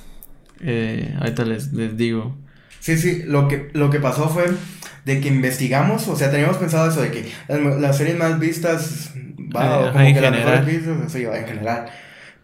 eh, 0.61 1.15
ahorita 1.19 1.45
les, 1.45 1.71
les 1.73 1.95
digo. 1.95 2.35
Sí, 2.79 2.97
sí, 2.97 3.23
lo 3.25 3.47
que, 3.47 3.69
lo 3.73 3.89
que 3.89 3.99
pasó 3.99 4.29
fue 4.29 4.45
de 5.05 5.19
que 5.21 5.27
investigamos, 5.29 6.07
o 6.07 6.15
sea, 6.15 6.29
teníamos 6.31 6.57
pensado 6.57 6.89
eso 6.89 7.01
de 7.01 7.11
que 7.11 7.31
las, 7.47 7.79
las 7.79 7.97
series 7.97 8.17
más 8.17 8.39
vistas, 8.39 9.11
va, 9.55 9.65
Eh, 9.65 9.69
o 9.69 9.83
ajá, 9.83 9.91
como 9.93 10.05
en 10.05 10.13
que 10.15 10.21
las 10.21 10.31
general. 10.33 10.59
mejores 10.65 10.85
vistas, 10.85 11.11
sí, 11.11 11.23
en 11.23 11.45
general. 11.47 11.85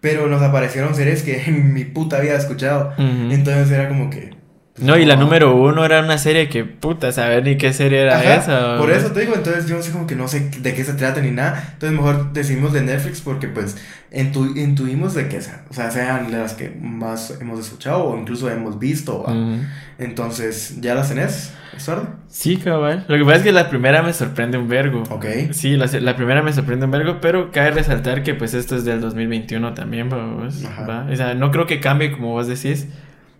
Pero 0.01 0.27
nos 0.27 0.41
aparecieron 0.41 0.93
series 0.95 1.23
que 1.23 1.43
en 1.47 1.73
mi 1.73 1.84
puta 1.85 2.17
había 2.17 2.35
escuchado. 2.35 2.93
Entonces 2.97 3.72
era 3.72 3.88
como 3.89 4.09
que. 4.09 4.35
No, 4.77 4.97
y 4.97 5.06
la 5.06 5.15
número 5.15 5.56
uno 5.56 5.85
era 5.85 6.02
una 6.02 6.18
serie 6.18 6.49
que, 6.49 6.65
puta, 6.65 7.14
saber 7.14 7.45
ni 7.45 7.57
qué 7.57 7.72
serie 7.72 8.02
era 8.02 8.18
Ajá, 8.19 8.35
esa. 8.35 8.77
Por 8.77 8.91
eso 8.91 9.11
te 9.11 9.22
digo, 9.22 9.34
entonces 9.34 9.68
yo 9.69 9.77
no 9.77 9.81
sé 9.81 9.91
como 9.91 10.06
que 10.06 10.15
no 10.15 10.27
sé 10.27 10.49
de 10.49 10.73
qué 10.73 10.84
se 10.84 10.93
trata 10.95 11.22
ni 11.22 11.31
nada. 11.31 11.69
Entonces 11.73 11.97
mejor 11.97 12.34
decidimos 12.34 12.73
de 12.73 12.81
Netflix 12.81 13.22
porque 13.22 13.47
pues 13.47 13.77
intu- 14.11 14.57
intuimos 14.57 15.14
de 15.14 15.30
que 15.30 15.41
sea, 15.41 15.64
o 15.69 15.73
sea, 15.73 15.91
sean 15.91 16.30
las 16.30 16.56
que 16.56 16.69
más 16.81 17.38
hemos 17.39 17.60
escuchado 17.61 18.03
o 18.03 18.18
incluso 18.19 18.49
hemos 18.49 18.77
visto. 18.77 19.23
¿va? 19.23 19.31
Ujú. 19.31 19.61
Entonces, 19.97 20.81
¿ya 20.81 20.93
las 20.93 21.07
tenés, 21.07 21.53
Estuardo? 21.76 22.10
Sí, 22.27 22.57
cabal. 22.57 23.06
Lo 23.07 23.18
que 23.18 23.23
pasa 23.23 23.38
es 23.38 23.43
que 23.43 23.52
la 23.53 23.69
primera 23.69 24.02
me 24.03 24.11
sorprende 24.11 24.57
un 24.57 24.68
vergo. 24.68 25.03
Ok. 25.10 25.26
Sí, 25.52 25.77
la, 25.77 25.85
la 25.88 26.15
primera 26.18 26.41
me 26.43 26.52
sorprende 26.52 26.84
un 26.85 26.91
vergo, 26.91 27.19
pero 27.22 27.49
cabe 27.52 27.72
resaltar 27.72 28.23
que 28.23 28.34
pues 28.35 28.53
esto 28.53 28.76
es 28.76 28.84
del 28.84 28.99
2021 28.99 29.73
también, 29.73 30.10
vamos, 30.10 30.65
Ajá. 30.65 30.85
¿va? 30.85 31.07
O 31.10 31.15
sea, 31.15 31.34
no 31.34 31.49
creo 31.52 31.65
que 31.65 31.80
cambie 31.80 32.11
como 32.11 32.31
vos 32.31 32.47
decís, 32.47 32.88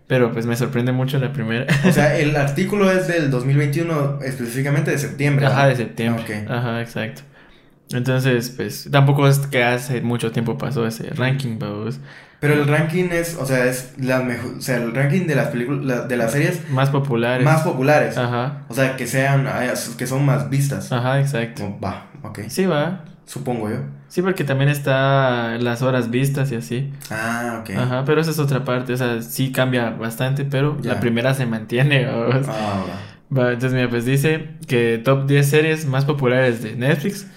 pero 0.08 0.32
pues 0.32 0.46
me 0.46 0.56
sorprende 0.56 0.92
mucho 0.92 1.18
la 1.20 1.32
primera. 1.34 1.66
O 1.88 1.92
sea, 1.92 2.16
el 2.20 2.36
artículo 2.36 2.92
es 2.92 3.08
del 3.08 3.30
2021, 3.32 4.20
específicamente 4.24 4.92
de 4.92 4.98
septiembre. 4.98 5.46
Ajá, 5.46 5.68
de 5.68 5.76
septiembre. 5.76 6.24
Ok. 6.24 6.50
Ajá, 6.52 6.82
exacto. 6.82 7.22
Entonces, 7.92 8.50
pues 8.50 8.90
tampoco 8.92 9.28
es 9.28 9.40
que 9.40 9.64
hace 9.64 10.02
mucho 10.02 10.32
tiempo 10.32 10.58
pasó 10.58 10.88
ese 10.88 11.10
ranking, 11.12 11.60
vamos. 11.60 12.00
Pero 12.40 12.54
el 12.56 12.68
ranking 12.68 13.06
es, 13.12 13.36
o 13.40 13.46
sea, 13.46 13.66
es 13.66 13.94
la 14.00 14.20
mejor, 14.22 14.56
o 14.58 14.62
sea, 14.62 14.78
el 14.78 14.94
ranking 14.94 15.26
de 15.26 15.36
las 15.36 15.48
películas, 15.48 16.08
de 16.08 16.18
las 16.18 16.32
series 16.32 16.70
Más 16.70 16.90
populares. 16.90 17.44
más 17.46 17.62
populares. 17.62 18.18
Ajá, 18.18 18.64
O 18.70 18.74
sea, 18.74 18.96
que 18.98 19.08
sean, 19.08 19.48
ah, 19.48 19.64
que 19.98 20.06
son 20.08 20.26
más 20.26 20.50
vistas. 20.50 20.92
ajá, 20.92 21.20
exacto. 21.20 21.78
Va, 21.84 22.08
ok. 22.24 22.42
Sí, 22.50 22.66
va. 22.66 23.06
Supongo 23.26 23.70
yo. 23.70 23.78
Sí, 24.08 24.22
porque 24.22 24.44
también 24.44 24.70
está 24.70 25.58
las 25.60 25.82
horas 25.82 26.10
vistas 26.10 26.52
y 26.52 26.56
así. 26.56 26.92
Ah, 27.12 27.60
ok. 27.62 27.72
Ajá, 27.78 28.04
pero 28.06 28.22
esa 28.22 28.32
es 28.32 28.40
otra 28.40 28.64
parte, 28.64 28.94
o 28.94 28.98
sea, 28.98 29.22
sí 29.22 29.52
cambia 29.52 29.90
bastante, 29.90 30.46
pero 30.46 30.78
Ya. 30.82 30.94
la 30.94 31.00
primera 31.00 31.34
se 31.34 31.46
mantiene. 31.46 32.06
vamos. 32.06 32.48
Ah, 32.48 32.84
va. 32.88 33.38
Va, 33.38 33.48
entonces, 33.54 33.74
mira, 33.74 33.90
pues 33.90 34.06
dice 34.06 34.52
que 34.68 35.02
top 35.04 35.26
10 35.26 35.50
series 35.50 35.86
más 35.88 36.06
populares 36.06 36.62
de 36.64 36.76
Netflix. 36.76 37.28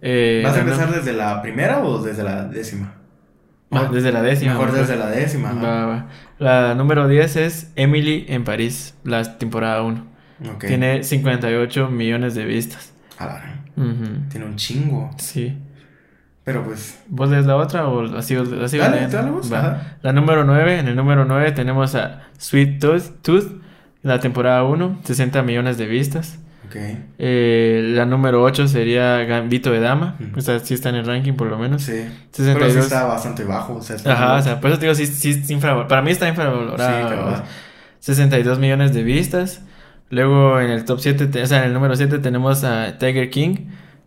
Eh, 0.00 0.42
¿Vas 0.44 0.56
a 0.56 0.60
empezar 0.60 0.90
desde 0.94 1.12
la 1.12 1.42
primera 1.42 1.80
o 1.82 2.02
desde 2.02 2.22
la 2.22 2.44
décima? 2.44 2.94
Va, 3.74 3.88
desde 3.88 4.12
la 4.12 4.22
décima. 4.22 4.52
Mejor 4.52 4.66
mejor. 4.72 4.80
desde 4.86 4.96
la 4.98 5.08
décima. 5.10 5.52
Va, 5.54 5.86
va. 5.86 6.06
La 6.38 6.74
número 6.74 7.08
10 7.08 7.36
es 7.36 7.72
Emily 7.74 8.26
en 8.28 8.44
París, 8.44 8.94
la 9.04 9.38
temporada 9.38 9.82
1. 9.82 10.06
Ok. 10.54 10.66
Tiene 10.66 11.02
58 11.02 11.88
millones 11.88 12.34
de 12.34 12.44
vistas. 12.44 12.92
A 13.18 13.26
la. 13.26 13.64
Ujú, 13.76 14.28
Tiene 14.28 14.46
un 14.46 14.56
chingo. 14.56 15.10
Sí. 15.18 15.56
Pero 16.44 16.64
pues. 16.64 17.00
¿Vos 17.08 17.30
lees 17.30 17.46
la 17.46 17.56
otra 17.56 17.86
o 17.86 18.20
sigo, 18.22 18.42
la 18.44 18.68
sigo 18.68 18.82
Dale, 18.84 19.06
dale 19.08 19.30
vos. 19.30 19.48
La 19.50 20.12
número 20.12 20.44
9, 20.44 20.80
en 20.80 20.88
el 20.88 20.96
número 20.96 21.24
9 21.24 21.52
tenemos 21.52 21.94
a 21.94 22.22
Sweet 22.38 22.80
Tooth, 22.80 23.22
Tooth 23.22 23.60
la 24.02 24.18
temporada 24.18 24.64
1, 24.64 25.00
60 25.04 25.42
millones 25.42 25.78
de 25.78 25.86
vistas. 25.86 26.38
Ok. 26.66 26.76
Eh, 27.18 27.92
la 27.94 28.06
número 28.06 28.42
8 28.42 28.66
sería 28.66 29.18
Gambito 29.24 29.70
de 29.70 29.78
Dama, 29.78 30.16
Ujú. 30.18 30.38
o 30.38 30.40
sea, 30.40 30.58
sí 30.58 30.74
está 30.74 30.88
en 30.88 30.96
el 30.96 31.06
ranking 31.06 31.34
por 31.34 31.46
lo 31.48 31.58
menos. 31.58 31.82
Sí. 31.82 32.02
62. 32.32 32.54
Pero 32.58 32.70
sí 32.72 32.78
está 32.78 33.04
bastante 33.04 33.44
bajo. 33.44 33.74
O 33.74 33.82
sea, 33.82 33.94
está 33.96 34.12
Ajá, 34.12 34.34
o 34.34 34.42
sea, 34.42 34.60
por 34.60 34.70
eso 34.70 34.80
te 34.80 34.86
digo, 34.86 34.94
sí, 34.96 35.06
sí, 35.06 35.30
infravalorado. 35.52 35.88
Para 35.88 36.02
mí 36.02 36.10
está 36.10 36.26
infravalorado. 36.28 36.76
Sí, 37.08 37.14
cabal. 37.14 37.42
62 38.00 38.58
millones 38.58 38.92
de 38.92 39.02
vistas. 39.04 39.62
Luego 40.10 40.60
en 40.60 40.70
el 40.70 40.84
top 40.84 40.98
7, 41.00 41.26
te- 41.28 41.42
o 41.42 41.46
sea, 41.46 41.58
en 41.60 41.64
el 41.68 41.72
número 41.72 41.94
7 41.94 42.18
tenemos 42.18 42.64
a 42.64 42.98
Tiger 42.98 43.30
King 43.30 43.56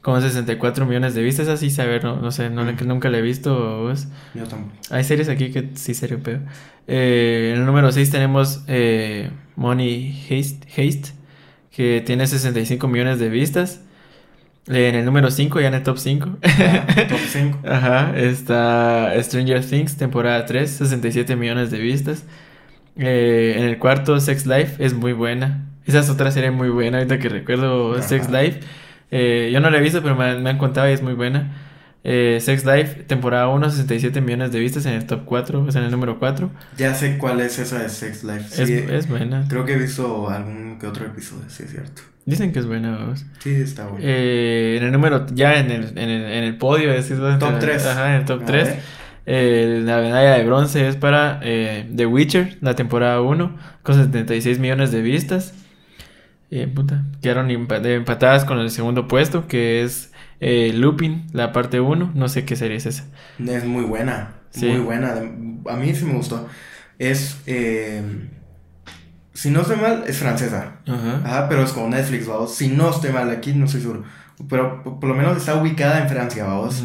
con 0.05 0.21
64 0.21 0.85
millones 0.85 1.15
de 1.15 1.23
vistas. 1.23 1.47
Así 1.47 1.71
saber, 1.71 2.03
no, 2.03 2.17
no 2.17 2.29
sé, 2.31 2.51
no, 2.51 2.63
le- 2.63 2.73
Ujú. 2.73 2.85
nunca 2.85 3.09
le 3.09 3.17
he 3.17 3.21
visto. 3.23 3.79
vos. 3.81 4.07
Yo 4.35 4.43
tampoco. 4.43 4.71
Hay 4.91 5.03
series 5.03 5.29
aquí 5.29 5.49
que 5.51 5.69
sí 5.73 5.95
serio 5.95 6.19
peor. 6.21 6.41
Eh, 6.87 7.53
en 7.55 7.61
el 7.61 7.65
número 7.65 7.91
6 7.91 8.11
tenemos 8.11 8.63
eh, 8.67 9.31
Money 9.55 10.11
Haste, 10.29 10.67
Haste, 10.69 11.09
que 11.75 12.03
tiene 12.05 12.27
65 12.27 12.87
millones 12.87 13.17
de 13.17 13.29
vistas. 13.29 13.81
Eh, 14.67 14.89
en 14.89 14.95
el 14.95 15.05
número 15.05 15.31
5, 15.31 15.59
ya 15.59 15.69
en 15.69 15.73
el 15.73 15.81
top 15.83 15.97
5. 15.97 16.37
Ah, 16.43 16.85
top 17.09 17.19
5. 17.27 17.59
Ajá, 17.67 18.13
está 18.15 19.11
Stranger 19.23 19.65
Things, 19.65 19.97
temporada 19.97 20.45
3, 20.45 20.69
67 20.69 21.35
millones 21.35 21.71
de 21.71 21.79
vistas. 21.79 22.25
Eh, 22.97 23.55
en 23.57 23.63
el 23.65 23.79
cuarto, 23.79 24.19
Sex 24.19 24.45
Life 24.45 24.83
es 24.85 24.93
muy 24.93 25.13
buena. 25.13 25.65
Esa 25.87 25.99
es 25.99 26.09
otra 26.11 26.29
serie 26.31 26.51
muy 26.51 26.69
buena, 26.69 26.97
ahorita 26.99 27.17
que 27.19 27.29
recuerdo 27.29 27.93
Ajá. 27.93 28.01
Sex 28.03 28.29
Life. 28.29 28.59
Eh, 29.17 29.49
yo 29.53 29.59
no 29.61 29.69
la 29.69 29.77
he 29.77 29.81
visto, 29.81 30.01
pero 30.01 30.15
me, 30.15 30.25
han- 30.25 30.43
me 30.43 30.49
han 30.49 30.57
contado 30.57 30.89
y 30.89 30.93
es 30.93 31.01
muy 31.01 31.13
buena. 31.13 31.53
Eh, 32.03 32.37
Sex 32.41 32.65
Life, 32.65 33.03
temporada 33.07 33.47
1, 33.47 33.69
67 33.71 34.21
millones 34.21 34.51
de 34.51 34.59
vistas 34.59 34.85
en 34.85 34.93
el 34.93 35.05
top 35.07 35.21
4, 35.25 35.63
o 35.63 35.71
sea, 35.71 35.79
en 35.81 35.85
el 35.85 35.91
número 35.91 36.19
4. 36.19 36.51
Ya 36.77 36.93
sé 36.93 37.17
cuál 37.17 37.39
es 37.41 37.57
esa 37.57 37.79
de 37.81 37.89
Sex 37.89 38.23
Life. 38.23 38.45
Sí, 38.49 38.73
es, 38.73 38.89
es 38.91 39.09
buena. 39.09 39.45
Creo 39.49 39.65
que 39.65 39.73
he 39.73 39.77
visto 39.77 40.29
algún 40.29 40.77
que 40.79 40.85
otro 40.87 41.05
episodio, 41.05 41.43
sí 41.47 41.63
es 41.63 41.71
cierto. 41.71 42.01
Dicen 42.25 42.51
que 42.51 42.59
es 42.59 42.65
buena, 42.67 42.91
vamos. 42.97 43.25
Sí, 43.39 43.55
está 43.55 43.85
bueno. 43.85 43.99
Eh, 44.01 44.75
en 44.79 44.83
el 44.85 44.91
número, 44.91 45.25
ya 45.33 45.55
en 45.59 45.71
el, 45.71 45.97
en 45.97 46.09
el, 46.09 46.23
en 46.31 46.43
el 46.43 46.57
podio, 46.57 46.91
decís 46.91 47.19
vos, 47.19 47.39
Top 47.39 47.53
entre- 47.53 47.71
tres. 47.71 47.85
Ajá, 47.87 48.15
en 48.15 48.19
el 48.21 48.25
top 48.25 48.41
A 48.41 48.45
3. 48.45 48.67
ver. 48.67 48.79
Eh, 49.27 49.81
la 49.83 49.97
medalla 49.97 50.33
de 50.35 50.43
bronce 50.43 50.87
es 50.87 50.95
para 50.97 51.39
eh, 51.41 51.89
The 51.95 52.05
Witcher, 52.05 52.57
la 52.61 52.75
temporada 52.75 53.21
1, 53.21 53.55
con 53.81 53.95
76 53.95 54.59
millones 54.59 54.91
de 54.91 55.01
vistas. 55.01 55.53
Eh, 56.51 56.67
puta, 56.67 57.03
quedaron 57.21 57.49
empatadas 57.49 58.45
con 58.45 58.59
el 58.59 58.69
segundo 58.69 59.07
puesto, 59.07 59.47
que 59.47 59.83
es 59.83 60.11
eh, 60.39 60.71
Lupin, 60.73 61.27
la 61.33 61.51
parte 61.51 61.79
1. 61.79 62.11
No 62.13 62.27
sé 62.29 62.45
qué 62.45 62.55
serie 62.55 62.77
es 62.77 62.85
esa. 62.85 63.05
Es 63.39 63.65
muy 63.65 63.83
buena, 63.83 64.35
Sí. 64.51 64.67
muy 64.67 64.79
buena. 64.79 65.15
A 65.69 65.75
mí 65.75 65.93
sí 65.95 66.05
me 66.05 66.13
gustó. 66.13 66.47
Es, 66.99 67.41
eh, 67.45 68.01
si 69.33 69.49
no 69.49 69.61
estoy 69.61 69.77
mal, 69.77 70.03
es 70.07 70.17
francesa. 70.19 70.77
Ajá. 70.87 71.21
Ajá, 71.25 71.49
pero 71.49 71.63
es 71.63 71.71
con 71.73 71.89
Netflix, 71.89 72.27
vamos. 72.27 72.55
Si 72.55 72.69
no 72.69 72.89
estoy 72.89 73.11
mal, 73.11 73.29
aquí 73.31 73.53
no 73.53 73.65
estoy 73.65 73.81
seguro. 73.81 74.03
Pero 74.49 74.83
por 74.83 74.99
por 74.99 75.09
lo 75.09 75.15
menos 75.15 75.35
está 75.37 75.55
ubicada 75.55 76.01
en 76.01 76.09
Francia, 76.09 76.45
vamos. 76.45 76.83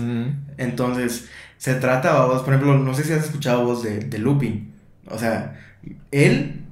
Entonces, 0.56 1.28
se 1.58 1.74
trata, 1.74 2.12
vamos, 2.14 2.42
por 2.42 2.54
ejemplo, 2.54 2.78
no 2.78 2.94
sé 2.94 3.04
si 3.04 3.12
has 3.12 3.24
escuchado 3.24 3.64
vos 3.64 3.82
de, 3.82 3.98
de 4.00 4.18
Lupin. 4.18 4.72
O 5.06 5.18
sea, 5.18 5.58
él, 6.10 6.62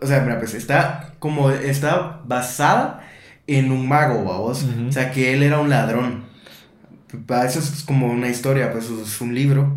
o 0.00 0.06
sea, 0.06 0.20
mira, 0.20 0.38
pues 0.38 0.54
está 0.54 1.05
como, 1.18 1.50
está 1.50 2.20
basada 2.24 3.06
en 3.46 3.70
un 3.70 3.88
mago, 3.88 4.24
vamos. 4.24 4.64
Ujú. 4.64 4.88
O 4.88 4.92
sea, 4.92 5.10
que 5.10 5.34
él 5.34 5.42
era 5.42 5.58
un 5.58 5.70
ladrón. 5.70 6.24
Eso 7.44 7.58
es 7.58 7.82
como 7.84 8.08
una 8.08 8.28
historia, 8.28 8.72
pues 8.72 8.90
es 8.90 9.20
un 9.20 9.34
libro 9.34 9.76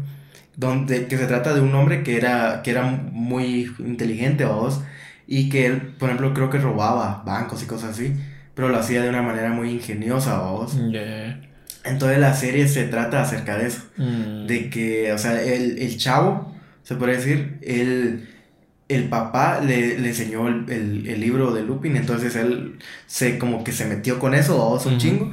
donde 0.60 1.08
que 1.08 1.18
se 1.18 1.26
trata 1.26 1.54
de 1.54 1.62
un 1.62 1.74
hombre 1.74 2.04
que 2.04 2.18
era, 2.18 2.62
que 2.64 2.72
era 2.72 2.84
muy 2.84 3.74
inteligente, 3.80 4.44
vamos. 4.44 4.82
Y 5.26 5.48
que 5.48 5.68
él, 5.68 5.96
por 5.98 6.10
ejemplo, 6.10 6.34
creo 6.34 6.50
que 6.50 6.58
robaba 6.58 7.24
bancos 7.26 7.64
y 7.64 7.66
cosas 7.66 7.92
así. 7.92 8.14
Pero 8.56 8.68
lo 8.68 8.78
hacía 8.78 9.02
de 9.02 9.08
una 9.08 9.22
manera 9.22 9.52
muy 9.52 9.70
ingeniosa, 9.70 10.38
vamos. 10.38 10.76
Yeah. 10.92 11.40
Entonces 11.86 12.20
la 12.20 12.34
serie 12.34 12.68
se 12.68 12.84
trata 12.86 13.22
acerca 13.22 13.58
de 13.58 13.68
eso. 13.68 13.84
Mm. 13.96 14.48
De 14.48 14.70
que, 14.70 15.14
o 15.14 15.18
sea, 15.18 15.42
el, 15.42 15.80
el 15.80 15.98
chavo, 15.98 16.54
se 16.84 16.96
puede 16.96 17.16
decir, 17.16 17.60
él, 17.62 18.28
el 18.90 19.10
papá 19.10 19.62
le, 19.62 20.00
le 20.00 20.10
enseñó 20.10 20.48
el, 20.50 20.70
el- 20.72 21.08
el 21.08 21.22
libro 21.22 21.54
de 21.54 21.64
Lupin, 21.64 21.96
entonces 21.98 22.36
él 22.36 22.80
se 23.08 23.40
como 23.40 23.64
que 23.64 23.72
se 23.72 23.86
metió 23.86 24.20
con 24.20 24.34
eso, 24.36 24.58
vamos, 24.58 24.86
un 24.88 24.98
chingo, 24.98 25.32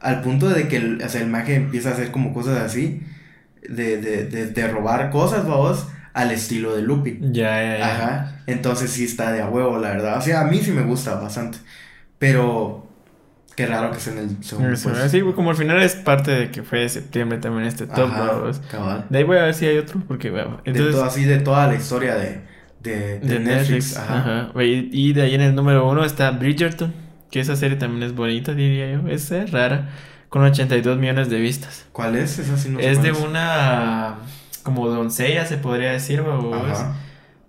al 0.00 0.22
punto 0.22 0.48
de 0.48 0.68
que 0.68 0.76
el, 0.76 1.02
o 1.02 1.08
sea, 1.08 1.22
el 1.22 1.28
mago 1.28 1.48
empieza 1.50 1.90
a 1.90 1.92
hacer 1.94 2.12
como 2.12 2.34
cosas 2.34 2.58
así, 2.60 3.02
de, 3.68 3.98
de, 3.98 4.24
de, 4.26 4.46
de 4.50 4.68
robar 4.68 5.10
cosas, 5.10 5.46
vamos, 5.46 5.86
al 6.14 6.30
estilo 6.32 6.74
de 6.76 6.82
Lupin. 6.82 7.32
Ya, 7.32 7.62
ya, 7.62 7.78
ya. 7.78 7.94
Ajá, 7.94 8.42
entonces 8.46 8.90
sí 8.90 9.04
está 9.04 9.32
de 9.32 9.42
a 9.42 9.48
huevo, 9.48 9.78
la 9.78 9.90
verdad. 9.90 10.18
O 10.18 10.22
sea, 10.22 10.42
a 10.42 10.44
mí 10.44 10.58
sí 10.60 10.72
me 10.72 10.82
gusta 10.82 11.14
bastante, 11.16 11.58
pero 12.18 12.86
qué 13.56 13.66
raro 13.66 13.92
que 13.92 14.00
sea 14.00 14.12
en 14.14 14.18
el 14.20 14.44
segundo 14.44 14.70
puesto. 14.80 15.08
Sí, 15.08 15.20
como 15.34 15.50
al 15.50 15.56
final 15.56 15.82
es 15.82 15.94
parte 15.96 16.30
de 16.30 16.50
que 16.50 16.62
fue 16.62 16.80
de 16.80 16.88
septiembre 16.88 17.38
también 17.38 17.66
este 17.66 17.86
top, 17.86 18.10
Ajá, 18.10 18.52
cabal. 18.70 19.06
De 19.10 19.18
ahí 19.18 19.24
voy 19.24 19.38
a 19.38 19.44
ver 19.44 19.54
si 19.54 19.66
hay 19.66 19.78
otro, 19.78 20.00
porque 20.06 20.30
bueno, 20.30 20.60
de 20.64 20.70
entonces... 20.70 20.94
todo, 20.96 21.04
así 21.04 21.24
de 21.24 21.38
toda 21.40 21.66
la 21.66 21.74
historia 21.74 22.14
de, 22.14 22.40
de, 22.82 23.18
de 23.18 23.20
De 23.20 23.38
Netflix. 23.40 23.46
Netflix, 23.94 23.96
Ajá. 23.96 24.40
ajá. 24.52 24.64
Y, 24.64 25.12
de 25.12 25.22
ahí 25.22 25.34
en 25.34 25.40
el 25.42 25.54
número 25.54 25.88
uno 25.88 26.04
está 26.04 26.30
Bridgerton, 26.32 26.92
que 27.30 27.40
esa 27.40 27.56
serie 27.56 27.76
también 27.76 28.02
es 28.04 28.14
bonita, 28.14 28.54
diría 28.54 28.92
yo. 28.92 29.08
Es 29.08 29.30
rara, 29.52 29.90
con 30.28 30.42
82 30.42 30.98
millones 30.98 31.28
de 31.30 31.38
vistas. 31.40 31.86
¿Cuál 31.92 32.16
es? 32.16 32.38
Esa 32.38 32.56
sí 32.56 32.68
no 32.70 32.78
es 32.80 33.02
de 33.02 33.12
una 33.12 34.16
como 34.62 34.88
doncella, 34.88 35.46
se 35.46 35.56
podría 35.58 35.92
decir, 35.92 36.22
babos. 36.22 36.78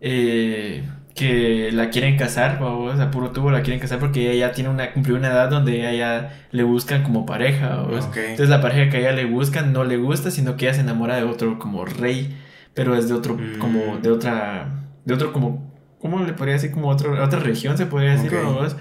Eh, 0.02 0.84
que 1.16 1.72
la 1.74 1.90
quieren 1.90 2.18
casar, 2.18 2.60
babos, 2.60 2.98
a 3.00 3.12
puro 3.12 3.32
tubo 3.32 3.52
la 3.52 3.62
quieren 3.62 3.82
casar 3.82 4.00
porque 4.00 4.32
ella 4.32 4.48
ya 4.48 4.54
tiene 4.54 4.70
una, 4.70 4.94
cumplió 4.94 5.18
una 5.18 5.28
edad 5.28 5.50
donde 5.50 5.78
ella 5.80 5.92
ya 5.92 6.40
le 6.52 6.64
buscan 6.64 7.04
como 7.04 7.26
pareja. 7.26 7.84
Entonces 7.92 8.48
la 8.48 8.62
pareja 8.62 8.90
que 8.90 8.98
a 8.98 9.00
ella 9.02 9.12
le 9.12 9.26
buscan 9.26 9.74
no 9.74 9.84
le 9.84 9.98
gusta, 9.98 10.32
sino 10.32 10.56
que 10.56 10.66
ella 10.66 10.76
se 10.76 10.82
enamora 10.82 11.18
de 11.18 11.24
otro 11.24 11.60
como 11.60 11.84
rey, 11.84 12.38
pero 12.74 12.96
es 12.96 13.10
de 13.10 13.16
otro, 13.16 13.36
Mm. 13.36 13.58
como, 13.60 13.98
de 13.98 14.12
otra, 14.12 14.79
de 15.10 15.16
otro 15.16 15.34
como, 15.34 15.74
¿cómo 16.00 16.20
le 16.24 16.32
podría 16.34 16.54
decir? 16.54 16.72
Como 16.72 16.88
otro, 16.88 17.22
otra 17.22 17.40
región 17.40 17.78
se 17.78 17.86
podría 17.86 18.12
decir, 18.12 18.34
Ok. 18.34 18.44
babos. 18.44 18.76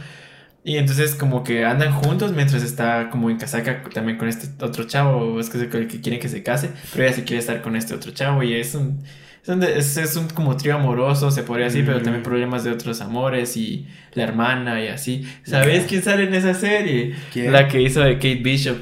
Y 0.64 0.76
entonces 0.76 1.14
como 1.14 1.44
que 1.44 1.64
andan 1.64 1.92
juntos 1.92 2.32
mientras 2.32 2.62
está 2.62 3.08
como 3.10 3.30
en 3.30 3.38
casaca 3.38 3.82
también 3.94 4.18
con 4.18 4.28
este 4.28 4.48
otro 4.64 4.84
chavo, 4.84 5.40
es 5.40 5.48
que 5.48 5.56
es 5.58 5.62
el 5.74 5.86
que 5.88 6.00
quiere 6.00 6.18
que 6.18 6.28
se 6.28 6.42
case, 6.42 6.70
pero 6.92 7.04
ella 7.04 7.14
se 7.14 7.24
quiere 7.24 7.40
estar 7.40 7.62
con 7.62 7.74
este 7.74 7.94
otro 7.94 8.10
chavo 8.12 8.42
y 8.42 8.52
es 8.54 8.74
un, 8.74 9.02
es 9.42 9.48
un, 9.48 9.62
es, 9.62 9.96
es 9.96 10.16
un 10.16 10.28
como 10.28 10.56
trío 10.56 10.74
amoroso, 10.74 11.30
se 11.30 11.42
podría 11.42 11.66
decir, 11.66 11.86
pero 11.86 12.00
Mm. 12.00 12.02
también 12.02 12.22
problemas 12.22 12.64
de 12.64 12.72
otros 12.72 13.00
amores 13.00 13.56
y 13.56 13.86
la 14.12 14.24
hermana 14.24 14.82
y 14.84 14.88
así. 14.88 15.26
¿Sabes 15.44 15.86
quién 15.88 16.02
sale 16.02 16.24
en 16.24 16.34
esa 16.34 16.52
serie? 16.52 17.14
¿Quién? 17.32 17.50
La 17.52 17.66
que 17.68 17.80
hizo 17.80 18.00
de 18.00 18.14
Kate 18.16 18.40
Bishop. 18.42 18.76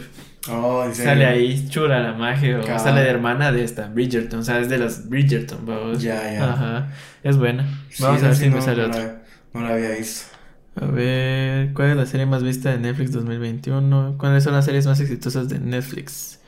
Oh, 0.48 0.85
¿en 0.85 0.94
serio? 0.94 1.12
Sale 1.12 1.27
ahí 1.27 1.68
chula 1.68 2.01
la 2.01 2.12
magia, 2.12 2.60
o 2.60 2.78
sale 2.78 3.01
de 3.02 3.09
hermana 3.10 3.52
de 3.52 3.64
esta, 3.64 3.89
Bridgerton, 3.89 4.44
¿sabes? 4.44 4.68
De 4.68 4.78
las 4.78 5.09
Bridgerton, 5.09 5.64
vamos. 5.66 6.02
Ya, 6.02 6.32
ya. 6.32 6.52
Ajá, 6.52 6.89
es 7.23 7.36
buena. 7.36 7.64
Sí, 7.90 8.02
Vamos 8.02 8.23
a 8.23 8.27
ver 8.28 8.36
si 8.36 8.48
no, 8.48 8.56
me 8.56 8.62
sale 8.62 8.82
no 8.82 8.89
otra. 8.89 9.02
la- 9.05 9.23
no 9.55 9.60
la 9.68 9.74
había 9.74 9.90
visto. 9.90 10.36
A 10.77 10.85
ver, 10.86 11.73
¿cuál 11.73 11.90
es 11.90 11.97
la 11.97 12.06
serie 12.06 12.27
más 12.27 12.43
vista 12.43 12.70
de 12.70 12.78
Netflix 12.78 13.12
2021? 13.12 14.16
¿Cuáles 14.18 14.44
son 14.44 14.52
las 14.52 14.64
series 14.66 14.86
más 14.86 15.01
exitosas 15.01 15.48
de 15.48 15.59
Netflix? 15.59 16.40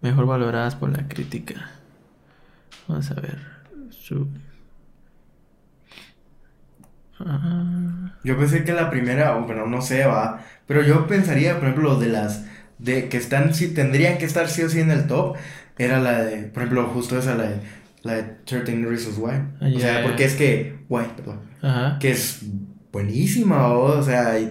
Mejor 0.00 0.26
valoradas 0.26 0.76
por 0.76 0.90
la 0.96 1.08
crítica. 1.08 1.70
Vamos 2.86 3.10
a 3.10 3.14
ver. 3.14 3.38
Su- 3.90 4.28
Ah, 7.20 8.12
Yo 8.22 8.36
pensé 8.38 8.64
que 8.64 8.72
la 8.72 8.90
primera, 8.90 9.36
o 9.36 9.42
bueno, 9.44 9.66
no 9.66 9.80
sé, 9.82 10.04
va. 10.06 10.40
Pero 10.68 10.82
yo 10.82 11.08
pensaría, 11.08 11.54
por 11.58 11.64
ejemplo, 11.68 11.98
de 11.98 12.08
las 12.08 12.44
de 12.78 13.08
que 13.08 13.16
están, 13.16 13.52
sí, 13.54 13.68
tendrían 13.74 14.18
que 14.18 14.24
estar 14.26 14.48
sí 14.48 14.62
o 14.62 14.68
sí 14.68 14.78
en 14.80 14.92
el 14.92 15.08
top. 15.08 15.36
Era 15.78 15.98
la 16.00 16.22
de, 16.24 16.42
por 16.44 16.62
ejemplo, 16.62 16.86
justo 16.94 17.18
esa, 17.18 17.34
la 17.34 17.44
de, 17.48 17.56
la 18.04 18.12
de 18.14 18.22
13 18.44 18.76
Reasons 18.88 19.18
Why. 19.18 19.32
Ah, 19.60 19.68
O 19.74 19.80
sea, 19.80 20.02
porque 20.04 20.24
es 20.24 20.34
que, 20.34 20.76
Why, 20.88 21.06
perdón. 21.16 21.40
Ajá. 21.62 21.98
Que 21.98 22.10
es 22.12 22.40
buenísima, 22.92 23.68
¿o? 23.68 24.02
sea, 24.02 24.38
y- 24.38 24.46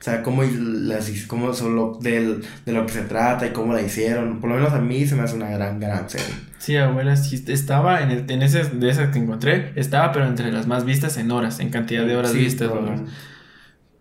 o 0.00 0.02
sea, 0.02 0.22
cómo 0.22 0.42
las, 0.44 1.10
cómo 1.26 1.52
solo 1.52 1.98
del, 2.00 2.42
de 2.64 2.72
lo 2.72 2.86
que 2.86 2.92
se 2.92 3.02
trata 3.02 3.46
y 3.46 3.50
cómo 3.50 3.72
la 3.72 3.82
hicieron. 3.82 4.40
Por 4.40 4.50
lo 4.50 4.56
menos 4.56 4.72
a 4.72 4.80
mí 4.80 5.06
se 5.06 5.16
me 5.16 5.22
hace 5.22 5.34
una 5.36 5.50
gran, 5.50 5.80
gran 5.80 6.08
serie. 6.08 6.26
Sí, 6.58 6.76
abuela, 6.76 7.16
sí, 7.16 7.44
estaba 7.48 8.02
en, 8.02 8.10
el, 8.10 8.30
en 8.30 8.42
ese, 8.42 8.62
de 8.64 8.88
esas 8.90 9.10
que 9.10 9.18
encontré, 9.18 9.72
estaba 9.76 10.12
pero 10.12 10.26
entre 10.26 10.52
las 10.52 10.66
más 10.66 10.84
vistas 10.84 11.16
en 11.16 11.30
horas, 11.32 11.58
en 11.60 11.70
cantidad 11.70 12.04
de 12.06 12.16
horas 12.16 12.32
Sí, 12.32 12.38
vistas. 12.38 12.70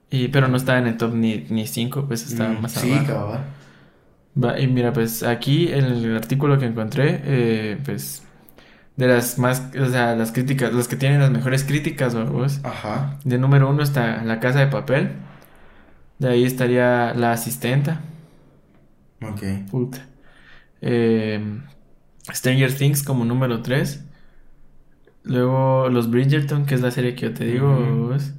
Y, 0.09 0.29
pero 0.29 0.47
no 0.47 0.57
estaba 0.57 0.79
en 0.79 0.88
el 0.88 0.97
top 0.97 1.13
ni, 1.15 1.45
ni 1.49 1.67
5, 1.67 2.07
pues 2.07 2.25
estaba 2.25 2.53
Mm, 2.53 2.61
más 2.61 2.73
Sí, 2.73 2.91
abajo. 2.91 3.39
Va, 4.41 4.59
y 4.59 4.67
mira, 4.67 4.93
pues 4.93 5.23
aquí 5.23 5.69
en 5.71 5.85
el 5.85 6.15
artículo 6.15 6.59
que 6.59 6.65
encontré, 6.65 7.21
eh, 7.23 7.77
pues 7.84 8.23
de 8.97 9.07
las 9.07 9.39
más, 9.39 9.71
o 9.79 9.88
sea, 9.89 10.15
las 10.15 10.31
críticas, 10.34 10.73
los 10.73 10.88
que 10.88 10.97
tienen 10.97 11.21
las 11.21 11.31
mejores 11.31 11.63
críticas, 11.65 12.15
vamos. 12.15 12.61
Ajá. 12.63 13.19
De 13.23 13.38
número 13.39 13.69
uno 13.69 13.84
está 13.84 14.23
La 14.23 14.39
Casa 14.39 14.59
de 14.59 14.67
Papel. 14.67 15.11
De 16.19 16.29
ahí 16.29 16.43
estaría 16.45 17.13
La 17.15 17.31
Asistenta. 17.31 18.01
Ok. 19.21 19.43
Puta. 19.69 19.99
Eh, 20.81 21.39
Stranger 22.34 22.73
Things 22.75 23.03
como 23.03 23.25
número 23.25 23.61
3. 23.61 24.05
Luego 25.23 25.89
Los 25.89 26.09
Bridgerton, 26.09 26.65
que 26.65 26.75
es 26.75 26.81
la 26.81 26.91
serie 26.91 27.15
que 27.15 27.27
yo 27.27 27.34
te 27.34 27.45
digo. 27.45 28.07
Vos. 28.09 28.31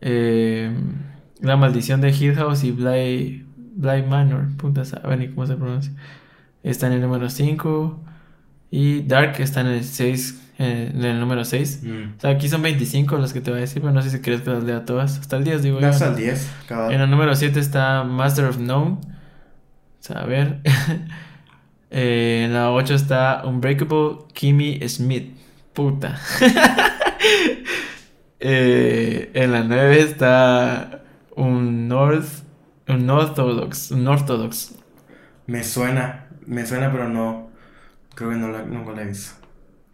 Eh, 0.00 0.70
la 1.40 1.56
Maldición 1.56 2.00
de 2.00 2.10
Hill 2.10 2.34
House 2.34 2.64
y 2.64 2.72
Bly, 2.72 3.46
Bly 3.74 4.02
Manor. 4.02 4.48
Puta, 4.56 4.84
saben 4.84 5.20
ni 5.20 5.28
cómo 5.28 5.46
se 5.46 5.56
pronuncia. 5.56 5.92
Está 6.62 6.86
en 6.86 6.94
el 6.94 7.00
número 7.00 7.30
5. 7.30 8.00
Y 8.70 9.02
Dark 9.02 9.40
está 9.40 9.62
en 9.62 9.68
el 9.68 9.84
6. 9.84 10.40
en 10.58 11.04
el 11.04 11.20
número 11.20 11.44
6. 11.44 11.80
Mm. 11.82 12.16
O 12.16 12.20
sea, 12.20 12.30
aquí 12.30 12.48
son 12.48 12.62
25 12.62 13.16
los 13.16 13.32
que 13.32 13.40
te 13.40 13.50
voy 13.50 13.58
a 13.58 13.60
decir, 13.62 13.80
pero 13.80 13.92
no 13.92 14.02
sé 14.02 14.10
si 14.10 14.20
quieres 14.20 14.42
que 14.42 14.50
las 14.50 14.64
lea 14.64 14.84
todas. 14.84 15.18
Hasta 15.18 15.36
el 15.36 15.44
10, 15.44 15.62
digo 15.62 15.80
yo. 15.80 15.88
Hasta 15.88 16.08
el 16.08 16.16
10, 16.16 16.50
cabal. 16.68 16.92
En 16.92 17.00
el 17.00 17.10
número 17.10 17.34
7 17.34 17.58
está 17.58 18.04
Master 18.04 18.44
of 18.46 18.58
None. 18.58 18.92
O 18.92 18.98
sea, 20.00 20.20
a 20.20 20.26
ver. 20.26 20.60
Eh, 21.92 22.44
en 22.44 22.54
la 22.54 22.70
8 22.70 22.94
está 22.94 23.42
Unbreakable 23.44 24.18
Kimmy 24.32 24.78
Smith. 24.88 25.36
Puta. 25.72 26.20
Eh, 28.40 29.30
en 29.34 29.52
la 29.52 29.62
9 29.62 30.00
está 30.00 31.02
un 31.36 31.88
North. 31.88 32.44
Un 32.88 33.08
Orthodox. 33.08 33.90
Un 33.92 34.08
Orthodox. 34.08 34.74
Me 35.46 35.62
suena, 35.62 36.26
me 36.46 36.66
suena, 36.66 36.90
pero 36.90 37.08
no. 37.08 37.50
Creo 38.14 38.30
que 38.30 38.36
no 38.36 38.48
la, 38.48 38.62
nunca 38.62 38.92
la 38.92 39.02
he 39.02 39.06
visto. 39.06 39.34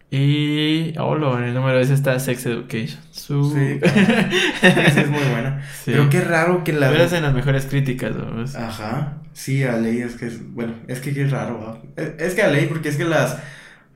Y. 0.09 0.97
Olo, 0.97 1.37
en 1.37 1.43
el 1.43 1.53
número 1.53 1.77
10 1.77 1.91
está 1.91 2.17
Sex 2.19 2.45
Education. 2.45 2.99
Su... 3.11 3.51
Sí, 3.51 3.79
claro. 4.61 4.81
Esa 4.81 5.01
es 5.01 5.09
muy 5.09 5.23
buena. 5.23 5.61
Sí. 5.83 5.91
Pero 5.91 6.09
qué 6.09 6.21
raro 6.21 6.63
que 6.63 6.73
la. 6.73 6.89
Pero 6.89 7.03
en 7.03 7.23
las 7.23 7.33
mejores 7.33 7.65
críticas. 7.65 8.15
Ajá. 8.55 9.17
Sí, 9.33 9.63
a 9.63 9.77
ley 9.77 9.99
es 9.99 10.15
que 10.15 10.27
es. 10.27 10.53
Bueno, 10.53 10.73
es 10.87 11.01
que 11.01 11.13
qué 11.13 11.27
raro. 11.27 11.81
es 11.95 12.33
que 12.33 12.41
a 12.41 12.47
ley, 12.47 12.67
porque 12.67 12.89
es 12.89 12.95
que 12.95 13.03
las. 13.03 13.37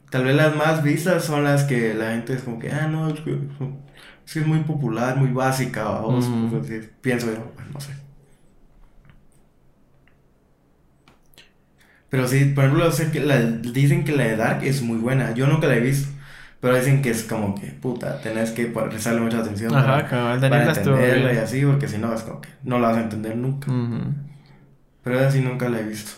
Tal 0.10 0.26
vez 0.26 0.36
las 0.36 0.54
más 0.56 0.84
vistas 0.84 1.24
son 1.24 1.46
las 1.46 1.64
que 1.64 1.94
la 1.94 2.12
gente 2.12 2.34
es 2.34 2.42
como 2.42 2.60
que, 2.60 2.70
ah, 2.70 2.88
no, 2.88 3.14
es 4.26 4.34
que 4.34 4.40
es, 4.40 4.48
muy 4.48 4.60
popular, 4.60 5.18
muy 5.18 5.30
básica. 5.32 5.84
Vamos, 5.84 6.28
Mm. 6.28 6.50
pues, 6.50 6.90
pienso 7.02 7.28
yo, 7.28 7.52
bueno, 7.56 7.72
no 7.74 7.80
sé. 7.82 7.92
Pero 12.10 12.28
sí, 12.28 12.46
por 12.46 12.66
ejemplo, 12.66 12.92
sé 12.92 13.10
que 13.12 13.22
la, 13.22 13.40
dicen 13.42 14.04
que 14.04 14.12
la 14.12 14.24
de 14.26 14.36
Dark 14.36 14.64
es 14.64 14.82
muy 14.82 14.98
buena. 14.98 15.34
Yo 15.34 15.48
nunca 15.48 15.68
la 15.68 15.76
he 15.76 15.80
visto. 15.80 16.10
Pero 16.60 16.76
dicen 16.76 17.02
que 17.02 17.10
es 17.10 17.24
como 17.24 17.56
que, 17.56 17.68
puta, 17.68 18.22
tenés 18.22 18.52
que 18.52 18.66
prestarle 18.68 19.22
mucha 19.22 19.40
atención 19.40 19.74
Ajá, 19.74 19.88
para, 19.88 20.08
cabal, 20.08 20.40
para 20.40 20.70
entenderla 20.70 21.34
y 21.34 21.38
así, 21.38 21.66
porque 21.66 21.88
si 21.88 21.98
no 21.98 22.14
es 22.14 22.22
como 22.22 22.40
que 22.42 22.50
no 22.64 22.78
la 22.80 22.90
vas 22.90 22.98
a 22.98 23.02
entender 23.02 23.36
nunca. 23.36 23.72
Ujú. 23.72 24.14
Pero 25.04 25.20
esa 25.20 25.32
sí 25.32 25.42
nunca 25.42 25.70
la 25.70 25.80
he 25.80 25.84
visto. 25.84 26.12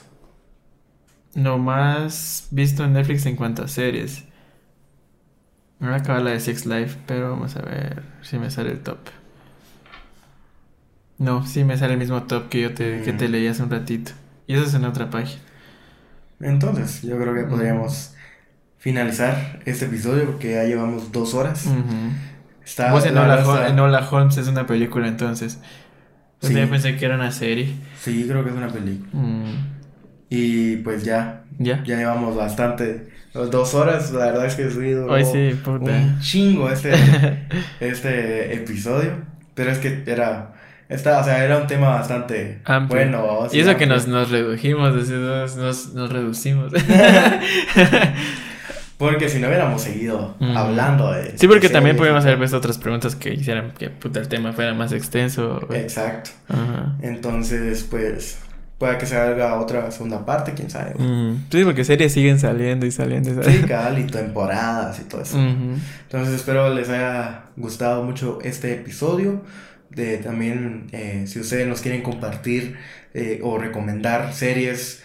Lo 1.35 1.57
más 1.57 2.47
visto 2.51 2.83
en 2.83 2.93
Netflix 2.93 3.25
en 3.25 3.37
cuanto 3.37 3.63
a 3.63 3.67
series. 3.69 4.25
Me 5.83 5.89
voy 5.89 5.97
a 5.97 6.01
acabar 6.01 6.21
la 6.21 6.31
de 6.31 6.39
Sex 6.39 6.65
Life, 6.65 6.97
pero 7.05 7.31
vamos 7.31 7.57
a 7.57 7.61
ver 7.61 8.03
si 8.21 8.37
me 8.39 8.49
sale 8.49 8.71
el 8.71 8.79
top. 8.79 8.99
No, 11.17 11.45
sí 11.45 11.63
me 11.65 11.77
sale 11.77 11.93
el 11.93 11.99
mismo 11.99 12.23
top 12.23 12.47
que 12.47 12.61
yo 12.61 12.73
te, 12.73 13.01
que 13.01 13.11
te 13.11 13.27
Mm. 13.27 13.31
leí 13.31 13.47
hace 13.47 13.63
un 13.63 13.69
ratito. 13.69 14.13
Y 14.47 14.55
eso 14.55 14.63
es 14.63 14.73
en 14.73 14.85
otra 14.85 15.09
página. 15.09 15.41
Entonces, 16.39 17.01
yo 17.01 17.17
creo 17.19 17.33
que 17.33 17.43
Mm. 17.43 17.49
podríamos 17.49 18.15
finalizar 18.77 19.59
este 19.65 19.85
episodio 19.85 20.25
porque 20.25 20.53
ya 20.53 20.63
llevamos 20.63 21.11
dos 21.11 21.33
horas. 21.33 21.67
Está, 22.65 22.91
Vos 22.91 23.05
en 23.05 23.15
la 23.15 23.23
Hola, 23.23 23.35
verdad 23.35 23.49
Hol- 23.49 23.57
está- 23.59 23.69
Enola 23.69 24.09
Holmes 24.09 24.37
es 24.37 24.47
una 24.47 24.65
película 24.65 25.07
entonces. 25.09 25.59
Pues 26.39 26.53
Sí. 26.53 26.59
yo 26.59 26.69
pensé 26.69 26.95
que 26.95 27.05
era 27.05 27.15
una 27.15 27.31
serie. 27.31 27.73
Sí, 27.99 28.25
creo 28.27 28.41
que 28.43 28.49
es 28.51 28.55
una 28.55 28.69
película. 28.69 29.09
Mm, 29.11 29.73
Y 30.29 30.77
pues 30.77 31.03
ya, 31.03 31.43
Ya. 31.59 31.83
ya 31.83 31.97
llevamos 31.97 32.35
bastante. 32.35 33.12
Dos 33.33 33.73
horas, 33.73 34.11
la 34.11 34.25
verdad 34.25 34.45
es 34.45 34.55
que 34.55 34.67
he 34.67 34.71
subido 34.71 35.07
Hoy 35.07 35.25
sí, 35.25 35.59
puta. 35.63 35.91
un 35.91 36.19
chingo 36.19 36.69
este, 36.69 36.91
este 37.79 38.53
episodio. 38.53 39.11
Pero 39.55 39.71
es 39.71 39.79
que 39.79 40.03
era, 40.05 40.53
está, 40.89 41.19
o 41.19 41.23
sea, 41.23 41.43
era 41.43 41.57
un 41.57 41.67
tema 41.67 41.89
bastante 41.89 42.61
Amplio. 42.65 42.99
bueno. 42.99 43.47
Y 43.51 43.59
eso 43.59 43.75
que 43.75 43.85
nos, 43.87 44.07
nos 44.07 44.29
redujimos, 44.29 44.95
decir, 44.95 45.17
nos, 45.17 45.55
nos, 45.93 46.09
reducimos. 46.11 46.73
Porque 48.97 49.27
si 49.27 49.39
no 49.39 49.47
hubiéramos 49.47 49.81
seguido 49.81 50.35
Ujú. 50.39 50.57
hablando 50.57 51.11
de... 51.11 51.37
Sí, 51.37 51.47
porque 51.47 51.67
de 51.67 51.73
también 51.73 51.97
podemos 51.97 52.23
haber 52.23 52.37
puesto 52.37 52.55
otras 52.57 52.77
preguntas 52.77 53.15
que 53.15 53.33
hicieran 53.33 53.71
que 53.71 53.89
puta, 53.89 54.19
el 54.19 54.29
tema 54.29 54.53
fuera 54.53 54.73
más 54.75 54.93
extenso. 54.93 55.67
Exacto. 55.73 56.29
Ajá. 56.47 56.95
Entonces, 57.01 57.85
pues, 57.89 58.39
pueda 58.77 58.97
que 58.97 59.05
se 59.05 59.15
haga 59.15 59.59
otra 59.59 59.89
segunda 59.91 60.25
parte, 60.25 60.53
quién 60.53 60.69
sabe. 60.69 60.93
Sí, 61.51 61.63
porque 61.63 61.83
series 61.85 62.11
siguen 62.11 62.39
saliendo 62.39 62.85
y 62.85 62.91
saliendo 62.91 63.29
y 63.29 63.33
Sí, 63.35 63.39
saliendo. 63.43 63.67
cabal, 63.67 63.99
y 63.99 64.03
temporadas 64.07 64.99
y 64.99 65.03
todo 65.03 65.21
eso. 65.21 65.37
Ujú. 65.37 65.75
Entonces, 66.03 66.35
espero 66.35 66.73
les 66.73 66.89
haya 66.89 67.45
gustado 67.55 68.03
mucho 68.03 68.39
este 68.43 68.73
episodio. 68.73 69.41
De 69.89 70.17
también, 70.17 70.87
eh, 70.91 71.25
si 71.27 71.39
ustedes 71.39 71.67
nos 71.67 71.81
quieren 71.81 72.01
compartir 72.01 72.77
eh, 73.13 73.39
o 73.43 73.59
recomendar 73.59 74.33
series, 74.33 75.03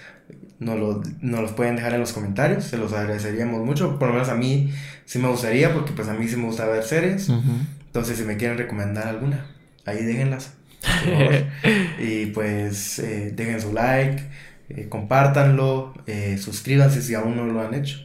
nos, 0.58 0.78
lo- 0.78 1.02
nos 1.20 1.40
los 1.42 1.52
pueden 1.52 1.76
dejar 1.76 1.92
en 1.92 2.00
los 2.00 2.12
comentarios. 2.14 2.64
Se 2.64 2.78
los 2.78 2.94
agradeceríamos 2.94 3.62
mucho. 3.66 3.98
Por 3.98 4.08
lo 4.08 4.14
menos 4.14 4.30
a 4.30 4.34
mí 4.34 4.72
sí 5.04 5.18
me 5.18 5.28
gustaría, 5.28 5.74
porque 5.74 5.92
pues 5.92 6.08
a 6.08 6.14
mí 6.14 6.26
sí 6.26 6.36
me 6.36 6.46
gusta 6.46 6.64
ver 6.66 6.82
series. 6.84 7.28
Ujú. 7.28 7.42
Entonces, 7.84 8.16
si 8.16 8.24
me 8.24 8.38
quieren 8.38 8.56
recomendar 8.56 9.08
alguna, 9.08 9.44
ahí 9.84 10.02
déjenlas. 10.02 10.54
y 11.98 12.26
pues 12.26 12.98
eh, 12.98 13.32
dejen 13.34 13.60
su 13.60 13.72
like, 13.72 14.22
eh, 14.70 14.86
compártanlo, 14.88 15.94
eh, 16.06 16.38
suscríbanse 16.38 17.02
si 17.02 17.14
aún 17.14 17.36
no 17.36 17.46
lo 17.46 17.60
han 17.60 17.74
hecho. 17.74 17.98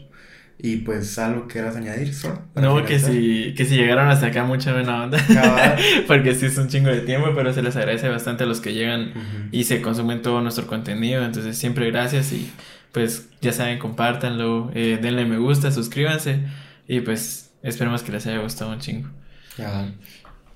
Y 0.66 0.78
pues 0.78 1.20
algo 1.20 1.48
que 1.48 1.54
quieras 1.54 1.76
añadir, 1.76 2.14
Sol. 2.14 2.40
para 2.54 2.68
No, 2.68 2.86
que 2.86 2.98
si, 2.98 3.54
que 3.54 3.66
si 3.66 3.76
llegaron 3.76 4.08
hasta 4.08 4.28
acá, 4.28 4.46
mucha 4.46 4.72
buena 4.72 5.04
onda. 5.04 5.18
Porque 6.08 6.34
sí 6.36 6.46
es 6.46 6.58
un 6.58 6.70
chingo 6.70 6.90
de 6.90 7.02
tiempo, 7.02 7.32
pero 7.36 7.52
se 7.52 7.62
les 7.62 7.76
agradece 7.76 8.08
bastante 8.08 8.46
a 8.46 8.48
los 8.48 8.62
que 8.62 8.74
llegan 8.74 9.12
y 9.52 9.66
se 9.66 9.82
consumen 9.82 10.22
todo 10.22 10.40
nuestro 10.40 10.66
contenido. 10.66 11.26
Entonces, 11.26 11.58
siempre 11.58 11.92
gracias 11.92 12.32
y 12.32 12.50
pues 12.94 13.28
ya 13.42 13.52
saben, 13.52 13.80
compártanlo, 13.80 14.72
eh, 14.74 15.00
denle 15.02 15.26
me 15.26 15.38
gusta, 15.38 15.72
suscríbanse 15.72 16.40
y 16.88 17.02
pues 17.02 17.52
esperemos 17.64 18.04
que 18.04 18.14
les 18.14 18.26
haya 18.28 18.38
gustado 18.38 18.72
un 18.72 18.80
chingo. 18.80 19.10